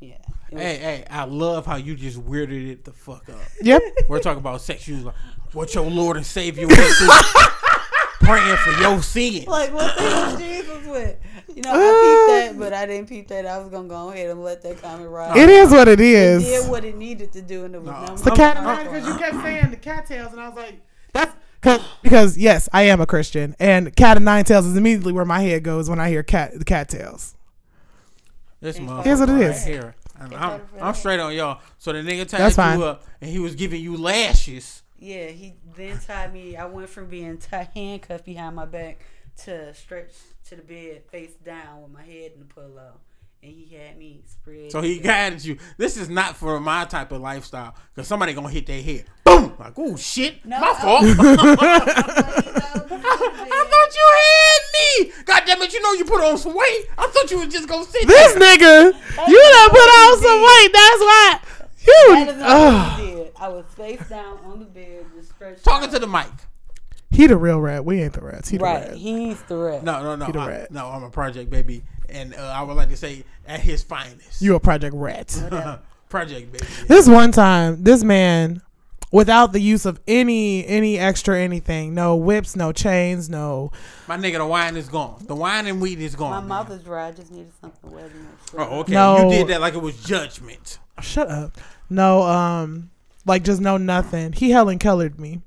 Yeah. 0.00 0.16
Was- 0.52 0.60
Hey, 0.62 0.76
hey, 0.78 1.04
I 1.10 1.24
love 1.24 1.66
how 1.66 1.76
you 1.76 1.94
just 1.94 2.18
weirded 2.18 2.70
it 2.70 2.84
the 2.84 2.92
fuck 2.92 3.28
up. 3.28 3.36
Yep. 3.62 3.82
We're 4.08 4.20
talking 4.20 4.38
about 4.38 4.60
sex. 4.62 4.86
You 4.88 4.96
was 4.96 5.04
like, 5.06 5.14
what 5.52 5.74
your 5.74 5.84
Lord 5.90 6.16
and 6.16 6.24
Savior 6.26 6.66
went 6.66 6.78
through, 6.80 7.08
praying 8.20 8.56
for 8.58 8.70
your 8.82 9.02
sins. 9.02 9.46
Like 9.46 9.72
what 9.72 9.96
the 9.96 10.02
hell 10.02 10.36
Jesus 10.36 10.86
with? 10.86 11.16
You 11.58 11.62
know, 11.64 11.72
I 11.72 12.46
peeped 12.46 12.56
that, 12.56 12.58
but 12.64 12.72
I 12.72 12.86
didn't 12.86 13.08
peep 13.08 13.26
that. 13.28 13.44
I 13.46 13.58
was 13.58 13.68
gonna 13.68 13.88
go 13.88 14.10
ahead 14.10 14.30
and 14.30 14.42
let 14.44 14.62
that 14.62 14.80
comment 14.80 15.10
ride. 15.10 15.36
It 15.36 15.48
is 15.48 15.70
what 15.70 15.88
it 15.88 15.98
It 16.00 16.06
is. 16.06 16.44
did 16.44 16.70
what 16.70 16.84
it 16.84 16.96
needed 16.96 17.32
to 17.32 17.42
do, 17.42 17.64
and 17.64 17.74
it 17.74 17.78
was 17.82 17.86
No. 17.90 17.92
number 17.92 18.12
It's 18.12 18.26
a 18.26 18.30
I'm- 18.30 18.36
cat 18.36 18.56
of 18.58 18.64
I'm- 18.66 18.86
because 18.86 19.06
you 19.08 19.16
kept 19.18 19.42
saying 19.42 19.70
the 19.70 19.76
cattails, 19.76 20.32
and 20.32 20.40
I 20.40 20.48
was 20.48 20.56
like, 20.56 20.80
that's 21.12 21.34
cause, 21.60 21.80
because 22.02 22.38
yes, 22.38 22.68
I 22.72 22.82
am 22.82 23.00
a 23.00 23.06
Christian, 23.06 23.56
and 23.58 23.94
cat 23.96 24.16
of 24.16 24.22
nine 24.22 24.44
tails 24.44 24.66
is 24.66 24.76
immediately 24.76 25.12
where 25.12 25.24
my 25.24 25.40
head 25.40 25.64
goes 25.64 25.90
when 25.90 25.98
I 25.98 26.08
hear 26.10 26.22
cat 26.22 26.56
the 26.56 26.64
cattails. 26.64 27.34
This 28.60 28.78
motherfucker 28.78 29.04
Here's 29.04 29.20
what 29.20 29.28
it 29.30 29.40
is. 29.40 29.48
right 29.48 29.56
is. 29.56 29.64
here. 29.64 29.94
And 30.20 30.34
I'm, 30.34 30.50
better 30.50 30.66
for 30.66 30.82
I'm 30.84 30.94
straight 30.94 31.20
on 31.20 31.32
y'all. 31.34 31.60
So 31.78 31.92
the 31.92 31.98
nigga 32.00 32.26
tied 32.28 32.40
That's 32.40 32.56
you 32.56 32.62
fine. 32.62 32.82
up, 32.82 33.04
and 33.20 33.30
he 33.30 33.38
was 33.38 33.54
giving 33.54 33.80
you 33.80 33.96
lashes. 33.96 34.82
Yeah, 34.98 35.26
he 35.26 35.54
then 35.76 35.98
tied 36.00 36.32
me. 36.32 36.56
I 36.56 36.66
went 36.66 36.88
from 36.88 37.06
being 37.06 37.38
t- 37.38 37.48
handcuffed 37.74 38.24
behind 38.24 38.56
my 38.56 38.64
back 38.66 38.98
to 39.44 39.72
stretch 39.74 40.10
to 40.48 40.56
the 40.56 40.62
bed 40.62 41.02
face 41.10 41.32
down 41.44 41.82
with 41.82 41.92
my 41.92 42.02
head 42.02 42.32
in 42.34 42.40
the 42.40 42.46
pillow, 42.46 42.92
and 43.42 43.52
he 43.52 43.74
had 43.76 43.96
me 43.98 44.22
spread. 44.26 44.70
So 44.72 44.80
he 44.80 44.98
guided 44.98 45.44
you. 45.44 45.58
This 45.76 45.96
is 45.96 46.08
not 46.08 46.36
for 46.36 46.58
my 46.60 46.84
type 46.84 47.12
of 47.12 47.20
lifestyle. 47.20 47.74
Cause 47.94 48.06
somebody 48.06 48.32
gonna 48.32 48.48
hit 48.50 48.66
their 48.66 48.82
head. 48.82 49.04
Boom! 49.24 49.54
Like, 49.58 49.74
oh 49.76 49.96
shit, 49.96 50.44
No, 50.44 50.58
my 50.60 50.68
uh, 50.68 50.74
I- 50.74 50.80
fault. 50.80 51.04
I 52.30 53.64
thought 53.70 53.94
you 53.94 54.06
had 54.18 54.62
me. 54.74 55.12
God 55.24 55.42
damn 55.46 55.62
it! 55.62 55.72
You 55.72 55.82
know 55.82 55.92
you 55.92 56.04
put 56.04 56.22
on 56.22 56.38
some 56.38 56.54
weight. 56.54 56.86
I 56.96 57.06
thought 57.08 57.30
you 57.30 57.38
was 57.40 57.48
just 57.48 57.68
gonna 57.68 57.84
sit 57.84 58.06
This 58.06 58.34
there. 58.34 58.56
nigga, 58.58 58.92
you 59.28 59.42
done 59.52 59.70
put 59.70 59.78
on 59.78 60.18
some 60.22 60.40
weight. 60.40 60.72
That's 60.72 61.00
why 61.00 61.40
you. 61.86 62.06
That 62.08 62.28
is 62.28 62.36
not 62.38 62.48
Ugh. 62.50 62.58
what 62.58 63.00
he 63.00 63.12
ah. 63.12 63.14
did. 63.16 63.32
I 63.38 63.48
was 63.48 63.64
face 63.76 64.08
down 64.08 64.38
on 64.44 64.58
the 64.58 64.64
bed, 64.64 65.04
just 65.16 65.30
stretched. 65.30 65.64
Talking 65.64 65.88
out. 65.88 65.94
to 65.94 65.98
the 66.00 66.06
mic. 66.08 66.26
He 67.10 67.26
the 67.26 67.36
real 67.36 67.60
rat. 67.60 67.84
We 67.84 68.02
ain't 68.02 68.12
the 68.12 68.20
rats. 68.20 68.48
He 68.48 68.58
the 68.58 68.64
right. 68.64 68.88
rat. 68.88 68.96
He's 68.96 69.40
the 69.42 69.56
rat. 69.56 69.82
No, 69.82 70.02
no, 70.02 70.16
no. 70.16 70.26
He 70.26 70.32
the 70.32 70.40
I, 70.40 70.48
rat. 70.48 70.70
no, 70.70 70.88
I'm 70.88 71.02
a 71.02 71.10
project 71.10 71.50
baby, 71.50 71.82
and 72.08 72.34
uh, 72.34 72.38
I 72.38 72.62
would 72.62 72.76
like 72.76 72.90
to 72.90 72.96
say 72.96 73.24
at 73.46 73.60
his 73.60 73.82
finest. 73.82 74.42
You 74.42 74.54
a 74.54 74.60
project 74.60 74.94
rat. 74.94 75.28
project 76.08 76.52
baby. 76.52 76.66
This 76.86 77.08
one 77.08 77.32
time, 77.32 77.82
this 77.82 78.04
man, 78.04 78.62
without 79.10 79.52
the 79.52 79.60
use 79.60 79.86
of 79.86 80.00
any 80.06 80.66
any 80.66 80.98
extra 80.98 81.38
anything, 81.38 81.94
no 81.94 82.14
whips, 82.14 82.56
no 82.56 82.72
chains, 82.72 83.30
no. 83.30 83.70
My 84.06 84.16
nigga, 84.16 84.38
the 84.38 84.46
wine 84.46 84.76
is 84.76 84.88
gone. 84.88 85.24
The 85.26 85.34
wine 85.34 85.66
and 85.66 85.80
weed 85.80 86.00
is 86.00 86.14
gone. 86.14 86.30
My 86.30 86.40
man. 86.40 86.48
mouth 86.48 86.70
is 86.70 86.82
dry. 86.82 87.08
I 87.08 87.12
just 87.12 87.30
needed 87.32 87.52
something 87.60 87.90
wet. 87.90 88.04
in 88.04 88.10
it. 88.10 88.26
Oh, 88.54 88.80
okay. 88.80 88.92
No. 88.92 89.30
You 89.30 89.38
did 89.38 89.48
that 89.48 89.60
like 89.60 89.74
it 89.74 89.82
was 89.82 90.02
judgment. 90.02 90.78
Shut 91.00 91.28
up. 91.28 91.56
No, 91.88 92.22
um, 92.22 92.90
like 93.24 93.44
just 93.44 93.60
no 93.60 93.76
nothing. 93.76 94.32
He 94.32 94.50
Helen 94.50 94.78
Keller'd 94.78 95.18
me. 95.18 95.40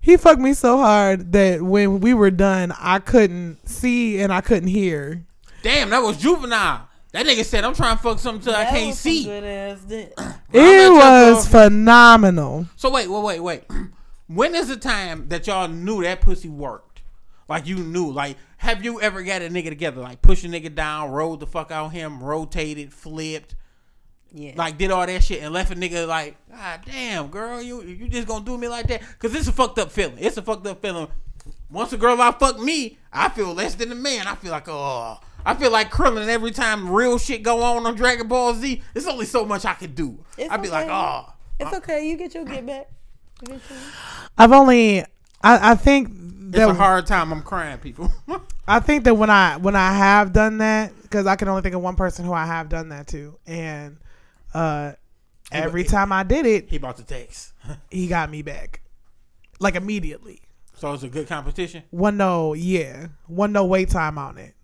He 0.00 0.16
fucked 0.16 0.40
me 0.40 0.54
so 0.54 0.78
hard 0.78 1.32
that 1.32 1.62
when 1.62 2.00
we 2.00 2.14
were 2.14 2.30
done, 2.30 2.72
I 2.78 3.00
couldn't 3.00 3.68
see 3.68 4.20
and 4.20 4.32
I 4.32 4.40
couldn't 4.40 4.68
hear. 4.68 5.26
Damn, 5.62 5.90
that 5.90 6.02
was 6.02 6.16
juvenile. 6.16 6.88
That 7.12 7.26
nigga 7.26 7.44
said, 7.44 7.64
"I'm 7.64 7.74
trying 7.74 7.96
to 7.96 8.02
fuck 8.02 8.18
something 8.18 8.42
till 8.42 8.54
I 8.54 8.64
can't 8.64 8.86
was 8.86 8.98
some 8.98 9.12
see." 9.12 9.24
Good 9.24 9.44
ass 9.44 9.80
dick. 9.80 10.14
It 10.52 10.60
I'm 10.60 10.94
not 10.94 11.26
your 11.26 11.34
was 11.34 11.48
phenomenal. 11.48 12.66
So 12.76 12.90
wait, 12.90 13.08
wait, 13.08 13.22
wait, 13.22 13.40
wait. 13.40 13.64
When 14.26 14.54
is 14.54 14.68
the 14.68 14.76
time 14.76 15.28
that 15.28 15.48
y'all 15.48 15.66
knew 15.66 16.04
that 16.04 16.20
pussy 16.20 16.48
worked? 16.48 17.02
Like 17.48 17.66
you 17.66 17.78
knew. 17.78 18.12
Like, 18.12 18.36
have 18.58 18.84
you 18.84 19.00
ever 19.00 19.24
got 19.24 19.42
a 19.42 19.48
nigga 19.48 19.70
together? 19.70 20.00
Like 20.00 20.22
push 20.22 20.44
a 20.44 20.46
nigga 20.46 20.72
down, 20.72 21.10
rolled 21.10 21.40
the 21.40 21.48
fuck 21.48 21.72
out 21.72 21.88
him, 21.88 22.22
rotated, 22.22 22.92
flipped, 22.92 23.56
Yeah. 24.32 24.52
like 24.56 24.78
did 24.78 24.90
all 24.90 25.04
that 25.04 25.24
shit 25.24 25.42
and 25.42 25.52
left 25.52 25.72
a 25.72 25.74
nigga 25.74 26.06
like, 26.06 26.36
God 26.50 26.80
damn, 26.86 27.28
girl, 27.28 27.60
you 27.60 27.82
you 27.82 28.08
just 28.08 28.28
gonna 28.28 28.44
do 28.44 28.56
me 28.56 28.68
like 28.68 28.86
that? 28.88 29.02
Cause 29.18 29.34
it's 29.34 29.48
a 29.48 29.52
fucked 29.52 29.78
up 29.78 29.90
feeling. 29.90 30.18
It's 30.18 30.36
a 30.36 30.42
fucked 30.42 30.66
up 30.66 30.80
feeling. 30.80 31.08
Once 31.70 31.92
a 31.92 31.96
girl 31.96 32.20
out 32.20 32.38
fuck 32.38 32.58
me, 32.58 32.98
I 33.12 33.28
feel 33.28 33.52
less 33.54 33.74
than 33.74 33.90
a 33.92 33.94
man. 33.94 34.26
I 34.26 34.34
feel 34.34 34.52
like 34.52 34.68
oh, 34.68 35.18
I 35.44 35.54
feel 35.54 35.70
like 35.70 35.90
Krillin 35.90 36.28
every 36.28 36.50
time 36.50 36.90
real 36.90 37.18
shit 37.18 37.42
go 37.42 37.62
on 37.62 37.86
on 37.86 37.94
Dragon 37.94 38.28
Ball 38.28 38.54
Z. 38.54 38.82
There's 38.92 39.06
only 39.06 39.26
so 39.26 39.44
much 39.44 39.64
I 39.64 39.74
could 39.74 39.94
do. 39.94 40.18
It's 40.36 40.50
I'd 40.50 40.62
be 40.62 40.68
like, 40.68 40.88
oh, 40.88 41.32
It's 41.58 41.72
okay. 41.74 42.08
You 42.08 42.16
get 42.16 42.34
your 42.34 42.44
get 42.44 42.66
back. 42.66 42.88
Eventually. 43.42 43.78
I've 44.36 44.52
only, 44.52 45.00
I, 45.42 45.72
I 45.72 45.74
think 45.74 46.10
that 46.52 46.68
it's 46.68 46.70
a 46.70 46.74
hard 46.74 47.06
time. 47.06 47.32
I'm 47.32 47.42
crying, 47.42 47.78
people. 47.78 48.12
I 48.68 48.80
think 48.80 49.04
that 49.04 49.14
when 49.14 49.30
I 49.30 49.56
when 49.56 49.76
I 49.76 49.92
have 49.92 50.32
done 50.32 50.58
that, 50.58 50.92
because 51.02 51.26
I 51.26 51.36
can 51.36 51.48
only 51.48 51.62
think 51.62 51.74
of 51.74 51.80
one 51.80 51.96
person 51.96 52.24
who 52.24 52.32
I 52.32 52.46
have 52.46 52.68
done 52.68 52.90
that 52.90 53.06
to, 53.08 53.38
and 53.46 53.96
uh, 54.54 54.92
every 55.52 55.84
time 55.84 56.12
I 56.12 56.22
did 56.22 56.46
it, 56.46 56.70
he 56.70 56.78
bought 56.78 56.96
the 56.96 57.02
text. 57.02 57.52
he 57.90 58.06
got 58.06 58.30
me 58.30 58.42
back, 58.42 58.82
like 59.58 59.74
immediately. 59.74 60.42
So 60.74 60.92
it's 60.94 61.02
a 61.02 61.08
good 61.08 61.28
competition. 61.28 61.82
One 61.90 62.16
no, 62.16 62.54
yeah, 62.54 63.08
one 63.26 63.52
no 63.52 63.66
wait 63.66 63.90
time 63.90 64.16
on 64.16 64.38
it. 64.38 64.54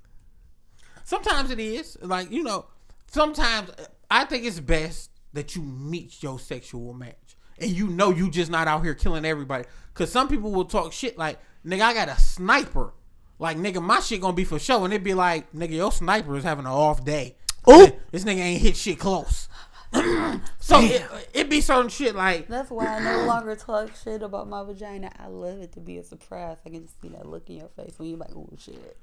Sometimes 1.05 1.51
it 1.51 1.61
is 1.61 1.99
like 2.01 2.31
you 2.31 2.43
know. 2.43 2.67
Sometimes 3.09 3.71
I 4.11 4.25
think 4.25 4.45
it's 4.45 4.59
best 4.59 5.11
that 5.33 5.55
you 5.55 5.63
meet 5.63 6.23
your 6.23 6.39
sexual 6.39 6.93
match, 6.95 7.37
and 7.59 7.71
you 7.71 7.89
know 7.89 8.11
you 8.11 8.31
just 8.31 8.51
not 8.51 8.67
out 8.67 8.83
here 8.83 8.95
killing 8.95 9.25
everybody. 9.25 9.65
Cause 9.95 10.11
some 10.11 10.29
people 10.29 10.53
will 10.53 10.65
talk 10.65 10.93
shit 10.93 11.17
like, 11.17 11.39
"Nigga, 11.65 11.83
I 11.83 11.95
got 11.95 12.09
a 12.09 12.21
sniper." 12.21 12.93
Like, 13.39 13.59
nigga, 13.59 13.83
my 13.83 14.01
shit 14.01 14.23
gonna 14.23 14.33
be 14.33 14.45
for 14.45 14.59
show, 14.59 14.85
and 14.85 14.95
it'd 14.95 15.05
be 15.05 15.15
like, 15.15 15.53
"Nigga, 15.53 15.73
your 15.73 15.93
sniper 15.93 16.37
is 16.37 16.45
having 16.45 16.65
an 16.65 16.73
off 16.73 17.05
day." 17.05 17.37
Ooh. 17.69 17.93
this 18.13 18.25
nigga 18.25 18.39
ain't 18.39 18.63
hit 18.63 18.77
shit 18.77 18.99
close. 18.99 19.49
so 20.59 20.81
it, 20.81 21.03
it 21.33 21.51
be 21.51 21.61
certain 21.61 21.89
shit 21.89 22.15
like, 22.15 22.49
That's 22.49 22.71
why 22.71 22.87
I 22.87 23.01
no 23.01 23.27
longer 23.27 23.57
talk 23.57 23.91
shit 24.03 24.23
about 24.23 24.49
my 24.49 24.63
vagina. 24.65 25.11
I 25.19 25.29
love 25.29 25.61
it 25.61 25.73
to 25.73 25.81
be 25.81 25.99
a 25.99 26.05
surprise. 26.05 26.57
I 26.65 26.71
can 26.71 26.83
just 26.83 27.01
see 27.01 27.09
that 27.09 27.27
look 27.27 27.49
in 27.49 27.57
your 27.57 27.69
face 27.69 27.95
when 27.99 28.11
you're 28.11 28.19
like, 28.19 28.35
oh 28.35 28.49
shit. 28.59 28.97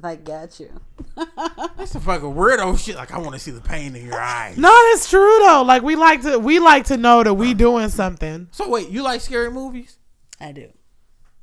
Like, 0.00 0.24
got 0.24 0.60
you. 0.60 0.70
that's 1.76 1.94
a 1.94 2.00
fucking 2.00 2.32
weirdo 2.32 2.78
shit. 2.78 2.94
Like, 2.94 3.12
I 3.12 3.18
want 3.18 3.32
to 3.32 3.38
see 3.40 3.50
the 3.50 3.60
pain 3.60 3.96
in 3.96 4.06
your 4.06 4.20
eyes. 4.20 4.56
No, 4.56 4.70
it's 4.92 5.10
true 5.10 5.38
though. 5.40 5.62
Like 5.62 5.82
we 5.82 5.96
like 5.96 6.22
to 6.22 6.38
we 6.38 6.60
like 6.60 6.84
to 6.86 6.96
know 6.96 7.24
that 7.24 7.34
we 7.34 7.54
doing 7.54 7.88
something. 7.88 8.48
So 8.52 8.68
wait, 8.68 8.90
you 8.90 9.02
like 9.02 9.20
scary 9.20 9.50
movies? 9.50 9.98
I 10.40 10.52
do. 10.52 10.68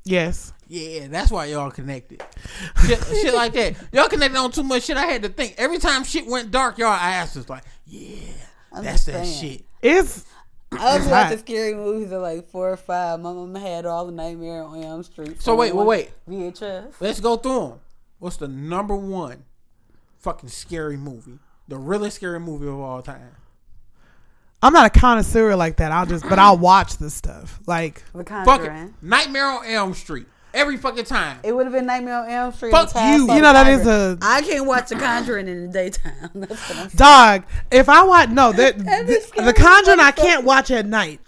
Yes. 0.04 0.52
Yeah, 0.68 1.08
that's 1.08 1.30
why 1.30 1.46
y'all 1.46 1.70
connected. 1.70 2.24
shit, 2.86 3.04
shit 3.04 3.34
like 3.34 3.52
that. 3.52 3.76
Y'all 3.92 4.08
connected 4.08 4.38
on 4.38 4.50
too 4.50 4.62
much 4.62 4.84
shit. 4.84 4.96
I 4.96 5.04
had 5.04 5.22
to 5.22 5.28
think. 5.28 5.54
Every 5.58 5.78
time 5.78 6.04
shit 6.04 6.26
went 6.26 6.50
dark, 6.50 6.78
y'all 6.78 6.88
ass 6.88 7.36
was 7.36 7.48
like, 7.48 7.64
yeah, 7.86 8.32
I'm 8.76 8.84
that's 8.84 9.04
just 9.04 9.06
that 9.06 9.24
saying. 9.26 9.52
shit. 9.58 9.64
It's 9.82 10.24
I 10.72 10.98
was 10.98 11.06
watching 11.06 11.38
hot. 11.38 11.38
scary 11.40 11.74
movies 11.74 12.12
at 12.12 12.20
like 12.20 12.48
four 12.48 12.70
or 12.72 12.76
five. 12.76 13.20
My 13.20 13.32
mom 13.32 13.54
had 13.54 13.86
all 13.86 14.06
the 14.06 14.12
Nightmare 14.12 14.62
on 14.62 14.82
Elm 14.82 15.02
Street. 15.02 15.40
So 15.40 15.54
wait, 15.54 15.74
wait, 15.74 15.86
wait. 15.86 16.10
VHS. 16.28 16.94
Let's 17.00 17.20
go 17.20 17.36
through 17.36 17.60
them. 17.68 17.80
What's 18.18 18.36
the 18.36 18.48
number 18.48 18.94
one 18.96 19.44
fucking 20.18 20.48
scary 20.48 20.96
movie? 20.96 21.38
The 21.68 21.76
really 21.78 22.10
scary 22.10 22.40
movie 22.40 22.66
of 22.68 22.78
all 22.78 23.02
time. 23.02 23.36
I'm 24.62 24.72
not 24.72 24.86
a 24.94 24.98
connoisseur 24.98 25.54
like 25.54 25.76
that. 25.76 25.92
I'll 25.92 26.06
just 26.06 26.28
but 26.28 26.38
I'll 26.38 26.58
watch 26.58 26.96
this 26.96 27.14
stuff. 27.14 27.60
Like 27.66 28.02
The 28.12 28.24
Fuck 28.24 28.26
Conjuring. 28.46 28.76
it. 28.88 28.92
Nightmare 29.02 29.46
on 29.46 29.66
Elm 29.66 29.94
Street. 29.94 30.26
Every 30.56 30.76
fucking 30.76 31.04
time. 31.04 31.38
It 31.44 31.54
would 31.54 31.66
have 31.66 31.72
been 31.72 31.86
Nightmare 31.86 32.16
on 32.24 32.28
Elm 32.28 32.52
Street. 32.52 32.72
Fuck 32.72 32.94
you. 32.94 33.32
You 33.32 33.42
know 33.42 33.52
that 33.52 33.68
is 33.68 33.86
a. 33.86 34.18
I 34.22 34.42
can't 34.42 34.66
watch 34.66 34.88
The 34.88 34.96
Conjuring 34.96 35.46
in 35.46 35.66
the 35.66 35.72
daytime. 35.72 36.12
That's 36.34 36.68
what 36.68 36.78
I'm. 36.78 36.88
Dog, 36.88 37.44
if 37.70 37.88
I 37.88 38.02
watch 38.02 38.30
no, 38.30 38.52
that 38.52 38.78
That 38.78 39.06
the, 39.06 39.42
the 39.42 39.52
Conjuring 39.52 40.00
I 40.00 40.10
can't 40.10 40.44
watch 40.44 40.70
at 40.70 40.86
night. 40.86 41.20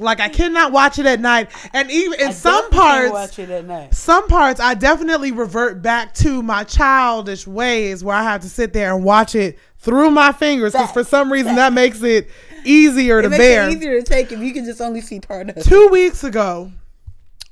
Like 0.00 0.18
I 0.18 0.28
cannot 0.28 0.72
watch 0.72 0.98
it 0.98 1.06
at 1.06 1.20
night, 1.20 1.50
and 1.72 1.88
even 1.88 2.18
in 2.20 2.28
I 2.28 2.32
some 2.32 2.68
parts, 2.70 3.12
watch 3.12 3.38
it 3.38 3.48
at 3.48 3.64
night. 3.64 3.94
some 3.94 4.26
parts 4.26 4.58
I 4.58 4.74
definitely 4.74 5.30
revert 5.30 5.82
back 5.82 6.14
to 6.14 6.42
my 6.42 6.64
childish 6.64 7.46
ways 7.46 8.02
where 8.02 8.16
I 8.16 8.24
have 8.24 8.40
to 8.40 8.48
sit 8.48 8.72
there 8.72 8.92
and 8.92 9.04
watch 9.04 9.36
it 9.36 9.56
through 9.78 10.10
my 10.10 10.32
fingers 10.32 10.72
because 10.72 10.90
for 10.90 11.04
some 11.04 11.30
reason 11.30 11.54
that 11.56 11.72
makes 11.72 12.02
it 12.02 12.28
easier 12.64 13.20
to 13.22 13.26
It 13.26 13.30
makes 13.30 13.38
bear. 13.40 13.68
it 13.68 13.76
easier 13.76 14.00
to 14.00 14.02
take 14.04 14.32
if 14.32 14.40
you 14.40 14.52
can 14.52 14.64
just 14.64 14.80
only 14.80 15.00
see 15.00 15.20
part 15.20 15.48
of 15.50 15.58
it. 15.58 15.64
two 15.64 15.86
weeks 15.88 16.24
ago, 16.24 16.72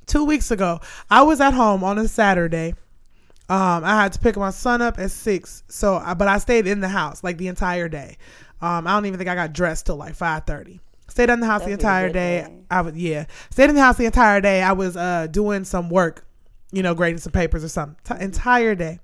two 0.07 0.25
weeks 0.25 0.51
ago, 0.51 0.81
I 1.11 1.23
was 1.23 1.41
at 1.41 1.55
home 1.55 1.85
on 1.85 1.99
a 1.99 2.09
Saturday. 2.09 2.75
Um, 3.49 3.85
I 3.85 4.03
had 4.03 4.13
to 4.15 4.19
pick 4.19 4.37
my 4.37 4.51
son 4.51 4.81
up 4.81 4.99
at 4.99 5.11
six, 5.11 5.63
so 5.69 6.03
but 6.17 6.29
I 6.29 6.39
stayed 6.39 6.67
in 6.67 6.81
the 6.81 6.89
house 6.89 7.23
like 7.23 7.39
the 7.39 7.49
entire 7.49 7.89
day. 7.89 8.17
Um, 8.61 8.87
I 8.87 8.93
don't 8.93 9.07
even 9.07 9.19
think 9.19 9.29
I 9.29 9.35
got 9.35 9.53
dressed 9.53 9.87
till 9.87 9.97
like 9.97 10.15
five 10.15 10.45
thirty. 10.45 10.81
Stayed 11.09 11.29
in 11.29 11.41
the 11.41 11.47
house 11.47 11.61
the 11.61 11.71
That'd 11.71 11.81
entire 11.81 12.09
day. 12.09 12.43
day. 12.43 12.59
I 12.71 12.81
was 12.81 12.97
yeah, 12.97 13.27
stayed 13.51 13.69
in 13.69 13.75
the 13.75 13.83
house 13.83 13.97
the 13.99 14.07
entire 14.07 14.41
day. 14.41 14.63
I 14.63 14.73
was 14.73 14.97
uh 14.97 15.27
doing 15.31 15.65
some 15.65 15.91
work, 15.91 16.25
you 16.71 16.83
know, 16.83 16.95
grading 16.95 17.19
some 17.19 17.33
papers 17.33 17.63
or 17.65 17.69
something. 17.69 17.97
T- 18.05 18.25
entire 18.25 18.75
day. 18.75 19.01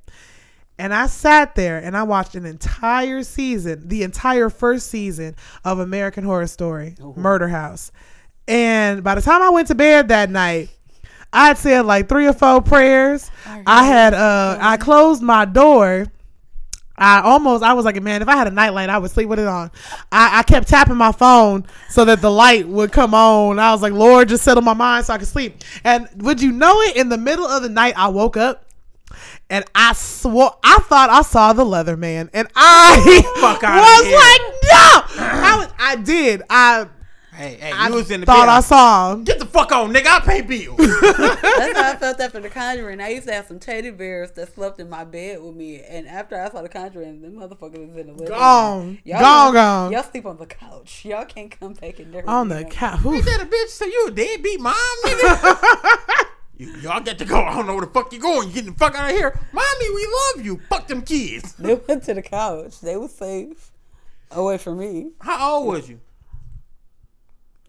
And 0.79 0.95
I 0.95 1.09
sat 1.09 1.57
there 1.57 1.79
and 1.79 1.97
I 1.97 2.05
watched 2.05 2.37
an 2.37 2.47
entire 2.47 3.25
season, 3.25 3.89
the 3.89 4.05
entire 4.05 4.49
first 4.49 4.87
season 4.87 5.35
of 5.65 5.81
American 5.81 6.23
Horror 6.23 6.47
Story, 6.47 6.95
Murder 7.17 7.49
House. 7.49 7.91
And 8.47 9.03
by 9.03 9.17
the 9.17 9.21
time 9.21 9.43
I 9.43 9.51
went 9.51 9.67
to 9.69 9.75
bed 9.75 10.09
that 10.09 10.31
night, 10.31 10.71
I 11.33 11.49
had 11.49 11.59
said 11.59 11.83
like 11.83 12.09
three 12.09 12.27
or 12.27 12.33
four 12.33 12.63
prayers. 12.63 13.31
I 13.67 13.85
had 13.85 14.15
uh 14.15 14.59
I 14.61 14.77
closed 14.77 15.23
my 15.23 15.45
door. 15.45 16.07
I 16.97 17.21
almost 17.21 17.63
I 17.63 17.75
was 17.75 17.85
like, 17.85 18.01
man, 18.03 18.23
if 18.23 18.29
I 18.29 18.37
had 18.37 18.49
a 18.49 18.51
nightlight, 18.51 18.89
I 18.89 18.99
would 18.99 19.11
sleep 19.11 19.29
with 19.29 19.39
it 19.39 19.47
on. 19.47 19.71
I, 20.11 20.41
I 20.41 20.43
kept 20.43 20.69
tapping 20.69 20.97
my 20.97 21.13
phone 21.13 21.67
so 21.89 22.05
that 22.07 22.21
the 22.21 22.31
light 22.31 22.67
would 22.67 22.91
come 22.91 23.15
on. 23.15 23.59
I 23.59 23.71
was 23.73 23.83
like, 23.83 23.93
Lord, 23.93 24.29
just 24.29 24.43
settle 24.43 24.63
my 24.63 24.75
mind 24.75 25.07
so 25.07 25.15
I 25.15 25.19
could 25.19 25.29
sleep. 25.29 25.63
And 25.85 26.09
would 26.17 26.43
you 26.43 26.51
know 26.51 26.81
it? 26.83 26.97
In 26.97 27.09
the 27.09 27.19
middle 27.19 27.47
of 27.47 27.63
the 27.63 27.69
night, 27.69 27.95
I 27.97 28.09
woke 28.09 28.37
up 28.37 28.65
and 29.51 29.65
I 29.75 29.93
swore 29.93 30.57
I 30.65 30.79
thought 30.89 31.11
I 31.11 31.23
saw 31.23 31.53
the 31.53 31.65
leather 31.65 31.97
man, 31.97 32.31
and 32.33 32.49
I 32.55 33.23
was 34.03 34.13
like, 34.13 35.21
no, 35.21 35.25
I 35.25 35.57
was, 35.59 35.73
I 35.79 35.97
did, 35.97 36.43
I 36.51 36.87
Hey, 37.39 37.57
hey, 37.61 37.71
I 37.71 37.87
you 37.87 37.95
was 37.95 38.11
in 38.11 38.19
the 38.19 38.27
thought 38.27 38.47
bed. 38.47 38.49
I 38.49 38.61
saw 38.61 39.13
him. 39.13 39.23
Get 39.23 39.39
the 39.39 39.47
fuck 39.47 39.71
on, 39.71 39.95
nigga. 39.95 40.07
I 40.09 40.19
pay 40.19 40.41
bills. 40.41 40.77
That's 40.77 41.79
how 41.79 41.93
I 41.93 41.95
felt 41.95 42.19
after 42.19 42.41
The 42.41 42.51
Conjuring. 42.51 43.01
I 43.01 43.11
used 43.11 43.29
to 43.29 43.33
have 43.33 43.47
some 43.47 43.61
teddy 43.61 43.93
bears 43.93 44.33
that 44.33 44.53
slept 44.53 44.81
in 44.81 44.91
my 44.91 45.05
bed 45.05 45.41
with 45.41 45.55
me, 45.55 45.81
and 45.81 46.09
after 46.09 46.35
I 46.35 46.51
saw 46.51 46.63
The 46.63 46.69
Conjuring, 46.69 47.23
the 47.23 47.29
motherfucker 47.29 47.79
was 47.79 47.97
in 47.97 48.09
the 48.09 48.13
living 48.13 48.27
Gone. 48.27 48.87
room. 48.87 48.99
Gone, 49.07 49.55
gone. 49.55 49.93
Y'all 49.93 50.03
sleep 50.03 50.27
on 50.27 50.37
the 50.37 50.47
couch. 50.47 51.05
Y'all 51.05 51.25
can't 51.27 51.57
come 51.61 51.75
back 51.75 52.01
in 52.01 52.11
there. 52.11 52.29
on 52.29 52.49
the 52.49 52.65
couch. 52.65 53.07
Ain't 53.07 53.25
that 53.27 53.43
a 53.43 53.47
bitch? 53.47 53.69
So 53.69 53.85
you 53.85 54.07
a 54.09 54.11
deadbeat 54.11 54.61
mom, 54.61 54.75
nigga? 55.05 56.25
you, 56.59 56.73
y'all 56.79 57.01
get 57.01 57.19
to 57.19 57.25
go. 57.25 57.41
I 57.41 57.55
don't 57.55 57.69
know 57.69 57.77
where 57.77 57.87
the 57.87 57.93
fuck 57.93 58.13
you 58.13 58.19
going. 58.19 58.49
You 58.49 58.55
getting 58.55 58.73
the 58.73 58.79
fuck 58.79 58.97
out 58.97 59.11
of 59.11 59.17
here. 59.17 59.39
Mommy, 59.53 59.95
we 59.95 60.09
love 60.35 60.45
you. 60.45 60.61
Fuck 60.69 60.89
them 60.89 61.03
kids. 61.03 61.53
They 61.53 61.75
went 61.75 62.03
to 62.03 62.15
the 62.15 62.23
couch. 62.23 62.81
They 62.81 62.97
were 62.97 63.07
safe 63.07 63.71
away 64.33 64.59
from 64.59 64.79
me. 64.79 65.13
How 65.21 65.59
old 65.59 65.69
was 65.69 65.89
you? 65.89 66.01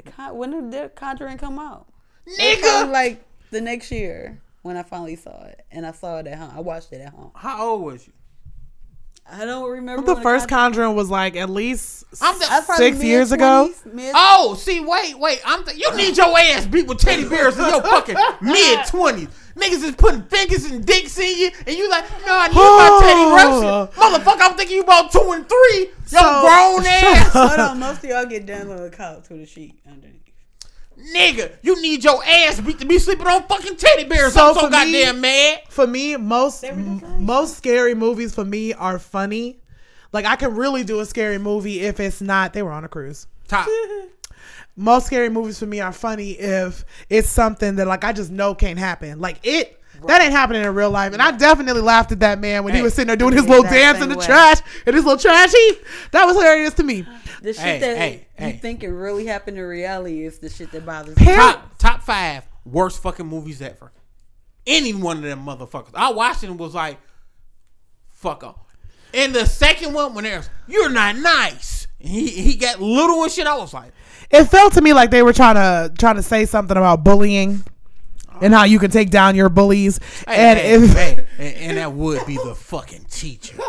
The 0.03 0.11
Con- 0.11 0.37
when 0.37 0.51
did 0.51 0.71
the 0.71 0.89
Conjuring 0.95 1.37
come 1.37 1.59
out? 1.59 1.87
It 2.25 2.61
came, 2.61 2.63
Nigga. 2.87 2.91
like 2.91 3.23
the 3.51 3.61
next 3.61 3.91
year 3.91 4.41
when 4.61 4.77
I 4.77 4.83
finally 4.83 5.15
saw 5.15 5.45
it, 5.45 5.65
and 5.71 5.85
I 5.85 5.91
saw 5.91 6.17
it 6.19 6.27
at 6.27 6.37
home. 6.37 6.51
I 6.55 6.59
watched 6.61 6.91
it 6.93 7.01
at 7.01 7.13
home. 7.13 7.31
How 7.35 7.65
old 7.71 7.83
was 7.83 8.07
you? 8.07 8.13
I 9.31 9.45
don't 9.45 9.69
remember 9.69 10.05
The 10.05 10.13
when 10.15 10.23
first 10.23 10.47
Conjuring- 10.47 10.73
Conjuring 10.73 10.95
was 10.95 11.09
like 11.09 11.35
at 11.35 11.49
least 11.49 12.03
I'm 12.21 12.37
the- 12.39 12.51
I 12.51 12.57
was 12.57 12.65
probably 12.65 12.91
six 12.91 13.03
years 13.03 13.31
ago. 13.31 13.65
mid-twenties, 13.85 14.11
Oh, 14.15 14.55
see, 14.55 14.79
wait, 14.79 15.17
wait. 15.19 15.39
I'm 15.45 15.63
th- 15.63 15.77
you 15.77 15.95
need 15.95 16.17
your 16.17 16.37
ass 16.37 16.65
beat 16.65 16.87
with 16.87 16.97
teddy 16.99 17.27
bears 17.27 17.57
in 17.57 17.65
your 17.65 17.81
fucking 17.83 18.15
mid 18.41 18.85
twenties. 18.87 19.27
Niggas 19.55 19.83
is 19.83 19.95
putting 19.95 20.23
fingers 20.23 20.65
and 20.65 20.85
dicks 20.85 21.19
in 21.19 21.37
you, 21.37 21.51
and 21.67 21.75
you 21.75 21.89
like, 21.89 22.05
no, 22.25 22.37
I 22.37 22.47
need 22.47 22.55
my 22.55 22.99
teddy. 23.01 23.19
Ruxin. 23.29 23.91
Motherfucker, 23.93 24.49
I'm 24.49 24.55
thinking 24.57 24.77
you 24.77 24.83
about 24.83 25.11
two 25.11 25.31
and 25.33 25.47
three. 25.47 25.89
Yo, 26.11 26.19
So- 26.19 26.41
grown 26.41 26.85
ass. 26.87 27.33
Hold 27.33 27.59
on, 27.59 27.79
most 27.79 28.03
of 28.03 28.09
y'all 28.09 28.25
get 28.25 28.45
done 28.45 28.69
on 28.71 28.83
the 28.83 28.89
couch 28.89 29.25
with 29.29 29.41
a 29.41 29.45
sheet 29.45 29.77
underneath. 29.87 30.18
Nigga, 31.15 31.57
you 31.61 31.81
need 31.81 32.03
your 32.03 32.23
ass 32.23 32.59
beat 32.59 32.79
to 32.79 32.85
be 32.85 32.99
sleeping 32.99 33.25
on 33.27 33.43
fucking 33.43 33.77
teddy 33.77 34.03
bears. 34.03 34.33
So 34.33 34.49
I'm 34.49 34.53
so 34.53 34.59
for 34.61 34.65
me- 34.67 34.71
goddamn 34.71 35.21
mad. 35.21 35.59
For 35.69 35.87
me, 35.87 36.17
most 36.17 36.63
m- 36.63 37.01
most 37.25 37.57
scary 37.57 37.95
movies 37.95 38.35
for 38.35 38.43
me 38.45 38.73
are 38.73 38.99
funny. 38.99 39.59
Like 40.11 40.25
I 40.25 40.35
can 40.35 40.55
really 40.55 40.83
do 40.83 40.99
a 40.99 41.05
scary 41.05 41.37
movie 41.37 41.81
if 41.81 41.99
it's 41.99 42.21
not. 42.21 42.53
They 42.53 42.61
were 42.63 42.71
on 42.71 42.83
a 42.83 42.87
cruise. 42.89 43.27
Top. 43.47 43.67
Most 44.75 45.07
scary 45.07 45.29
movies 45.29 45.59
for 45.59 45.65
me 45.65 45.81
are 45.81 45.91
funny 45.91 46.31
if 46.31 46.85
it's 47.09 47.27
something 47.29 47.75
that 47.75 47.87
like 47.87 48.03
I 48.03 48.13
just 48.13 48.31
know 48.31 48.55
can't 48.55 48.79
happen. 48.79 49.19
Like 49.19 49.39
it. 49.43 49.78
That 50.07 50.21
ain't 50.21 50.31
happening 50.31 50.63
in 50.63 50.73
real 50.73 50.89
life, 50.91 51.13
and 51.13 51.21
I 51.21 51.31
definitely 51.31 51.81
laughed 51.81 52.11
at 52.11 52.19
that 52.21 52.39
man 52.39 52.63
when 52.63 52.73
he 52.73 52.81
was 52.81 52.93
sitting 52.93 53.07
there 53.07 53.15
doing 53.15 53.33
his 53.33 53.47
little 53.47 53.63
dance 53.63 54.01
in 54.01 54.09
the 54.09 54.17
way. 54.17 54.25
trash 54.25 54.59
in 54.85 54.93
his 54.93 55.03
little 55.03 55.19
trash 55.19 55.51
heap. 55.51 55.83
That 56.11 56.25
was 56.25 56.35
hilarious 56.35 56.73
to 56.75 56.83
me. 56.83 57.05
The 57.41 57.53
shit 57.53 57.61
Hey, 57.63 57.79
that 57.79 57.97
hey, 57.97 58.27
you 58.39 58.45
hey. 58.45 58.57
think 58.57 58.83
it 58.83 58.89
really 58.89 59.25
happened 59.25 59.57
in 59.57 59.63
reality 59.63 60.23
is 60.23 60.39
the 60.39 60.49
shit 60.49 60.71
that 60.71 60.85
bothers 60.85 61.17
me. 61.17 61.25
Top 61.25 61.77
top 61.77 62.01
five 62.03 62.43
worst 62.65 63.01
fucking 63.01 63.25
movies 63.25 63.61
ever. 63.61 63.91
Any 64.67 64.93
one 64.93 65.17
of 65.17 65.23
them 65.23 65.45
motherfuckers. 65.45 65.91
I 65.93 66.11
watched 66.11 66.43
it 66.43 66.49
and 66.49 66.59
was 66.59 66.75
like, 66.75 66.97
fuck 68.07 68.43
off. 68.43 68.77
And 69.13 69.33
the 69.33 69.45
second 69.45 69.93
one, 69.93 70.13
when 70.13 70.23
there's 70.23 70.49
you're 70.67 70.89
not 70.89 71.15
nice. 71.15 71.87
He 71.97 72.27
he 72.27 72.55
got 72.55 72.79
little 72.81 73.23
and 73.23 73.31
shit. 73.31 73.47
I 73.47 73.57
was 73.57 73.73
like, 73.73 73.91
it 74.31 74.45
felt 74.45 74.73
to 74.73 74.81
me 74.81 74.93
like 74.93 75.11
they 75.11 75.23
were 75.23 75.33
trying 75.33 75.55
to 75.55 75.93
trying 75.97 76.15
to 76.15 76.23
say 76.23 76.45
something 76.45 76.77
about 76.77 77.03
bullying 77.03 77.63
and 78.41 78.53
how 78.53 78.63
you 78.63 78.79
can 78.79 78.91
take 78.91 79.09
down 79.09 79.35
your 79.35 79.49
bullies. 79.49 79.99
hey, 80.27 80.35
and 80.35 80.59
hey, 80.59 80.73
if 80.73 80.93
hey, 80.93 81.25
and, 81.37 81.55
and 81.55 81.77
that 81.77 81.93
would 81.93 82.25
be 82.25 82.35
the 82.35 82.55
fucking 82.55 83.05
teacher. 83.09 83.57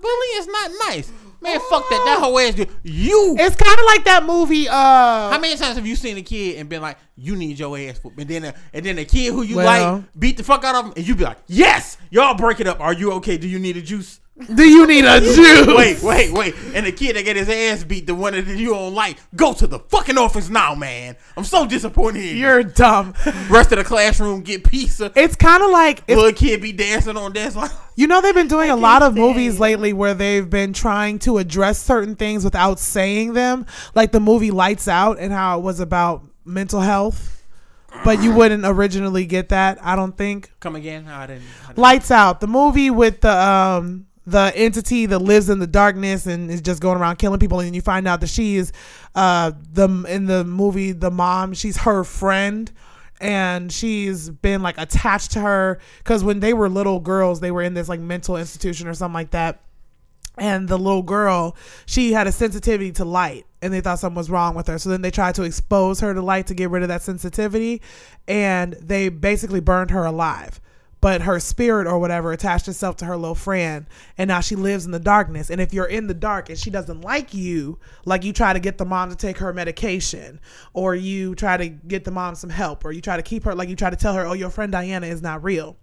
Bullying 0.00 0.32
is 0.36 0.46
not 0.46 0.70
nice. 0.88 1.12
Man, 1.40 1.60
fuck 1.68 1.86
that. 1.90 2.02
That 2.06 2.18
whole 2.20 2.38
ass. 2.38 2.54
You. 2.82 3.36
it's 3.38 3.56
kind 3.56 3.78
of 3.78 3.84
like 3.84 4.04
that 4.04 4.24
movie. 4.24 4.66
Uh, 4.66 4.72
How 4.72 5.38
many 5.38 5.56
times 5.56 5.76
have 5.76 5.86
you 5.86 5.94
seen 5.94 6.16
a 6.16 6.22
kid 6.22 6.56
and 6.58 6.70
been 6.70 6.80
like, 6.80 6.96
"You 7.16 7.36
need 7.36 7.58
your 7.58 7.76
ass," 7.78 7.98
whooped," 8.02 8.18
and 8.18 8.28
then, 8.28 8.44
a, 8.44 8.54
and 8.72 8.84
then 8.84 8.96
a 8.98 9.04
kid 9.04 9.32
who 9.34 9.42
you 9.42 9.56
Well- 9.56 9.96
like 9.96 10.04
beat 10.18 10.38
the 10.38 10.42
fuck 10.42 10.64
out 10.64 10.74
of 10.74 10.86
him, 10.86 10.92
and 10.96 11.06
you 11.06 11.14
be 11.14 11.24
like, 11.24 11.36
"Yes, 11.46 11.98
y'all 12.10 12.34
break 12.34 12.60
it 12.60 12.66
up. 12.66 12.80
Are 12.80 12.94
you 12.94 13.12
okay? 13.12 13.36
Do 13.36 13.46
you 13.46 13.58
need 13.58 13.76
a 13.76 13.82
juice?" 13.82 14.20
Do 14.52 14.68
you 14.68 14.84
need 14.86 15.04
a 15.04 15.20
juice? 15.20 15.66
wait, 15.68 16.02
wait, 16.02 16.32
wait. 16.32 16.54
And 16.74 16.84
the 16.84 16.90
kid 16.90 17.14
that 17.14 17.24
get 17.24 17.36
his 17.36 17.48
ass 17.48 17.84
beat, 17.84 18.06
the 18.06 18.16
one 18.16 18.32
that 18.32 18.46
you 18.46 18.70
don't 18.70 18.92
like, 18.92 19.18
go 19.36 19.52
to 19.52 19.66
the 19.66 19.78
fucking 19.78 20.18
office 20.18 20.48
now, 20.48 20.74
man. 20.74 21.16
I'm 21.36 21.44
so 21.44 21.64
disappointed. 21.66 22.24
in 22.24 22.36
you. 22.36 22.42
You're 22.42 22.64
dumb. 22.64 23.14
Rest 23.48 23.70
of 23.70 23.78
the 23.78 23.84
classroom 23.84 24.42
get 24.42 24.64
pizza. 24.64 25.12
It's 25.14 25.36
kind 25.36 25.62
of 25.62 25.70
like 25.70 26.02
if 26.08 26.16
Little 26.16 26.32
kid 26.32 26.60
be 26.60 26.72
dancing 26.72 27.16
on 27.16 27.32
desk 27.32 27.54
like, 27.56 27.70
you 27.94 28.08
know 28.08 28.20
they've 28.20 28.34
been 28.34 28.48
doing 28.48 28.70
a 28.70 28.76
lot 28.76 29.02
of 29.02 29.12
stand 29.12 29.24
movies 29.24 29.60
lately 29.60 29.92
where 29.92 30.14
they've 30.14 30.50
been 30.50 30.72
trying 30.72 31.20
to 31.20 31.38
address 31.38 31.78
certain 31.78 32.16
things 32.16 32.42
without 32.42 32.80
saying 32.80 33.34
them, 33.34 33.66
like 33.94 34.10
the 34.10 34.20
movie 34.20 34.50
Lights 34.50 34.88
Out 34.88 35.20
and 35.20 35.32
how 35.32 35.58
it 35.60 35.62
was 35.62 35.78
about 35.78 36.24
mental 36.44 36.80
health, 36.80 37.44
but 38.04 38.20
you 38.20 38.32
wouldn't 38.32 38.64
originally 38.66 39.26
get 39.26 39.50
that. 39.50 39.78
I 39.80 39.94
don't 39.94 40.16
think. 40.18 40.50
come 40.58 40.74
again? 40.74 41.06
I 41.06 41.28
didn't. 41.28 41.44
I 41.62 41.66
didn't. 41.68 41.78
Lights 41.78 42.10
Out, 42.10 42.40
the 42.40 42.48
movie 42.48 42.90
with 42.90 43.20
the 43.20 43.30
um 43.30 44.06
the 44.26 44.52
entity 44.54 45.06
that 45.06 45.18
lives 45.18 45.48
in 45.48 45.58
the 45.58 45.66
darkness 45.66 46.26
and 46.26 46.50
is 46.50 46.62
just 46.62 46.80
going 46.80 46.98
around 46.98 47.16
killing 47.16 47.38
people, 47.38 47.60
and 47.60 47.74
you 47.74 47.82
find 47.82 48.08
out 48.08 48.20
that 48.20 48.28
she 48.28 48.56
is 48.56 48.72
uh 49.14 49.52
the 49.72 49.88
in 50.08 50.26
the 50.26 50.44
movie 50.44 50.92
the 50.92 51.10
mom. 51.10 51.52
She's 51.54 51.76
her 51.78 52.04
friend, 52.04 52.70
and 53.20 53.70
she's 53.70 54.30
been 54.30 54.62
like 54.62 54.78
attached 54.78 55.32
to 55.32 55.40
her 55.40 55.78
because 55.98 56.24
when 56.24 56.40
they 56.40 56.54
were 56.54 56.68
little 56.68 57.00
girls, 57.00 57.40
they 57.40 57.50
were 57.50 57.62
in 57.62 57.74
this 57.74 57.88
like 57.88 58.00
mental 58.00 58.36
institution 58.36 58.88
or 58.88 58.94
something 58.94 59.14
like 59.14 59.30
that. 59.32 59.60
And 60.36 60.68
the 60.68 60.78
little 60.78 61.02
girl, 61.02 61.56
she 61.86 62.12
had 62.12 62.26
a 62.26 62.32
sensitivity 62.32 62.90
to 62.92 63.04
light, 63.04 63.46
and 63.62 63.72
they 63.72 63.80
thought 63.80 64.00
something 64.00 64.16
was 64.16 64.30
wrong 64.30 64.56
with 64.56 64.66
her. 64.66 64.78
So 64.78 64.88
then 64.88 65.00
they 65.00 65.12
tried 65.12 65.36
to 65.36 65.42
expose 65.44 66.00
her 66.00 66.12
to 66.12 66.20
light 66.20 66.48
to 66.48 66.54
get 66.54 66.70
rid 66.70 66.82
of 66.82 66.88
that 66.88 67.02
sensitivity, 67.02 67.82
and 68.26 68.72
they 68.80 69.10
basically 69.10 69.60
burned 69.60 69.92
her 69.92 70.04
alive 70.04 70.60
but 71.04 71.20
her 71.20 71.38
spirit 71.38 71.86
or 71.86 71.98
whatever 71.98 72.32
attached 72.32 72.66
itself 72.66 72.96
to 72.96 73.04
her 73.04 73.14
little 73.14 73.34
friend 73.34 73.84
and 74.16 74.26
now 74.26 74.40
she 74.40 74.56
lives 74.56 74.86
in 74.86 74.90
the 74.90 74.98
darkness 74.98 75.50
and 75.50 75.60
if 75.60 75.70
you're 75.70 75.84
in 75.84 76.06
the 76.06 76.14
dark 76.14 76.48
and 76.48 76.58
she 76.58 76.70
doesn't 76.70 77.02
like 77.02 77.34
you 77.34 77.78
like 78.06 78.24
you 78.24 78.32
try 78.32 78.54
to 78.54 78.58
get 78.58 78.78
the 78.78 78.86
mom 78.86 79.10
to 79.10 79.14
take 79.14 79.36
her 79.36 79.52
medication 79.52 80.40
or 80.72 80.94
you 80.94 81.34
try 81.34 81.58
to 81.58 81.68
get 81.68 82.04
the 82.04 82.10
mom 82.10 82.34
some 82.34 82.48
help 82.48 82.86
or 82.86 82.90
you 82.90 83.02
try 83.02 83.18
to 83.18 83.22
keep 83.22 83.44
her 83.44 83.54
like 83.54 83.68
you 83.68 83.76
try 83.76 83.90
to 83.90 83.96
tell 83.96 84.14
her 84.14 84.24
oh 84.24 84.32
your 84.32 84.48
friend 84.48 84.72
diana 84.72 85.06
is 85.06 85.20
not 85.20 85.44
real 85.44 85.76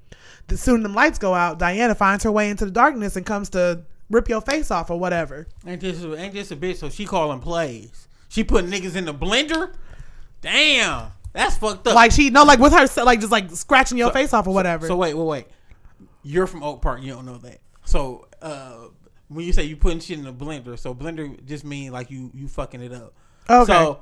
the 0.48 0.58
soon 0.58 0.82
the 0.82 0.90
lights 0.90 1.20
go 1.20 1.36
out 1.36 1.60
diana 1.60 1.94
finds 1.94 2.24
her 2.24 2.32
way 2.32 2.50
into 2.50 2.66
the 2.66 2.72
darkness 2.72 3.16
and 3.16 3.24
comes 3.24 3.48
to 3.48 3.84
rip 4.10 4.28
your 4.28 4.42
face 4.42 4.72
off 4.72 4.90
or 4.90 5.00
whatever 5.00 5.48
Ain't 5.68 5.82
this 5.82 6.04
ain't 6.04 6.34
this 6.34 6.50
a 6.50 6.56
bitch? 6.56 6.78
So 6.78 6.90
she 6.90 7.06
calling 7.06 7.42
plays. 7.42 8.08
She 8.28 8.44
putting 8.44 8.72
niggas 8.72 8.96
in 8.96 9.06
the 9.06 9.14
blender. 9.14 9.76
Damn. 10.42 11.12
That's 11.34 11.58
fucked 11.58 11.88
up. 11.88 11.96
Like 11.96 12.12
she 12.12 12.30
no, 12.30 12.44
like 12.44 12.60
with 12.60 12.74
her, 12.74 13.04
like 13.04 13.20
just 13.20 13.32
like 13.32 13.50
scratching 13.52 13.98
your 13.98 14.12
face 14.12 14.34
off 14.34 14.48
or 14.48 14.54
whatever. 14.54 14.88
So 14.88 14.96
wait, 14.96 15.14
wait, 15.14 15.26
wait. 15.26 15.48
You're 16.24 16.48
from 16.48 16.64
Oak 16.64 16.82
Park. 16.82 17.02
You 17.02 17.14
don't 17.14 17.26
know 17.26 17.38
that. 17.38 17.60
So 17.86 18.28
uh, 18.42 18.88
when 19.30 19.46
you 19.46 19.54
say 19.54 19.64
you 19.64 19.78
putting 19.78 20.00
shit 20.00 20.20
in 20.20 20.28
a 20.28 20.34
blender, 20.34 20.78
so 20.78 20.94
blender 20.94 21.44
just 21.46 21.64
mean 21.64 21.92
like 21.92 22.12
you 22.12 22.32
you 22.34 22.48
fucking 22.48 22.82
it 22.82 22.92
up. 22.92 23.14
Okay. 23.50 23.74
So 23.74 24.00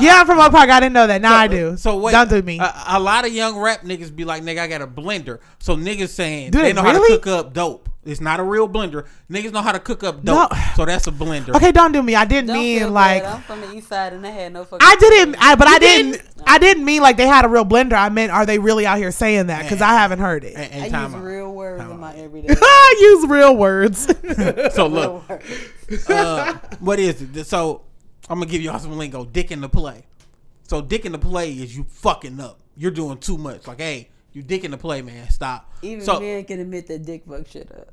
yeah, 0.00 0.20
I'm 0.20 0.26
from 0.26 0.40
Oak 0.40 0.50
Park. 0.52 0.70
I 0.70 0.80
didn't 0.80 0.94
know 0.94 1.06
that. 1.06 1.22
Now 1.22 1.36
I 1.36 1.46
do. 1.46 1.76
So 1.76 1.98
wait, 1.98 2.12
don't 2.12 2.28
do 2.28 2.42
me. 2.42 2.58
A, 2.58 2.74
a 2.88 3.00
lot 3.00 3.26
of 3.26 3.32
young 3.32 3.58
rap 3.58 3.82
niggas 3.82 4.14
be 4.14 4.24
like, 4.24 4.42
nigga, 4.42 4.58
I 4.58 4.66
got 4.66 4.82
a 4.82 4.86
blender. 4.86 5.38
So 5.60 5.76
niggas 5.76 6.08
saying 6.08 6.50
Do 6.50 6.58
they 6.58 6.68
they 6.68 6.72
know 6.72 6.82
how 6.82 6.92
to 6.92 7.06
cook 7.06 7.26
up 7.26 7.52
dope. 7.54 7.89
It's 8.02 8.20
not 8.20 8.40
a 8.40 8.42
real 8.42 8.66
blender. 8.66 9.06
Niggas 9.30 9.52
know 9.52 9.60
how 9.60 9.72
to 9.72 9.78
cook 9.78 10.02
up 10.02 10.24
dope. 10.24 10.50
No. 10.52 10.58
So 10.74 10.86
that's 10.86 11.06
a 11.06 11.12
blender. 11.12 11.54
okay, 11.54 11.70
don't 11.70 11.92
do 11.92 12.02
me. 12.02 12.14
I 12.14 12.24
didn't 12.24 12.46
Don't 12.46 12.56
feel 12.56 12.62
mean 12.62 12.78
bad. 12.80 12.90
like 12.92 13.24
I'm 13.26 13.42
from 13.42 13.60
the 13.60 13.74
east 13.74 13.88
side 13.88 14.14
and 14.14 14.26
I 14.26 14.30
had 14.30 14.54
no 14.54 14.64
fucking. 14.64 14.78
I 14.88 14.96
didn't. 14.96 15.36
I 15.38 15.54
but 15.54 15.68
I 15.68 15.78
didn't. 15.78 16.12
didn't? 16.12 16.28
I 16.46 16.58
didn't 16.58 16.84
mean 16.86 17.02
like 17.02 17.18
they 17.18 17.26
had 17.26 17.44
a 17.44 17.48
real 17.48 17.66
blender. 17.66 17.92
I 17.92 18.08
meant 18.08 18.32
are 18.32 18.46
they 18.46 18.58
really 18.58 18.86
out 18.86 18.96
here 18.96 19.10
saying 19.12 19.48
that? 19.48 19.62
Because 19.64 19.82
I 19.82 19.90
haven't 19.92 20.18
heard 20.20 20.44
it. 20.44 20.54
And, 20.56 20.72
and 20.72 20.84
I 20.84 20.88
time 20.88 21.10
use 21.12 21.14
out. 21.20 21.24
real 21.24 21.52
words 21.52 21.82
Time 21.82 21.90
in 21.92 22.00
my 22.00 22.14
everyday. 22.16 22.54
I 22.62 22.96
use 23.00 23.28
real 23.30 23.56
words. 23.56 24.06
So 24.72 24.86
look, 24.86 25.28
words. 25.28 26.08
uh, 26.08 26.58
what 26.80 26.98
is 26.98 27.20
it? 27.20 27.44
So 27.46 27.82
I'm 28.30 28.38
gonna 28.38 28.50
give 28.50 28.62
y'all 28.62 28.78
some 28.78 28.96
lingo. 28.96 29.24
Dick 29.26 29.50
in 29.50 29.60
the 29.60 29.68
play. 29.68 30.04
So 30.68 30.80
dick 30.80 31.04
in 31.04 31.12
the 31.12 31.18
play 31.18 31.52
is 31.52 31.76
you 31.76 31.84
fucking 31.84 32.40
up. 32.40 32.60
You're 32.76 32.92
doing 32.92 33.18
too 33.18 33.36
much. 33.36 33.66
Like, 33.66 33.80
hey, 33.80 34.08
you 34.32 34.42
dick 34.42 34.64
in 34.64 34.70
the 34.70 34.78
play, 34.78 35.02
man. 35.02 35.28
Stop. 35.30 35.72
Even 35.82 36.04
so 36.04 36.20
men 36.20 36.44
can 36.44 36.60
admit 36.60 36.86
that 36.88 37.04
dick 37.04 37.22
fuck 37.28 37.46
shit 37.46 37.70
up. 37.72 37.88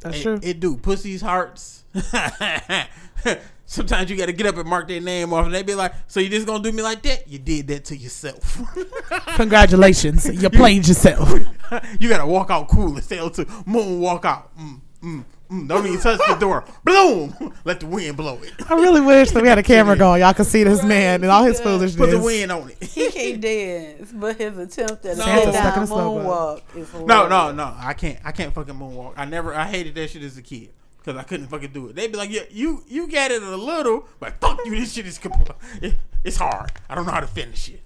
That's 0.00 0.18
it, 0.18 0.22
true. 0.22 0.40
it 0.42 0.60
do. 0.60 0.76
Pussies 0.76 1.22
hearts. 1.22 1.84
Sometimes 3.66 4.10
you 4.10 4.16
got 4.16 4.26
to 4.26 4.32
get 4.32 4.46
up 4.46 4.56
and 4.56 4.68
mark 4.68 4.88
their 4.88 5.00
name 5.00 5.32
off, 5.32 5.44
and 5.44 5.54
they 5.54 5.62
be 5.62 5.74
like, 5.74 5.92
"So 6.06 6.20
you 6.20 6.28
just 6.28 6.46
gonna 6.46 6.62
do 6.62 6.72
me 6.72 6.82
like 6.82 7.02
that? 7.02 7.28
You 7.28 7.38
did 7.38 7.66
that 7.68 7.84
to 7.86 7.96
yourself. 7.96 8.62
Congratulations, 9.36 10.26
you 10.42 10.48
played 10.48 10.86
yourself. 10.86 11.30
you 12.00 12.08
gotta 12.08 12.26
walk 12.26 12.50
out 12.50 12.68
cool 12.68 12.94
and 12.94 13.04
sail 13.04 13.28
to 13.30 13.46
moon 13.66 14.00
walk 14.00 14.24
out. 14.24 14.56
Mm, 14.58 14.80
mm, 15.02 15.24
mm. 15.50 15.68
Don't 15.68 15.86
even 15.86 16.00
touch 16.00 16.20
the 16.28 16.34
door. 16.36 16.64
Bloom. 16.84 17.52
Let 17.64 17.80
the 17.80 17.86
wind 17.86 18.16
blow 18.16 18.38
it. 18.42 18.52
I 18.70 18.74
really 18.74 19.00
wish 19.00 19.30
that 19.32 19.42
we 19.42 19.48
had 19.48 19.58
a 19.58 19.62
camera 19.62 19.96
going. 19.96 20.20
Y'all 20.20 20.34
could 20.34 20.46
see 20.46 20.64
this 20.64 20.82
man 20.82 21.22
and 21.22 21.30
all 21.30 21.42
his 21.44 21.58
Yeah. 21.58 21.64
foolishness. 21.64 21.96
Put 21.96 22.10
the 22.10 22.18
wind 22.22 22.52
on 22.52 22.70
it. 22.70 22.82
He 22.82 23.10
can't 23.10 23.40
dance, 23.40 24.12
but 24.12 24.36
his 24.36 24.56
attempt 24.58 25.04
at 25.04 25.12
a 25.12 25.16
Santa 25.16 25.40
stuck 25.52 25.52
down 25.54 25.76
in 25.78 25.82
a 25.82 25.86
slow 25.86 26.16
moonwalk 26.18 26.62
is 26.76 26.92
No, 26.92 26.98
hilarious. 27.00 27.30
no, 27.30 27.52
no. 27.52 27.74
I 27.78 27.92
can't. 27.94 28.18
I 28.24 28.32
can't 28.32 28.54
fucking 28.54 28.74
moonwalk. 28.74 29.14
I 29.16 29.24
never. 29.24 29.54
I 29.54 29.66
hated 29.66 29.94
that 29.96 30.10
shit 30.10 30.22
as 30.22 30.36
a 30.38 30.42
kid 30.42 30.70
because 30.98 31.16
I 31.18 31.22
couldn't 31.22 31.46
fucking 31.48 31.72
do 31.72 31.88
it. 31.88 31.96
They'd 31.96 32.10
be 32.12 32.18
like, 32.18 32.30
"Yeah, 32.30 32.42
you 32.50 32.82
you 32.88 33.06
get 33.08 33.30
it 33.30 33.42
a 33.42 33.56
little, 33.56 34.06
but 34.20 34.40
fuck 34.40 34.58
you. 34.64 34.78
This 34.78 34.92
shit 34.92 35.06
is 35.06 35.18
compl- 35.18 35.54
it, 35.82 35.94
it's 36.24 36.36
hard. 36.36 36.72
I 36.88 36.94
don't 36.94 37.06
know 37.06 37.12
how 37.12 37.20
to 37.20 37.26
finish 37.26 37.70
it. 37.70 37.80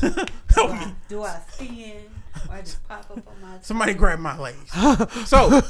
Help 0.54 0.72
me. 0.72 0.94
Do 1.08 1.22
I 1.24 1.40
spin 1.52 1.96
or 2.48 2.54
I 2.54 2.60
just 2.60 2.86
pop 2.88 3.10
up 3.10 3.16
on 3.18 3.34
my? 3.42 3.58
Somebody 3.62 3.94
grab 3.94 4.18
my 4.18 4.38
legs. 4.38 4.70
so, 5.28 5.60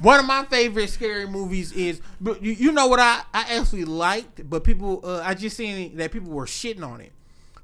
one 0.00 0.20
of 0.20 0.26
my 0.26 0.44
favorite 0.50 0.90
scary 0.90 1.26
movies 1.26 1.72
is, 1.72 2.00
but 2.20 2.42
you, 2.42 2.52
you 2.52 2.72
know 2.72 2.86
what 2.88 3.00
I, 3.00 3.20
I 3.34 3.56
actually 3.58 3.84
liked, 3.84 4.48
but 4.48 4.64
people, 4.64 5.00
uh, 5.04 5.22
I 5.24 5.34
just 5.34 5.56
seen 5.56 5.96
that 5.96 6.12
people 6.12 6.30
were 6.30 6.46
shitting 6.46 6.86
on 6.86 7.00
it. 7.00 7.12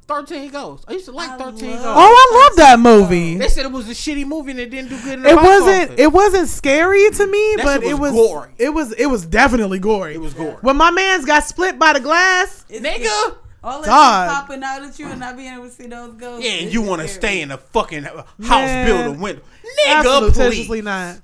13 0.08 0.50
Ghosts. 0.52 0.84
I 0.88 0.92
used 0.92 1.06
to 1.06 1.10
like 1.10 1.28
I 1.30 1.36
13 1.36 1.48
love- 1.48 1.58
Ghosts. 1.58 1.84
Oh, 1.84 2.30
I 2.32 2.44
love 2.48 2.56
that 2.58 2.78
movie. 2.78 3.36
They 3.38 3.48
said 3.48 3.64
it 3.66 3.72
was 3.72 3.88
a 3.88 3.92
shitty 3.92 4.24
movie 4.24 4.52
and 4.52 4.60
it 4.60 4.70
didn't 4.70 4.90
do 4.90 5.02
good 5.02 5.14
in 5.14 5.22
the 5.24 5.30
It 5.30 5.34
box 5.34 5.48
wasn't. 5.48 5.82
office. 5.90 6.00
It 6.00 6.12
wasn't 6.12 6.48
scary 6.48 7.10
to 7.10 7.26
me, 7.26 7.54
That 7.56 7.64
but 7.64 7.80
shit 7.82 7.90
it 7.90 7.94
was 7.94 8.12
was. 8.12 8.28
gory. 8.28 8.50
It 8.56 8.68
was. 8.70 8.92
It 8.92 9.06
was 9.06 9.26
definitely 9.26 9.80
gory. 9.80 10.14
It 10.14 10.20
was 10.20 10.32
gory. 10.32 10.58
When 10.60 10.76
my 10.76 10.92
man's 10.92 11.24
got 11.24 11.42
split 11.42 11.76
by 11.76 11.92
the 11.94 11.98
glass. 12.00 12.64
It's- 12.68 12.86
Nigga! 13.00 13.36
All 13.66 13.82
that 13.82 13.88
Dog. 13.88 14.28
popping 14.30 14.62
out 14.62 14.82
at 14.84 14.96
you 14.96 15.08
and 15.08 15.18
not 15.18 15.36
being 15.36 15.52
able 15.52 15.64
to 15.64 15.70
see 15.70 15.88
those 15.88 16.14
ghosts. 16.14 16.46
Yeah, 16.46 16.52
and 16.62 16.72
you 16.72 16.82
want 16.82 17.02
to 17.02 17.08
stay 17.08 17.42
in 17.42 17.50
a 17.50 17.58
fucking 17.58 18.04
house 18.04 18.24
Man. 18.38 18.86
built 18.86 19.16
a 19.16 19.20
window. 19.20 19.42
Nigga, 19.86 19.96
Absolutely 19.96 20.66
please. 20.66 20.84
not. 20.84 21.20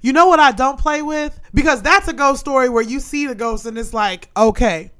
You 0.00 0.14
know 0.14 0.26
what 0.26 0.40
I 0.40 0.52
don't 0.52 0.78
play 0.78 1.02
with? 1.02 1.38
Because 1.52 1.82
that's 1.82 2.08
a 2.08 2.14
ghost 2.14 2.40
story 2.40 2.70
where 2.70 2.82
you 2.82 2.98
see 2.98 3.26
the 3.26 3.34
ghost 3.34 3.66
and 3.66 3.76
it's 3.76 3.92
like, 3.92 4.30
okay. 4.34 4.90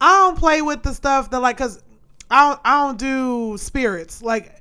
I 0.00 0.26
don't 0.26 0.36
play 0.36 0.60
with 0.60 0.82
the 0.82 0.92
stuff 0.92 1.30
that 1.30 1.38
like 1.38 1.56
cause 1.56 1.80
I 2.28 2.48
don't 2.48 2.60
I 2.64 2.84
don't 2.84 2.98
do 2.98 3.56
spirits. 3.56 4.20
Like 4.20 4.60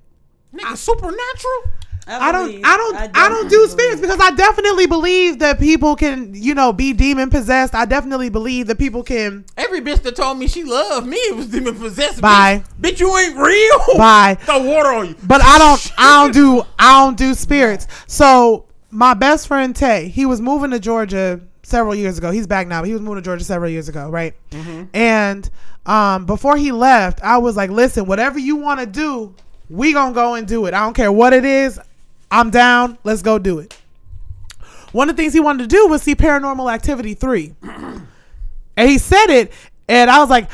Nigga, 0.53 0.77
supernatural? 0.77 1.63
I 2.05 2.31
don't 2.31 2.65
I 2.65 2.77
don't 2.77 2.95
I, 2.95 3.07
don't 3.07 3.13
definitely 3.13 3.49
do 3.49 3.55
believe. 3.57 3.69
spirits 3.71 4.01
because 4.01 4.19
I 4.19 4.31
definitely 4.31 4.87
believe 4.87 5.39
that 5.39 5.59
people 5.59 5.95
can, 5.95 6.33
you 6.33 6.53
know, 6.53 6.73
be 6.73 6.93
demon 6.93 7.29
possessed. 7.29 7.73
I 7.73 7.85
definitely 7.85 8.29
believe 8.29 8.67
that 8.67 8.77
people 8.77 9.03
can 9.03 9.45
Every 9.55 9.79
bitch 9.79 10.01
that 10.01 10.15
told 10.15 10.37
me 10.37 10.47
she 10.47 10.63
loved 10.63 11.07
me 11.07 11.19
was 11.33 11.47
demon 11.47 11.77
possessed. 11.77 12.21
Bye. 12.21 12.63
Bitch, 12.79 12.95
bitch 12.95 12.99
you 12.99 13.17
ain't 13.17 13.37
real. 13.37 13.97
Bye. 13.97 14.35
Throw 14.41 14.63
water 14.63 14.89
on 14.89 15.07
you. 15.09 15.15
But 15.23 15.41
I 15.41 15.57
don't 15.57 15.91
I 15.97 16.23
don't 16.23 16.33
do 16.33 16.63
I 16.77 17.03
don't 17.03 17.17
do 17.17 17.33
spirits. 17.33 17.87
So 18.07 18.65
my 18.91 19.13
best 19.13 19.47
friend 19.47 19.75
Tay, 19.75 20.09
he 20.09 20.25
was 20.25 20.41
moving 20.41 20.71
to 20.71 20.79
Georgia 20.79 21.39
several 21.63 21.95
years 21.95 22.17
ago. 22.17 22.31
He's 22.31 22.47
back 22.47 22.67
now, 22.67 22.81
but 22.81 22.87
he 22.87 22.93
was 22.93 23.01
moving 23.01 23.23
to 23.23 23.25
Georgia 23.25 23.43
several 23.45 23.71
years 23.71 23.87
ago, 23.89 24.09
right? 24.09 24.35
And 24.93 25.49
um, 25.85 26.25
before 26.25 26.57
he 26.57 26.71
left, 26.71 27.21
I 27.23 27.37
was 27.37 27.57
like, 27.57 27.69
"Listen, 27.69 28.05
whatever 28.05 28.37
you 28.39 28.57
want 28.57 28.79
to 28.81 28.85
do, 28.85 29.35
we 29.69 29.93
gonna 29.93 30.13
go 30.13 30.35
and 30.35 30.47
do 30.47 30.65
it. 30.65 30.73
I 30.73 30.81
don't 30.81 30.93
care 30.93 31.11
what 31.11 31.33
it 31.33 31.45
is. 31.45 31.79
I'm 32.33 32.49
down. 32.49 32.97
Let's 33.03 33.21
go 33.21 33.39
do 33.39 33.59
it." 33.59 33.77
One 34.91 35.09
of 35.09 35.15
the 35.15 35.23
things 35.23 35.33
he 35.33 35.39
wanted 35.39 35.69
to 35.69 35.75
do 35.75 35.87
was 35.87 36.03
see 36.03 36.15
Paranormal 36.15 36.71
Activity 36.71 37.13
three, 37.13 37.55
and 37.63 38.89
he 38.89 38.97
said 38.97 39.27
it, 39.29 39.51
and 39.87 40.09
I 40.09 40.19
was 40.19 40.29
like, 40.29 40.49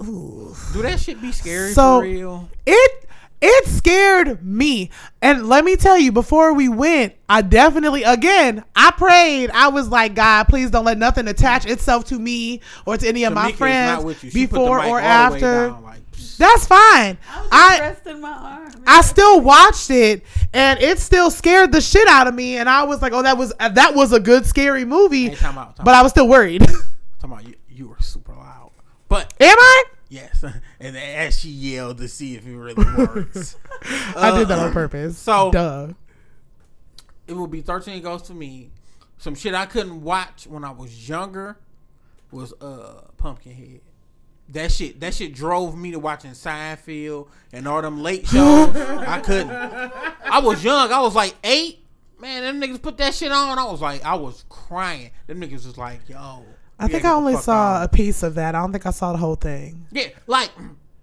Do 0.00 0.54
that 0.82 0.98
shit 1.00 1.20
be 1.20 1.32
scary 1.32 1.72
So- 1.72 1.98
for 2.00 2.04
real? 2.04 2.48
it 2.66 3.04
it 3.40 3.66
scared 3.68 4.44
me 4.44 4.90
and 5.22 5.46
let 5.48 5.64
me 5.64 5.76
tell 5.76 5.96
you 5.96 6.10
before 6.10 6.52
we 6.54 6.68
went 6.68 7.14
i 7.28 7.40
definitely 7.40 8.02
again 8.02 8.64
i 8.74 8.90
prayed 8.90 9.48
i 9.50 9.68
was 9.68 9.88
like 9.88 10.14
god 10.16 10.44
please 10.48 10.72
don't 10.72 10.84
let 10.84 10.98
nothing 10.98 11.28
attach 11.28 11.64
itself 11.64 12.04
to 12.04 12.18
me 12.18 12.60
or 12.84 12.96
to 12.96 13.06
any 13.06 13.22
of 13.22 13.32
my 13.32 13.46
Tamika 13.46 13.52
is 13.52 13.56
friends 13.58 13.98
not 13.98 14.04
with 14.04 14.24
you. 14.24 14.30
She 14.32 14.46
put 14.48 14.54
the 14.54 14.58
before 14.60 14.78
or 14.80 14.80
all 14.80 14.86
the 14.88 14.92
way 14.94 15.02
after 15.02 15.68
down, 15.68 15.82
like. 15.84 16.00
That's 16.38 16.66
fine 16.66 17.18
I 17.30 17.40
was 17.40 17.48
i 17.52 17.68
just 17.70 17.80
resting 17.80 18.20
my 18.20 18.30
arm. 18.32 18.72
I 18.86 19.00
still 19.02 19.40
watched 19.40 19.90
it 19.90 20.22
and 20.52 20.78
it 20.80 20.98
still 20.98 21.30
scared 21.30 21.72
the 21.72 21.80
shit 21.80 22.06
out 22.08 22.26
of 22.26 22.34
me 22.34 22.56
and 22.56 22.68
I 22.68 22.84
was 22.84 23.02
like, 23.02 23.12
"Oh, 23.12 23.22
that 23.22 23.36
was 23.36 23.52
that 23.58 23.94
was 23.94 24.12
a 24.12 24.20
good 24.20 24.46
scary 24.46 24.84
movie." 24.84 25.28
Hey, 25.28 25.34
time 25.34 25.58
out, 25.58 25.76
time 25.76 25.84
but 25.84 25.94
I 25.94 26.02
was 26.02 26.12
still 26.12 26.26
worried. 26.28 26.60
Talking 27.20 27.32
about 27.32 27.46
you, 27.46 27.54
you 27.68 27.88
were 27.88 28.00
super 28.00 28.32
loud. 28.32 28.70
But 29.08 29.34
am 29.40 29.56
I? 29.58 29.84
yes, 30.08 30.42
and 30.80 30.96
as 30.96 31.38
she 31.38 31.50
yelled 31.50 31.98
to 31.98 32.08
see 32.08 32.34
if 32.36 32.46
it 32.46 32.56
really 32.56 32.74
works. 32.96 33.56
I 34.16 34.38
did 34.38 34.48
that 34.48 34.58
on 34.58 34.72
purpose. 34.72 35.18
so- 35.18 35.50
duh. 35.50 35.88
it 37.26 37.34
would 37.34 37.50
be 37.50 37.60
13 37.60 38.02
Ghosts 38.02 38.28
to 38.28 38.34
me. 38.34 38.70
Some 39.18 39.34
shit 39.34 39.54
I 39.54 39.66
couldn't 39.66 40.02
watch 40.02 40.46
when 40.46 40.64
I 40.64 40.70
was 40.70 41.08
younger 41.08 41.58
was 42.30 42.52
uh 42.60 43.02
Pumpkinhead. 43.18 43.80
That 44.50 44.72
shit 44.72 44.98
that 45.00 45.14
shit 45.14 45.34
drove 45.34 45.76
me 45.76 45.90
to 45.90 45.98
watching 45.98 46.30
Seinfeld 46.30 47.28
and 47.52 47.68
all 47.68 47.82
them 47.82 48.02
late 48.02 48.26
shows. 48.26 48.74
I 48.76 49.20
couldn't. 49.20 49.50
I 49.50 50.40
was 50.42 50.64
young. 50.64 50.90
I 50.90 51.00
was 51.00 51.14
like 51.14 51.34
eight. 51.44 51.84
Man, 52.18 52.42
them 52.42 52.60
niggas 52.60 52.82
put 52.82 52.96
that 52.98 53.14
shit 53.14 53.30
on. 53.30 53.58
I 53.58 53.64
was 53.64 53.80
like, 53.80 54.04
I 54.04 54.14
was 54.14 54.44
crying. 54.48 55.10
Them 55.26 55.40
niggas 55.40 55.66
was 55.66 55.78
like, 55.78 56.08
yo. 56.08 56.44
I 56.78 56.88
think 56.88 57.04
I 57.04 57.12
only 57.12 57.36
saw 57.36 57.76
on. 57.76 57.82
a 57.82 57.88
piece 57.88 58.22
of 58.22 58.34
that. 58.36 58.54
I 58.54 58.60
don't 58.60 58.72
think 58.72 58.86
I 58.86 58.90
saw 58.90 59.12
the 59.12 59.18
whole 59.18 59.34
thing. 59.34 59.86
Yeah, 59.92 60.08
like 60.26 60.50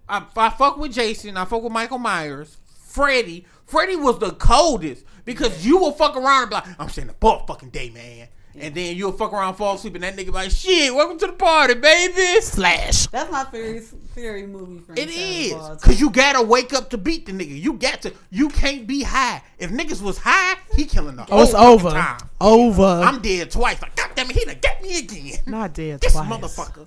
I, 0.08 0.24
I 0.36 0.50
fuck 0.50 0.76
with 0.78 0.92
Jason. 0.92 1.36
I 1.36 1.44
fuck 1.44 1.62
with 1.62 1.72
Michael 1.72 1.98
Myers. 1.98 2.56
Freddy. 2.86 3.46
Freddy 3.66 3.96
was 3.96 4.18
the 4.18 4.30
coldest 4.32 5.04
because 5.24 5.66
you 5.66 5.76
will 5.78 5.92
fuck 5.92 6.16
around 6.16 6.42
and 6.42 6.50
be 6.50 6.54
like, 6.56 6.64
I'm 6.80 6.88
saying 6.88 7.08
the 7.08 7.14
ball 7.14 7.44
fucking 7.46 7.70
day, 7.70 7.90
man. 7.90 8.28
And 8.58 8.74
then 8.74 8.96
you'll 8.96 9.12
fuck 9.12 9.32
around, 9.32 9.54
fall 9.56 9.74
asleep, 9.74 9.94
and 9.96 10.04
that 10.04 10.14
nigga 10.16 10.26
be 10.26 10.32
like, 10.32 10.50
shit, 10.50 10.94
welcome 10.94 11.18
to 11.18 11.26
the 11.26 11.32
party, 11.32 11.74
baby. 11.74 12.40
Slash. 12.40 13.06
That's 13.08 13.30
my 13.30 13.44
favorite, 13.44 13.84
favorite 14.14 14.48
movie 14.48 14.78
franchise. 14.80 15.04
It 15.06 15.10
is. 15.18 15.52
of 15.52 15.60
all 15.60 15.68
time. 15.68 15.78
Cause 15.78 16.00
you 16.00 16.10
gotta 16.10 16.42
wake 16.42 16.72
up 16.72 16.90
to 16.90 16.98
beat 16.98 17.26
the 17.26 17.32
nigga. 17.32 17.60
You 17.60 17.74
got 17.74 18.02
to 18.02 18.12
you 18.30 18.48
can't 18.48 18.86
be 18.86 19.02
high. 19.02 19.42
If 19.58 19.70
niggas 19.70 20.00
was 20.02 20.18
high, 20.18 20.56
he 20.74 20.84
killing 20.86 21.16
the 21.16 21.26
Oh, 21.30 21.42
it's 21.42 21.52
whole 21.52 21.78
fucking 21.78 21.86
over. 21.86 21.90
Time. 21.98 22.18
Over. 22.40 22.82
I'm 23.04 23.20
dead 23.20 23.50
twice. 23.50 23.80
Like, 23.82 23.94
God 23.96 24.10
damn 24.14 24.30
it, 24.30 24.36
he 24.36 24.44
done 24.44 24.56
got 24.62 24.82
me 24.82 24.98
again. 24.98 25.38
not 25.46 25.74
dead 25.74 26.00
This 26.02 26.12
twice. 26.12 26.26
motherfucker. 26.28 26.86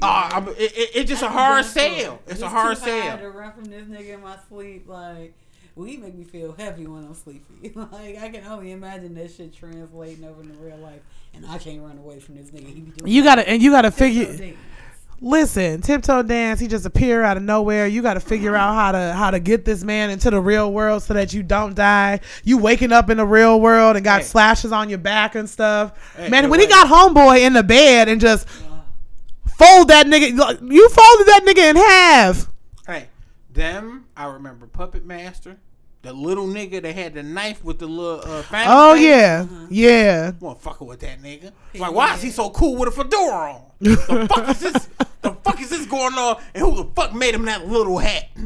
Uh, 0.00 0.30
I'm- 0.32 0.48
it, 0.48 0.58
it, 0.76 0.90
it's 0.94 1.10
just 1.10 1.22
a 1.22 1.28
hard 1.28 1.64
sale. 1.64 2.20
It's 2.26 2.40
a 2.42 2.48
hard 2.48 2.76
too 2.76 2.82
high 2.84 3.00
sale. 3.00 3.18
To 3.18 3.30
run 3.30 3.52
from 3.52 3.64
this 3.66 3.84
nigga 3.86 4.14
in 4.14 4.20
my 4.22 4.36
sleep, 4.48 4.88
like 4.88 5.32
weed 5.74 6.02
make 6.02 6.14
me 6.14 6.24
feel 6.24 6.52
heavy 6.52 6.86
when 6.86 7.04
I'm 7.04 7.14
sleepy. 7.14 7.72
like 7.74 8.18
I 8.18 8.28
can 8.28 8.44
only 8.46 8.72
imagine 8.72 9.14
that 9.14 9.30
shit 9.30 9.54
translating 9.54 10.24
over 10.24 10.42
into 10.42 10.54
real 10.54 10.78
life, 10.78 11.00
and 11.34 11.46
I 11.46 11.58
can't 11.58 11.82
run 11.82 11.98
away 11.98 12.20
from 12.20 12.36
this 12.36 12.50
nigga. 12.50 12.66
He 12.66 12.80
be 12.80 12.90
doing 12.90 13.10
You 13.10 13.22
gotta 13.22 13.48
and 13.48 13.62
you 13.62 13.70
gotta 13.70 13.90
figure. 13.90 14.54
Listen, 15.24 15.80
tiptoe 15.80 16.24
dance. 16.24 16.58
He 16.58 16.66
just 16.66 16.84
appear 16.84 17.22
out 17.22 17.36
of 17.36 17.44
nowhere. 17.44 17.86
You 17.86 18.02
got 18.02 18.14
to 18.14 18.20
figure 18.20 18.56
out 18.56 18.74
how 18.74 18.90
to 18.90 19.12
how 19.12 19.30
to 19.30 19.38
get 19.38 19.64
this 19.64 19.84
man 19.84 20.10
into 20.10 20.30
the 20.30 20.40
real 20.40 20.72
world 20.72 21.04
so 21.04 21.14
that 21.14 21.32
you 21.32 21.44
don't 21.44 21.76
die. 21.76 22.18
You 22.42 22.58
waking 22.58 22.90
up 22.90 23.08
in 23.08 23.18
the 23.18 23.24
real 23.24 23.60
world 23.60 23.94
and 23.94 24.04
got 24.04 24.22
Hey. 24.22 24.26
slashes 24.26 24.72
on 24.72 24.88
your 24.88 24.98
back 24.98 25.36
and 25.36 25.48
stuff. 25.48 25.92
Hey, 26.16 26.28
man, 26.28 26.42
hey, 26.44 26.50
when 26.50 26.58
he 26.58 26.66
got 26.66 26.88
homeboy 26.88 27.38
in 27.38 27.52
the 27.52 27.62
bed 27.62 28.08
and 28.08 28.20
just 28.20 28.48
fold 29.56 29.88
that 29.88 30.06
nigga, 30.06 30.30
you 30.32 30.88
folded 30.88 31.26
that 31.28 31.42
nigga 31.46 31.70
in 31.70 31.76
half. 31.76 32.51
Hey, 33.54 33.60
Them, 33.62 34.06
I 34.16 34.26
remember 34.26 34.66
Puppet 34.66 35.04
Master, 35.04 35.58
the 36.02 36.12
little 36.12 36.46
nigga 36.46 36.82
that 36.82 36.94
had 36.94 37.14
the 37.14 37.22
knife 37.22 37.64
with 37.64 37.78
the 37.78 37.86
little 37.86 38.20
uh, 38.30 38.42
fanny 38.42 38.66
Oh 38.68 38.94
face. 38.94 39.02
yeah, 39.04 39.46
yeah. 39.70 40.32
Wasn't 40.40 40.62
fucking 40.62 40.86
with 40.86 41.00
that 41.00 41.22
nigga. 41.22 41.52
It's 41.72 41.80
like, 41.80 41.92
why 41.92 42.14
is 42.14 42.22
he 42.22 42.30
so 42.30 42.50
cool 42.50 42.76
with 42.76 42.88
a 42.88 42.92
fedora 42.92 43.52
on? 43.54 43.62
The 43.80 43.96
fuck 44.28 44.48
is 44.50 44.60
this? 44.60 44.88
The 45.22 45.32
fuck 45.44 45.60
is 45.60 45.70
this 45.70 45.86
going 45.86 46.14
on? 46.14 46.42
And 46.54 46.64
who 46.64 46.76
the 46.76 46.90
fuck 46.94 47.14
made 47.14 47.34
him 47.34 47.44
that 47.44 47.66
little 47.68 47.98
hat? 47.98 48.28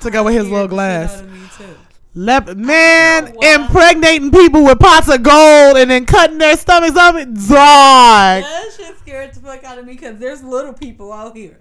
Took 0.00 0.14
out 0.14 0.24
with 0.24 0.34
his 0.34 0.48
little 0.48 0.68
glass. 0.68 1.14
Out 1.18 1.24
of 1.24 1.32
me 1.32 1.40
too. 1.56 1.76
Lep- 2.14 2.56
man, 2.56 3.32
Why? 3.34 3.54
impregnating 3.54 4.30
people 4.30 4.64
with 4.64 4.78
pots 4.78 5.08
of 5.08 5.22
gold 5.22 5.78
and 5.78 5.90
then 5.90 6.04
cutting 6.04 6.36
their 6.38 6.56
stomachs 6.58 6.94
up. 6.96 7.14
Dog. 7.14 7.24
That 7.48 8.70
shit 8.76 8.98
scared 8.98 9.32
the 9.32 9.40
fuck 9.40 9.64
out 9.64 9.78
of 9.78 9.86
me 9.86 9.94
because 9.94 10.18
there's 10.18 10.42
little 10.42 10.74
people 10.74 11.10
out 11.12 11.34
here. 11.36 11.60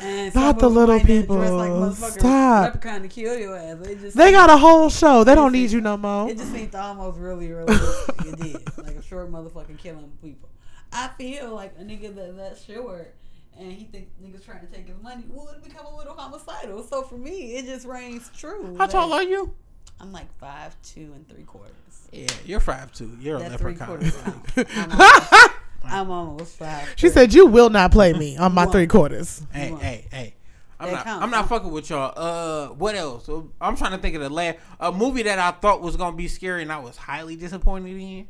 And 0.00 0.34
Not 0.34 0.58
the 0.58 0.68
little 0.68 0.96
might 0.96 1.06
not 1.06 1.06
dress 1.06 1.24
people. 1.24 1.36
Like 1.36 1.94
Stop. 1.94 2.64
Leprechaun 2.74 3.02
to 3.02 3.08
kill 3.08 3.38
your 3.38 3.56
ass. 3.56 3.78
It 3.86 4.00
just 4.00 4.16
They 4.16 4.30
got 4.32 4.50
a 4.50 4.56
whole 4.56 4.90
show. 4.90 5.24
They 5.24 5.34
don't 5.34 5.52
need 5.52 5.70
you 5.70 5.80
no 5.80 5.96
more. 5.96 6.30
It 6.30 6.36
just 6.38 6.52
seemed 6.52 6.74
almost 6.74 7.18
really 7.18 7.50
realistic. 7.50 8.14
it 8.26 8.40
did. 8.40 8.78
Like 8.84 8.96
a 8.96 9.02
short 9.02 9.30
motherfucking 9.32 9.78
killing 9.78 10.12
people. 10.22 10.48
I 10.92 11.08
feel 11.18 11.54
like 11.54 11.74
a 11.78 11.82
nigga 11.82 12.14
that 12.14 12.36
that 12.36 12.58
short 12.66 13.14
and 13.58 13.72
he 13.72 13.84
think 13.84 14.08
niggas 14.22 14.44
trying 14.44 14.60
to 14.60 14.66
take 14.66 14.86
his 14.86 15.02
money 15.02 15.24
would 15.30 15.62
become 15.62 15.86
a 15.86 15.96
little 15.96 16.14
homicidal. 16.14 16.82
So 16.84 17.02
for 17.02 17.16
me, 17.16 17.56
it 17.56 17.66
just 17.66 17.86
rings 17.86 18.30
true. 18.36 18.76
How 18.78 18.86
that 18.86 18.90
tall 18.90 19.12
are 19.12 19.22
you? 19.22 19.52
I'm 20.00 20.12
like 20.12 20.32
five 20.38 20.76
two 20.82 21.12
and 21.14 21.28
three 21.28 21.42
quarters. 21.42 21.72
Yeah, 22.12 22.28
you're 22.44 22.60
five 22.60 22.92
two. 22.92 23.16
You're 23.20 23.36
a 23.38 23.48
That 23.48 23.58
three 23.58 23.74
leprechaun. 23.74 24.42
quarters. 25.80 25.90
count. 25.94 26.06
I'm, 26.06 26.10
almost, 26.10 26.60
I'm 26.60 26.68
five. 26.68 26.92
She 26.96 27.08
said, 27.08 27.34
"You 27.34 27.46
will 27.46 27.70
not 27.70 27.92
play 27.92 28.12
me 28.12 28.36
on 28.36 28.54
my 28.54 28.66
three 28.66 28.86
quarters." 28.86 29.42
Hey, 29.52 29.74
hey, 29.80 30.06
hey. 30.10 30.34
I'm 30.80 30.92
not. 30.92 31.06
I'm 31.06 31.30
not 31.30 31.48
fucking 31.48 31.70
with 31.70 31.90
y'all. 31.90 32.12
Uh, 32.16 32.68
what 32.74 32.94
else? 32.94 33.28
Uh, 33.28 33.42
I'm 33.60 33.76
trying 33.76 33.92
to 33.92 33.98
think 33.98 34.14
of 34.14 34.22
the 34.22 34.30
last 34.30 34.58
a 34.78 34.92
movie 34.92 35.22
that 35.24 35.38
I 35.38 35.50
thought 35.50 35.80
was 35.80 35.96
gonna 35.96 36.16
be 36.16 36.28
scary 36.28 36.62
and 36.62 36.72
I 36.72 36.78
was 36.78 36.96
highly 36.96 37.36
disappointed 37.36 37.96
in. 37.96 38.28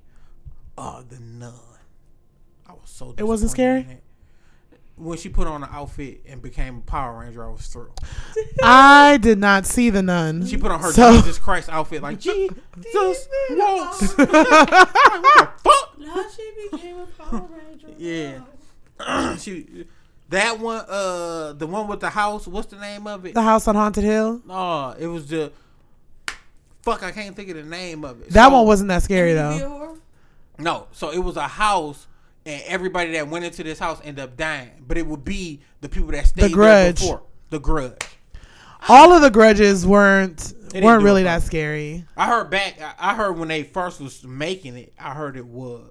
Oh, 0.79 1.05
the 1.07 1.21
Nun. 1.21 1.53
I 2.67 2.73
was 2.73 2.83
so. 2.85 3.15
It 3.19 3.25
wasn't 3.25 3.51
scary? 3.51 3.81
in 3.81 3.91
it. 3.91 4.03
When 4.99 5.17
she 5.17 5.29
put 5.29 5.47
on 5.47 5.63
an 5.63 5.69
outfit 5.73 6.23
and 6.29 6.43
became 6.43 6.79
a 6.79 6.81
Power 6.81 7.21
Ranger, 7.21 7.45
I 7.45 7.51
was 7.53 7.67
thrilled. 7.67 7.99
I 8.63 9.17
did 9.19 9.39
not 9.39 9.65
see 9.65 9.91
the 9.91 10.03
nun. 10.03 10.45
She 10.47 10.57
put 10.57 10.71
on 10.73 10.81
her 10.81 10.93
So- 10.93 11.13
Jesus 11.17 11.39
Christ 11.39 11.69
outfit 11.69 12.03
like 12.03 12.19
Jesus 12.21 12.57
walks. 13.51 14.15
Like, 14.19 14.33
what 14.33 15.35
the 15.39 15.51
fuck? 15.63 15.99
Now 15.99 16.25
she 16.35 16.69
became 16.71 16.99
a 16.99 17.07
Power 17.07 17.49
Ranger. 17.49 17.89
Yeah. 17.99 19.37
she 19.39 19.87
that 20.31 20.59
one 20.59 20.85
uh 20.89 21.53
the 21.55 21.67
one 21.67 21.87
with 21.89 22.01
the 22.01 22.11
house 22.11 22.47
what's 22.49 22.67
the 22.67 22.77
name 22.79 23.07
of 23.07 23.25
it 23.25 23.33
the 23.33 23.41
house 23.43 23.67
on 23.69 23.77
haunted 23.77 24.03
hill. 24.05 24.43
no 24.45 24.91
it 24.99 25.07
was 25.07 25.29
the 25.29 25.53
fuck 26.83 27.03
i 27.05 27.11
can't 27.13 27.35
think 27.37 27.49
of 27.49 27.57
the 27.57 27.63
name 27.63 28.05
of 28.05 28.21
it 28.21 28.31
That 28.31 28.49
So- 28.49 28.57
one 28.57 28.67
wasn't 28.67 28.89
that 28.89 29.05
scary 29.05 29.35
Can 29.35 29.53
you 29.53 29.59
be 29.59 29.65
though. 29.65 29.99
no 30.59 30.87
so 30.93 31.11
it 31.13 31.19
was 31.21 31.37
a 31.37 31.47
house 31.47 32.08
and 32.49 32.63
everybody 32.67 33.13
that 33.13 33.29
went 33.29 33.45
into 33.45 33.63
this 33.63 33.79
house 33.79 34.01
ended 34.03 34.25
up 34.25 34.37
dying 34.37 34.71
but 34.87 34.97
it 34.99 35.07
would 35.07 35.25
be 35.25 35.61
the 35.83 35.89
people 35.89 36.09
that 36.11 36.27
stayed 36.27 36.53
Grudge. 36.53 37.01
there 37.01 37.09
before 37.09 37.23
the 37.51 37.61
grudge 37.61 38.03
All 38.89 39.13
of 39.13 39.23
the 39.23 39.31
grudges 39.31 39.87
weren't 39.87 40.55
didn't 40.71 40.85
weren't 40.85 41.03
really 41.05 41.23
that 41.25 41.43
scary. 41.43 42.05
i 42.17 42.27
heard 42.27 42.51
back 42.51 42.81
I- 42.81 43.11
i 43.11 43.15
heard 43.15 43.39
when 43.39 43.49
they 43.49 43.63
first 43.63 44.01
was 44.01 44.25
making 44.25 44.77
it 44.77 44.93
i 44.99 45.13
heard 45.15 45.37
it 45.37 45.47
was 45.47 45.91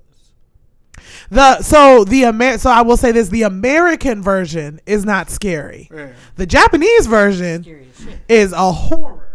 The 1.29 1.61
so 1.61 2.03
the 2.03 2.23
Amer- 2.23 2.57
so 2.57 2.71
I 2.71 2.81
will 2.81 2.97
say 2.97 3.11
this: 3.11 3.29
the 3.29 3.43
American 3.43 4.23
version 4.23 4.79
is 4.87 5.05
not 5.05 5.29
scary. 5.29 5.89
yeah. 5.93 6.09
The 6.37 6.45
Japanese 6.47 7.05
version 7.05 7.63
Scary 7.63 7.87
as 7.95 8.03
shit. 8.03 8.19
is 8.27 8.51
a 8.51 8.71
horror. 8.71 9.26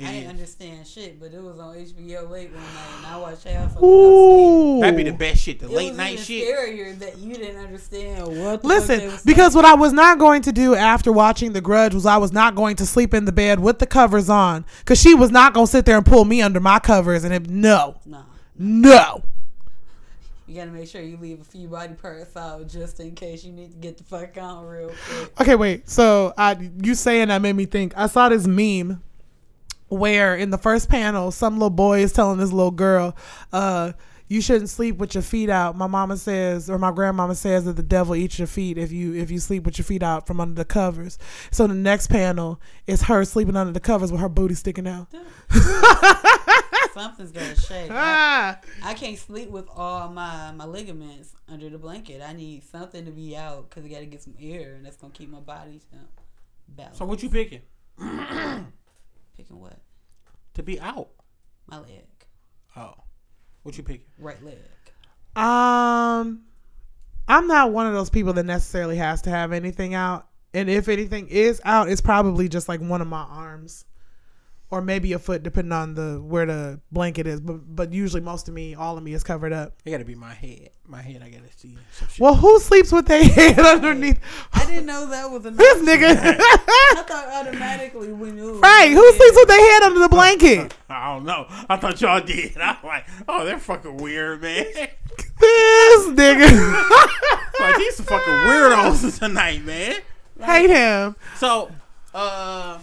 I 0.00 0.12
didn't 0.12 0.30
understand 0.30 0.86
shit, 0.86 1.18
but 1.18 1.34
it 1.34 1.42
was 1.42 1.58
on 1.58 1.74
HBO 1.74 2.30
late 2.30 2.52
one 2.52 2.62
night, 2.62 2.96
and 2.98 3.06
I 3.06 3.16
watched 3.16 3.42
half 3.42 3.76
of 3.76 3.82
it. 3.82 4.80
That'd 4.80 4.96
be 4.96 5.02
the 5.02 5.12
best 5.12 5.42
shit 5.42 5.58
the 5.58 5.66
It 5.66 5.72
late 5.72 5.88
was 5.88 5.96
night 5.96 6.12
even 6.12 6.24
shit 6.24 6.56
scarier 6.56 6.98
that 7.00 7.18
you 7.18 7.34
didn't 7.34 7.56
understand 7.60 8.26
what. 8.28 8.62
The 8.62 8.68
fuck 8.68 8.86
they 8.86 9.08
Listen, 9.08 9.20
because 9.26 9.56
what 9.56 9.64
I 9.64 9.74
was 9.74 9.92
not 9.92 10.20
going 10.20 10.42
to 10.42 10.52
do 10.52 10.76
after 10.76 11.10
watching 11.10 11.52
The 11.52 11.60
Grudge 11.60 11.94
was 11.94 12.06
I 12.06 12.16
was 12.16 12.32
not 12.32 12.54
going 12.54 12.76
to 12.76 12.86
sleep 12.86 13.12
in 13.12 13.24
the 13.24 13.32
bed 13.32 13.58
with 13.58 13.80
the 13.80 13.86
covers 13.86 14.28
on 14.30 14.64
because 14.78 15.00
she 15.00 15.14
was 15.16 15.32
not 15.32 15.52
going 15.52 15.66
to 15.66 15.72
sit 15.72 15.84
there 15.84 15.96
and 15.96 16.06
pull 16.06 16.24
me 16.24 16.42
under 16.42 16.60
my 16.60 16.78
covers 16.78 17.24
and 17.24 17.34
it, 17.34 17.48
no, 17.50 17.96
no, 18.06 18.24
no. 18.56 19.22
you 20.46 20.54
gotta 20.54 20.70
make 20.70 20.88
sure 20.88 21.02
you 21.02 21.16
leave 21.16 21.40
a 21.40 21.44
few 21.44 21.66
body 21.66 21.94
parts 21.94 22.36
out 22.36 22.68
just 22.68 23.00
in 23.00 23.16
case 23.16 23.42
you 23.44 23.52
need 23.52 23.72
to 23.72 23.76
get 23.78 23.98
the 23.98 24.04
fuck 24.04 24.38
on 24.38 24.64
real 24.64 24.92
quick. 25.08 25.40
Okay, 25.40 25.54
wait. 25.56 25.90
So 25.90 26.34
I, 26.38 26.70
you 26.82 26.94
saying 26.94 27.28
that 27.28 27.42
made 27.42 27.56
me 27.56 27.66
think. 27.66 27.94
I 27.96 28.06
saw 28.06 28.28
this 28.28 28.46
meme 28.46 29.02
where 29.88 30.34
in 30.36 30.50
the 30.50 30.58
first 30.58 30.88
panel, 30.88 31.30
some 31.30 31.54
little 31.54 31.70
boy 31.70 32.00
is 32.00 32.12
telling 32.12 32.38
this 32.38 32.52
little 32.52 32.70
girl, 32.70 33.16
uh, 33.52 33.92
"You 34.28 34.40
shouldn't 34.42 34.68
sleep 34.70 34.98
with 34.98 35.14
your 35.14 35.22
feet 35.22 35.48
out." 35.50 35.76
My 35.76 35.86
mama 35.86 36.16
says, 36.16 36.68
or 36.68 36.78
my 36.78 36.90
grandmama 36.92 37.34
says 37.34 37.64
that 37.64 37.76
the 37.76 37.82
devil 37.82 38.14
eats 38.14 38.38
your 38.38 38.46
feet 38.48 38.76
if 38.78 38.92
you 38.92 39.14
if 39.14 39.30
you 39.30 39.38
sleep 39.38 39.64
with 39.64 39.78
your 39.78 39.84
feet 39.86 40.02
out 40.02 40.26
from 40.26 40.40
under 40.40 40.54
the 40.54 40.64
covers. 40.64 41.18
So 41.50 41.66
the 41.66 41.74
next 41.74 42.08
panel 42.08 42.60
is 42.86 43.02
her 43.02 43.24
sleeping 43.24 43.56
under 43.56 43.72
the 43.72 43.80
covers 43.80 44.12
with 44.12 44.20
her 44.20 44.28
booty 44.28 44.54
sticking 44.54 44.86
out. 44.86 45.08
Something's 46.94 47.30
gotta 47.32 47.54
shake. 47.60 47.90
I, 47.90 47.94
Ah. 47.94 48.58
I 48.82 48.94
can't 48.94 49.16
sleep 49.18 49.50
with 49.50 49.68
all 49.74 50.08
my 50.10 50.50
my 50.52 50.64
ligaments 50.64 51.34
under 51.48 51.70
the 51.70 51.78
blanket. 51.78 52.22
I 52.22 52.32
need 52.32 52.64
something 52.64 53.04
to 53.04 53.10
be 53.12 53.36
out 53.36 53.68
because 53.70 53.84
I 53.84 53.88
gotta 53.88 54.06
get 54.06 54.22
some 54.22 54.34
air, 54.40 54.74
and 54.74 54.84
that's 54.84 54.96
gonna 54.96 55.12
keep 55.12 55.30
my 55.30 55.38
body 55.40 55.80
you 55.92 56.00
balanced. 56.68 56.98
so 56.98 57.04
what 57.06 57.22
you 57.22 57.30
picking 57.30 57.60
Picking 59.38 59.58
what? 59.58 59.78
to 60.54 60.62
be 60.62 60.78
out 60.80 61.08
My 61.66 61.78
leg, 61.78 62.04
oh 62.76 62.92
what 63.62 63.76
you 63.76 63.84
picking 63.84 64.06
right 64.18 64.42
leg. 64.42 64.56
Um, 65.36 66.44
I'm 67.28 67.46
not 67.46 67.70
one 67.70 67.86
of 67.86 67.92
those 67.92 68.10
people 68.10 68.32
that 68.32 68.46
necessarily 68.46 68.96
has 68.96 69.22
to 69.22 69.30
have 69.30 69.52
anything 69.52 69.94
out. 69.94 70.26
And 70.54 70.70
if 70.70 70.88
anything 70.88 71.28
is 71.28 71.60
out, 71.64 71.88
it's 71.90 72.00
probably 72.00 72.48
just 72.48 72.68
like 72.68 72.80
one 72.80 73.02
of 73.02 73.08
my 73.08 73.22
arms, 73.22 73.84
or 74.70 74.82
maybe 74.82 75.12
a 75.14 75.18
foot, 75.18 75.42
depending 75.42 75.72
on 75.72 75.94
the 75.94 76.20
where 76.22 76.44
the 76.46 76.80
blanket 76.92 77.26
is. 77.26 77.40
But 77.40 77.74
but 77.74 77.92
usually 77.92 78.20
most 78.22 78.48
of 78.48 78.54
me, 78.54 78.74
all 78.74 78.96
of 78.98 79.02
me 79.02 79.14
is 79.14 79.22
covered 79.24 79.52
up. 79.52 79.74
It 79.84 79.90
gotta 79.90 80.04
be 80.04 80.14
my 80.14 80.34
head. 80.34 80.70
My 80.86 81.02
head, 81.02 81.22
I 81.22 81.28
gotta 81.30 81.50
see 81.56 81.76
some 81.92 82.08
shit. 82.08 82.20
Well, 82.20 82.34
who 82.34 82.58
sleeps 82.60 82.92
with 82.92 83.06
their 83.06 83.22
head 83.28 83.58
underneath? 83.58 84.18
I 84.52 84.64
didn't 84.66 84.86
know 84.86 85.06
that 85.06 85.30
was 85.30 85.44
a 85.46 85.50
This 85.52 85.82
nigga, 85.86 86.16
I 86.18 87.02
thought 87.06 87.28
automatically 87.46 88.12
we 88.12 88.30
knew. 88.30 88.58
right? 88.60 88.90
Who 88.90 89.12
sleeps 89.12 89.36
with 89.36 89.48
their 89.48 89.72
head 89.72 89.82
under 89.84 90.00
the 90.00 90.08
blanket? 90.08 90.74
I 90.88 91.14
don't 91.14 91.24
know. 91.24 91.46
I 91.68 91.76
thought 91.76 92.00
y'all 92.00 92.20
did. 92.20 92.56
I'm 92.58 92.76
like, 92.84 93.06
oh, 93.28 93.44
they're 93.44 93.58
fucking 93.58 93.98
weird, 93.98 94.40
man. 94.42 94.64
This 95.40 96.08
nigga, 96.08 96.90
like 97.60 97.76
these 97.76 98.00
fucking 98.00 98.32
weirdos 98.32 99.18
tonight, 99.18 99.64
man. 99.64 99.96
hate 100.42 100.70
him. 100.70 101.16
So, 101.36 101.70
uh, 102.14 102.78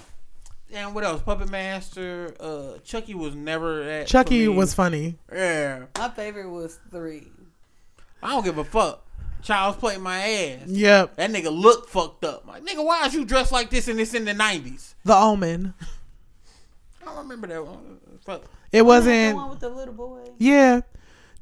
and 0.76 0.94
what 0.96 1.04
else? 1.04 1.22
Puppet 1.22 1.50
Master. 1.50 2.34
Uh, 2.40 2.78
Chucky 2.84 3.14
was 3.14 3.36
never 3.36 3.84
that. 3.86 4.08
for 4.08 4.12
Chucky 4.12 4.40
me. 4.42 4.48
was 4.50 4.74
funny. 4.74 5.16
Yeah, 5.32 5.86
My 5.98 6.10
favorite 6.10 6.50
was 6.50 6.80
three. 6.92 7.28
I 8.22 8.30
don't 8.30 8.44
give 8.44 8.58
a 8.58 8.64
fuck. 8.64 9.02
Child's 9.42 9.78
playing 9.78 10.02
my 10.02 10.18
ass. 10.18 10.68
Yep, 10.68 11.18
That 11.18 11.30
nigga 11.30 11.56
look 11.56 11.88
fucked 11.88 12.26
up. 12.26 12.48
Like, 12.48 12.64
nigga, 12.66 12.84
why 12.84 13.06
is 13.06 13.14
you 13.14 13.26
dressed 13.26 13.52
like 13.52 13.70
this 13.70 13.88
and 13.88 14.00
this 14.00 14.14
in 14.16 14.26
the 14.26 14.34
nineties? 14.34 14.96
The 15.06 15.16
Omen. 15.16 15.74
I 17.02 17.06
don't 17.06 17.18
remember 17.18 17.46
that 17.48 17.64
one. 17.66 18.00
Fuck. 18.26 18.44
It 18.72 18.82
wasn't. 18.82 19.36
one 19.36 19.52
with 19.52 19.60
the 19.60 19.70
little 19.70 19.94
boy. 19.94 20.22
Yeah, 20.40 20.82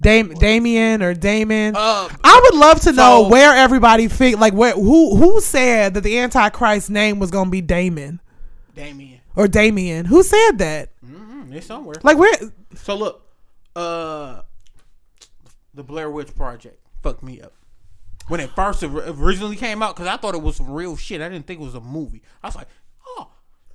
Dam- 0.01 0.33
Damien 0.33 1.01
or 1.01 1.13
Damon. 1.13 1.75
Uh, 1.77 2.09
I 2.23 2.41
would 2.51 2.59
love 2.59 2.81
to 2.81 2.91
know 2.91 3.23
So- 3.23 3.29
where 3.29 3.55
everybody 3.55 4.09
fig 4.09 4.37
like 4.37 4.53
where 4.53 4.73
who 4.73 5.15
who 5.15 5.39
said 5.39 5.93
that 5.93 6.01
the 6.01 6.19
Antichrist 6.19 6.89
name 6.89 7.19
was 7.19 7.31
gonna 7.31 7.49
be 7.49 7.61
Damon 7.61 8.19
Damien. 8.75 9.21
Or 9.35 9.47
Damien. 9.47 10.05
Who 10.05 10.23
said 10.23 10.57
that? 10.57 10.89
Mm-hmm, 11.05 11.53
it's 11.53 11.67
somewhere. 11.67 11.95
Like 12.03 12.17
where? 12.17 12.33
So 12.75 12.95
look, 12.95 13.27
uh, 13.75 14.41
the 15.73 15.83
Blair 15.83 16.09
Witch 16.09 16.35
Project 16.35 16.79
fucked 17.01 17.23
me 17.23 17.41
up 17.41 17.53
when 18.27 18.39
it 18.39 18.49
first 18.51 18.83
originally 18.83 19.55
came 19.55 19.83
out 19.83 19.95
because 19.95 20.07
I 20.07 20.17
thought 20.17 20.35
it 20.35 20.41
was 20.41 20.55
some 20.55 20.69
real 20.69 20.95
shit. 20.95 21.21
I 21.21 21.29
didn't 21.29 21.47
think 21.47 21.59
it 21.59 21.63
was 21.63 21.75
a 21.75 21.81
movie. 21.81 22.21
I 22.41 22.47
was 22.47 22.55
like, 22.55 22.67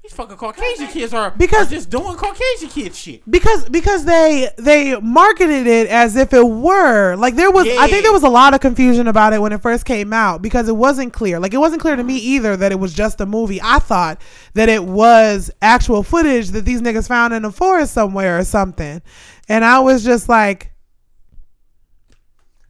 these 0.09 0.17
fucking 0.17 0.37
Caucasian 0.37 0.89
kids 0.89 1.13
are 1.13 1.31
Because- 1.33 1.67
are 1.67 1.71
just 1.71 1.91
doing 1.91 2.17
Caucasian 2.17 2.69
kid 2.71 2.95
shit. 2.95 3.31
Because 3.31 3.69
because 3.69 4.05
they 4.05 4.49
they 4.57 4.99
marketed 5.01 5.67
it 5.67 5.89
as 5.89 6.17
if 6.17 6.33
it 6.33 6.43
were 6.47 7.15
like 7.17 7.35
there 7.35 7.51
was 7.51 7.67
I 7.67 7.89
think 7.89 8.05
there 8.05 8.13
was 8.13 8.23
a 8.23 8.29
lot 8.29 8.55
of 8.55 8.61
confusion 8.61 9.07
about 9.07 9.33
it 9.33 9.43
when 9.43 9.53
it 9.53 9.61
first 9.61 9.85
came 9.85 10.13
out 10.13 10.41
because 10.41 10.69
it 10.69 10.77
wasn't 10.77 11.13
clear 11.13 11.39
like 11.39 11.53
it 11.53 11.59
wasn't 11.59 11.83
clear 11.83 11.97
to 11.97 12.03
me 12.05 12.17
either 12.17 12.57
that 12.57 12.73
it 12.73 12.79
was 12.79 12.95
just 12.95 13.21
a 13.21 13.27
movie 13.27 13.61
I 13.63 13.79
thought 13.81 14.21
that 14.55 14.69
it 14.69 14.85
was 14.85 15.51
actual 15.61 16.03
footage 16.03 16.49
that 16.51 16.65
these 16.65 16.81
niggas 16.81 17.09
found 17.09 17.35
in 17.35 17.45
a 17.45 17.53
forest 17.53 17.93
somewhere 17.93 18.39
or 18.39 18.45
something 18.45 19.03
and 19.49 19.65
I 19.65 19.81
was 19.81 20.05
just 20.05 20.29
like 20.29 20.73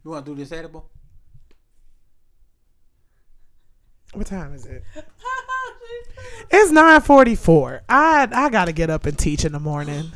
You 0.03 0.11
want 0.11 0.25
to 0.25 0.31
do 0.35 0.37
this 0.37 0.51
edible? 0.51 0.89
What 4.13 4.25
time 4.25 4.55
is 4.55 4.65
it? 4.65 4.83
It's 6.51 6.71
nine 6.71 7.01
forty 7.01 7.35
four. 7.35 7.81
I 7.87 8.27
I 8.31 8.49
gotta 8.49 8.71
get 8.71 8.89
up 8.89 9.05
and 9.05 9.17
teach 9.17 9.45
in 9.45 9.51
the 9.51 9.59
morning. 9.59 10.11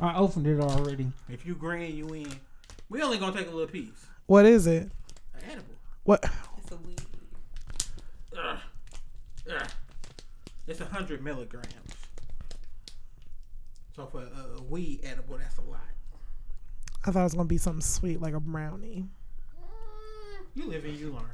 I 0.00 0.16
opened 0.16 0.46
it 0.46 0.60
already. 0.60 1.08
If 1.28 1.46
you 1.46 1.54
green, 1.54 1.96
you 1.96 2.06
in. 2.08 2.28
We 2.88 3.02
only 3.02 3.18
gonna 3.18 3.36
take 3.36 3.48
a 3.48 3.50
little 3.50 3.66
piece. 3.66 4.06
What 4.26 4.46
is 4.46 4.66
it? 4.66 4.90
An 5.34 5.50
edible. 5.50 5.74
What? 6.04 6.24
It's 6.58 6.70
a 6.72 6.76
weed. 6.76 7.00
Ugh. 8.38 8.58
Ugh. 9.52 9.68
It's 10.66 10.80
a 10.80 10.84
hundred 10.84 11.22
milligrams. 11.22 11.66
So 13.94 14.06
for 14.06 14.22
a, 14.22 14.58
a 14.58 14.62
weed 14.62 15.00
edible, 15.04 15.38
that's 15.38 15.56
a 15.58 15.62
lot. 15.62 15.80
I 17.04 17.10
thought 17.10 17.20
it 17.20 17.24
was 17.24 17.34
gonna 17.34 17.46
be 17.46 17.58
something 17.58 17.80
sweet 17.80 18.20
like 18.20 18.34
a 18.34 18.40
brownie. 18.40 19.06
You 20.54 20.66
live 20.66 20.84
and 20.84 20.96
you 20.96 21.12
learn. 21.12 21.30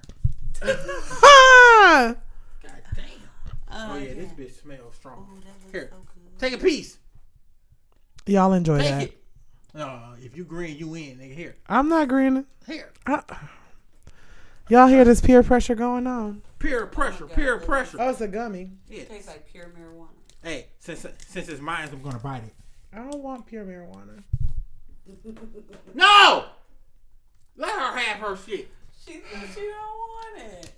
Ah! 0.63 2.15
God 2.63 2.83
damn. 2.95 3.05
Oh, 3.75 3.89
Oh 3.93 3.97
yeah, 3.97 4.09
yeah. 4.09 4.15
this 4.15 4.33
bitch 4.33 4.61
smells 4.63 4.95
strong. 4.95 5.27
Oh, 5.31 5.41
that 5.41 5.73
Here, 5.73 5.89
so 5.91 5.97
good. 5.97 6.39
take 6.39 6.53
a 6.53 6.63
piece. 6.63 6.99
Y'all 8.27 8.53
enjoy 8.53 8.79
Take 8.79 8.89
that. 8.91 9.03
it. 9.03 9.19
Uh, 9.75 10.15
if 10.23 10.37
you 10.37 10.45
green, 10.45 10.77
you 10.77 10.95
in, 10.95 11.19
nigga. 11.19 11.35
Here, 11.35 11.57
I'm 11.69 11.89
not 11.89 12.09
greening. 12.09 12.45
here. 12.67 12.91
Uh, 13.07 13.21
y'all 14.69 14.87
hear 14.89 15.05
this 15.05 15.21
peer 15.21 15.43
pressure 15.43 15.75
going 15.75 16.07
on? 16.07 16.43
Peer 16.59 16.87
pressure, 16.87 17.27
peer 17.27 17.59
pressure. 17.59 17.97
Oh, 18.01 18.11
it's 18.11 18.21
a 18.21 18.29
gummy. 18.29 18.71
Yeah. 18.89 19.01
It 19.03 19.09
tastes 19.11 19.29
like 19.29 19.51
pure 19.51 19.73
marijuana. 19.77 20.09
Hey, 20.43 20.67
since 20.79 21.07
since 21.27 21.49
it's 21.49 21.61
mine, 21.61 21.89
I'm 21.91 22.03
gonna 22.03 22.19
bite 22.19 22.45
it. 22.45 22.55
I 22.93 22.99
don't 22.99 23.23
want 23.23 23.47
pure 23.47 23.65
marijuana. 23.65 24.23
No. 25.95 26.45
Let 27.57 27.71
her 27.71 27.97
have 27.99 28.19
her 28.21 28.37
shit. 28.37 28.69
She 29.05 29.13
she 29.55 29.61
don't 29.61 29.99
want 29.99 30.39
it. 30.39 30.73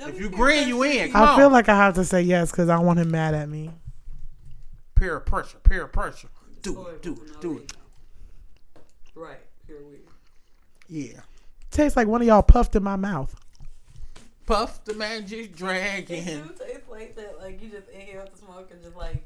Don't 0.00 0.08
If 0.14 0.20
you 0.20 0.30
peer 0.30 0.38
green, 0.38 0.68
you 0.68 0.76
pressuring 0.78 0.94
in. 0.94 1.12
Come 1.12 1.22
I 1.22 1.32
on. 1.32 1.38
feel 1.38 1.50
like 1.50 1.68
I 1.68 1.76
have 1.76 1.94
to 1.94 2.04
say 2.04 2.22
yes 2.22 2.50
because 2.50 2.68
I 2.68 2.78
want 2.78 2.98
him 2.98 3.10
mad 3.10 3.34
at 3.34 3.48
me. 3.48 3.70
Peer 4.94 5.20
pressure, 5.20 5.58
peer 5.58 5.86
pressure. 5.86 6.28
Do 6.62 6.86
it, 6.88 7.02
do 7.02 7.12
it, 7.12 7.40
do 7.40 7.58
it. 7.58 7.72
Right, 9.14 9.40
pure 9.66 9.78
weed. 9.84 10.00
Yeah. 10.88 11.20
Tastes 11.70 11.96
like 11.96 12.08
one 12.08 12.20
of 12.22 12.26
y'all 12.26 12.42
puffed 12.42 12.74
in 12.76 12.82
my 12.82 12.96
mouth. 12.96 13.34
Puff 14.46 14.84
the 14.84 14.94
man 14.94 15.26
just 15.26 15.32
magic 15.32 15.50
It 15.52 15.56
dragon. 15.56 16.48
do 16.48 16.64
taste 16.66 16.88
like 16.90 17.14
that. 17.16 17.38
Like 17.38 17.62
you 17.62 17.68
just 17.70 17.88
inhale 17.90 18.26
the 18.32 18.38
smoke 18.38 18.70
and 18.72 18.82
just 18.82 18.96
like 18.96 19.22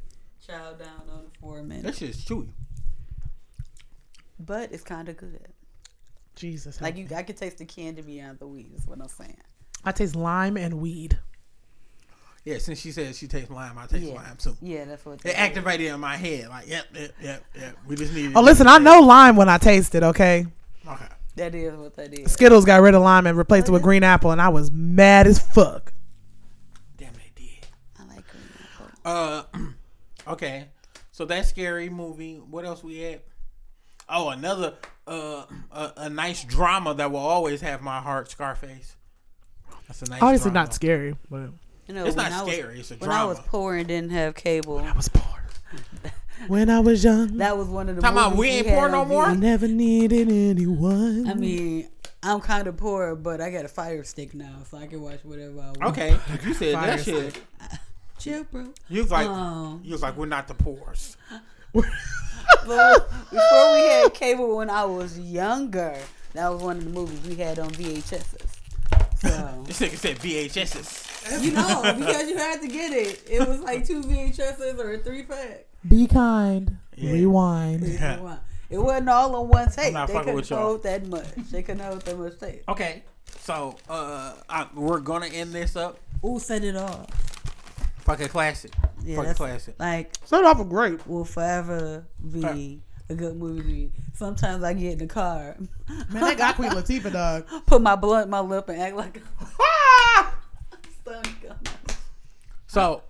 chow 0.47 0.73
down 0.73 1.03
on 1.11 1.21
it 1.21 1.31
for 1.41 1.59
a 1.59 1.63
That 1.63 1.69
minute. 1.69 1.95
shit's 1.95 2.25
chewy. 2.25 2.49
But 4.39 4.73
it's 4.73 4.83
kind 4.83 5.09
of 5.09 5.17
good. 5.17 5.49
Jesus. 6.37 6.81
Like 6.81 6.95
help 6.97 7.05
you, 7.11 7.15
me. 7.15 7.17
I 7.19 7.23
could 7.23 7.37
taste 7.37 7.59
the 7.59 7.65
candy 7.65 8.03
beyond 8.03 8.39
the 8.41 8.47
weed. 8.47 8.73
Is 8.77 8.87
what 8.87 9.01
I'm 9.01 9.09
saying. 9.09 9.37
I 9.85 9.93
taste 9.93 10.17
lime 10.17 10.57
and 10.57 10.81
weed. 10.81 11.19
Yeah, 12.45 12.59
since 12.59 12.79
she 12.81 12.93
said 12.93 13.15
she 13.15 13.27
tastes 13.27 13.51
lime, 13.51 13.79
I 13.79 13.87
taste 13.87 14.05
Yeah. 14.05 14.15
lime 14.15 14.37
too. 14.37 14.57
Yeah, 14.61 14.85
that's 14.85 15.05
what. 15.05 15.25
It 15.25 15.31
activated 15.39 15.87
in 15.87 15.99
my 16.01 16.17
head, 16.17 16.49
like, 16.49 16.69
yep, 16.69 16.87
yep, 16.95 17.13
yep, 17.23 17.45
yep. 17.59 17.77
We 17.87 17.97
just 17.97 18.13
need. 18.13 18.33
Oh, 18.37 18.43
listen, 18.43 18.67
I 18.67 18.79
know 18.79 19.01
lime 19.01 19.37
when 19.37 19.49
I 19.49 19.57
taste 19.59 19.95
it. 19.95 20.03
Okay, 20.03 20.47
Okay. 20.87 21.07
That 21.37 21.55
is 21.55 21.75
what 21.75 21.97
that 21.97 22.17
is. 22.17 22.31
Skittles 22.31 22.65
got 22.65 22.81
rid 22.83 22.95
of 22.95 23.03
lime 23.03 23.27
and 23.27 23.37
replaced 23.37 23.69
it 23.69 23.73
with 23.73 23.83
green 23.83 24.05
apple, 24.05 24.31
and 24.31 24.41
I 24.41 24.51
was 24.51 24.71
mad 24.71 25.27
as 25.27 25.39
fuck. 25.41 25.93
Damn, 26.97 27.13
they 27.15 27.33
did. 27.35 27.67
I 27.99 28.05
like 28.15 28.25
green 28.29 28.45
apple. 28.75 28.91
Uh, 29.05 29.43
okay. 30.35 30.67
So 31.13 31.25
that 31.25 31.47
scary 31.47 31.89
movie. 31.89 32.37
What 32.37 32.65
else 32.65 32.85
we 32.85 32.99
had? 32.99 33.21
Oh, 34.09 34.29
another 34.29 34.75
uh 35.07 35.45
a, 35.73 35.93
a 35.97 36.09
nice 36.11 36.45
drama 36.45 36.95
that 36.95 37.11
will 37.11 37.19
always 37.19 37.63
have 37.63 37.81
my 37.83 38.01
heart. 38.01 38.31
Scarface. 38.31 38.97
That's 39.89 40.03
a 40.03 40.11
nice. 40.11 40.23
Obviously 40.23 40.51
drama. 40.51 40.67
not 40.67 40.75
scary, 40.75 41.17
but 41.31 41.51
You 41.87 41.95
know, 41.95 42.05
It's 42.07 42.17
when 42.17 42.31
not 42.31 42.41
I 42.41 42.45
was- 42.45 42.55
scary. 42.55 42.81
It's 42.81 42.91
a 42.91 42.95
When 42.97 43.11
I 43.11 43.25
was 43.25 43.41
poor 43.41 43.77
and 43.77 43.87
didn't 43.89 44.11
have 44.11 44.35
cable, 44.35 44.79
I 44.79 44.93
was 44.93 45.09
poor. 45.09 45.45
when 46.49 46.71
I 46.71 46.81
was 46.81 47.05
young, 47.05 47.37
that 47.39 47.57
was 47.59 47.69
one 47.69 47.89
of 47.89 47.97
the. 47.97 48.03
Talking 48.03 48.17
about 48.17 48.37
movies 48.37 48.63
we 48.65 48.71
ain't 48.71 48.79
poor 48.79 48.89
no 48.89 49.05
more? 49.05 49.25
I 49.25 49.35
never 49.35 49.69
needed 49.69 50.29
anyone. 50.31 51.29
I 51.29 51.35
mean, 51.35 51.89
I'm 52.23 52.41
kind 52.41 52.67
of 52.67 52.77
poor, 52.77 53.15
but 53.15 53.41
I 53.41 53.51
got 53.51 53.65
a 53.65 53.69
fire 53.69 54.03
stick 54.05 54.35
now, 54.35 54.57
so 54.71 54.79
I 54.79 54.87
can 54.87 55.01
watch 55.03 55.21
whatever 55.25 55.61
I 55.61 55.65
want. 55.67 55.83
Okay, 55.85 56.17
you 56.45 56.55
said 56.55 56.75
Fire 56.75 56.97
that 56.97 57.05
shit, 57.05 57.41
chill, 58.19 58.45
bro. 58.45 58.69
you 58.89 59.03
was 59.03 59.11
like, 59.11 59.27
Um, 59.27 59.81
you 59.85 59.93
was 59.93 60.03
like, 60.03 60.17
we're 60.17 60.27
not 60.27 60.49
the 60.49 60.55
poorest. 60.55 61.17
Before 61.73 63.75
we 63.75 63.81
had 63.89 64.15
cable, 64.15 64.57
when 64.57 64.71
I 64.71 64.85
was 64.85 65.19
younger, 65.19 65.97
that 66.33 66.49
was 66.53 66.63
one 66.63 66.79
of 66.79 66.85
the 66.85 66.91
movies 66.91 67.21
we 67.27 67.35
had 67.37 67.59
on 67.59 67.71
VHSs. 67.71 68.54
So 69.25 69.63
This 69.67 69.81
nigga 69.81 69.97
said 69.97 70.17
VHSs. 70.19 71.43
you 71.43 71.53
know, 71.53 71.83
because 71.99 72.29
you 72.29 72.37
had 72.37 72.61
to 72.61 72.69
get 72.69 72.93
it, 72.93 73.23
it 73.29 73.47
was 73.49 73.61
like 73.61 73.87
two 73.87 74.03
VHSs 74.03 74.79
or 74.79 74.93
a 74.95 74.99
three 74.99 75.23
pack. 75.23 75.67
Be 75.89 76.07
kind. 76.07 76.77
Yeah. 76.97 77.13
Rewind. 77.13 77.87
Yeah. 77.87 78.37
It 78.71 78.79
wasn't 78.79 79.09
all 79.09 79.35
on 79.37 79.49
one 79.49 79.71
tape. 79.71 79.93
not 79.93 80.09
They 80.09 80.15
couldn't 80.15 80.35
with 80.35 80.49
hold 80.49 80.83
that 80.85 81.07
much. 81.07 81.27
They 81.51 81.63
couldn't 81.63 81.83
hold 81.85 82.03
that 82.03 82.19
much 82.19 82.39
tape. 82.41 82.63
Okay, 82.69 83.03
so 83.41 83.77
uh, 83.89 84.35
I, 84.49 84.67
we're 84.75 85.01
gonna 85.01 85.27
end 85.27 85.53
this 85.53 85.77
up. 85.77 85.99
Ooh, 86.25 86.39
set 86.39 86.65
it 86.65 86.75
off. 86.77 87.07
Fucking 88.01 88.29
classic. 88.29 88.73
Yeah, 89.03 89.17
Fucking 89.17 89.27
that's 89.29 89.39
classic. 89.39 89.75
like 89.79 90.15
Start 90.25 90.45
off 90.45 90.61
a 90.61 90.65
grape. 90.65 91.07
will 91.07 91.25
forever 91.25 92.07
be 92.33 92.83
a 93.09 93.15
good 93.15 93.37
movie. 93.37 93.63
to 93.63 93.69
me. 93.69 93.91
Sometimes 94.15 94.63
I 94.65 94.73
get 94.73 94.93
in 94.93 94.99
the 94.99 95.07
car, 95.07 95.57
Man, 95.89 96.07
that 96.13 96.39
got 96.39 96.57
Queen 96.57 96.71
Latifah, 96.71 97.13
dog. 97.13 97.47
put 97.67 97.83
my 97.83 97.97
blunt 97.97 98.25
in 98.27 98.31
my 98.31 98.41
lip, 98.41 98.69
and 98.69 98.81
act 98.81 98.97
like 98.97 99.23
stomach. 101.03 101.57
So, 102.67 103.03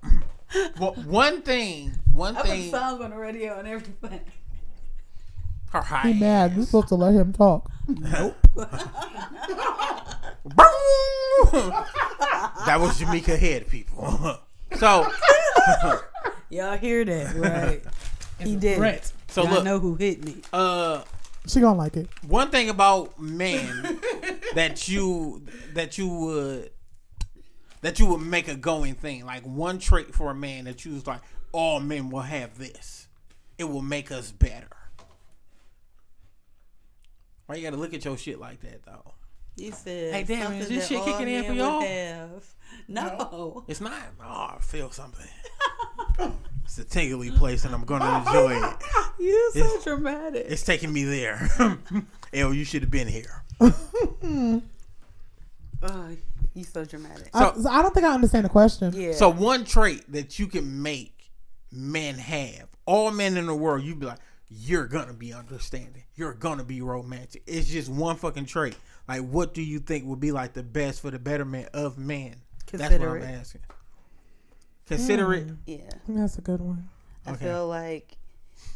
well, 0.78 0.92
one 1.06 1.42
thing, 1.42 1.92
one 2.12 2.36
I 2.36 2.40
put 2.42 2.50
the 2.50 2.56
thing, 2.56 2.70
song 2.70 3.02
on 3.02 3.10
the 3.10 3.16
radio 3.16 3.58
and 3.58 3.68
everything. 3.68 4.20
her 5.70 5.80
high. 5.82 6.12
He 6.12 6.20
mad. 6.20 6.56
We're 6.56 6.64
supposed 6.64 6.88
to 6.88 6.96
let 6.96 7.14
him 7.14 7.32
talk. 7.32 7.70
Nope. 7.88 8.36
that 12.66 12.76
was 12.78 12.98
Jamaica 12.98 13.36
Head, 13.36 13.68
people. 13.68 14.38
so, 14.78 15.10
Y'all 16.50 16.76
hear 16.76 17.04
that, 17.04 17.34
right? 17.36 17.82
he 18.38 18.56
did. 18.56 18.76
threat. 18.76 19.12
So 19.34 19.42
Y'all 19.42 19.52
look, 19.54 19.64
know 19.64 19.78
who 19.80 19.94
hit 19.96 20.24
me. 20.24 20.36
uh, 20.52 21.02
She 21.46 21.60
gonna 21.60 21.76
like 21.76 21.96
it. 21.96 22.08
one 22.26 22.50
thing 22.50 22.70
about 22.70 23.18
men 23.20 23.98
that 24.54 24.86
you 24.88 25.44
that 25.74 25.98
you 25.98 26.08
would 26.08 26.70
that 27.82 27.98
you 27.98 28.06
would 28.06 28.20
make 28.22 28.48
a 28.48 28.54
going 28.54 28.94
thing 28.94 29.26
like 29.26 29.42
one 29.44 29.78
trait 29.78 30.14
for 30.14 30.30
a 30.30 30.34
man 30.34 30.64
that 30.64 30.84
you 30.84 30.92
was 30.94 31.06
like 31.06 31.20
all 31.52 31.80
men 31.80 32.10
will 32.10 32.20
have 32.22 32.56
this 32.58 33.08
it 33.58 33.64
will 33.64 33.82
make 33.82 34.10
us 34.12 34.30
better 34.30 34.68
why 37.46 37.56
you 37.56 37.62
gotta 37.62 37.76
look 37.76 37.92
at 37.94 38.04
your 38.04 38.16
shit 38.16 38.38
like 38.40 38.60
that 38.60 38.82
though 38.84 39.12
You 39.56 39.72
said, 39.72 40.14
Hey, 40.14 40.22
damn, 40.24 40.52
is 40.54 40.68
this 40.68 40.88
shit 40.88 41.04
kicking 41.04 41.28
in 41.28 41.44
for 41.44 41.52
y'all? 41.52 41.80
Have. 41.82 42.44
No. 42.88 43.64
it's 43.68 43.80
not 43.80 44.00
oh 44.22 44.54
i 44.56 44.58
feel 44.60 44.90
something 44.90 45.26
it's 46.64 46.78
a 46.78 46.84
tingly 46.84 47.30
place 47.30 47.64
and 47.64 47.74
i'm 47.74 47.84
gonna 47.84 48.18
enjoy 48.26 48.52
it 48.56 48.74
You 49.24 49.50
so 49.54 49.58
It's- 49.60 49.84
dramatic. 49.84 50.46
it's 50.48 50.62
taking 50.62 50.92
me 50.92 51.04
there 51.04 51.48
L, 52.32 52.52
you 52.52 52.64
should 52.64 52.82
have 52.82 52.90
been 52.90 53.08
here 53.08 53.42
Oh, 53.60 53.72
you 56.54 56.64
so 56.64 56.84
dramatic. 56.84 57.28
So- 57.34 57.52
I, 57.56 57.62
so 57.62 57.68
I 57.70 57.82
don't 57.82 57.92
think 57.94 58.06
I 58.06 58.14
understand 58.14 58.44
the 58.44 58.48
question. 58.50 58.92
yeah. 58.94 59.12
So 59.12 59.28
one 59.28 59.64
trait 59.64 60.10
that 60.12 60.38
you 60.38 60.46
can 60.46 60.82
make 60.82 61.30
men 61.72 62.16
have, 62.16 62.68
all 62.86 63.10
men 63.10 63.36
in 63.36 63.46
the 63.46 63.54
world, 63.54 63.82
you'd 63.84 64.00
be 64.00 64.06
like, 64.06 64.18
you're 64.48 64.86
gonna 64.86 65.12
be 65.14 65.32
understanding. 65.32 66.04
You're 66.14 66.34
gonna 66.34 66.64
be 66.64 66.80
romantic. 66.80 67.42
It's 67.46 67.68
just 67.68 67.88
one 67.90 68.16
fucking 68.16 68.46
trait. 68.46 68.76
Like, 69.08 69.22
what 69.22 69.52
do 69.52 69.62
you 69.62 69.78
think 69.80 70.04
would 70.06 70.20
be 70.20 70.32
like 70.32 70.52
the 70.52 70.62
best 70.62 71.00
for 71.02 71.10
the 71.10 71.18
betterment 71.18 71.68
of 71.74 71.98
men? 71.98 72.36
That's 72.70 72.82
what 72.82 72.92
I'm 72.92 72.98
Considerate. 73.00 73.24
asking. 73.24 73.60
Considerate. 74.86 75.42
Hmm. 75.48 75.54
yeah. 75.66 75.76
I 75.92 75.98
think 76.06 76.18
that's 76.18 76.38
a 76.38 76.42
good 76.42 76.60
one. 76.60 76.88
I 77.26 77.32
Okay. 77.32 77.44
feel 77.46 77.66
like, 77.68 78.16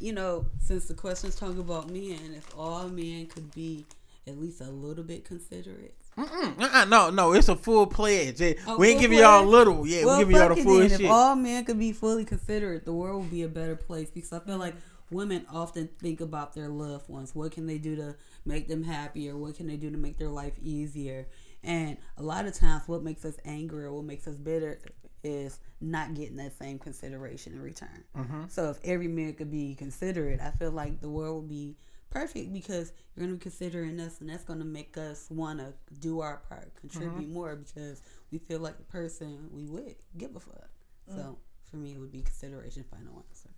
you 0.00 0.12
know, 0.12 0.46
since 0.60 0.86
the 0.86 0.94
question's 0.94 1.34
talking 1.34 1.58
about 1.60 1.90
men, 1.90 2.34
if 2.36 2.52
all 2.56 2.88
men 2.88 3.26
could 3.26 3.52
be 3.54 3.84
at 4.26 4.38
least 4.38 4.60
a 4.60 4.70
little 4.70 5.04
bit 5.04 5.24
considerate. 5.24 5.94
Mm-mm, 6.16 6.60
uh-uh, 6.60 6.84
no, 6.86 7.10
no, 7.10 7.32
it's 7.32 7.48
a 7.48 7.56
full 7.56 7.86
pledge. 7.86 8.40
Yeah, 8.40 8.54
we 8.76 8.90
ain't 8.90 9.00
giving 9.00 9.18
y'all 9.18 9.44
a 9.44 9.46
little. 9.46 9.86
Yeah, 9.86 10.04
well, 10.04 10.18
we 10.18 10.24
giving 10.24 10.36
y'all 10.36 10.54
the 10.54 10.62
full 10.62 10.78
then. 10.78 10.90
shit. 10.90 11.00
If 11.02 11.10
all 11.10 11.36
men 11.36 11.64
could 11.64 11.78
be 11.78 11.92
fully 11.92 12.24
considerate, 12.24 12.84
the 12.84 12.92
world 12.92 13.22
would 13.22 13.30
be 13.30 13.44
a 13.44 13.48
better 13.48 13.76
place. 13.76 14.10
Because 14.10 14.32
I 14.32 14.40
feel 14.40 14.58
like 14.58 14.74
women 15.10 15.46
often 15.52 15.88
think 16.00 16.20
about 16.20 16.54
their 16.54 16.68
loved 16.68 17.08
ones. 17.08 17.34
What 17.34 17.52
can 17.52 17.66
they 17.66 17.78
do 17.78 17.94
to 17.96 18.16
make 18.44 18.66
them 18.66 18.82
happier? 18.82 19.36
What 19.36 19.56
can 19.56 19.68
they 19.68 19.76
do 19.76 19.90
to 19.90 19.96
make 19.96 20.18
their 20.18 20.28
life 20.28 20.54
easier? 20.60 21.28
And 21.62 21.96
a 22.16 22.22
lot 22.22 22.46
of 22.46 22.54
times, 22.54 22.82
what 22.86 23.02
makes 23.04 23.24
us 23.24 23.36
angry 23.44 23.84
or 23.84 23.92
what 23.92 24.04
makes 24.04 24.26
us 24.26 24.36
bitter 24.36 24.80
is 25.22 25.58
not 25.80 26.14
getting 26.14 26.36
that 26.36 26.56
same 26.58 26.78
consideration 26.78 27.54
in 27.54 27.62
return. 27.62 28.04
Mm-hmm. 28.16 28.42
So 28.48 28.70
if 28.70 28.78
every 28.84 29.08
man 29.08 29.34
could 29.34 29.50
be 29.50 29.74
considerate, 29.74 30.40
I 30.40 30.50
feel 30.52 30.70
like 30.70 31.00
the 31.00 31.08
world 31.08 31.42
would 31.42 31.48
be 31.48 31.76
perfect 32.10 32.52
because 32.52 32.92
you're 33.14 33.26
gonna 33.26 33.36
be 33.36 33.42
considering 33.42 34.00
us, 34.00 34.20
and 34.20 34.30
that's 34.30 34.44
gonna 34.44 34.64
make 34.64 34.96
us 34.96 35.26
wanna 35.30 35.72
do 36.00 36.20
our 36.20 36.38
part, 36.48 36.74
contribute 36.80 37.28
more 37.28 37.56
because 37.56 38.02
we 38.30 38.38
feel 38.38 38.60
like 38.60 38.78
the 38.78 38.84
person 38.84 39.48
we 39.52 39.66
would 39.66 39.96
give 40.16 40.34
a 40.36 40.40
fuck. 40.40 40.68
So 41.08 41.38
for 41.70 41.76
me, 41.76 41.94
it 41.94 41.98
would 41.98 42.12
be 42.12 42.22
consideration. 42.22 42.84
Final 42.90 43.24
answer. 43.28 43.50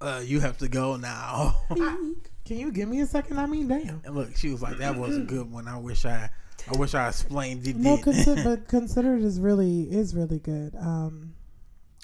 Uh, 0.00 0.22
you 0.24 0.40
have 0.40 0.58
to 0.58 0.68
go 0.68 0.96
now. 0.96 1.56
Can 2.44 2.58
you 2.58 2.70
give 2.70 2.88
me 2.88 3.00
a 3.00 3.06
second? 3.06 3.38
I 3.38 3.46
mean, 3.46 3.68
damn. 3.68 4.00
and 4.04 4.14
look, 4.14 4.36
she 4.36 4.50
was 4.50 4.62
like, 4.62 4.78
"That 4.78 4.96
was 4.96 5.16
a 5.16 5.20
good 5.20 5.50
one. 5.50 5.66
I 5.66 5.78
wish 5.78 6.04
I, 6.04 6.30
I 6.72 6.76
wish 6.76 6.94
I 6.94 7.08
explained 7.08 7.66
it." 7.66 7.76
No, 7.76 7.96
consider, 7.98 8.42
but 8.42 8.68
considered 8.68 9.22
is 9.22 9.38
really 9.40 9.82
is 9.82 10.14
really 10.14 10.38
good. 10.38 10.74
Um, 10.76 11.34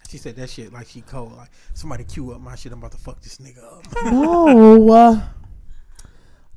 she 0.09 0.19
said 0.19 0.37
that 0.37 0.51
shit 0.51 0.73
like 0.73 0.87
she 0.89 1.01
cold. 1.01 1.33
Like 1.37 1.51
somebody 1.75 2.05
cue 2.05 2.33
up 2.33 2.41
my 2.41 2.55
shit. 2.55 2.73
I'm 2.73 2.79
about 2.79 2.93
to 2.93 2.99
fuck 2.99 3.21
this 3.23 3.39
nigga 3.39 3.65
up. 3.79 3.85
no. 4.13 4.91
uh, 4.93 5.21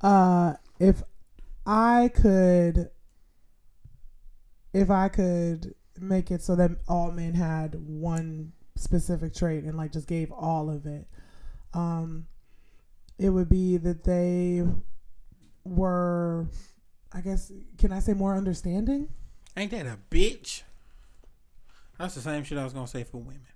Uh, 0.02 0.53
if 0.80 1.02
I 1.65 2.10
could, 2.14 2.90
if 4.73 4.90
I 4.90 5.07
could 5.10 5.73
make 5.99 6.30
it 6.32 6.44
so 6.44 6.56
that 6.57 6.72
all 6.88 7.11
men 7.11 7.34
had 7.34 7.76
one 7.76 8.52
specific 8.76 9.34
trait 9.34 9.64
and 9.64 9.77
like 9.77 9.94
just 9.94 10.07
gave 10.07 10.32
all 10.32 10.69
of 10.69 10.86
it, 10.86 11.07
um, 11.73 12.27
it 13.18 13.30
would 13.30 13.48
be 13.49 13.77
that 13.77 14.03
they 14.03 14.64
were, 15.64 16.48
I 17.15 17.21
guess, 17.21 17.51
can 17.77 17.93
I 17.93 17.99
say 17.99 18.13
more 18.13 18.35
understanding? 18.35 19.07
Ain't 19.55 19.71
that 19.71 19.85
a 19.85 19.97
bitch? 20.11 20.63
That's 21.97 22.13
the 22.15 22.21
same 22.21 22.43
shit 22.43 22.57
I 22.57 22.63
was 22.65 22.73
gonna 22.73 22.87
say 22.87 23.03
for 23.03 23.17
women. 23.19 23.47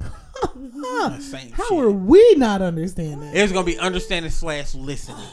The 0.54 1.20
same 1.20 1.52
How 1.52 1.68
shit. 1.68 1.78
are 1.78 1.90
we 1.90 2.34
not 2.36 2.62
understanding? 2.62 3.30
It's 3.34 3.52
gonna 3.52 3.66
be 3.66 3.78
understanding 3.78 4.30
slash 4.30 4.74
listening. 4.74 5.28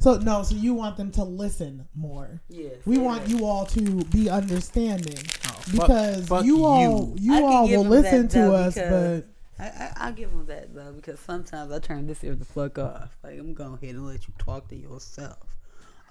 So 0.00 0.16
no, 0.18 0.42
so 0.42 0.54
you 0.54 0.74
want 0.74 0.96
them 0.98 1.10
to 1.12 1.24
listen 1.24 1.88
more. 1.94 2.42
Yes. 2.48 2.74
We 2.84 2.98
want 2.98 3.28
you 3.28 3.46
all 3.46 3.64
to 3.66 4.04
be 4.04 4.28
understanding 4.28 5.16
Oh, 5.46 5.62
because 5.72 6.28
fuck 6.28 6.44
you 6.44 6.64
all 6.64 7.14
you 7.18 7.34
I 7.34 7.40
can 7.40 7.44
all 7.44 7.68
will 7.68 7.84
listen 7.84 8.28
to 8.28 8.52
us, 8.52 8.74
but 8.74 9.26
I, 9.58 9.64
I 9.64 9.92
I'll 9.96 10.12
give 10.12 10.30
them 10.30 10.44
that 10.46 10.74
though 10.74 10.92
because 10.92 11.20
sometimes 11.20 11.72
I 11.72 11.78
turn 11.78 12.06
this 12.06 12.22
ear 12.22 12.34
the 12.34 12.44
fuck 12.44 12.78
off. 12.78 13.16
Like 13.22 13.38
I'm 13.38 13.54
gonna 13.54 13.74
ahead 13.74 13.94
and 13.94 14.06
let 14.06 14.26
you 14.28 14.34
talk 14.38 14.68
to 14.68 14.76
yourself. 14.76 15.53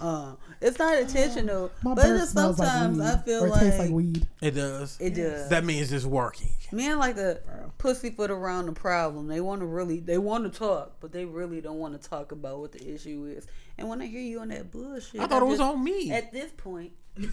Um, 0.04 0.38
it's 0.60 0.78
not 0.78 0.98
intentional, 0.98 1.72
my 1.82 1.94
but 1.94 2.04
breath 2.04 2.20
just 2.20 2.32
smells 2.34 2.60
like 2.60 2.68
sometimes 2.68 3.00
I 3.00 3.18
feel 3.20 3.44
or 3.44 3.48
it 3.48 3.52
like, 3.52 3.60
tastes 3.62 3.80
like 3.80 3.90
weed. 3.92 4.28
It 4.42 4.52
does. 4.52 4.98
it 5.00 5.16
does. 5.16 5.48
That 5.50 5.64
means 5.64 5.94
it's 5.94 6.04
working. 6.04 6.50
Men 6.74 7.00
like 7.00 7.16
to 7.16 7.40
pussyfoot 7.78 8.30
around 8.30 8.66
the 8.66 8.74
problem. 8.74 9.28
They 9.28 9.40
want 9.40 9.62
to 9.62 9.66
really, 9.66 10.02
they 10.02 10.18
want 10.18 10.44
to 10.52 10.60
talk, 10.60 10.98
but 11.00 11.14
they 11.14 11.24
really 11.24 11.62
don't 11.62 11.80
want 11.80 12.02
to 12.02 12.10
talk 12.10 12.34
about 12.34 12.60
what 12.60 12.74
the 12.74 12.94
issue 12.94 13.34
is. 13.34 13.48
And 13.78 13.88
when 13.88 14.02
I 14.02 14.08
hear 14.08 14.20
you 14.20 14.42
on 14.42 14.50
that 14.50 14.72
bullshit, 14.72 15.22
I 15.22 15.28
thought 15.28 15.42
it 15.42 15.46
was 15.46 15.60
just- 15.60 15.72
on 15.72 15.82
me. 15.82 16.12
At 16.12 16.34
this 16.34 16.52
point, 16.52 16.92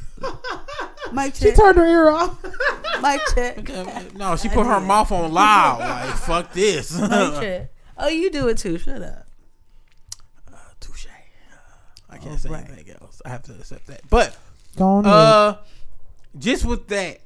Mike 1.12 1.34
She 1.34 1.50
turned 1.52 1.76
her 1.76 1.86
ear 1.86 2.10
off. 2.10 2.38
Mike 3.00 3.22
check, 3.34 3.68
No, 4.14 4.36
she 4.36 4.48
put 4.48 4.66
her 4.66 4.78
mouth 4.80 5.10
on 5.10 5.32
loud. 5.32 5.80
Like 5.80 6.16
fuck 6.18 6.52
this. 6.52 6.96
Mike 6.96 7.40
check. 7.40 7.72
Oh, 8.02 8.08
you 8.08 8.30
do 8.30 8.48
it 8.48 8.56
too. 8.56 8.78
Shut 8.78 9.02
up. 9.02 9.26
Touche. 12.20 12.26
I 12.26 12.28
can't 12.28 12.40
say 12.40 12.48
Alright. 12.48 12.68
anything 12.70 12.94
else. 13.00 13.22
I 13.24 13.28
have 13.30 13.42
to 13.44 13.52
accept 13.52 13.86
that. 13.88 14.02
But 14.08 14.36
Go 14.76 14.86
on. 14.86 15.06
uh, 15.06 15.56
just 16.38 16.64
with 16.64 16.88
that, 16.88 17.18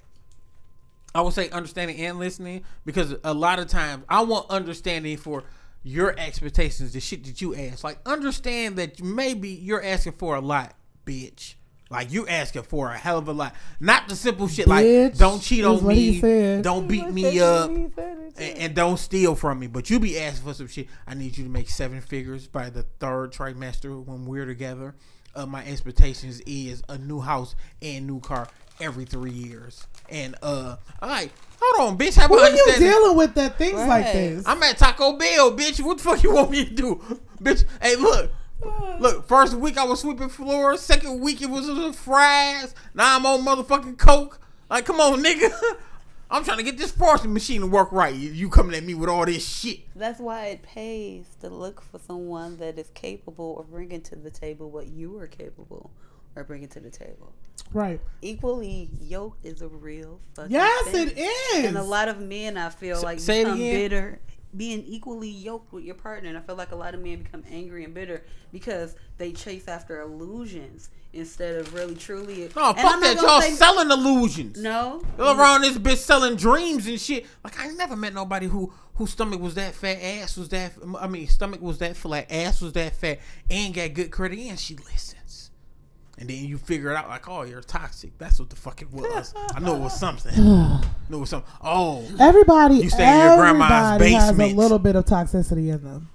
I 1.15 1.21
would 1.21 1.33
say 1.35 1.49
understanding 1.51 1.99
and 2.01 2.19
listening 2.19 2.65
because 2.85 3.15
a 3.23 3.33
lot 3.35 3.59
of 3.59 3.69
times 3.69 4.05
I 4.09 4.23
want 4.23 4.51
understanding 4.51 5.17
for 5.17 5.45
your 5.83 6.19
expectations, 6.19 6.93
the 6.93 7.01
shit 7.01 7.25
that 7.25 7.41
you 7.41 7.55
ask. 7.55 7.85
Like 7.85 7.99
understand 8.07 8.77
that 8.77 9.03
maybe 9.03 9.51
you're 9.51 9.83
asking 9.83 10.15
for 10.15 10.35
a 10.35 10.41
lot, 10.41 10.75
bitch. 11.07 11.55
Like 11.95 12.13
you 12.13 12.27
asking 12.27 12.65
for 12.65 12.91
a 12.91 12.97
hell 12.97 13.19
of 13.19 13.29
a 13.29 13.33
lot, 13.33 13.55
not 13.79 14.09
the 14.09 14.17
simple 14.17 14.49
shit 14.49 14.67
like 14.67 14.85
Bitch 14.85 15.17
don't 15.17 15.41
cheat 15.41 15.65
on 15.65 15.87
me, 15.87 16.21
don't 16.61 16.89
beat 16.89 17.09
me 17.09 17.39
up, 17.39 17.71
and, 17.71 17.93
and 18.37 18.75
don't 18.75 18.99
steal 18.99 19.37
from 19.37 19.61
me. 19.61 19.69
But 19.69 19.91
you 19.91 20.01
be 20.01 20.19
asking 20.19 20.45
for 20.45 20.55
some 20.55 20.67
shit. 20.67 20.89
I 21.07 21.15
need 21.15 21.39
you 21.39 21.45
to 21.45 21.51
make 21.51 21.71
seven 21.71 22.01
figures 22.01 22.49
by 22.49 22.69
the 22.69 22.83
third 22.99 23.33
trimester 23.33 24.05
when 24.05 24.25
we're 24.27 24.45
together. 24.45 24.97
Uh, 25.37 25.47
my 25.47 25.65
expectations 25.67 26.41
is 26.47 26.83
a 26.89 26.99
new 26.99 27.21
house 27.21 27.55
and 27.81 28.09
new 28.09 28.19
car 28.19 28.49
every 28.81 29.05
three 29.05 29.31
years. 29.31 29.87
And 30.09 30.35
uh, 30.43 30.77
I'm 31.01 31.09
like, 31.09 31.31
hold 31.61 31.93
on, 31.93 31.99
bitch. 31.99 32.15
Have 32.15 32.31
Who 32.31 32.39
a 32.39 32.43
are 32.43 32.51
you 32.51 32.73
dealing 32.77 33.17
with 33.17 33.35
that 33.35 33.57
things 33.57 33.79
like 33.79 34.13
this? 34.13 34.45
I'm 34.47 34.63
at 34.65 34.79
Taco 34.79 35.17
Bell, 35.17 35.53
bitch. 35.57 35.81
What 35.81 35.99
the 35.99 36.05
fuck 36.05 36.23
you 36.25 36.35
want 36.35 36.51
me 36.51 36.65
to 36.65 36.75
do, 36.75 37.21
bitch? 37.41 37.65
Hey, 37.81 37.97
look. 37.97 38.33
Look, 39.01 39.27
first 39.27 39.55
week 39.55 39.77
I 39.77 39.85
was 39.85 40.01
sweeping 40.01 40.29
floors. 40.29 40.81
Second 40.81 41.21
week 41.21 41.43
it 41.43 41.51
was 41.51 41.67
fries. 41.97 42.75
Now 42.95 43.17
I'm 43.17 43.27
on 43.27 43.45
motherfucking 43.45 43.99
coke. 43.99 44.41
Like, 44.71 44.85
come 44.87 45.01
on, 45.01 45.23
nigga. 45.23 45.51
I'm 46.31 46.43
trying 46.43 46.57
to 46.57 46.63
get 46.65 46.79
this 46.79 46.91
portion 46.91 47.33
machine 47.35 47.61
to 47.61 47.67
work 47.67 47.93
right. 47.93 48.15
You, 48.15 48.31
you 48.31 48.49
coming 48.49 48.75
at 48.75 48.83
me 48.83 48.95
with 48.95 49.09
all 49.09 49.27
this 49.27 49.47
shit? 49.47 49.81
That's 49.95 50.19
why 50.19 50.47
it 50.47 50.63
pays 50.63 51.27
to 51.43 51.49
look 51.51 51.83
for 51.83 51.99
someone 51.99 52.57
that 52.57 52.79
is 52.79 52.89
capable 52.95 53.59
of 53.61 53.71
bringing 53.71 54.01
to 54.03 54.17
the 54.17 54.31
table 54.31 54.71
what 54.71 54.87
you 54.89 55.19
are 55.19 55.27
capable 55.27 55.91
of 56.35 56.47
bringing 56.47 56.69
to 56.69 56.81
the 56.81 56.91
table. 56.91 57.33
right. 57.73 58.01
Equally 58.23 58.89
yoked 59.01 59.45
is 59.45 59.61
a 59.63 59.69
real 59.69 60.19
fucking 60.35 60.51
Yes, 60.51 60.89
thing. 60.89 61.09
it 61.11 61.19
is. 61.19 61.65
And 61.67 61.77
a 61.77 61.83
lot 61.83 62.09
of 62.09 62.19
men, 62.21 62.57
I 62.57 62.71
feel 62.71 63.01
like, 63.03 63.21
say 63.21 63.43
it 63.43 63.45
become 63.45 63.59
again. 63.61 63.75
bitter. 63.75 64.19
Being 64.57 64.85
equally 64.87 65.29
yoked 65.29 65.73
with 65.73 65.85
your 65.85 65.95
partner, 65.97 66.29
and 66.29 66.39
I 66.39 66.41
feel 66.41 66.55
like 66.57 66.73
a 66.73 66.77
lot 66.77 66.95
of 66.95 67.01
men 67.01 67.23
become 67.23 67.43
angry 67.51 67.85
and 67.85 67.93
bitter 67.93 68.25
because 68.53 68.95
they 69.19 69.33
chase 69.33 69.67
after 69.69 70.01
illusions 70.01 70.91
instead 71.13 71.57
of 71.57 71.73
really 71.75 71.95
truly. 71.95 72.51
No, 72.55 72.69
And 72.71 72.79
fuck 72.79 73.01
that. 73.01 73.17
Y'all 73.21 73.41
say- 73.41 73.51
selling 73.53 73.91
illusions. 73.91 74.61
No, 74.61 75.03
Y'all 75.19 75.39
around 75.39 75.63
this 75.63 75.77
bitch 75.79 75.97
selling 75.97 76.37
dreams 76.37 76.87
and 76.87 77.01
shit. 77.01 77.27
Like 77.43 77.59
I 77.59 77.69
never 77.73 77.97
met 77.97 78.15
nobody 78.15 78.47
who 78.47 78.73
whose 78.95 79.11
stomach 79.11 79.41
was 79.41 79.55
that 79.57 79.75
fat, 79.75 79.99
ass 80.01 80.37
was 80.37 80.49
that. 80.51 80.73
I 81.01 81.09
mean, 81.09 81.27
stomach 81.27 81.61
was 81.61 81.79
that 81.79 81.97
flat, 81.97 82.31
ass 82.31 82.61
was 82.61 82.73
that 82.75 82.95
fat, 82.95 83.19
and 83.51 83.75
got 83.75 83.93
good 83.95 84.11
credit, 84.13 84.39
and 84.39 84.59
she 84.59 84.77
listens. 84.77 85.15
And 86.19 86.31
then 86.31 86.45
you 86.45 86.59
figure 86.59 86.91
it 86.93 86.97
out 86.97 87.09
like, 87.09 87.29
oh, 87.29 87.43
you're 87.43 87.61
toxic. 87.61 88.17
That's 88.19 88.39
what 88.39 88.49
the 88.49 88.57
fuck 88.57 88.83
it 88.83 88.93
was. 88.93 89.35
I 89.55 89.59
know 89.59 89.75
it 89.75 89.81
was 89.81 89.99
something. 89.99 90.33
I 90.39 90.81
knew 91.09 91.17
it 91.17 91.21
was 91.21 91.31
something. 91.31 91.53
Oh, 91.63 92.07
Everybody, 92.21 92.77
You 92.77 92.91
stay 92.91 93.09
in 93.11 93.27
your 93.27 93.37
grandma's 93.37 94.01
everybody 94.01 94.13
has 94.13 94.39
a 94.39 94.55
little 94.55 94.79
bit 94.79 94.95
of 94.95 95.07
toxicity 95.07 95.73
in 95.75 95.83
them. 95.83 96.09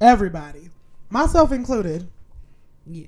Everybody, 0.00 0.70
myself 1.10 1.52
included. 1.52 2.08
yeah, 2.86 3.06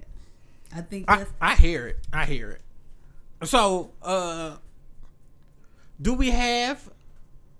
I 0.74 0.81
think 0.81 1.10
I, 1.10 1.26
I 1.40 1.55
hear 1.56 1.89
it. 1.89 1.98
I 2.12 2.24
hear 2.24 2.51
it. 2.51 3.47
So, 3.47 3.90
uh, 4.02 4.56
do 6.01 6.14
we 6.14 6.31
have? 6.31 6.89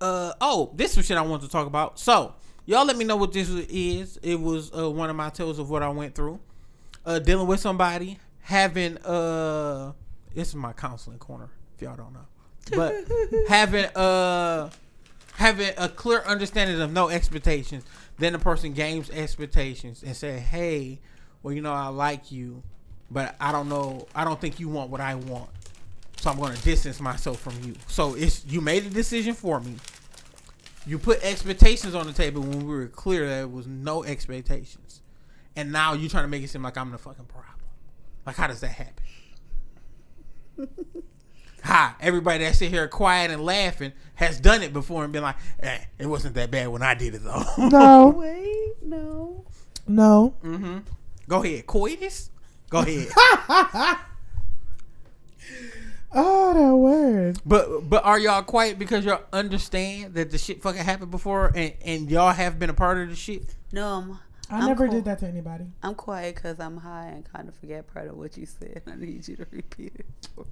Uh, 0.01 0.33
oh, 0.41 0.71
this 0.75 0.97
is 0.97 1.07
shit 1.07 1.17
I 1.17 1.23
wanted 1.23 1.47
to 1.47 1.51
talk 1.51 1.67
about. 1.67 1.99
So, 1.99 2.35
y'all 2.67 2.85
let 2.85 2.97
me 2.97 3.05
know 3.05 3.17
what 3.17 3.33
this 3.33 3.49
is. 3.49 4.19
It 4.23 4.41
was 4.41 4.71
uh, 4.77 4.91
one 4.91 5.11
of 5.11 5.17
my 5.17 5.31
tales 5.31 5.59
of 5.59 5.69
what 5.71 5.83
I 5.83 5.89
went 5.89 6.15
through. 6.15 6.39
Uh, 7.07 7.19
dealing 7.19 7.47
with 7.47 7.61
somebody 7.61 8.19
having 8.41 8.99
uh, 8.99 9.93
this 10.35 10.49
is 10.49 10.55
my 10.55 10.73
counseling 10.73 11.19
corner. 11.19 11.51
If 11.77 11.83
y'all 11.83 11.97
don't 11.97 12.13
know, 12.13 12.27
but 12.77 12.95
having 13.49 13.87
uh, 13.97 14.71
having 15.35 15.73
a 15.77 15.89
clear 15.89 16.21
understanding 16.21 16.81
of 16.81 16.93
no 16.93 17.09
expectations. 17.09 17.85
Then 18.17 18.33
the 18.33 18.39
person 18.39 18.73
gains 18.73 19.11
expectations 19.11 20.03
and 20.03 20.17
say, 20.17 20.39
"Hey, 20.39 21.01
well, 21.43 21.53
you 21.53 21.61
know, 21.61 21.73
I 21.73 21.89
like 21.89 22.31
you, 22.31 22.63
but 23.11 23.35
I 23.41 23.51
don't 23.51 23.69
know. 23.69 24.07
I 24.15 24.25
don't 24.25 24.41
think 24.41 24.61
you 24.61 24.69
want 24.69 24.91
what 24.91 25.01
I 25.01 25.17
want, 25.17 25.51
so 26.17 26.31
I'm 26.31 26.39
going 26.39 26.55
to 26.55 26.63
distance 26.63 27.01
myself 27.01 27.41
from 27.41 27.55
you." 27.65 27.75
So 27.89 28.15
it's 28.15 28.45
you 28.47 28.61
made 28.61 28.87
a 28.87 28.91
decision 28.91 29.35
for 29.35 29.61
me. 29.61 29.77
You 30.87 30.99
put 30.99 31.23
expectations 31.25 31.95
on 31.95 32.07
the 32.07 32.13
table 32.13 32.43
when 32.43 32.67
we 32.67 32.75
were 32.75 32.87
clear 32.87 33.27
that 33.27 33.41
it 33.43 33.51
was 33.51 33.67
no 33.67 34.05
expectations, 34.05 35.01
and 35.57 35.73
now 35.73 35.93
you're 35.93 36.11
trying 36.11 36.25
to 36.25 36.29
make 36.29 36.43
it 36.43 36.51
seem 36.51 36.63
like 36.63 36.77
I'm 36.77 36.91
the 36.91 36.99
fucking 36.99 37.27
problem. 37.27 37.51
Like, 38.27 38.37
how 38.37 38.47
does 38.47 38.61
that 38.61 38.69
happen? 38.69 39.05
Hi, 41.65 41.95
everybody 42.01 42.45
that 42.45 42.55
sit 42.55 42.71
here 42.71 42.87
quiet 42.89 43.31
and 43.31 43.43
laughing 43.43 43.93
has 44.17 44.39
done 44.39 44.63
it 44.63 44.73
before 44.73 45.03
and 45.05 45.13
been 45.13 45.23
like, 45.23 45.37
eh, 45.61 45.79
it 45.99 46.07
wasn't 46.07 46.35
that 46.35 46.51
bad 46.51 46.69
when 46.69 46.83
I 46.83 46.95
did 46.95 47.15
it 47.15 47.23
though. 47.25 47.43
No, 47.59 48.09
wait, 48.09 48.75
no. 48.83 49.45
no. 49.87 50.35
mm-hmm. 50.45 50.79
Go 51.27 51.43
ahead, 51.43 51.67
coitus. 51.67 52.31
Go 52.69 52.81
ahead. 52.81 53.09
Oh, 56.17 56.55
that 56.55 56.77
word. 56.77 57.41
but 57.45 57.91
but 57.91 58.05
are 58.05 58.21
y'all 58.21 58.45
quiet 58.45 58.79
because 58.79 59.05
y'all 59.05 59.25
understand 59.33 60.15
that 60.15 60.31
the 60.31 60.39
shit 60.39 60.63
fucking 60.63 60.85
happened 60.85 61.11
before 61.11 61.51
and, 61.57 61.73
and 61.85 62.09
y'all 62.09 62.31
have 62.33 62.57
been 62.57 62.71
a 62.71 62.75
part 62.75 62.99
of 62.99 63.09
the 63.09 63.17
shit? 63.17 63.57
No, 63.73 63.89
I'm, 63.89 64.19
I 64.55 64.59
I'm 64.61 64.67
never 64.67 64.87
cool. 64.87 64.95
did 64.95 65.05
that 65.07 65.19
to 65.21 65.27
anybody. 65.27 65.65
I'm 65.83 65.95
quiet 65.95 66.37
because 66.37 66.61
I'm 66.61 66.77
high 66.77 67.07
and 67.09 67.25
kind 67.33 67.49
of 67.49 67.55
forget 67.57 67.93
part 67.93 68.09
of 68.09 68.17
what 68.17 68.37
you 68.37 68.47
said. 68.47 68.83
I 68.87 68.95
need 68.97 69.27
you 69.27 69.37
to 69.37 69.47
repeat 69.51 69.93
it. 69.99 70.07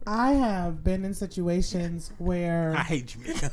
I 0.07 0.33
have 0.33 0.83
been 0.85 1.05
in 1.05 1.15
situations 1.15 2.11
where 2.19 2.73
I 2.77 2.83
hate 2.83 3.07
Jamaica. 3.07 3.51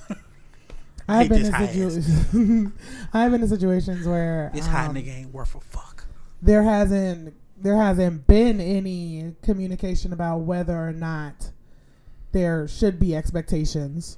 I've 1.07 1.21
hate 1.23 1.29
been 1.29 1.43
this 1.43 1.49
in 1.49 1.67
situations. 2.01 2.71
I've 3.13 3.31
been 3.31 3.41
in 3.41 3.47
situations 3.47 4.07
where 4.07 4.51
This 4.53 4.65
high 4.67 4.85
um, 4.87 4.95
nigga 4.95 5.15
ain't 5.19 5.33
worth 5.33 5.55
a 5.55 5.59
fuck. 5.59 6.05
there 6.41 6.63
hasn't 6.63 7.33
there 7.61 7.75
hasn't 7.75 8.25
been 8.25 8.61
any 8.61 9.35
communication 9.41 10.13
about 10.13 10.37
whether 10.39 10.77
or 10.77 10.93
not 10.93 11.51
there 12.31 12.67
should 12.69 12.99
be 12.99 13.13
expectations 13.15 14.17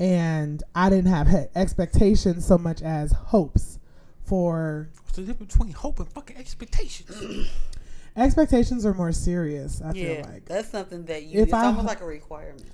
and 0.00 0.62
i 0.74 0.90
didn't 0.90 1.10
have 1.10 1.28
he- 1.28 1.44
expectations 1.54 2.44
so 2.44 2.58
much 2.58 2.82
as 2.82 3.12
hopes 3.12 3.78
for 4.24 4.88
What's 5.04 5.16
the 5.16 5.22
difference 5.22 5.52
between 5.54 5.72
hope 5.72 5.98
and 6.00 6.08
fucking 6.08 6.36
expectations? 6.36 7.48
expectations 8.16 8.84
are 8.86 8.92
more 8.94 9.12
serious 9.12 9.80
i 9.82 9.90
Yeah, 9.92 10.22
feel 10.22 10.32
like 10.32 10.44
that's 10.44 10.68
something 10.70 11.04
that 11.06 11.22
you. 11.24 11.40
If 11.40 11.44
it's 11.48 11.54
I- 11.54 11.66
almost 11.66 11.86
like 11.86 12.00
a 12.02 12.06
requirement. 12.06 12.64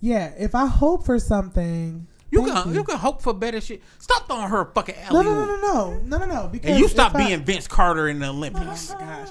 yeah 0.00 0.32
if 0.38 0.54
i 0.54 0.66
hope 0.66 1.06
for 1.06 1.18
something 1.18 2.06
You 2.30 2.44
thank 2.46 2.64
can 2.64 2.74
you. 2.74 2.84
can 2.84 2.98
hope 2.98 3.22
for 3.22 3.32
better 3.34 3.60
shit. 3.60 3.82
Stop 3.98 4.26
throwing 4.26 4.48
her 4.48 4.60
a 4.62 4.72
fucking 4.72 4.94
no 5.10 5.18
alley. 5.20 5.24
no 5.24 5.44
no 5.44 5.56
no 5.56 5.60
no 5.60 5.98
no 6.04 6.18
no 6.18 6.26
no 6.26 6.48
because 6.48 6.70
And 6.70 6.78
you 6.78 6.88
stop 6.88 7.12
if 7.14 7.16
I- 7.20 7.26
being 7.26 7.44
Vince 7.44 7.66
Carter 7.68 8.08
in 8.08 8.18
the 8.20 8.28
Olympics. 8.28 8.90
Oh 8.92 8.94
my 8.98 9.00
gosh. 9.00 9.28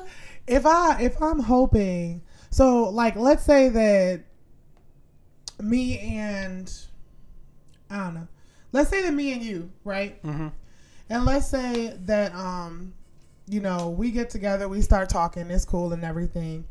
If 0.48 0.66
I 0.66 1.02
if 1.02 1.22
I'm 1.22 1.40
hoping 1.40 2.22
so 2.50 2.90
like 2.90 3.16
let's 3.16 3.44
say 3.44 3.70
that 3.70 4.24
me 5.60 6.00
and 6.00 6.72
I 7.90 7.98
don't 8.06 8.14
know. 8.16 8.28
Let's 8.72 8.90
say 8.90 9.04
that 9.04 9.14
me 9.14 9.34
and 9.34 9.44
you, 9.44 9.70
right? 9.84 10.22
Mm-hmm. 10.24 10.48
And 11.12 11.26
let's 11.26 11.48
say 11.48 11.96
that 12.06 12.34
um 12.34 12.94
you 13.48 13.60
know, 13.60 13.90
we 13.90 14.12
get 14.12 14.30
together, 14.30 14.70
we 14.70 14.82
start 14.82 15.10
talking, 15.10 15.52
it's 15.52 15.66
cool 15.66 15.92
and 15.92 16.04
everything. 16.06 16.64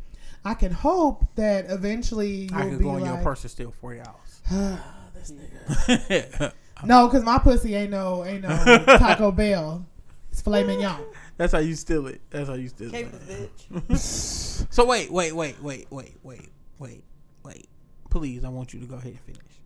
I 0.44 0.54
can 0.54 0.72
hope 0.72 1.26
that 1.34 1.66
eventually 1.68 2.48
you'll 2.50 2.54
I 2.54 2.60
can 2.62 2.78
be 2.78 2.84
go 2.84 2.96
in 2.96 3.04
your 3.04 3.14
like, 3.14 3.22
purse 3.22 3.42
and 3.42 3.50
steal 3.50 3.70
forty 3.70 4.00
hours. 4.00 4.40
this 5.14 5.32
nigga. 5.32 6.52
No, 6.82 7.06
because 7.06 7.22
my 7.24 7.38
pussy 7.38 7.74
ain't 7.74 7.90
no 7.90 8.24
ain't 8.24 8.42
no 8.42 8.48
Taco 8.98 9.30
Bell. 9.30 9.84
It's 10.32 10.40
filet 10.40 10.64
mignon. 10.64 11.04
That's 11.36 11.52
how 11.52 11.58
you 11.58 11.74
steal 11.74 12.06
it. 12.06 12.22
That's 12.30 12.48
how 12.48 12.54
you 12.54 12.68
steal 12.68 12.88
Okay, 12.88 13.02
it. 13.02 13.50
bitch. 13.68 14.66
So 14.72 14.86
wait, 14.86 15.10
wait, 15.10 15.34
wait, 15.34 15.60
wait, 15.62 15.86
wait, 15.90 16.16
wait, 16.22 16.48
wait, 16.78 17.04
wait. 17.42 17.68
Please, 18.08 18.44
I 18.44 18.48
want 18.48 18.72
you 18.72 18.80
to 18.80 18.86
go 18.86 18.94
ahead 18.94 19.12
and 19.12 19.20
finish. 19.20 19.59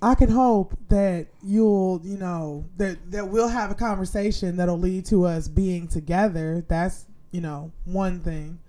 I 0.00 0.14
can 0.14 0.30
hope 0.30 0.78
that 0.90 1.26
you'll, 1.42 2.00
you 2.04 2.16
know, 2.18 2.64
that 2.76 3.10
that 3.10 3.28
we'll 3.28 3.48
have 3.48 3.70
a 3.70 3.74
conversation 3.74 4.56
that'll 4.56 4.78
lead 4.78 5.06
to 5.06 5.24
us 5.24 5.48
being 5.48 5.88
together. 5.88 6.64
That's, 6.68 7.06
you 7.32 7.40
know, 7.40 7.72
one 7.84 8.20
thing. 8.20 8.60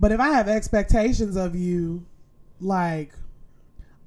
But 0.00 0.10
if 0.10 0.18
I 0.18 0.30
have 0.30 0.48
expectations 0.48 1.36
of 1.36 1.54
you, 1.54 2.04
like 2.60 3.12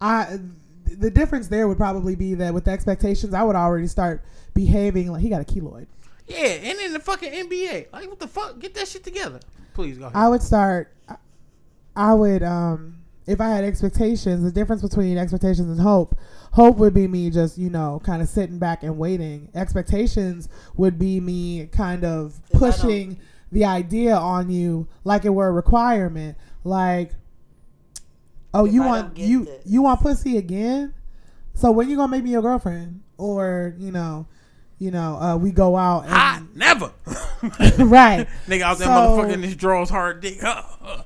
I 0.02 0.40
the 0.86 1.10
difference 1.10 1.48
there 1.48 1.68
would 1.68 1.78
probably 1.78 2.16
be 2.16 2.34
that 2.36 2.54
with 2.54 2.66
the 2.66 2.72
expectations 2.72 3.34
I 3.34 3.44
would 3.44 3.56
already 3.56 3.88
start 3.88 4.22
behaving 4.54 5.12
like 5.12 5.22
he 5.22 5.30
got 5.30 5.42
a 5.42 5.46
keloid. 5.46 5.88
Yeah, 6.28 6.38
and 6.40 6.80
in 6.80 6.92
the 6.94 7.00
fucking 7.00 7.32
NBA, 7.32 7.94
like 7.94 8.10
what 8.10 8.20
the 8.20 8.28
fuck? 8.28 8.60
Get 8.60 8.74
that 8.76 8.88
shit 8.90 9.04
together. 9.04 9.40
Please 9.74 9.98
go 9.98 10.06
ahead. 10.06 10.16
I 10.18 10.28
would 10.28 10.42
start 10.44 10.92
I- 11.08 11.16
I 11.96 12.14
would 12.14 12.44
um 12.44 12.98
if 13.28 13.42
I 13.42 13.50
had 13.50 13.64
expectations, 13.64 14.44
the 14.44 14.52
difference 14.52 14.82
between 14.82 15.18
expectations 15.18 15.68
and 15.70 15.80
hope, 15.80 16.16
hope 16.52 16.78
would 16.78 16.94
be 16.94 17.08
me 17.08 17.30
just, 17.30 17.58
you 17.58 17.70
know, 17.70 18.00
kind 18.04 18.22
of 18.22 18.28
sitting 18.30 18.60
back 18.60 18.84
and 18.84 18.98
waiting. 18.98 19.50
Expectations 19.56 20.48
would 20.76 21.00
be 21.00 21.20
me 21.20 21.68
kind 21.72 22.04
of 22.06 22.40
If 22.52 22.56
I 22.56 22.60
don't- 22.60 22.72
pushing 22.72 23.20
the 23.52 23.66
idea 23.66 24.16
on 24.16 24.50
you 24.50 24.88
like 25.04 25.26
it 25.26 25.30
were 25.30 25.48
a 25.48 25.52
requirement. 25.52 26.38
Like 26.64 27.12
oh, 28.54 28.66
If 28.66 28.74
you 28.74 28.84
I 28.84 28.88
want 28.88 29.18
you 29.18 29.46
this. 29.46 29.62
you 29.66 29.82
want 29.84 30.02
pussy 30.02 30.38
again? 30.38 30.94
So 31.54 31.72
when 31.72 31.90
you 31.90 31.96
going 31.96 32.10
to 32.10 32.12
make 32.12 32.24
me 32.24 32.32
your 32.32 32.42
girlfriend 32.42 33.02
or, 33.18 33.76
you 33.78 33.92
know, 33.92 34.28
you 34.78 34.92
know, 34.92 35.16
uh, 35.16 35.38
we 35.38 35.52
go 35.52 35.78
out 35.78 36.04
and 36.06 36.14
I 36.14 36.42
never. 36.54 36.92
right. 37.86 38.28
Nigga 38.48 38.62
out 38.62 38.78
there 38.78 38.88
So- 38.88 38.92
motherfucking 38.92 39.42
this 39.42 39.56
draw's 39.56 39.90
hard 39.90 40.22
dick 40.22 40.44
up 40.44 41.05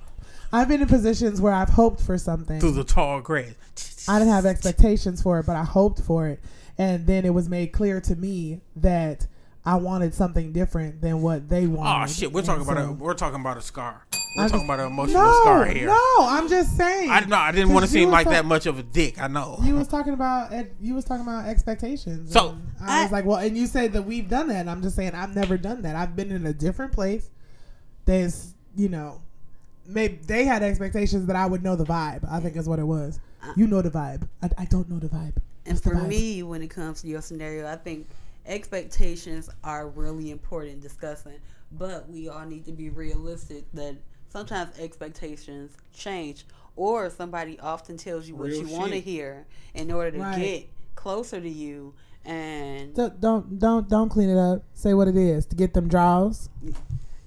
I've 0.52 0.68
been 0.68 0.82
in 0.82 0.88
positions 0.88 1.40
where 1.40 1.54
I've 1.54 1.70
hoped 1.70 2.02
for 2.02 2.18
something. 2.18 2.60
through 2.60 2.72
the 2.72 2.84
tall 2.84 3.22
grass. 3.22 3.54
I 4.08 4.18
didn't 4.20 4.34
have 4.34 4.46
expectations 4.46 5.22
for 5.22 5.40
it, 5.40 5.46
but 5.46 5.56
I 5.56 5.64
hoped 5.64 6.02
for 6.02 6.28
it. 6.28 6.40
And 6.78 7.06
then 7.06 7.26
it 7.26 7.34
was 7.34 7.50
made 7.50 7.68
clear 7.74 8.00
to 8.02 8.16
me 8.16 8.62
that 8.78 9.28
I 9.66 9.76
wanted 9.76 10.14
something 10.14 10.54
different 10.54 11.02
than 11.02 11.22
what 11.22 11.50
they 11.50 11.66
ah, 11.66 11.70
wanted. 11.70 12.04
Oh 12.04 12.08
shit, 12.08 12.32
we're 12.32 12.40
And 12.40 12.48
talking 12.48 12.64
about 12.64 12.78
so- 12.78 12.90
a 12.90 12.92
we're 12.94 13.14
talking 13.14 13.40
about 13.42 13.58
a 13.58 13.62
scar. 13.62 14.06
We're 14.38 14.44
I 14.46 14.48
talking 14.48 14.60
just- 14.62 14.66
about 14.66 14.80
an 14.80 14.88
emotional 14.88 15.24
no, 15.24 15.40
scar 15.42 15.66
here. 15.66 15.88
No, 15.88 16.16
I'm 16.20 16.48
just 16.48 16.78
saying. 16.78 17.10
I 17.12 17.20
no, 17.22 17.36
I 17.36 17.52
didn't 17.52 17.74
want 17.74 17.86
to 17.86 17.92
seem 17.92 18.10
like 18.10 18.26
ta- 18.26 18.32
that 18.32 18.46
much 18.46 18.66
of 18.66 18.80
a 18.80 18.84
dick. 18.84 19.22
I 19.22 19.28
know. 19.28 19.60
You 19.62 19.76
was 19.76 19.88
talking 19.88 20.14
about 20.14 20.52
you 20.80 20.96
was 20.96 21.04
talking 21.04 21.24
about 21.24 21.46
expectations. 21.46 22.32
So- 22.32 22.58
I, 22.82 23.02
I- 23.02 23.04
was 23.04 23.12
like, 23.12 23.26
well, 23.26 23.38
and 23.38 23.58
you 23.58 23.68
said 23.68 23.94
that 23.94 24.04
we've 24.04 24.30
done 24.30 24.48
that. 24.48 24.62
And 24.62 24.70
I'm 24.70 24.82
just 24.82 24.96
saying 24.96 25.14
I've 25.14 25.36
never 25.36 25.58
done 25.58 25.82
that. 25.84 25.96
I've 25.96 26.16
been 26.16 26.32
in 26.32 26.46
a 26.48 26.54
different 26.54 26.94
place. 26.94 27.30
There's, 28.06 28.54
you 28.76 28.88
know, 28.90 29.22
maybe 29.90 30.20
they 30.26 30.46
had 30.46 30.64
expectations 30.64 31.26
that 31.28 31.36
I 31.36 31.46
would 31.46 31.64
know 31.64 31.76
the 31.76 31.86
vibe. 31.86 32.30
I 32.32 32.40
think 32.40 32.56
is 32.56 32.68
what 32.70 32.80
it 32.80 32.86
was. 32.86 33.20
You 33.56 33.68
know 33.68 33.82
the 33.82 33.90
vibe. 33.90 34.28
I, 34.42 34.50
I 34.60 34.66
don't 34.66 34.90
know 34.90 35.00
the 35.00 35.08
vibe. 35.08 35.36
And 35.66 35.76
What's 35.76 35.82
for 35.82 35.96
vibe? 35.96 36.08
me, 36.08 36.44
when 36.44 36.62
it 36.62 36.70
comes 36.70 37.02
to 37.02 37.08
your 37.08 37.22
scenario, 37.22 37.68
I 37.68 37.76
think 37.78 38.08
expectations 38.46 39.50
are 39.64 39.88
really 39.88 40.32
important 40.32 40.74
in 40.76 40.80
discussing. 40.80 41.36
But 41.72 42.10
we 42.10 42.30
all 42.30 42.46
need 42.46 42.66
to 42.66 42.72
be 42.72 42.90
realistic 42.90 43.64
that 43.74 43.96
sometimes 44.30 44.78
expectations 44.80 45.72
change, 45.94 46.46
or 46.76 47.10
somebody 47.10 47.60
often 47.60 47.98
tells 47.98 48.28
you 48.28 48.36
what 48.36 48.50
Real 48.50 48.66
you 48.66 48.74
want 48.74 48.92
to 48.92 49.00
hear 49.00 49.46
in 49.74 49.92
order 49.92 50.12
to 50.12 50.20
Right. 50.20 50.38
get 50.40 50.68
closer 50.96 51.40
to 51.40 51.50
you. 51.50 51.94
And 52.26 52.94
Don't 52.96 53.20
don't 53.22 53.60
don't 53.60 53.90
don't 53.90 54.10
clean 54.10 54.30
it 54.30 54.38
up. 54.38 54.64
Say 54.74 54.94
what 54.94 55.08
it 55.08 55.16
is 55.16 55.46
to 55.48 55.56
get 55.56 55.74
them 55.74 55.88
draws. 55.88 56.50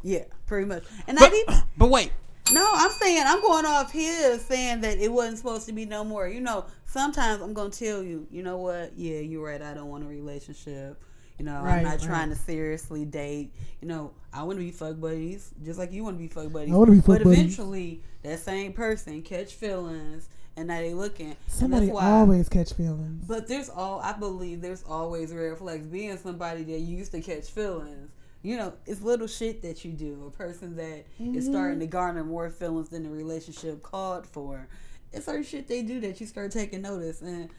yeah, 0.03 0.25
pretty 0.47 0.67
much. 0.67 0.85
And 1.07 1.17
But, 1.19 1.33
not 1.33 1.35
even 1.49 1.63
but 1.79 1.89
wait, 1.91 2.13
No, 2.51 2.69
I'm 2.75 2.91
saying 2.91 3.23
I'm 3.27 3.41
going 3.41 3.65
off 3.65 3.93
here 3.93 4.39
saying 4.39 4.81
that 4.83 4.99
it 4.99 5.11
wasn't 5.13 5.39
supposed 5.39 5.67
to 5.67 5.73
be 5.73 5.87
no 5.87 6.03
more. 6.05 6.27
You 6.29 6.41
know, 6.41 6.65
sometimes 6.87 7.41
I'm 7.41 7.55
gonna 7.55 7.71
tell 7.71 8.03
you, 8.03 8.27
you 8.31 8.43
know 8.43 8.59
what? 8.59 8.93
Yeah, 8.97 9.21
you're 9.21 9.45
right. 9.45 9.63
I 9.63 9.75
don't 9.75 9.89
want 9.89 10.05
a 10.05 10.09
relationship. 10.09 11.01
You 11.39 11.47
know, 11.47 11.63
Right, 11.63 11.79
I'm 11.79 11.85
not 11.85 11.91
right. 11.93 12.01
trying 12.03 12.29
to 12.31 12.37
seriously 12.37 13.05
date. 13.05 13.53
You 13.81 13.89
know, 13.89 14.13
I 14.33 14.43
want 14.43 14.59
to 14.59 14.65
be 14.65 14.71
fuck 14.71 15.01
buddies, 15.01 15.51
just 15.65 15.79
like 15.79 15.93
you 15.93 16.05
want 16.05 16.17
to 16.17 16.19
be 16.23 16.29
fuck 16.29 16.53
buddies. 16.53 16.73
I 16.73 16.77
wanna 16.77 16.91
be 16.93 16.99
fuck 16.99 17.07
but 17.19 17.25
buddies. 17.25 17.39
eventually, 17.39 18.03
that 18.23 18.39
same 18.41 18.73
person 18.75 19.23
catch 19.23 19.55
feelings, 19.55 20.29
and 20.57 20.69
now 20.69 20.79
they 20.81 20.95
looking. 20.95 21.35
Somebody 21.47 21.87
that's 21.87 21.95
why, 21.97 22.11
always 22.11 22.49
catch 22.49 22.75
feelings. 22.75 23.25
But 23.27 23.49
there's 23.49 23.71
all 23.71 24.01
I 24.01 24.13
believe 24.13 24.61
there's 24.61 24.83
always 24.85 25.33
red 25.33 25.57
flags. 25.59 25.87
Being 25.87 26.17
somebody 26.19 26.65
that 26.65 26.79
used 26.81 27.13
to 27.13 27.21
catch 27.23 27.45
feelings, 27.51 28.11
you 28.43 28.57
know, 28.57 28.73
it's 28.87 29.03
little 29.03 29.27
shit 29.27 29.63
that 29.63 29.85
you 29.85 29.93
do. 29.93 30.25
A 30.27 30.37
person 30.37 30.77
that 30.77 31.05
is 31.19 31.45
mm-hmm. 31.45 31.53
starting 31.53 31.81
to 31.81 31.87
garner 31.87 32.25
more 32.25 32.51
feelings 32.51 32.89
than 32.89 33.05
the 33.05 33.11
relationship 33.11 33.83
called 33.83 34.27
for. 34.27 34.69
It's 35.13 35.27
certain 35.27 35.45
shit 35.45 35.69
they 35.69 35.83
do 35.83 36.01
that 36.01 36.21
you 36.21 36.27
start 36.27 36.51
taking 36.53 36.83
notice 36.83 37.21
and 37.21 37.51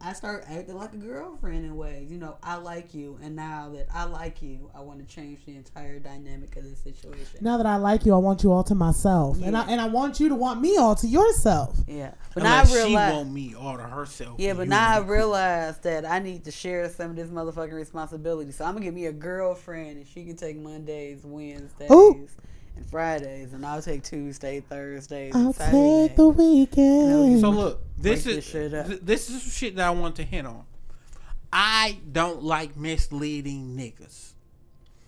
I 0.00 0.12
start 0.12 0.44
acting 0.48 0.76
like 0.76 0.92
a 0.92 0.98
girlfriend 0.98 1.64
in 1.64 1.76
ways. 1.76 2.10
You 2.10 2.18
know, 2.18 2.36
I 2.42 2.56
like 2.56 2.92
you, 2.92 3.18
and 3.22 3.34
now 3.34 3.70
that 3.74 3.86
I 3.92 4.04
like 4.04 4.42
you, 4.42 4.70
I 4.74 4.80
want 4.80 4.98
to 5.00 5.06
change 5.06 5.44
the 5.46 5.56
entire 5.56 5.98
dynamic 5.98 6.54
of 6.56 6.64
the 6.64 6.76
situation. 6.76 7.38
Now 7.40 7.56
that 7.56 7.66
I 7.66 7.76
like 7.76 8.04
you, 8.04 8.12
I 8.12 8.18
want 8.18 8.42
you 8.42 8.52
all 8.52 8.62
to 8.64 8.74
myself, 8.74 9.40
and 9.42 9.56
I 9.56 9.64
and 9.66 9.80
I 9.80 9.88
want 9.88 10.20
you 10.20 10.28
to 10.28 10.34
want 10.34 10.60
me 10.60 10.76
all 10.76 10.94
to 10.96 11.06
yourself. 11.06 11.78
Yeah, 11.86 12.12
but 12.34 12.42
now 12.42 12.56
I 12.56 12.60
unless 12.60 12.70
she 12.70 12.76
realize. 12.88 13.14
want 13.14 13.32
me 13.32 13.54
all 13.54 13.76
to 13.78 13.82
herself. 13.84 14.38
Yeah, 14.38 14.52
but 14.52 14.68
now 14.68 14.96
I 14.96 14.98
realize 14.98 15.78
that 15.78 16.04
I 16.04 16.18
need 16.18 16.44
to 16.44 16.50
share 16.50 16.88
some 16.90 17.10
of 17.10 17.16
this 17.16 17.28
motherfucking 17.28 17.72
responsibility. 17.72 18.52
So 18.52 18.66
I'm 18.66 18.74
gonna 18.74 18.84
get 18.84 18.94
me 18.94 19.06
a 19.06 19.12
girlfriend, 19.12 19.96
and 19.96 20.06
she 20.06 20.24
can 20.24 20.36
take 20.36 20.58
Mondays, 20.58 21.24
Wednesdays, 21.24 21.90
Ooh. 21.90 22.28
And 22.76 22.86
Fridays, 22.90 23.52
and 23.52 23.64
I'll 23.64 23.82
take 23.82 24.02
Tuesday, 24.02 24.60
Thursdays, 24.60 25.34
I'll 25.34 25.52
Saturday. 25.52 26.08
take 26.08 26.16
the 26.16 26.28
weekend. 26.28 27.40
So 27.40 27.50
look, 27.50 27.82
this 27.96 28.26
is 28.26 28.36
this 28.36 28.44
shit 28.46 28.74
up. 28.74 28.86
this 28.86 29.30
is 29.30 29.42
some 29.42 29.50
shit 29.50 29.76
that 29.76 29.86
I 29.86 29.90
want 29.90 30.16
to 30.16 30.22
hint 30.22 30.46
on. 30.46 30.64
I 31.52 31.98
don't 32.12 32.42
like 32.42 32.76
misleading 32.76 33.76
niggas. 33.76 34.32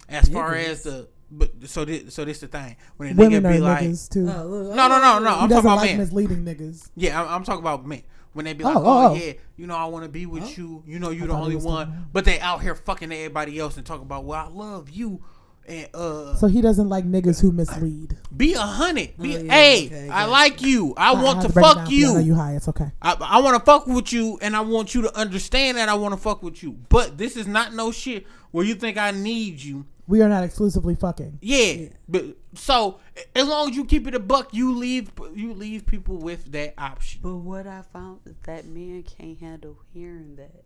As 0.08 0.28
far 0.28 0.54
as 0.54 0.84
the 0.84 1.08
but 1.30 1.68
so 1.68 1.84
this 1.84 2.14
so 2.14 2.24
this 2.24 2.40
the 2.40 2.46
thing 2.46 2.76
when 2.96 3.12
a 3.12 3.14
Women 3.14 3.42
nigga 3.42 3.52
be 3.52 3.58
like 3.58 3.84
niggas 3.84 4.08
too. 4.08 4.30
Oh, 4.34 4.44
look, 4.44 4.74
no 4.74 4.88
no 4.88 4.98
no 4.98 5.18
no 5.18 5.30
oh, 5.30 5.40
I'm 5.40 5.48
talking 5.48 5.58
about 5.58 5.76
like 5.76 5.90
men 5.90 5.98
misleading 5.98 6.44
niggas. 6.44 6.88
yeah 6.96 7.20
I'm, 7.20 7.28
I'm 7.28 7.44
talking 7.44 7.60
about 7.60 7.84
men 7.84 8.02
when 8.32 8.46
they 8.46 8.54
be 8.54 8.64
oh, 8.64 8.68
like 8.68 8.76
Oh, 8.76 8.80
oh, 8.80 8.86
oh, 8.86 9.10
oh. 9.10 9.14
yeah 9.14 9.32
you 9.56 9.66
know 9.66 9.76
I 9.76 9.84
want 9.86 10.04
to 10.04 10.08
be 10.08 10.24
with 10.24 10.44
oh. 10.44 10.52
you 10.56 10.82
you 10.86 10.98
know 10.98 11.10
you 11.10 11.24
I 11.24 11.26
the 11.26 11.32
only 11.34 11.54
was 11.56 11.64
talking 11.64 11.92
one 11.92 12.06
but 12.14 12.24
they 12.24 12.40
out 12.40 12.62
here 12.62 12.74
fucking 12.74 13.12
everybody 13.12 13.58
else 13.58 13.76
and 13.76 13.84
talk 13.84 14.00
about 14.00 14.24
well 14.24 14.42
I 14.42 14.48
love 14.48 14.88
you 14.88 15.22
and 15.68 15.88
uh 15.94 16.34
So 16.36 16.46
he 16.46 16.60
doesn't 16.60 16.88
like 16.88 17.04
niggas 17.04 17.40
who 17.40 17.52
mislead. 17.52 18.16
be 18.36 18.54
a 18.54 18.60
hundred 18.60 19.16
be 19.18 19.36
Oh, 19.36 19.40
yeah, 19.42 19.52
hey 19.52 19.86
okay, 19.86 20.04
I 20.08 20.20
gotcha. 20.22 20.30
like 20.30 20.62
you 20.62 20.94
I, 20.96 21.12
want 21.12 21.42
had 21.42 21.48
to 21.48 21.52
break 21.52 21.64
it 21.64 21.68
fuck 21.68 21.76
down 21.76 21.90
you. 21.90 22.08
I 22.16 22.20
you 22.20 22.26
you 22.26 22.34
high. 22.34 22.54
It's 22.54 22.68
okay. 22.68 22.90
I, 23.02 23.16
I 23.20 23.40
want 23.40 23.56
to 23.58 23.64
fuck 23.64 23.86
with 23.86 24.12
you, 24.12 24.38
and 24.40 24.56
I 24.56 24.60
want 24.60 24.94
you 24.94 25.02
to 25.02 25.16
understand 25.16 25.78
that 25.78 25.88
I 25.88 25.94
want 25.94 26.14
to 26.14 26.20
fuck 26.20 26.42
with 26.42 26.62
you. 26.62 26.72
But 26.88 27.18
this 27.18 27.36
is 27.36 27.46
not 27.46 27.74
no 27.74 27.92
shit 27.92 28.26
where 28.50 28.64
you 28.64 28.74
think 28.74 28.96
I 28.96 29.10
need 29.10 29.62
you 29.62 29.86
we 30.08 30.22
are 30.22 30.28
not 30.28 30.42
exclusively 30.42 30.94
fucking. 30.94 31.38
Yeah, 31.42 31.88
but 32.08 32.24
so 32.54 32.98
as 33.36 33.46
long 33.46 33.68
as 33.70 33.76
you 33.76 33.84
keep 33.84 34.06
it 34.06 34.14
a 34.14 34.18
buck, 34.18 34.54
you 34.54 34.74
leave 34.74 35.12
you 35.34 35.52
leave 35.52 35.84
people 35.86 36.16
with 36.16 36.50
that 36.52 36.74
option. 36.78 37.20
But 37.22 37.36
what 37.36 37.66
I 37.66 37.82
found 37.92 38.20
is 38.24 38.34
that 38.44 38.64
men 38.64 39.02
can't 39.02 39.38
handle 39.38 39.76
hearing 39.92 40.36
that. 40.36 40.64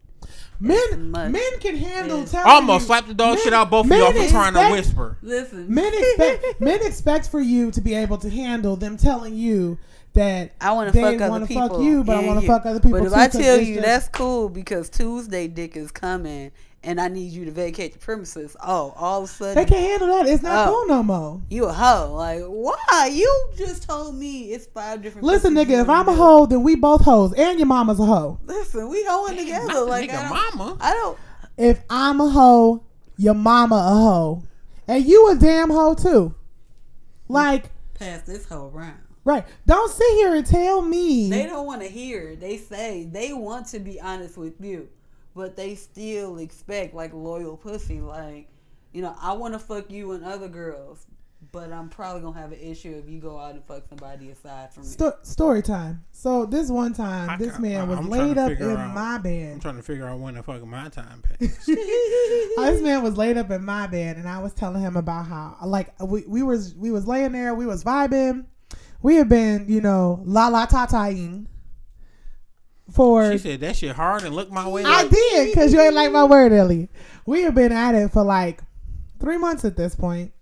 Men, 0.60 1.10
men 1.10 1.58
can 1.60 1.76
handle. 1.76 2.20
Yes. 2.20 2.30
telling 2.30 2.46
I 2.46 2.54
almost 2.54 2.82
you- 2.82 2.86
slapped 2.86 3.08
the 3.08 3.14
dog 3.14 3.34
men- 3.34 3.42
shit 3.44 3.52
out 3.52 3.68
both 3.70 3.90
of 3.90 3.96
y'all 3.96 4.12
for 4.12 4.28
trying 4.28 4.54
to 4.54 4.70
whisper. 4.70 5.16
Listen, 5.22 5.72
Men 5.74 5.92
expect 5.96 6.60
men 6.60 6.80
expect 6.86 7.28
for 7.28 7.40
you 7.40 7.70
to 7.72 7.80
be 7.80 7.94
able 7.94 8.18
to 8.18 8.30
handle 8.30 8.76
them 8.76 8.96
telling 8.96 9.34
you 9.34 9.78
that 10.14 10.52
I 10.60 10.72
want 10.72 10.88
to 10.88 10.92
they 10.92 11.02
fuck 11.02 11.20
other 11.20 11.30
wanna 11.30 11.46
people. 11.46 11.68
fuck 11.68 11.80
you, 11.80 12.04
but 12.04 12.16
I 12.16 12.24
want 12.26 12.38
to 12.40 12.46
you. 12.46 12.52
fuck 12.52 12.66
other 12.66 12.80
people. 12.80 13.00
But 13.00 13.06
if 13.06 13.12
too, 13.12 13.18
I 13.18 13.28
'cause 13.28 13.40
tell 13.40 13.60
you 13.60 13.74
just- 13.76 13.86
that's 13.86 14.08
cool 14.08 14.48
because 14.48 14.88
Tuesday 14.88 15.48
dick 15.48 15.76
is 15.76 15.90
coming 15.90 16.52
and 16.84 17.00
I 17.00 17.08
need 17.08 17.32
you 17.32 17.44
to 17.44 17.50
vacate 17.52 17.92
the 17.92 17.98
premises, 17.98 18.56
oh, 18.62 18.92
all 18.96 19.22
of 19.22 19.24
a 19.24 19.32
sudden 19.32 19.54
they 19.54 19.64
can't 19.64 19.80
handle 20.00 20.08
that. 20.08 20.26
It's 20.26 20.42
not 20.42 20.68
Oh. 20.68 20.70
cool 20.72 20.86
no 20.96 21.02
more. 21.02 21.40
you 21.48 21.64
a 21.66 21.72
hoe. 21.72 22.12
Like 22.14 22.42
why? 22.44 23.10
You 23.12 23.48
just 23.56 23.82
told 23.88 24.14
me 24.16 24.52
it's 24.52 24.66
five 24.66 25.02
different. 25.02 25.26
Listen, 25.26 25.54
nigga, 25.54 25.82
if 25.82 25.88
I'm 25.88 26.08
a 26.08 26.14
hoe, 26.14 26.46
then 26.46 26.62
we 26.62 26.74
both 26.74 27.02
hoes, 27.02 27.32
and 27.34 27.58
your 27.58 27.66
mama's 27.66 28.00
a 28.00 28.04
hoe. 28.06 28.38
listen, 28.44 28.88
we 28.88 29.04
hoeing 29.08 29.36
together. 29.38 29.72
the 29.72 29.84
Like 29.84 30.10
nigga 30.10 30.24
I 30.24 30.28
mama. 30.54 30.76
I 30.80 30.92
don't. 30.94 31.18
If 31.58 31.80
I'm 31.90 32.20
a 32.20 32.28
hoe, 32.28 32.82
your 33.16 33.34
mama 33.34 33.76
a 33.76 33.94
hoe, 33.94 34.42
and 34.88 35.04
you 35.04 35.30
a 35.30 35.34
damn 35.36 35.70
hoe 35.70 35.94
too. 35.94 36.34
Like, 37.28 37.66
Pass 37.98 38.22
this 38.22 38.46
hoe 38.46 38.70
around. 38.74 38.98
right? 39.24 39.44
Don't 39.66 39.90
sit 39.90 40.10
here 40.14 40.34
and 40.34 40.44
tell 40.44 40.82
me. 40.82 41.30
They 41.30 41.44
don't 41.46 41.66
want 41.66 41.82
to 41.82 41.88
hear. 41.88 42.34
They 42.36 42.56
say 42.56 43.04
they 43.10 43.32
want 43.32 43.66
to 43.68 43.78
be 43.78 44.00
honest 44.00 44.36
with 44.36 44.54
you, 44.60 44.88
but 45.34 45.56
they 45.56 45.74
still 45.74 46.38
expect 46.38 46.94
like 46.94 47.12
loyal 47.14 47.56
pussy. 47.56 48.00
Like, 48.00 48.48
you 48.92 49.02
know, 49.02 49.14
I 49.20 49.32
want 49.32 49.54
to 49.54 49.58
fuck 49.58 49.90
you 49.90 50.12
and 50.12 50.24
other 50.24 50.48
girls, 50.48 51.06
but 51.50 51.72
I'm 51.72 51.88
probably 51.88 52.22
gonna 52.22 52.38
have 52.38 52.52
an 52.52 52.60
issue 52.60 53.00
if 53.02 53.10
you 53.10 53.20
go 53.20 53.38
out 53.38 53.54
and 53.54 53.64
fuck 53.64 53.84
somebody 53.88 54.30
aside 54.30 54.72
from 54.72 54.84
me. 54.84 54.88
Sto- 54.90 55.18
story 55.22 55.62
time. 55.62 56.04
So 56.12 56.44
this 56.46 56.70
one 56.70 56.92
time, 56.92 57.30
I 57.30 57.36
this 57.36 57.52
got- 57.52 57.60
man 57.60 57.88
was 57.88 57.98
I'm 57.98 58.08
trying 58.08 58.28
laid 58.28 58.38
up 58.38 58.50
in 58.52 58.76
out- 58.76 58.94
my 58.94 59.18
bed. 59.18 59.54
I'm 59.54 59.60
trying 59.60 59.76
to 59.76 59.82
figure 59.82 60.06
out 60.06 60.18
when 60.20 60.34
the 60.34 60.42
fuck 60.42 60.64
my 60.64 60.88
time 60.88 61.22
passed. 61.22 61.66
this 61.66 62.82
man 62.82 63.02
was 63.02 63.16
laid 63.16 63.36
up 63.38 63.50
in 63.50 63.64
my 63.64 63.86
bed, 63.86 64.16
and 64.18 64.28
I 64.28 64.38
was 64.38 64.52
telling 64.52 64.82
him 64.82 64.96
about 64.96 65.26
how, 65.26 65.56
like, 65.64 65.92
we, 66.02 66.24
we 66.26 66.42
was 66.42 66.74
we 66.74 66.90
was 66.90 67.06
laying 67.06 67.32
there, 67.32 67.54
we 67.54 67.66
was 67.66 67.82
vibing, 67.82 68.44
we 69.02 69.16
had 69.16 69.28
been, 69.28 69.66
you 69.68 69.80
know, 69.80 70.20
la 70.24 70.48
la 70.48 70.66
ta 70.66 70.86
taing 70.86 71.46
for 72.90 73.30
she 73.32 73.38
said 73.38 73.60
that 73.60 73.76
shit 73.76 73.94
hard 73.94 74.22
and 74.22 74.34
look 74.34 74.50
my 74.50 74.68
way. 74.68 74.84
I 74.84 75.02
Like, 75.02 75.10
did 75.10 75.50
because 75.50 75.72
you 75.72 75.80
ain't 75.80 75.94
like 75.94 76.12
my 76.12 76.24
word, 76.24 76.52
Ellie. 76.52 76.88
We 77.26 77.42
have 77.42 77.54
been 77.54 77.72
at 77.72 77.94
it 77.94 78.12
for 78.12 78.22
like 78.24 78.62
three 79.20 79.38
months 79.38 79.64
at 79.64 79.76
this 79.76 79.94
point, 79.94 80.32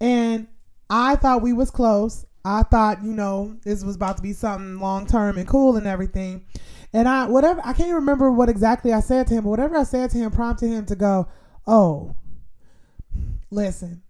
and 0.00 0.46
I 0.90 1.16
thought 1.16 1.42
we 1.42 1.52
was 1.52 1.70
close. 1.70 2.24
I 2.44 2.62
thought 2.62 3.02
you 3.02 3.12
know 3.12 3.56
this 3.64 3.82
was 3.82 3.96
about 3.96 4.16
to 4.18 4.22
be 4.22 4.32
something 4.32 4.78
long 4.78 5.06
term 5.06 5.38
and 5.38 5.48
cool 5.48 5.76
and 5.76 5.86
everything. 5.86 6.44
And 6.92 7.08
I 7.08 7.26
whatever 7.26 7.60
I 7.64 7.72
can't 7.72 7.94
remember 7.94 8.30
what 8.30 8.48
exactly 8.48 8.92
I 8.92 9.00
said 9.00 9.26
to 9.28 9.34
him, 9.34 9.44
but 9.44 9.50
whatever 9.50 9.76
I 9.76 9.82
said 9.82 10.10
to 10.10 10.18
him 10.18 10.30
prompted 10.30 10.68
him 10.68 10.86
to 10.86 10.96
go, 10.96 11.26
"Oh, 11.66 12.14
listen, 13.50 14.02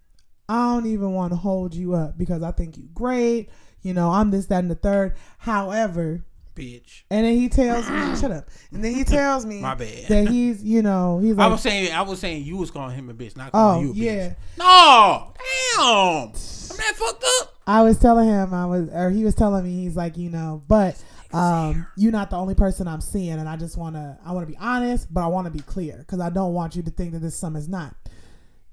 I 0.49 0.73
don't 0.73 0.85
even 0.85 1.13
want 1.13 1.31
to 1.31 1.37
hold 1.37 1.73
you 1.73 1.93
up 1.93 2.17
because 2.17 2.43
I 2.43 2.51
think 2.51 2.77
you're 2.77 2.87
great. 2.93 3.49
You 3.81 3.93
know, 3.93 4.09
I'm 4.09 4.31
this, 4.31 4.47
that, 4.47 4.59
and 4.59 4.71
the 4.71 4.75
third. 4.75 5.15
However, 5.39 6.23
bitch. 6.57 7.03
and 7.09 7.25
then 7.25 7.35
he 7.35 7.49
tells 7.49 7.89
me, 7.89 8.15
shut 8.19 8.31
up. 8.31 8.49
And 8.71 8.83
then 8.83 8.93
he 8.93 9.03
tells 9.03 9.45
me 9.45 9.61
My 9.61 9.75
bad. 9.75 10.07
that 10.07 10.27
he's, 10.27 10.63
you 10.63 10.81
know, 10.81 11.19
he's 11.19 11.37
I 11.37 11.43
like, 11.43 11.51
was 11.51 11.61
saying 11.61 11.93
I 11.93 12.01
was 12.01 12.19
saying 12.19 12.43
you 12.43 12.57
was 12.57 12.71
calling 12.71 12.95
him 12.95 13.09
a 13.09 13.13
bitch, 13.13 13.37
not 13.37 13.49
oh 13.49 13.51
calling 13.51 13.87
you 13.87 13.91
a 13.91 13.95
yeah. 13.95 14.29
bitch. 14.29 14.35
No, 14.57 15.33
damn. 15.35 16.27
I'm 16.71 16.77
that 16.77 16.93
fucked 16.95 17.23
up. 17.41 17.53
I 17.65 17.81
was 17.81 17.97
telling 17.99 18.27
him, 18.29 18.53
I 18.53 18.65
was, 18.65 18.89
or 18.89 19.09
he 19.09 19.23
was 19.23 19.35
telling 19.35 19.63
me, 19.63 19.83
he's 19.83 19.95
like, 19.95 20.17
you 20.17 20.29
know, 20.29 20.63
but 20.67 21.01
um, 21.33 21.85
you're 21.97 22.11
not 22.13 22.29
the 22.29 22.37
only 22.37 22.55
person 22.55 22.87
I'm 22.87 23.01
seeing, 23.01 23.33
and 23.33 23.49
I 23.49 23.57
just 23.57 23.77
want 23.77 23.95
to, 23.95 24.17
I 24.25 24.31
want 24.31 24.47
to 24.47 24.51
be 24.51 24.57
honest, 24.57 25.13
but 25.13 25.21
I 25.21 25.27
want 25.27 25.45
to 25.45 25.51
be 25.51 25.59
clear 25.59 25.97
because 25.97 26.19
I 26.19 26.29
don't 26.29 26.53
want 26.53 26.75
you 26.75 26.83
to 26.83 26.91
think 26.91 27.11
that 27.11 27.19
this 27.19 27.35
sum 27.35 27.55
is 27.55 27.67
not. 27.67 27.95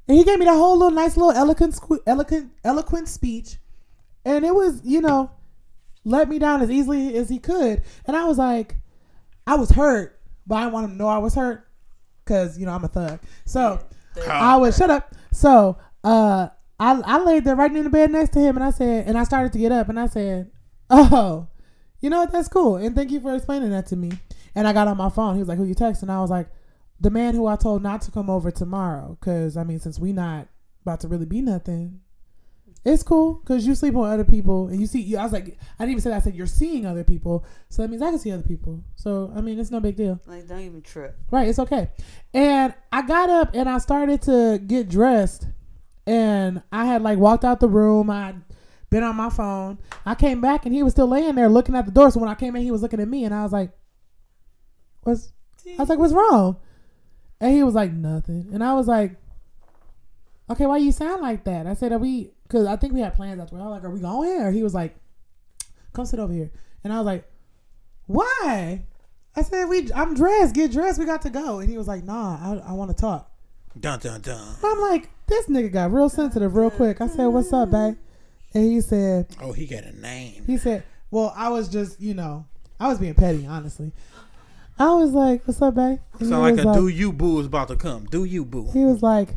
And 0.06 0.16
he 0.16 0.23
gave 0.24 0.39
me 0.39 0.44
that 0.44 0.52
whole 0.55 0.77
little 0.77 0.93
nice 0.94 1.16
little 1.16 1.32
eloquent, 1.32 1.78
eloquent, 2.06 2.52
eloquent 2.62 3.09
speech, 3.09 3.56
and 4.24 4.44
it 4.44 4.55
was, 4.55 4.81
you 4.85 5.01
know, 5.01 5.31
let 6.05 6.28
me 6.28 6.39
down 6.39 6.62
as 6.62 6.70
easily 6.70 7.16
as 7.16 7.28
he 7.28 7.39
could, 7.39 7.82
and 8.06 8.16
I 8.16 8.24
was 8.24 8.39
like, 8.39 8.76
I 9.47 9.56
was 9.56 9.70
hurt, 9.70 10.20
but 10.47 10.56
I 10.56 10.60
didn't 10.62 10.72
want 10.74 10.85
him 10.85 10.90
to 10.93 10.97
know 10.97 11.09
I 11.09 11.18
was 11.18 11.35
hurt 11.35 11.66
because 12.24 12.59
you 12.59 12.66
know 12.66 12.72
I'm 12.72 12.85
a 12.85 12.89
thug. 12.89 13.20
So 13.44 13.81
I 14.28 14.56
was 14.56 14.76
shut 14.76 14.90
up. 14.90 15.14
So 15.32 15.76
uh, 16.02 16.48
I 16.78 17.01
I 17.05 17.18
laid 17.22 17.44
there 17.44 17.56
right 17.56 17.74
in 17.74 17.85
the 17.85 17.90
bed 17.90 18.10
next 18.10 18.32
to 18.35 18.40
him, 18.40 18.56
and 18.56 18.64
I 18.64 18.70
said, 18.70 19.06
and 19.06 19.18
I 19.18 19.24
started 19.24 19.52
to 19.52 19.59
get 19.59 19.72
up, 19.72 19.89
and 19.89 19.98
I 19.98 20.06
said, 20.06 20.51
oh, 20.90 21.48
you 22.01 22.10
know 22.10 22.20
what? 22.20 22.32
That's 22.32 22.48
cool, 22.48 22.76
and 22.76 22.94
thank 22.94 23.10
you 23.10 23.20
for 23.20 23.35
explaining 23.35 23.70
that 23.70 23.86
to 23.89 23.97
me. 23.97 24.12
And 24.55 24.68
I 24.68 24.72
got 24.72 24.89
on 24.89 24.97
my 24.97 25.10
phone. 25.10 25.35
He 25.35 25.40
was 25.40 25.48
like, 25.48 25.59
who 25.59 25.64
you 25.64 25.74
texting? 25.74 26.10
I 26.10 26.20
was 26.20 26.31
like, 26.31 26.48
the 27.01 27.10
man 27.10 27.35
who 27.35 27.47
I 27.47 27.56
told 27.56 27.82
not 27.82 28.02
to 28.02 28.12
come 28.12 28.31
over 28.31 28.51
tomorrow, 28.51 29.16
because 29.18 29.56
I 29.56 29.64
mean, 29.64 29.81
since 29.81 29.98
we 29.98 30.12
not 30.12 30.48
about 30.82 31.01
to 31.01 31.09
really 31.09 31.26
be 31.26 31.40
nothing. 31.40 32.01
It's 32.85 33.02
cool 33.02 33.35
because 33.35 33.66
you 33.66 33.74
sleep 33.74 33.94
with 33.94 34.11
other 34.11 34.24
people 34.24 34.69
and 34.69 34.78
you 34.78 34.86
see. 34.86 35.01
You, 35.01 35.16
I 35.16 35.23
was 35.23 35.32
like, 35.32 35.59
I 35.78 35.85
didn't 35.85 35.93
even 35.93 36.02
say 36.02 36.11
that. 36.11 36.16
I 36.16 36.20
said 36.20 36.35
you're 36.35 36.47
seeing 36.47 36.85
other 36.85 37.02
people, 37.02 37.47
so 37.70 37.81
that 37.81 37.89
means 37.89 38.02
I 38.02 38.11
can 38.11 38.19
see 38.19 38.31
other 38.31 38.43
people. 38.43 38.85
So 38.94 39.32
I 39.35 39.40
mean, 39.40 39.59
it's 39.59 39.70
no 39.70 39.81
big 39.81 39.97
deal. 39.97 40.20
Like, 40.27 40.47
don't 40.47 40.61
even 40.61 40.82
trip. 40.82 41.16
Right, 41.31 41.48
it's 41.48 41.59
okay. 41.59 41.90
And 42.35 42.74
I 42.93 43.01
got 43.02 43.31
up 43.31 43.51
and 43.55 43.70
I 43.70 43.78
started 43.78 44.20
to 44.23 44.61
get 44.65 44.90
dressed. 44.90 45.47
And 46.06 46.62
I 46.70 46.85
had 46.85 47.01
like 47.01 47.19
walked 47.19 47.47
out 47.47 47.61
the 47.61 47.69
room. 47.69 48.11
I'd 48.11 48.43
been 48.90 49.02
on 49.02 49.16
my 49.16 49.31
phone. 49.31 49.78
I 50.05 50.15
came 50.15 50.43
back 50.43 50.66
and 50.66 50.74
he 50.74 50.82
was 50.82 50.93
still 50.93 51.09
laying 51.09 51.36
there 51.36 51.48
looking 51.48 51.74
at 51.74 51.86
the 51.86 51.90
door. 51.90 52.11
So 52.11 52.20
when 52.20 52.28
I 52.28 52.35
came 52.35 52.55
in, 52.55 52.62
he 52.62 52.70
was 52.70 52.82
looking 52.82 53.01
at 53.01 53.09
me 53.09 53.24
and 53.24 53.35
I 53.35 53.43
was 53.43 53.52
like, 53.52 53.70
What's 55.05 55.32
I 55.66 55.77
was 55.78 55.89
like, 55.89 55.98
What's 55.98 56.12
wrong? 56.12 56.59
And 57.40 57.55
he 57.55 57.62
was 57.62 57.74
like, 57.74 57.93
Nothing. 57.93 58.51
And 58.52 58.62
I 58.62 58.74
was 58.74 58.86
like, 58.86 59.16
Okay, 60.51 60.66
why 60.66 60.77
you 60.77 60.93
sound 60.93 61.23
like 61.23 61.44
that? 61.44 61.66
I 61.66 61.73
said, 61.73 61.90
Are 61.90 61.98
we 61.98 62.34
because 62.55 62.68
I 62.68 62.76
think 62.76 62.93
we 62.93 63.01
had 63.01 63.14
plans 63.14 63.40
after. 63.40 63.56
I 63.56 63.62
was 63.64 63.70
like, 63.72 63.85
Are 63.85 63.90
we 63.90 64.01
going? 64.01 64.40
Or 64.40 64.51
he 64.52 64.62
was 64.62 64.74
like, 64.74 64.94
Come 65.93 66.06
sit 66.06 66.20
over 66.20 66.32
here. 66.32 66.51
And 66.85 66.93
I 66.93 66.98
was 66.98 67.06
like, 67.06 67.28
Why? 68.06 68.85
I 69.36 69.43
said, 69.43 69.64
"We, 69.68 69.90
I'm 69.93 70.14
dressed. 70.14 70.55
Get 70.55 70.70
dressed. 70.72 70.98
We 70.98 71.06
got 71.06 71.22
to 71.22 71.31
go." 71.31 71.59
And 71.59 71.68
he 71.68 71.76
was 71.76 71.89
like, 71.89 72.05
"Nah, 72.05 72.39
I, 72.40 72.70
I 72.70 72.72
want 72.72 72.97
to 72.97 72.97
talk." 72.97 73.31
Dun 73.78 73.98
dun 73.98 74.20
dun. 74.20 74.55
I'm 74.62 74.81
like, 74.81 75.10
"This 75.26 75.47
nigga 75.47 75.72
got 75.72 75.93
real 75.93 76.09
sensitive 76.09 76.55
real 76.55 76.70
quick." 76.70 77.01
I 77.01 77.09
said, 77.09 77.26
"What's 77.26 77.52
up, 77.52 77.70
babe?" 77.70 77.97
And 78.55 78.64
he 78.64 78.81
said, 78.81 79.26
Oh, 79.40 79.52
he 79.52 79.66
got 79.66 79.82
a 79.82 79.93
name. 79.93 80.44
"He 80.47 80.56
said, 80.56 80.85
well, 81.10 81.32
I 81.36 81.48
was 81.48 81.68
just, 81.68 82.01
you 82.01 82.14
know, 82.14 82.47
I 82.78 82.86
was 82.86 82.98
being 82.98 83.14
petty, 83.14 83.44
honestly." 83.47 83.90
I 84.78 84.94
was 84.94 85.10
like, 85.10 85.43
"What's 85.47 85.60
up, 85.60 85.74
babe?" 85.74 85.98
And 86.20 86.28
Sound 86.28 86.43
like 86.56 86.64
a 86.64 86.78
do 86.78 86.86
you 86.86 87.12
boo 87.12 87.40
is 87.40 87.47
about 87.47 87.68
to 87.68 87.76
come. 87.76 88.06
Do 88.06 88.24
you 88.24 88.44
boo? 88.44 88.70
He 88.72 88.85
was 88.85 89.02
like, 89.02 89.31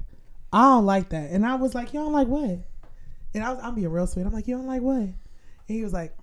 "I 0.54 0.62
don't 0.62 0.86
like 0.86 1.10
that," 1.10 1.32
and 1.32 1.44
I 1.44 1.56
was 1.56 1.74
like, 1.74 1.94
"You 1.94 2.02
don't 2.02 2.14
like 2.14 2.28
what?" 2.28 2.60
And 3.34 3.44
I 3.44 3.52
was, 3.52 3.60
I'm 3.62 3.76
being 3.76 3.90
real 3.90 4.08
sweet. 4.08 4.26
I'm 4.26 4.34
like, 4.34 4.48
"You 4.48 4.58
don't 4.58 4.68
like 4.68 4.82
what?" 4.82 4.96
And 4.98 5.16
he 5.68 5.84
was 5.84 5.94
like, 5.94 6.16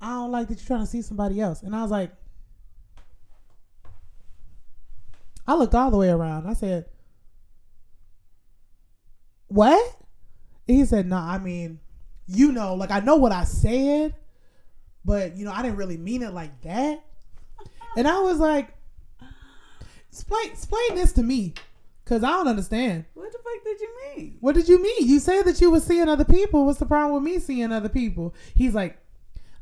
"I 0.00 0.10
don't 0.10 0.32
like 0.32 0.48
that 0.48 0.58
you're 0.58 0.66
trying 0.66 0.80
to 0.80 0.86
see 0.86 1.02
somebody 1.02 1.40
else." 1.40 1.62
And 1.62 1.74
I 1.74 1.82
was 1.82 1.90
like. 1.90 2.12
I 5.46 5.54
looked 5.54 5.74
all 5.74 5.90
the 5.90 5.96
way 5.96 6.10
around. 6.10 6.46
I 6.46 6.54
said, 6.54 6.86
What? 9.48 9.96
And 10.66 10.76
he 10.76 10.84
said, 10.84 11.06
No, 11.06 11.16
I 11.16 11.38
mean, 11.38 11.78
you 12.26 12.52
know, 12.52 12.74
like 12.74 12.90
I 12.90 13.00
know 13.00 13.16
what 13.16 13.32
I 13.32 13.44
said, 13.44 14.14
but 15.04 15.36
you 15.36 15.44
know, 15.44 15.52
I 15.52 15.62
didn't 15.62 15.76
really 15.76 15.96
mean 15.96 16.22
it 16.22 16.32
like 16.32 16.60
that. 16.62 17.04
And 17.96 18.08
I 18.08 18.20
was 18.20 18.38
like, 18.38 18.74
Explain 20.10 20.50
explain 20.50 20.94
this 20.94 21.12
to 21.12 21.22
me. 21.22 21.54
Cause 22.06 22.22
I 22.22 22.28
don't 22.30 22.48
understand. 22.48 23.04
What 23.14 23.32
the 23.32 23.38
fuck 23.38 23.64
did 23.64 23.80
you 23.80 23.88
mean? 24.16 24.36
What 24.40 24.54
did 24.54 24.68
you 24.68 24.80
mean? 24.80 25.08
You 25.08 25.18
said 25.18 25.42
that 25.42 25.60
you 25.60 25.70
were 25.72 25.80
seeing 25.80 26.08
other 26.08 26.24
people. 26.24 26.64
What's 26.64 26.78
the 26.78 26.86
problem 26.86 27.14
with 27.14 27.24
me 27.32 27.38
seeing 27.40 27.72
other 27.72 27.88
people? 27.88 28.32
He's 28.54 28.74
like, 28.74 28.96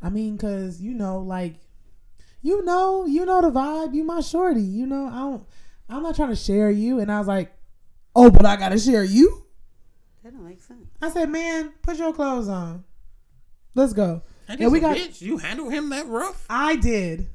I 0.03 0.11
mean, 0.11 0.37
cause 0.37 0.79
you 0.81 0.93
know, 0.93 1.21
like, 1.21 1.55
you 2.43 2.63
know, 2.65 3.07
you 3.07 3.25
know 3.25 3.41
the 3.41 3.51
vibe. 3.51 3.95
You 3.95 4.05
my 4.05 4.21
shorty. 4.21 4.61
You 4.61 4.87
know, 4.87 5.07
I 5.07 5.19
don't. 5.21 5.45
I'm 5.89 6.03
not 6.03 6.17
trying 6.17 6.29
to 6.31 6.37
share 6.37 6.71
you. 6.71 7.01
And 7.01 7.11
I 7.11 7.19
was 7.19 7.29
like, 7.29 7.51
oh, 8.15 8.31
but 8.31 8.45
I 8.45 8.57
gotta 8.57 8.79
share 8.79 9.05
you. 9.05 9.47
That 10.23 10.35
don't 10.35 10.47
make 10.47 10.63
sense. 10.63 10.87
I 11.01 11.09
said, 11.11 11.31
man, 11.31 11.73
put 11.83 11.97
your 11.97 12.13
clothes 12.13 12.49
on. 12.49 12.85
Let's 13.75 13.95
go. 13.95 14.21
And 14.49 14.61
Yeah, 14.61 14.67
we 14.67 14.75
we 14.75 14.81
got- 14.81 14.97
bitch. 14.99 15.23
You 15.23 15.39
handle 15.39 15.71
him 15.71 15.89
that 15.91 16.07
rough? 16.07 16.45
I 16.51 16.77
did. 16.77 17.31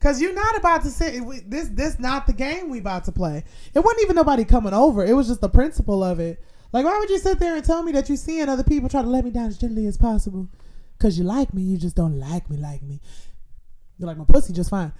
Cause 0.00 0.20
you're 0.20 0.34
not 0.34 0.56
about 0.58 0.82
to 0.82 0.90
sit. 0.90 1.24
we- 1.24 1.40
This 1.40 1.68
this 1.68 1.98
not 1.98 2.26
the 2.26 2.32
game 2.32 2.68
we 2.68 2.78
about 2.78 3.04
to 3.04 3.12
play. 3.12 3.44
It 3.74 3.80
wasn't 3.80 4.02
even 4.02 4.16
nobody 4.16 4.44
coming 4.44 4.74
over. 4.74 5.04
It 5.04 5.14
was 5.14 5.28
just 5.28 5.40
the 5.40 5.48
principle 5.48 6.04
of 6.04 6.20
it. 6.20 6.42
Like, 6.72 6.84
why 6.84 6.98
would 6.98 7.08
you 7.10 7.18
sit 7.18 7.38
there 7.38 7.56
and 7.56 7.64
tell 7.64 7.82
me 7.82 7.92
that 7.92 8.08
you're 8.08 8.16
seeing 8.18 8.48
other 8.48 8.62
people 8.64 8.88
try 8.88 9.00
to 9.02 9.08
let 9.08 9.24
me 9.24 9.30
down 9.30 9.46
as 9.46 9.56
gently 9.58 9.86
as 9.86 9.96
possible? 9.96 10.48
Cause 10.98 11.16
you 11.18 11.24
like 11.24 11.54
me, 11.54 11.62
you 11.62 11.78
just 11.78 11.96
don't 11.96 12.18
like 12.18 12.48
me 12.50 12.56
like 12.56 12.82
me. 12.82 13.00
You're 13.98 14.06
like 14.08 14.18
my 14.18 14.24
pussy 14.24 14.52
just 14.52 14.70
fine. 14.70 14.92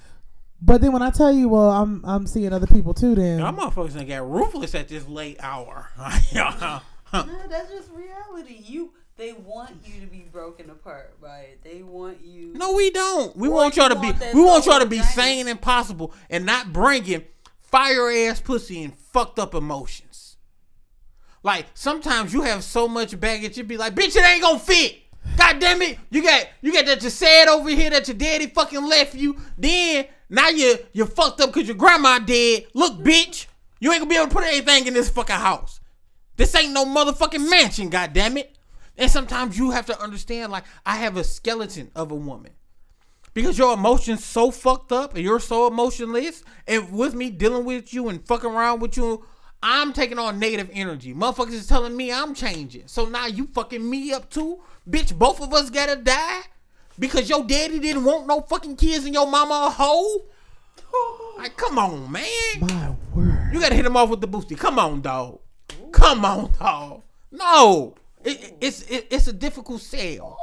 But 0.62 0.80
then 0.80 0.92
when 0.92 1.02
I 1.02 1.10
tell 1.10 1.30
you, 1.32 1.48
well, 1.50 1.70
I'm 1.70 2.02
I'm 2.04 2.26
seeing 2.26 2.52
other 2.52 2.66
people 2.66 2.94
too. 2.94 3.14
Then 3.14 3.40
Y'all 3.40 3.52
motherfuckers 3.52 3.94
done 3.94 4.06
got 4.06 4.28
ruthless 4.30 4.74
at 4.74 4.88
this 4.88 5.06
late 5.06 5.36
hour. 5.40 5.90
No, 7.12 7.24
that's 7.48 7.70
just 7.70 7.88
reality. 7.92 8.62
You 8.66 8.92
they 9.16 9.32
want 9.32 9.76
you 9.84 10.00
to 10.00 10.06
be 10.06 10.26
broken 10.30 10.68
apart, 10.68 11.16
right? 11.20 11.58
They 11.64 11.82
want 11.82 12.20
you. 12.22 12.52
no, 12.54 12.72
we 12.72 12.90
don't. 12.90 13.34
We 13.36 13.48
want 13.48 13.76
you 13.76 13.82
y'all 13.82 13.94
to 13.94 14.00
be. 14.00 14.12
We 14.34 14.42
want 14.42 14.66
y'all 14.66 14.80
to 14.80 14.86
be 14.86 15.00
sane 15.00 15.48
and 15.48 15.60
possible, 15.60 16.12
and 16.28 16.44
not 16.44 16.72
bringing 16.72 17.24
fire 17.62 18.10
ass 18.10 18.40
pussy 18.40 18.82
and 18.82 18.94
fucked 18.94 19.38
up 19.38 19.54
emotions. 19.54 20.36
Like 21.42 21.66
sometimes 21.74 22.32
you 22.32 22.42
have 22.42 22.64
so 22.64 22.88
much 22.88 23.18
baggage, 23.18 23.56
you'd 23.56 23.68
be 23.68 23.76
like, 23.76 23.94
bitch, 23.94 24.16
it 24.16 24.24
ain't 24.24 24.42
gonna 24.42 24.58
fit. 24.58 24.96
God 25.36 25.58
damn 25.58 25.82
it, 25.82 25.98
you 26.10 26.22
got 26.22 26.48
you 26.60 26.72
got 26.72 26.86
that 26.86 27.02
you 27.02 27.10
sad 27.10 27.48
over 27.48 27.70
here 27.70 27.90
that 27.90 28.08
your 28.08 28.16
daddy 28.16 28.46
fucking 28.48 28.84
left 28.84 29.14
you. 29.14 29.36
Then 29.56 30.06
now 30.28 30.48
you 30.48 30.76
you're 30.92 31.06
fucked 31.06 31.40
up 31.40 31.52
because 31.52 31.68
your 31.68 31.76
grandma 31.76 32.18
dead. 32.18 32.66
Look, 32.74 32.94
mm-hmm. 32.94 33.06
bitch, 33.06 33.46
you 33.80 33.92
ain't 33.92 34.00
gonna 34.00 34.10
be 34.10 34.16
able 34.16 34.28
to 34.28 34.34
put 34.34 34.44
anything 34.44 34.86
in 34.86 34.94
this 34.94 35.08
fucking 35.08 35.36
house. 35.36 35.80
This 36.36 36.54
ain't 36.54 36.72
no 36.72 36.84
motherfucking 36.84 37.48
mansion, 37.48 37.88
God 37.88 38.12
damn 38.12 38.36
it. 38.36 38.55
And 38.98 39.10
sometimes 39.10 39.58
you 39.58 39.72
have 39.72 39.86
to 39.86 40.00
understand, 40.00 40.52
like, 40.52 40.64
I 40.84 40.96
have 40.96 41.16
a 41.16 41.24
skeleton 41.24 41.90
of 41.94 42.10
a 42.10 42.14
woman. 42.14 42.52
Because 43.34 43.58
your 43.58 43.74
emotions 43.74 44.24
so 44.24 44.50
fucked 44.50 44.92
up 44.92 45.14
and 45.14 45.22
you're 45.22 45.40
so 45.40 45.66
emotionless, 45.66 46.42
and 46.66 46.90
with 46.90 47.14
me 47.14 47.28
dealing 47.28 47.66
with 47.66 47.92
you 47.92 48.08
and 48.08 48.26
fucking 48.26 48.50
around 48.50 48.80
with 48.80 48.96
you, 48.96 49.26
I'm 49.62 49.92
taking 49.92 50.18
on 50.18 50.38
negative 50.38 50.70
energy. 50.72 51.12
Motherfuckers 51.12 51.52
is 51.52 51.66
telling 51.66 51.96
me 51.96 52.12
I'm 52.12 52.34
changing. 52.34 52.84
So 52.86 53.06
now 53.06 53.26
you 53.26 53.48
fucking 53.48 53.88
me 53.88 54.12
up 54.12 54.30
too? 54.30 54.60
Bitch, 54.88 55.16
both 55.16 55.42
of 55.42 55.52
us 55.52 55.68
gotta 55.68 55.96
die? 55.96 56.40
Because 56.98 57.28
your 57.28 57.44
daddy 57.44 57.78
didn't 57.78 58.04
want 58.04 58.26
no 58.26 58.40
fucking 58.40 58.76
kids 58.76 59.04
and 59.04 59.12
your 59.12 59.26
mama 59.26 59.66
a 59.66 59.70
hoe? 59.70 60.24
Like, 61.36 61.54
come 61.58 61.78
on, 61.78 62.10
man. 62.10 62.24
my 62.60 62.94
word. 63.14 63.50
You 63.52 63.60
gotta 63.60 63.74
hit 63.74 63.84
him 63.84 63.94
off 63.94 64.08
with 64.08 64.22
the 64.22 64.28
boosty. 64.28 64.56
Come 64.56 64.78
on, 64.78 65.02
dog. 65.02 65.40
Come 65.92 66.24
on, 66.24 66.52
dog. 66.58 67.02
No, 67.30 67.94
it, 68.26 68.44
it- 68.44 68.54
it's 68.60 68.82
it, 68.82 69.06
it's 69.10 69.26
a 69.28 69.32
difficult 69.32 69.80
sale. 69.80 70.36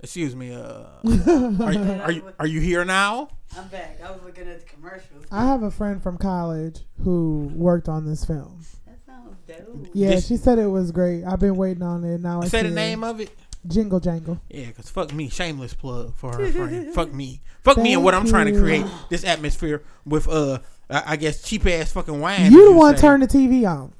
Excuse 0.00 0.36
me. 0.36 0.52
Uh, 0.54 0.84
are, 1.60 1.72
you, 1.72 2.00
are 2.02 2.12
you 2.12 2.32
are 2.38 2.46
you 2.46 2.60
here 2.60 2.84
now? 2.84 3.28
I'm 3.56 3.66
back. 3.68 3.98
I 4.04 4.10
was 4.12 4.20
looking 4.24 4.46
at 4.48 4.60
the 4.60 4.66
commercials. 4.66 5.26
I 5.32 5.44
have 5.46 5.62
a 5.64 5.70
friend 5.72 6.00
from 6.02 6.18
college 6.18 6.80
who 7.02 7.50
worked 7.54 7.88
on 7.88 8.06
this 8.06 8.24
film. 8.24 8.60
That 8.86 9.04
sounds 9.04 9.36
dope. 9.48 9.88
Yeah, 9.94 10.10
This- 10.10 10.28
she 10.28 10.36
said 10.36 10.58
it 10.60 10.68
was 10.68 10.92
great. 10.92 11.24
I've 11.24 11.40
been 11.40 11.56
waiting 11.56 11.82
on 11.82 12.04
it. 12.04 12.20
Now 12.20 12.42
I 12.42 12.46
Say 12.46 12.62
the 12.62 12.70
name 12.70 13.02
of 13.02 13.20
it. 13.20 13.30
Jingle 13.66 13.98
Jangle. 13.98 14.40
Yeah, 14.48 14.70
cause 14.70 14.88
fuck 14.88 15.12
me, 15.12 15.28
shameless 15.28 15.74
plug 15.74 16.14
for 16.14 16.32
her 16.32 16.46
friend. 16.52 16.94
fuck 16.94 17.12
me, 17.12 17.40
fuck 17.64 17.76
me, 17.76 17.92
and 17.92 18.04
what 18.04 18.14
I'm 18.14 18.24
trying 18.26 18.46
to 18.54 18.58
create 18.58 18.86
this 19.10 19.24
atmosphere 19.24 19.82
with 20.06 20.28
uh, 20.28 20.60
I, 20.88 21.02
I 21.06 21.16
guess 21.16 21.42
cheap 21.42 21.66
ass 21.66 21.90
fucking 21.90 22.20
wine. 22.20 22.52
You 22.52 22.66
the 22.66 22.72
one 22.78 22.94
turn 22.94 23.18
the 23.18 23.26
TV 23.26 23.68
on, 23.68 23.92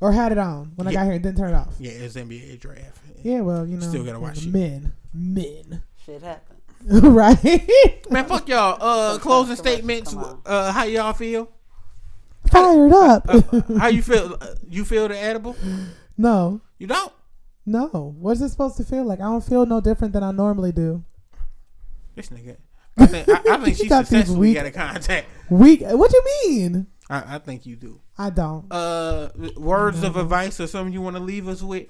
or 0.00 0.12
had 0.12 0.32
it 0.32 0.38
on 0.38 0.72
when 0.76 0.86
I 0.88 0.92
got 0.92 1.04
here 1.04 1.14
and 1.14 1.22
didn't 1.22 1.38
turn 1.38 1.50
it 1.52 1.56
off. 1.56 1.74
Yeah, 1.78 1.92
it's 1.92 2.14
NBA 2.14 2.60
draft. 2.60 2.98
Yeah, 3.22 3.40
well, 3.40 3.66
you 3.66 3.76
know, 3.76 3.86
Still 3.86 4.04
gotta 4.04 4.20
watch 4.20 4.44
it. 4.46 4.52
men, 4.52 4.92
men, 5.12 5.82
Shit 6.06 6.22
happened. 6.22 6.58
right? 7.14 7.42
Man, 8.10 8.24
fuck 8.26 8.48
y'all. 8.48 8.78
Uh, 8.80 9.18
Sometimes 9.18 9.22
closing 9.22 9.56
commercials 9.56 9.58
statements. 9.58 10.16
Uh, 10.46 10.72
how 10.72 10.84
y'all 10.84 11.12
feel? 11.12 11.50
Fired 12.50 12.92
up. 12.92 13.28
How 13.78 13.88
you 13.88 14.02
feel? 14.02 14.36
Uh, 14.40 14.46
you 14.70 14.84
feel 14.84 15.08
the 15.08 15.18
edible? 15.18 15.56
no, 16.16 16.60
You 16.78 16.86
don't? 16.86 17.12
no. 17.66 18.14
What's 18.18 18.40
it 18.40 18.48
supposed 18.50 18.76
to 18.78 18.84
feel 18.84 19.04
like? 19.04 19.18
I 19.20 19.24
don't 19.24 19.44
feel 19.44 19.66
no 19.66 19.80
different 19.80 20.12
than 20.14 20.22
I 20.22 20.30
normally 20.30 20.72
do. 20.72 21.04
This 22.14 22.28
nigga. 22.30 22.56
I 22.96 23.06
think, 23.06 23.28
I, 23.28 23.42
I 23.54 23.56
think 23.58 23.76
she 23.76 23.82
You 23.84 23.88
got 23.90 24.00
these 24.06 24.08
successfully 24.08 24.38
weak- 24.48 24.54
got 24.56 24.66
a 24.66 24.70
contact. 24.70 25.26
Weak. 25.50 25.82
What 25.82 26.10
do 26.10 26.16
you 26.16 26.24
mean? 26.58 26.86
I, 27.10 27.34
I 27.36 27.38
think 27.38 27.66
you 27.66 27.76
do. 27.76 28.00
I 28.18 28.30
don't. 28.30 28.66
Uh, 28.72 29.28
words 29.56 30.02
of 30.02 30.16
advice 30.16 30.58
or 30.60 30.66
something 30.66 30.92
you 30.92 31.00
want 31.00 31.16
to 31.16 31.22
leave 31.22 31.46
us 31.48 31.62
with? 31.62 31.86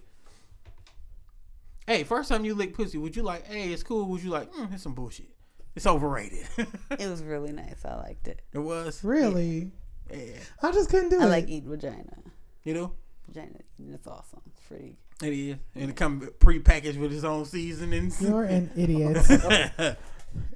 Hey, 1.86 2.05
first 2.05 2.28
time 2.28 2.44
you 2.44 2.55
lick 2.55 2.74
pussy, 2.74 2.98
would 2.98 3.16
you 3.16 3.22
like, 3.22 3.46
hey, 3.46 3.72
it's 3.72 3.82
cool? 3.82 4.05
Would 4.06 4.22
you 4.22 4.28
like, 4.30 4.52
mm, 4.52 4.72
it's 4.74 4.82
some 4.82 4.94
bullshit. 4.94 5.30
It's 5.74 5.86
overrated. 5.86 6.46
It 6.98 7.09
was 7.09 7.22
really 7.22 7.52
nice. 7.52 7.84
I 7.84 7.94
liked 7.96 8.28
it. 8.28 8.42
it 8.52 8.59
was. 8.59 9.02
Really? 9.05 9.70
Yeah. 10.12 10.36
I 10.62 10.72
just 10.72 10.90
couldn't 10.90 11.10
do 11.10 11.20
I 11.20 11.22
it. 11.22 11.26
I 11.26 11.28
like 11.28 11.48
eating 11.48 11.70
vagina. 11.70 12.18
You 12.64 12.74
know? 12.74 12.92
Vagina, 13.26 13.59
it's 13.92 14.06
awesome. 14.06 14.40
It's 14.50 14.60
pretty. 14.68 14.96
It 15.22 15.32
is. 15.32 15.56
And 15.74 15.90
it 15.90 15.96
come 15.96 16.28
pre-packaged 16.40 16.98
with 16.98 17.12
its 17.12 17.24
own 17.24 17.44
seasonings. 17.44 18.20
You're 18.20 18.44
an 18.44 18.70
idiot. 18.76 19.18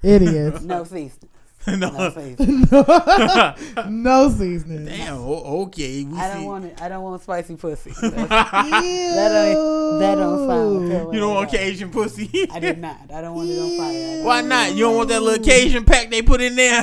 idiot. 0.03 0.62
No 0.62 0.85
seasoning. 0.85 1.31
No 1.79 1.91
no. 1.91 2.11
seasoning. 2.11 2.67
no 4.03 4.29
seasoning. 4.31 4.85
Damn. 4.87 5.19
o- 5.19 5.63
Okay. 5.63 6.05
We 6.05 6.19
I 6.19 6.29
see. 6.29 6.35
don't 6.35 6.45
want 6.45 6.65
it. 6.65 6.81
I 6.83 6.89
don't 6.89 7.03
want 7.03 7.23
spicy 7.23 7.55
pussy. 7.57 7.91
Ew. 8.03 8.11
That 8.11 9.29
don't, 9.29 9.99
that 10.01 10.15
don't 10.17 10.49
sound 10.49 11.15
You 11.15 11.21
don't 11.21 11.35
want 11.35 11.47
all. 11.47 11.53
Cajun 11.59 11.91
pussy. 11.91 12.49
I 12.51 12.59
did 12.59 12.79
not. 12.79 12.97
I 13.15 13.21
don't 13.21 13.35
want 13.37 13.49
it 13.51 13.59
on 13.59 13.77
fire. 13.79 14.25
Why 14.25 14.41
not? 14.43 14.73
You 14.75 14.81
don't 14.85 14.97
want 14.97 15.09
that 15.11 15.23
little 15.23 15.45
Cajun 15.45 15.85
pack 15.85 16.11
they 16.11 16.23
put 16.23 16.41
in 16.41 16.57
there? 16.57 16.83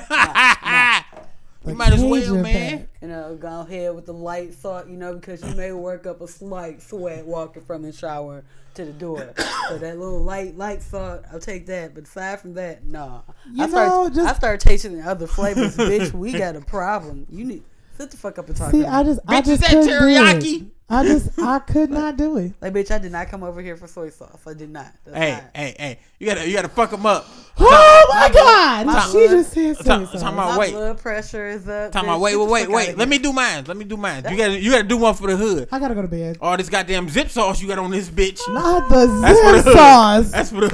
You 1.66 1.76
might 1.76 1.94
as 1.94 2.02
well, 2.04 2.36
man. 2.36 2.80
pack. 2.80 2.88
You 3.02 3.08
know, 3.10 3.36
go 3.36 3.62
ahead 3.62 3.94
with 3.96 4.06
the 4.06 4.14
light 4.14 4.54
salt, 4.54 4.88
you 4.88 4.96
know, 4.98 5.14
because 5.16 5.44
you 5.44 5.56
may 5.56 5.72
work 5.72 6.08
up 6.08 6.22
a 6.22 6.28
slight 6.28 6.82
sweat 6.82 7.26
walking 7.26 7.64
from 7.64 7.82
the 7.82 7.92
shower 7.92 8.44
to 8.76 8.86
the 8.86 8.94
door. 8.94 9.34
so 9.70 9.78
that 9.78 9.98
little 10.00 10.24
light 10.24 10.58
light 10.58 10.82
salt, 10.82 11.24
I'll 11.32 11.40
take 11.40 11.66
that. 11.68 11.94
But 11.94 12.04
aside 12.04 12.40
from 12.40 12.54
that, 12.56 12.86
no. 12.86 13.24
You 13.54 13.64
I 13.66 13.68
start 13.70 13.88
know, 13.90 14.10
just- 14.10 14.28
I 14.28 14.34
start 14.38 14.60
tasting 14.62 14.98
the 14.98 15.10
other 15.10 15.28
flavors, 15.28 15.76
bitch. 15.76 16.14
We 16.14 16.32
got 16.38 16.56
a 16.56 16.62
problem. 16.62 17.26
You 17.30 17.46
need 17.46 17.64
sit 18.00 18.12
the 18.12 18.18
fuck 18.18 18.40
up 18.40 18.48
and 18.48 18.56
talk. 18.56 18.72
See. 18.72 18.86
I 18.86 19.04
just, 19.04 19.20
I 19.28 19.42
just 19.42 19.52
is 19.52 19.60
that 19.60 19.70
couldn't 19.70 19.88
do 19.88 20.00
teriyaki? 20.00 20.62
it. 20.62 20.68
I 20.92 21.04
just, 21.04 21.38
I 21.38 21.60
could 21.60 21.92
not 21.92 22.18
do 22.18 22.38
it. 22.38 22.54
like, 22.62 22.74
bitch, 22.74 22.90
I 22.90 22.98
did 22.98 23.12
not 23.12 23.30
come 23.30 23.44
over 23.44 23.62
here 23.62 23.78
for 23.78 23.86
soy 23.86 24.10
sauce. 24.10 24.40
I 24.48 24.54
did 24.56 24.72
not. 24.72 24.88
That's 25.06 25.18
Hey, 25.18 25.32
not- 25.34 25.44
hey, 25.54 25.76
hey! 25.78 26.00
You 26.18 26.26
gotta, 26.28 26.48
you 26.48 26.56
gotta 26.56 26.68
fuck 26.70 26.90
them 26.90 27.06
up. 27.06 27.28
Oh 27.60 28.08
my 28.10 28.28
my 28.28 28.34
God! 28.34 28.86
my 28.88 29.00
she 29.06 29.12
blood- 29.12 29.30
just 29.30 29.52
said 29.54 29.78
Time- 29.86 30.06
soy 30.08 30.12
time 30.14 30.20
sauce. 30.20 30.24
out. 30.24 30.36
my 30.36 30.58
wait. 30.58 30.72
blood 30.72 30.98
pressure 30.98 31.48
is 31.48 31.68
up. 31.70 31.92
Time 31.92 32.06
bitch. 32.06 32.10
out. 32.10 32.20
Wait, 32.22 32.32
Get 32.32 32.40
wait, 32.40 32.50
wait, 32.50 32.70
wait. 32.88 32.98
Let 32.98 33.08
me 33.08 33.20
do 33.20 33.32
mine. 33.32 33.66
Let 33.68 33.78
me 33.78 33.86
do 33.86 33.98
mine. 33.98 34.24
You 34.32 34.36
gotta, 34.38 34.60
you 34.60 34.72
gotta 34.72 34.84
do 34.88 34.98
one 34.98 35.14
for 35.14 35.28
the 35.28 35.38
hood. 35.38 35.68
I 35.72 35.78
gotta 35.78 35.94
go 35.94 36.02
to 36.02 36.08
bed. 36.08 36.38
All 36.42 36.58
this 36.58 36.70
goddamn 36.70 37.08
zip 37.10 37.30
sauce 37.30 37.62
you 37.62 37.68
got 37.68 37.78
on 37.78 37.92
this 37.92 38.10
bitch. 38.10 38.40
Not 38.52 38.90
the 38.90 39.06
That's 39.22 39.40
for 39.42 39.52
the 39.52 39.58
zip 39.58 39.66
hood. 39.66 39.76
sauce. 39.78 40.32
That's 40.32 40.50
for 40.50 40.62
the 40.62 40.70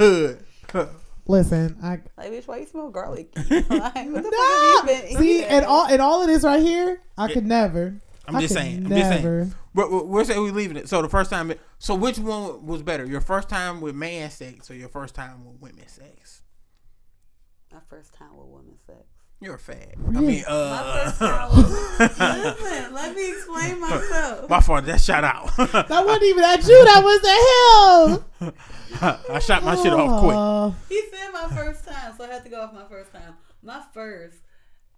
hood. 0.72 0.88
Listen, 1.28 1.76
I 1.82 2.00
Like, 2.16 2.30
bitch, 2.32 2.46
why 2.46 2.58
you 2.58 2.66
smell 2.66 2.90
garlic? 2.90 3.32
like, 3.50 3.50
what 3.50 3.72
the 3.72 3.92
fuck 3.94 4.04
have 4.04 4.22
no. 4.32 4.80
you 4.80 4.86
been 4.86 5.18
See, 5.18 5.44
and 5.44 5.64
all 5.64 5.86
and 5.86 6.00
all 6.00 6.22
of 6.22 6.28
this 6.28 6.44
right 6.44 6.62
here, 6.62 7.02
I 7.18 7.32
could 7.32 7.46
never. 7.46 8.00
I'm 8.28 8.36
I 8.36 8.40
just 8.40 8.54
could 8.54 8.62
saying. 8.62 8.76
I'm 8.86 8.88
just 8.90 9.10
never. 9.10 9.44
saying. 9.44 9.54
We're, 9.74 9.90
we're, 9.90 10.04
we're 10.04 10.24
saying 10.24 10.42
we 10.42 10.50
leaving 10.50 10.76
it. 10.76 10.88
So 10.88 11.02
the 11.02 11.08
first 11.08 11.30
time. 11.30 11.52
So 11.78 11.94
which 11.94 12.18
one 12.18 12.64
was 12.66 12.82
better? 12.82 13.04
Your 13.04 13.20
first 13.20 13.48
time 13.48 13.80
with 13.80 13.94
man 13.94 14.30
sex 14.30 14.70
or 14.70 14.74
your 14.74 14.88
first 14.88 15.14
time 15.14 15.44
with 15.44 15.60
women 15.60 15.88
sex? 15.88 16.42
My 17.72 17.80
first 17.88 18.14
time 18.14 18.36
with 18.36 18.46
women's 18.46 18.80
sex. 18.86 19.04
You're 19.40 19.56
a 19.56 19.58
fag. 19.58 19.98
I 19.98 20.00
Really? 20.10 20.26
mean, 20.26 20.44
My 20.48 21.02
first 21.04 21.22
uh, 21.22 22.54
listen, 22.58 22.94
let 22.94 23.14
me 23.14 23.32
explain 23.32 23.80
myself. 23.80 24.48
my 24.48 24.60
fault. 24.60 24.84
That 24.86 25.00
shot 25.00 25.24
out. 25.24 25.50
That 25.58 26.04
wasn't 26.06 26.22
even 26.24 26.44
at 26.44 26.66
you. 26.66 26.84
That 26.84 27.02
was 27.04 28.22
at 28.40 28.50
him. 28.50 28.54
I 29.34 29.38
shot 29.40 29.62
my 29.62 29.74
shit 29.76 29.92
off 29.92 30.20
quick. 30.22 30.88
He 30.88 31.02
said 31.10 31.32
my 31.32 31.48
first 31.54 31.84
time, 31.86 32.14
so 32.16 32.24
I 32.24 32.28
had 32.28 32.44
to 32.44 32.50
go 32.50 32.62
off 32.62 32.72
my 32.72 32.84
first 32.88 33.12
time. 33.12 33.34
My 33.62 33.82
first, 33.92 34.38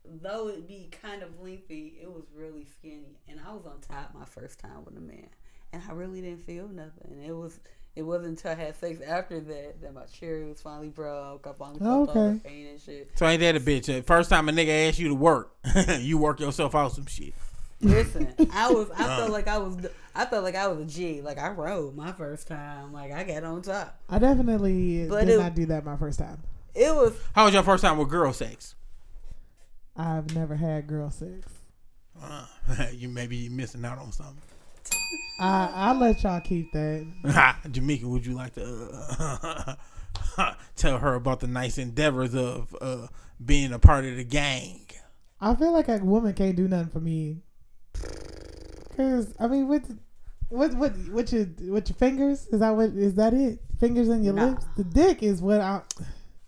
though 0.05 0.49
it 0.49 0.69
be 0.69 0.89
kind 1.03 1.23
of 1.25 1.41
lengthy, 1.41 1.99
it 2.01 2.09
was 2.11 2.25
really 2.35 2.65
skinny, 2.65 3.19
and 3.29 3.41
I 3.45 3.53
was 3.53 3.67
on 3.67 3.81
top 3.81 4.15
my 4.15 4.25
first 4.25 4.61
time 4.61 4.85
with 4.85 4.97
a 4.97 5.01
man, 5.01 5.29
and 5.73 5.83
I 5.89 5.93
really 5.95 6.21
didn't 6.21 6.45
feel 6.47 6.69
nothing. 6.69 7.23
It 7.27 7.33
was. 7.33 7.59
It 7.99 8.03
wasn't 8.03 8.29
until 8.39 8.53
I 8.53 8.55
had 8.55 8.77
sex 8.77 9.01
after 9.01 9.41
that 9.41 9.83
that 9.83 9.93
my 9.93 10.05
cherry 10.05 10.45
was 10.45 10.61
finally 10.61 10.89
broke. 10.89 11.45
I 11.49 11.53
finally 11.53 11.81
felt 11.81 11.91
all 11.91 12.07
the 12.15 12.21
Okay. 12.21 12.49
pain 12.49 12.67
and 12.69 12.81
shit. 12.81 13.11
So 13.17 13.27
ain't 13.27 13.41
that 13.41 13.57
a 13.57 13.61
bitch? 13.61 13.89
Uh, 13.99 14.03
First 14.03 14.31
time 14.31 14.49
a 14.49 14.53
nigga 14.53 14.89
asked 14.89 15.01
you 15.01 15.09
to 15.09 15.15
work, 15.17 15.51
you 15.99 16.17
work 16.17 16.39
yourself 16.39 16.77
out 16.77 16.93
some 16.93 17.07
shit. 17.07 17.35
Listen, 17.81 18.33
I 18.53 18.71
was. 18.71 18.89
I 18.93 19.05
felt 19.17 19.31
like 19.31 19.49
I 19.49 19.59
was. 19.59 19.77
I 20.15 20.27
felt 20.27 20.45
like 20.45 20.55
I 20.55 20.69
was 20.69 20.79
a 20.81 20.85
G. 20.85 21.23
Like 21.23 21.39
I 21.39 21.49
rode 21.49 21.97
my 21.97 22.13
first 22.13 22.47
time. 22.47 22.93
Like 22.93 23.11
I 23.13 23.25
got 23.25 23.43
on 23.43 23.63
top. 23.63 23.99
I 24.09 24.19
definitely 24.21 25.07
But 25.09 25.25
did 25.27 25.35
it- 25.35 25.39
not 25.39 25.55
do 25.57 25.67
that 25.67 25.85
my 25.85 25.97
first 25.97 26.21
time. 26.21 26.39
It 26.77 26.95
was. 26.95 27.15
How 27.35 27.47
was 27.47 27.55
your 27.55 27.63
first 27.65 27.83
time 27.83 27.99
with 27.99 28.09
girl 28.09 28.33
sex? 28.33 28.77
I've 29.97 30.33
never 30.35 30.55
had 30.57 30.87
girl 30.87 31.11
sex. 31.11 31.49
Uh, 32.23 32.47
you 32.93 33.09
maybe 33.09 33.37
you 33.37 33.51
missing 33.51 33.85
out 33.85 33.99
on 33.99 34.13
something. 34.13 34.37
I 35.39 35.71
I 35.73 35.93
let 35.93 36.23
y'all 36.23 36.41
keep 36.41 36.73
that. 36.73 37.57
Jamaica, 37.71 38.09
would 38.09 38.27
you 38.27 38.35
like 38.35 38.55
to 38.55 39.77
uh, 40.37 40.55
tell 40.77 40.99
her 40.99 41.15
about 41.15 41.41
the 41.41 41.47
nice 41.47 41.79
endeavors 41.79 42.35
of 42.35 42.75
uh, 42.81 43.07
being 43.45 43.73
a 43.73 43.79
part 43.79 44.05
of 44.05 44.17
the 44.17 44.25
gang? 44.25 44.87
I 45.41 45.55
feel 45.55 45.73
like 45.73 45.89
a 45.89 45.99
woman 45.99 46.33
can't 46.35 46.57
do 46.57 46.67
nothing 46.67 46.91
for 46.91 47.01
me. 47.01 47.43
Cause 48.97 49.33
I 49.39 49.47
mean, 49.47 49.69
with 49.69 49.97
what 50.49 50.75
what 50.75 50.93
with 51.09 51.33
your 51.33 51.47
with 51.73 51.89
your 51.89 51.97
fingers 51.97 52.47
is 52.49 52.59
that 52.61 52.71
what 52.75 52.91
is 52.91 53.15
that 53.15 53.33
it? 53.35 53.61
Fingers 53.79 54.09
and 54.09 54.25
your 54.25 54.35
Nah. 54.35 54.47
lips. 54.47 54.67
The 54.77 54.83
dick 54.85 55.23
is 55.23 55.41
what 55.41 55.61
I. 55.61 55.83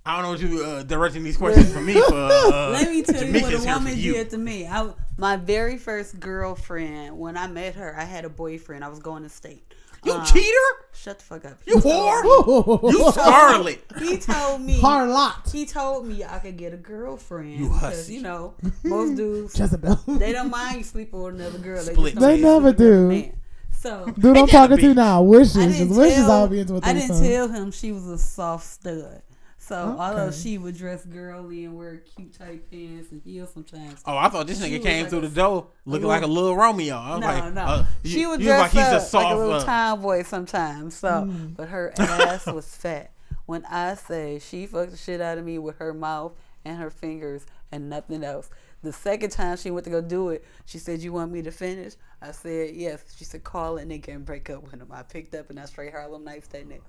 I 0.04 0.14
don't 0.14 0.22
know 0.24 0.30
what 0.30 0.40
you 0.40 0.64
uh, 0.64 0.82
directing 0.82 1.22
these 1.24 1.36
questions 1.36 1.72
for 1.72 1.80
me 1.80 1.92
for. 1.94 2.14
Uh, 2.52 2.70
Let 2.72 2.88
me 2.90 3.02
tell 3.02 3.22
you 3.22 3.42
what 3.42 3.54
a 3.54 3.58
woman 3.64 3.96
you. 3.98 4.14
did 4.14 4.30
to 4.30 4.38
me. 4.38 4.66
I, 4.66 4.90
my 5.18 5.36
very 5.36 5.76
first 5.76 6.18
girlfriend, 6.18 7.18
when 7.18 7.36
I 7.36 7.46
met 7.46 7.74
her, 7.74 7.94
I 7.98 8.04
had 8.04 8.24
a 8.24 8.28
boyfriend. 8.30 8.82
I 8.84 8.88
was 8.88 8.98
going 8.98 9.22
to 9.24 9.28
state. 9.28 9.62
You 10.02 10.12
Um, 10.14 10.24
cheater! 10.24 10.56
Shut 10.94 11.18
the 11.18 11.24
fuck 11.26 11.44
up. 11.44 11.58
You 11.66 11.74
He 11.76 11.80
told- 11.82 12.24
whore! 12.24 12.90
You 12.92 13.12
scarlet! 13.12 13.84
He 13.98 14.16
told 14.16 14.62
me. 14.62 14.80
Harlot. 14.80 15.52
He 15.52 15.66
told 15.66 16.06
me 16.06 16.24
I 16.24 16.38
could 16.38 16.56
get 16.56 16.72
a 16.72 16.78
girlfriend. 16.78 17.52
You 17.52 17.66
because, 17.68 17.80
hussy. 17.80 18.14
you 18.14 18.22
know, 18.22 18.54
most 18.82 19.16
dudes 19.16 19.58
Jezebel. 19.58 19.96
they 20.08 20.32
don't 20.32 20.48
mind 20.50 20.78
you 20.78 20.84
sleeping 20.84 21.22
with 21.22 21.34
another 21.34 21.58
girl. 21.58 21.84
They, 21.84 21.92
Split 21.92 22.14
just 22.14 22.26
They 22.26 22.40
never 22.40 22.70
sleeping 22.70 22.78
with 22.78 22.80
a 22.80 22.82
do. 22.82 23.08
man. 23.08 23.36
So 23.72 24.06
Dude, 24.18 24.36
I'm 24.38 24.46
talking 24.46 24.76
to 24.78 24.82
bitch? 24.82 24.94
now. 24.96 25.20
Wishes. 25.22 25.56
I 25.58 25.66
Just 25.66 25.78
didn't 25.78 25.96
wishes 25.96 26.16
tell, 26.16 26.30
I'll 26.32 26.48
be 26.48 26.60
into 26.60 26.72
what 26.74 26.86
I 26.86 26.92
didn't 26.94 27.16
say. 27.16 27.28
tell 27.28 27.48
him 27.48 27.70
she 27.70 27.92
was 27.92 28.06
a 28.08 28.18
soft 28.18 28.66
stud. 28.66 29.22
So 29.70 29.96
although 30.00 30.22
Okay. 30.24 30.36
she 30.36 30.58
would 30.58 30.76
dress 30.76 31.04
girly 31.04 31.64
and 31.64 31.76
wear 31.78 31.98
cute 31.98 32.36
tight 32.36 32.68
pants 32.72 33.12
and 33.12 33.22
heels 33.22 33.50
sometimes, 33.54 34.02
Oh, 34.04 34.16
I 34.16 34.28
thought 34.28 34.48
this 34.48 34.60
nigga 34.60 34.82
came 34.82 35.02
like 35.02 35.10
through 35.10 35.20
a- 35.20 35.28
the 35.28 35.28
door 35.28 35.68
looking 35.84 36.08
little- 36.08 36.08
like 36.08 36.22
a 36.22 36.26
little 36.26 36.56
Romeo. 36.56 36.96
I 36.96 37.10
was 37.12 37.20
no, 37.20 37.26
like, 37.28 37.54
no, 37.54 37.60
uh, 37.62 37.84
she 38.04 38.26
would 38.26 38.40
dress 38.40 38.60
like 38.62 38.70
he's 38.72 38.80
a 38.92 38.96
up 38.96 39.02
soft. 39.02 39.24
like 39.26 39.32
a 39.34 39.38
little 39.38 39.54
uh, 39.54 39.64
tomboy 39.64 40.22
sometimes. 40.24 40.96
So, 40.96 41.08
Mm. 41.08 41.56
but 41.56 41.68
her 41.68 41.92
ass 41.98 42.46
was 42.46 42.66
fat. 42.66 43.12
When 43.46 43.64
I 43.66 43.94
say 43.94 44.40
she 44.40 44.66
fucked 44.66 44.90
the 44.90 44.96
shit 44.96 45.20
out 45.20 45.38
of 45.38 45.44
me 45.44 45.56
with 45.58 45.76
her 45.78 45.94
mouth 45.94 46.32
and 46.64 46.78
her 46.78 46.90
fingers 46.90 47.46
and 47.70 47.88
nothing 47.88 48.24
else. 48.24 48.50
The 48.82 48.92
second 48.92 49.30
time 49.30 49.56
she 49.58 49.70
went 49.70 49.84
to 49.84 49.90
go 49.90 50.00
do 50.00 50.30
it, 50.30 50.44
she 50.64 50.78
said, 50.78 51.00
"You 51.02 51.12
want 51.12 51.32
me 51.32 51.42
to 51.42 51.50
finish?" 51.50 51.94
I 52.22 52.32
said, 52.32 52.74
"Yes." 52.74 53.04
She 53.16 53.24
said, 53.24 53.44
"Call 53.44 53.76
a 53.78 53.82
nigga 53.84 54.08
and 54.08 54.24
break 54.24 54.48
up 54.48 54.62
with 54.62 54.72
him." 54.72 54.86
I 54.90 55.02
picked 55.02 55.34
up 55.34 55.50
and 55.50 55.60
I 55.60 55.66
straight 55.66 55.92
Harlem 55.92 56.24
knifed 56.24 56.52
that 56.52 56.66
nigga. 56.68 56.80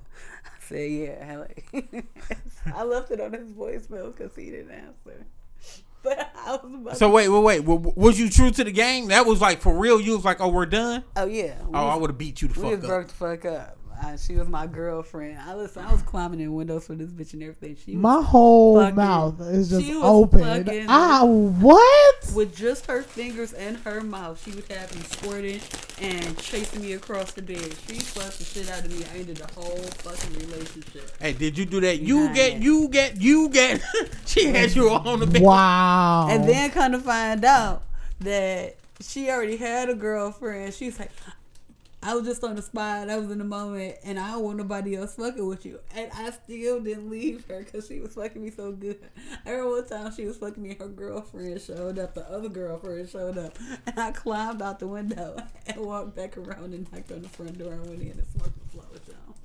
I 0.46 0.50
said, 0.68 0.90
"Yeah." 0.90 1.26
hell 1.26 1.48
yeah." 1.74 2.02
I 2.76 2.84
left 2.84 3.12
it 3.12 3.20
on 3.20 3.34
his 3.34 3.52
voicemail 3.52 4.16
because 4.16 4.36
he 4.36 4.52
didn't 4.52 4.72
answer. 4.72 5.26
But 6.04 6.32
I 6.36 6.54
was 6.54 6.74
about 6.74 6.98
so 6.98 7.12
wait, 7.12 7.30
wait, 7.30 7.64
wait. 7.64 7.96
Was 7.96 8.20
you 8.20 8.28
true 8.32 8.50
to 8.50 8.64
the 8.64 8.72
game? 8.72 9.10
That 9.10 9.28
was 9.28 9.40
like 9.40 9.62
for 9.62 9.78
real. 9.78 10.02
You 10.02 10.16
was 10.16 10.26
like, 10.26 10.42
oh, 10.42 10.48
we're 10.48 10.66
done. 10.66 11.04
oh 11.16 11.26
yeah. 11.28 11.62
we 11.62 11.76
Oh, 11.76 11.88
I 11.88 11.96
would 11.96 12.10
have 12.10 12.18
beat 12.18 12.42
you 12.42 12.48
the 12.48 12.56
fuck 12.56 12.64
was 12.64 12.80
up. 12.80 12.86
broke 12.88 13.08
the 13.10 13.14
fuck 13.14 13.46
up. 13.46 13.78
Uh, 14.04 14.18
she 14.18 14.36
was 14.36 14.48
my 14.48 14.66
girlfriend. 14.66 15.38
I 15.40 15.54
listen. 15.54 15.84
I 15.86 15.92
was 15.92 16.02
climbing 16.02 16.40
in 16.40 16.54
windows 16.56 16.88
for 16.88 16.96
this 16.96 17.12
bitch 17.12 17.34
and 17.34 17.44
everything. 17.44 17.78
She 17.86 17.94
My 17.96 18.20
whole 18.22 18.80
fucking- 18.80 18.96
mouth 18.96 19.40
is 19.42 19.70
just 19.70 19.86
she 19.86 19.94
was 19.94 20.04
open. 20.04 20.40
fucking- 20.40 20.86
Ah, 20.90 21.24
what? 21.24 22.32
with 22.34 22.56
just 22.56 22.88
her 22.88 23.04
fingers 23.04 23.54
and 23.54 23.78
her 23.78 24.02
mouth. 24.02 24.42
She 24.44 24.52
would 24.52 24.66
have 24.72 24.96
me 24.96 25.02
squirting 25.04 25.60
and 26.02 26.38
chasing 26.40 26.82
me 26.82 26.94
across 26.94 27.32
the 27.34 27.44
bed. 27.44 27.76
She 27.88 28.00
fucked 28.00 28.40
the 28.40 28.44
shit 28.44 28.72
out 28.72 28.84
of 28.86 28.92
me. 28.92 29.06
I 29.14 29.20
ended 29.20 29.38
the 29.38 29.54
whole 29.54 29.78
fucking 29.78 30.34
relationship. 30.50 31.12
Hey, 31.20 31.34
did 31.34 31.56
you 31.58 31.66
do 31.66 31.80
that? 31.82 32.00
You 32.00 32.22
Nah, 32.28 32.34
get, 32.34 32.60
you 32.62 32.88
get, 32.88 33.22
you 33.22 33.50
get. 33.50 33.82
she 34.26 34.48
had 34.48 34.76
you 34.76 34.90
on 34.90 35.20
the 35.20 35.28
bed. 35.28 35.44
Wow. 35.44 36.28
And 36.30 36.50
then 36.50 36.72
kind 36.72 36.96
of 36.96 37.04
find 37.04 37.46
out 37.46 37.84
that 38.22 38.78
she 39.00 39.30
already 39.30 39.58
had 39.58 39.90
a 39.90 39.96
girlfriend. 39.96 40.74
She's 40.74 40.98
like, 40.98 41.12
I 42.04 42.16
was 42.16 42.26
just 42.26 42.44
on 42.44 42.56
the 42.56 42.64
spot. 42.64 43.10
I 43.10 43.18
was 43.18 43.30
in 43.30 43.38
the 43.38 43.44
moment, 43.44 43.96
and 44.04 44.20
I 44.20 44.32
don't 44.32 44.44
want 44.44 44.58
nobody 44.58 44.96
else 44.96 45.16
fucking 45.16 45.46
with 45.46 45.66
you. 45.66 45.80
And 45.96 46.12
I 46.12 46.32
still 46.32 46.80
didn't 46.82 47.10
leave 47.12 47.46
her 47.48 47.60
because 47.60 47.88
she 47.88 48.00
was 48.00 48.16
fucking 48.16 48.42
me 48.42 48.50
so 48.50 48.72
good. 48.72 48.98
I 49.46 49.52
remember 49.52 49.76
one 49.76 49.88
time 49.88 50.12
she 50.16 50.26
was 50.26 50.38
fucking 50.38 50.64
me, 50.64 50.76
her 50.80 50.88
girlfriend 50.88 51.62
showed 51.62 52.00
up. 52.00 52.16
The 52.16 52.28
other 52.28 52.50
girlfriend 52.50 53.08
showed 53.10 53.38
up, 53.38 53.58
and 53.86 54.00
I 54.00 54.12
climbed 54.12 54.64
out 54.64 54.80
the 54.80 54.88
window 54.88 55.38
and 55.68 55.78
walked 55.78 56.16
back 56.16 56.38
around 56.38 56.74
and 56.74 56.92
knocked 56.92 57.12
on 57.12 57.22
the 57.22 57.30
front 57.30 57.60
door 57.60 57.74
and 57.74 57.86
went 57.88 58.02
in 58.02 58.12
and 58.12 58.26
smoked 58.36 58.60
the 58.60 58.78
flowers 58.78 59.00
down. 59.08 59.36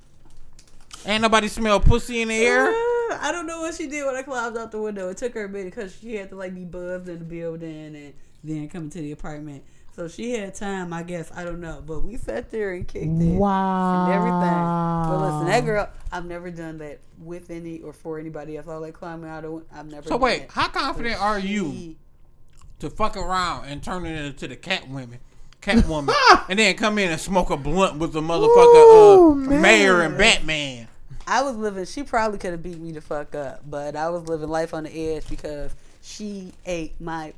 Ain't 1.05 1.21
nobody 1.21 1.47
smell 1.47 1.79
pussy 1.79 2.21
in 2.21 2.29
the 2.29 2.35
air. 2.35 2.67
Uh, 2.67 3.17
I 3.21 3.29
don't 3.31 3.45
know 3.45 3.61
what 3.61 3.75
she 3.75 3.87
did 3.87 4.03
when 4.03 4.15
I 4.15 4.23
climbed 4.23 4.57
out 4.57 4.71
the 4.71 4.81
window. 4.81 5.09
It 5.09 5.17
took 5.17 5.35
her 5.35 5.45
a 5.45 5.49
minute 5.49 5.75
because 5.75 5.95
she 5.95 6.15
had 6.15 6.29
to 6.29 6.35
like 6.35 6.55
be 6.55 6.65
buzzed 6.65 7.07
in 7.07 7.19
the 7.19 7.25
building 7.25 7.95
and 7.95 8.13
then 8.43 8.67
come 8.67 8.89
to 8.89 8.99
the 8.99 9.11
apartment. 9.11 9.63
So 9.97 10.07
she 10.07 10.33
had 10.33 10.53
time, 10.53 10.93
I 10.93 11.01
guess. 11.01 11.31
I 11.35 11.43
don't 11.43 11.59
know, 11.59 11.81
but 11.83 12.01
we 12.01 12.17
sat 12.17 12.51
there 12.51 12.73
and 12.73 12.87
kicked 12.87 13.05
it 13.05 13.33
wow. 13.33 14.05
and 14.05 14.13
everything. 14.13 14.39
But 15.09 15.25
listen, 15.25 15.47
that 15.47 15.65
girl, 15.65 15.89
I've 16.11 16.25
never 16.25 16.51
done 16.51 16.77
that 16.77 16.99
with 17.17 17.49
any 17.49 17.79
or 17.79 17.93
for 17.93 18.19
anybody 18.19 18.57
else. 18.57 18.67
I 18.67 18.75
like 18.75 18.93
climbing 18.93 19.27
out 19.27 19.43
of. 19.43 19.63
I've 19.73 19.89
never. 19.89 20.07
So 20.07 20.15
wait, 20.15 20.41
that. 20.41 20.51
how 20.51 20.67
confident 20.67 21.15
But 21.17 21.23
are 21.23 21.39
you 21.39 21.95
to 22.77 22.91
fuck 22.91 23.17
around 23.17 23.65
and 23.65 23.81
turn 23.81 24.05
it 24.05 24.23
into 24.23 24.47
the 24.47 24.55
cat 24.55 24.87
women, 24.87 25.17
cat 25.61 25.87
woman, 25.87 26.13
and 26.47 26.59
then 26.59 26.75
come 26.75 26.99
in 26.99 27.09
and 27.09 27.19
smoke 27.19 27.49
a 27.49 27.57
blunt 27.57 27.97
with 27.97 28.13
the 28.13 28.21
motherfucker 28.21 29.17
Ooh, 29.17 29.31
uh, 29.31 29.59
mayor 29.59 30.03
and. 30.03 30.15
Batman? 30.15 30.87
I 31.25 31.41
was 31.41 31.55
living. 31.55 31.85
She 31.85 32.03
probably 32.03 32.37
could 32.37 32.51
have 32.51 32.61
beat 32.61 32.77
me 32.77 32.91
the 32.91 33.01
fuck 33.01 33.33
up, 33.33 33.63
but 33.67 33.95
I 33.95 34.09
was 34.09 34.29
living 34.29 34.47
life 34.47 34.75
on 34.75 34.83
the 34.83 34.91
edge 34.91 35.27
because 35.27 35.73
she 36.03 36.53
ate 36.67 37.01
my. 37.01 37.33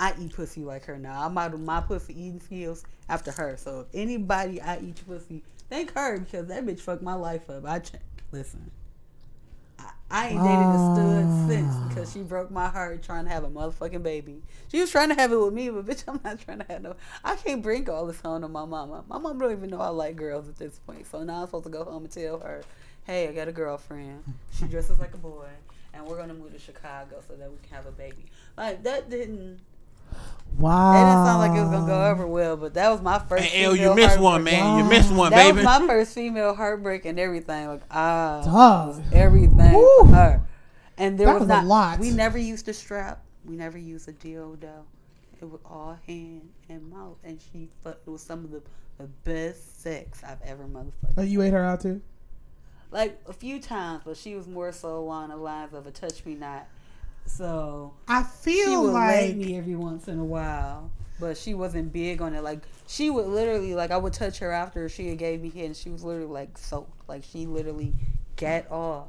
I 0.00 0.14
eat 0.18 0.34
pussy 0.34 0.62
like 0.62 0.86
her 0.86 0.98
now. 0.98 1.22
I 1.22 1.28
model 1.28 1.58
my 1.58 1.82
pussy 1.82 2.14
eating 2.14 2.40
skills 2.40 2.84
after 3.10 3.30
her. 3.32 3.58
So 3.58 3.80
if 3.80 3.86
anybody 3.92 4.60
I 4.60 4.78
eat 4.78 5.06
pussy, 5.06 5.42
thank 5.68 5.92
her 5.92 6.18
because 6.18 6.46
that 6.46 6.64
bitch 6.64 6.80
fucked 6.80 7.02
my 7.02 7.12
life 7.12 7.50
up. 7.50 7.66
I 7.66 7.80
ch- 7.80 7.92
listen. 8.32 8.70
I, 9.78 9.90
I 10.10 10.28
ain't 10.28 10.42
dated 10.42 10.72
a 10.72 10.78
stud 10.78 11.30
since 11.46 11.74
ah. 11.76 11.88
because 11.88 12.12
she 12.12 12.22
broke 12.22 12.50
my 12.50 12.68
heart 12.68 13.02
trying 13.02 13.26
to 13.26 13.30
have 13.30 13.44
a 13.44 13.50
motherfucking 13.50 14.02
baby. 14.02 14.40
She 14.68 14.80
was 14.80 14.90
trying 14.90 15.10
to 15.10 15.14
have 15.16 15.32
it 15.32 15.36
with 15.36 15.52
me, 15.52 15.68
but 15.68 15.84
bitch, 15.84 16.04
I'm 16.08 16.18
not 16.24 16.40
trying 16.40 16.60
to 16.60 16.66
have 16.70 16.80
no. 16.80 16.96
I 17.22 17.36
can't 17.36 17.62
bring 17.62 17.88
all 17.90 18.06
this 18.06 18.22
home 18.22 18.40
to 18.40 18.48
my 18.48 18.64
mama. 18.64 19.04
My 19.06 19.18
mom 19.18 19.38
don't 19.38 19.52
even 19.52 19.68
know 19.68 19.80
I 19.82 19.88
like 19.88 20.16
girls 20.16 20.48
at 20.48 20.56
this 20.56 20.78
point. 20.86 21.06
So 21.08 21.22
now 21.24 21.42
I'm 21.42 21.46
supposed 21.46 21.64
to 21.64 21.70
go 21.70 21.84
home 21.84 22.04
and 22.04 22.10
tell 22.10 22.40
her, 22.40 22.62
hey, 23.04 23.28
I 23.28 23.32
got 23.32 23.48
a 23.48 23.52
girlfriend. 23.52 24.24
She 24.58 24.64
dresses 24.68 24.98
like 24.98 25.12
a 25.12 25.18
boy, 25.18 25.48
and 25.92 26.06
we're 26.06 26.16
gonna 26.16 26.32
move 26.32 26.54
to 26.54 26.58
Chicago 26.58 27.22
so 27.28 27.34
that 27.34 27.50
we 27.50 27.58
can 27.58 27.76
have 27.76 27.84
a 27.84 27.92
baby. 27.92 28.24
Like 28.56 28.82
that 28.84 29.10
didn't. 29.10 29.60
Wow. 30.58 30.92
That 30.92 31.04
didn't 31.14 31.26
sound 31.26 31.38
like 31.38 31.58
it 31.58 31.62
was 31.62 31.70
gonna 31.70 31.86
go 31.86 32.10
over 32.10 32.26
well, 32.26 32.56
but 32.56 32.74
that 32.74 32.90
was 32.90 33.00
my 33.00 33.18
first. 33.18 33.44
Hey, 33.44 33.64
L, 33.64 33.74
you 33.74 33.94
missed 33.94 34.18
one, 34.20 34.44
heartbreak. 34.44 34.54
man. 34.60 34.78
You 34.78 34.84
missed 34.90 35.10
one, 35.12 35.30
That 35.30 35.44
baby. 35.44 35.56
was 35.56 35.64
my 35.64 35.86
first 35.86 36.14
female 36.14 36.54
heartbreak 36.54 37.04
and 37.06 37.18
everything. 37.18 37.68
Like 37.68 37.82
ah, 37.90 38.42
Dog. 38.44 39.02
everything 39.12 39.72
Woo. 39.72 39.98
for 40.00 40.06
her. 40.08 40.42
And 40.98 41.16
there 41.18 41.28
That 41.28 41.40
was, 41.40 41.48
was 41.48 41.62
a 41.62 41.66
lot. 41.66 41.98
We 41.98 42.10
never 42.10 42.36
used 42.36 42.68
a 42.68 42.74
strap. 42.74 43.22
We 43.46 43.56
never 43.56 43.78
used 43.78 44.06
a 44.08 44.12
dildo. 44.12 44.82
It 45.40 45.48
was 45.50 45.60
all 45.64 45.98
hand 46.06 46.50
and 46.68 46.90
mouth, 46.90 47.16
and 47.24 47.40
she. 47.40 47.70
But 47.82 48.02
it 48.06 48.10
was 48.10 48.20
some 48.20 48.44
of 48.44 48.50
the, 48.50 48.60
the 48.98 49.04
best 49.24 49.80
sex 49.82 50.22
I've 50.22 50.42
ever 50.44 50.64
motherfucking. 50.64 51.14
Oh, 51.16 51.22
you 51.22 51.40
ate 51.40 51.54
her 51.54 51.64
out 51.64 51.80
too? 51.80 52.02
Like 52.90 53.18
a 53.26 53.32
few 53.32 53.60
times, 53.60 54.02
but 54.04 54.16
she 54.18 54.34
was 54.34 54.46
more 54.46 54.72
so 54.72 54.98
along 54.98 55.30
the 55.30 55.36
lines 55.36 55.72
of 55.72 55.86
a 55.86 55.90
touch 55.90 56.26
me 56.26 56.34
not. 56.34 56.66
So 57.26 57.94
I 58.08 58.22
feel 58.22 58.54
she 58.54 58.64
feel 58.64 58.82
would 58.82 58.92
lay 58.92 59.28
like 59.28 59.36
me 59.36 59.56
every 59.56 59.76
once 59.76 60.08
in 60.08 60.18
a 60.18 60.24
while, 60.24 60.90
but 61.18 61.36
she 61.36 61.54
wasn't 61.54 61.92
big 61.92 62.20
on 62.20 62.34
it. 62.34 62.42
Like 62.42 62.60
she 62.86 63.10
would 63.10 63.26
literally, 63.26 63.74
like 63.74 63.90
I 63.90 63.96
would 63.96 64.12
touch 64.12 64.38
her 64.38 64.50
after 64.50 64.88
she 64.88 65.14
gave 65.14 65.40
me 65.40 65.50
head, 65.50 65.66
and 65.66 65.76
she 65.76 65.90
was 65.90 66.02
literally 66.02 66.32
like 66.32 66.58
soaked. 66.58 67.08
Like 67.08 67.24
she 67.24 67.46
literally 67.46 67.94
got 68.36 68.70
off 68.70 69.08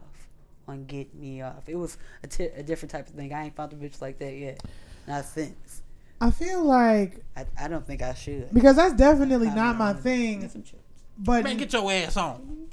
on 0.67 0.85
get 0.85 1.13
me 1.13 1.41
off. 1.41 1.67
It 1.67 1.75
was 1.75 1.97
a, 2.23 2.63
different 2.63 2.91
type 2.91 3.07
of 3.07 3.13
thing. 3.13 3.33
I 3.33 3.45
ain't 3.45 3.55
found 3.55 3.73
a 3.73 3.75
bitch 3.75 4.01
like 4.01 4.19
that 4.19 4.33
yet, 4.33 4.61
not 5.07 5.25
since. 5.25 5.81
I 6.19 6.31
feel 6.31 6.63
like 6.63 7.23
I, 7.35 7.45
I 7.59 7.67
don't 7.67 7.85
think 7.85 8.01
I 8.01 8.13
should. 8.13 8.53
because 8.53 8.75
that's 8.75 8.93
definitely 8.93 9.47
I 9.47 9.55
not 9.55 9.77
my 9.77 9.93
thing. 9.93 10.41
Get 10.41 10.51
some 10.51 10.63
chips. 10.63 10.77
But 11.17 11.43
Man, 11.43 11.57
get 11.57 11.73
your 11.73 11.91
ass 11.91 12.17
on. 12.17 12.67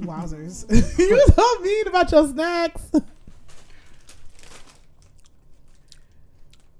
wowzers, 0.00 0.64
you 0.98 1.26
so 1.34 1.60
mean 1.60 1.86
about 1.86 2.10
your 2.10 2.26
snacks. 2.28 2.90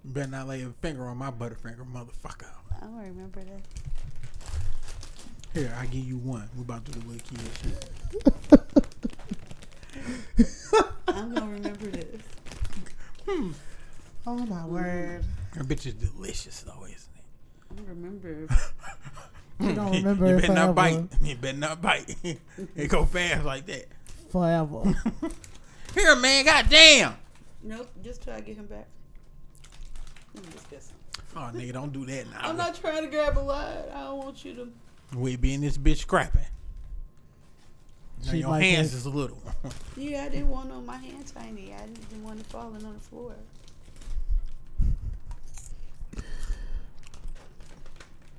better 0.05 0.31
not 0.31 0.49
lay 0.49 0.63
a 0.63 0.71
finger 0.81 1.07
on 1.07 1.17
my 1.17 1.31
butterfinger, 1.31 1.87
motherfucker. 1.91 2.51
I 2.77 2.81
don't 2.85 2.97
remember 2.97 3.41
that. 3.41 3.61
Here, 5.55 5.75
I 5.79 5.87
give 5.87 6.05
you 6.05 6.19
one. 6.19 6.49
We 6.57 6.63
about 6.63 6.85
to 6.87 6.93
do 6.93 7.01
the 7.01 7.09
little 7.09 7.27
kid 7.29 7.41
shit. 7.63 7.91
I'm 11.09 11.33
gonna 11.33 11.53
remember 11.53 11.87
this. 11.87 12.21
Hmm. 13.27 13.53
Oh 14.27 14.37
my 14.37 14.57
hmm. 14.57 14.73
word! 14.75 15.25
That 15.55 15.65
bitch 15.69 15.87
is 15.87 15.95
delicious 15.95 16.63
though, 16.63 16.85
isn't 16.85 17.15
it? 17.17 17.25
I 17.71 17.75
don't 17.77 17.89
remember. 17.89 18.49
You 19.61 19.73
don't 19.73 19.87
hmm. 19.87 19.95
remember 19.95 20.27
you 20.27 20.37
it 20.39 20.41
better 20.41 20.53
not 20.53 20.75
bite. 20.75 21.05
You 21.23 21.37
better 21.37 21.57
not 21.57 21.81
bite. 21.81 22.17
it 22.75 22.89
go 22.89 23.05
fast 23.05 23.45
like 23.45 23.65
that. 23.67 23.87
Forever. 24.31 24.83
Here, 25.95 26.17
man. 26.17 26.45
Goddamn. 26.45 27.15
nope, 27.63 27.89
just 28.03 28.23
till 28.23 28.33
I 28.33 28.41
get 28.41 28.57
him 28.57 28.67
back. 28.67 28.89
Let 30.35 30.45
me 30.45 30.53
just 30.53 30.71
get. 30.71 30.83
Oh, 31.37 31.51
nigga, 31.55 31.73
don't 31.73 31.93
do 31.93 32.05
that 32.07 32.31
now. 32.31 32.39
I'm 32.43 32.57
not 32.57 32.75
trying 32.75 33.03
to 33.05 33.11
grab 33.11 33.37
a 33.39 33.41
lot. 33.41 33.73
I 33.95 34.03
don't 34.05 34.19
want 34.19 34.45
you 34.45 34.55
to. 34.55 34.69
We 35.17 35.37
be 35.37 35.55
in 35.55 35.61
this 35.61 35.77
bitch 35.79 35.99
scrapping. 35.99 36.43
Now 38.25 38.31
She 38.33 38.39
your 38.39 38.51
like 38.51 38.63
hands 38.63 38.95
it. 38.95 38.99
is 38.99 39.07
a 39.07 39.11
little. 39.11 39.39
Yeah, 39.97 40.25
I 40.25 40.29
didn't 40.29 40.49
want 40.49 40.71
on 40.73 40.85
my 40.87 40.97
hands 40.97 41.31
tiny. 41.33 41.73
I 41.73 41.87
didn't 41.87 42.25
want 42.25 42.41
it 42.41 42.47
falling 42.47 42.85
on 42.85 42.95
the 42.95 43.01
floor. 43.01 43.35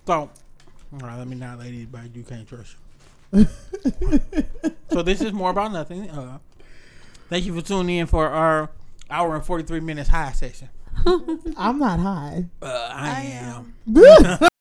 so, 0.05 0.13
all 0.13 0.29
right, 0.99 1.17
let 1.17 1.27
me 1.27 1.35
not 1.35 1.57
let 1.59 1.67
anybody 1.67 2.09
you 2.13 2.23
can't 2.23 2.47
trust 2.47 2.75
you. 3.33 3.47
So 4.91 5.01
this 5.01 5.19
is 5.19 5.33
more 5.33 5.49
about 5.49 5.73
nothing. 5.73 6.09
Uh, 6.09 6.37
Thank 7.27 7.45
you 7.45 7.53
for 7.59 7.65
tuning 7.67 7.97
in 7.97 8.07
for 8.07 8.29
our 8.29 8.69
hour 9.09 9.35
and 9.35 9.43
forty 9.43 9.63
three 9.65 9.79
minutes 9.81 10.07
high 10.09 10.31
session. 10.31 10.69
I'm 11.57 11.79
not 11.79 11.99
high. 11.99 12.45
Uh, 12.61 12.89
I, 12.91 13.21
am. 13.21 13.73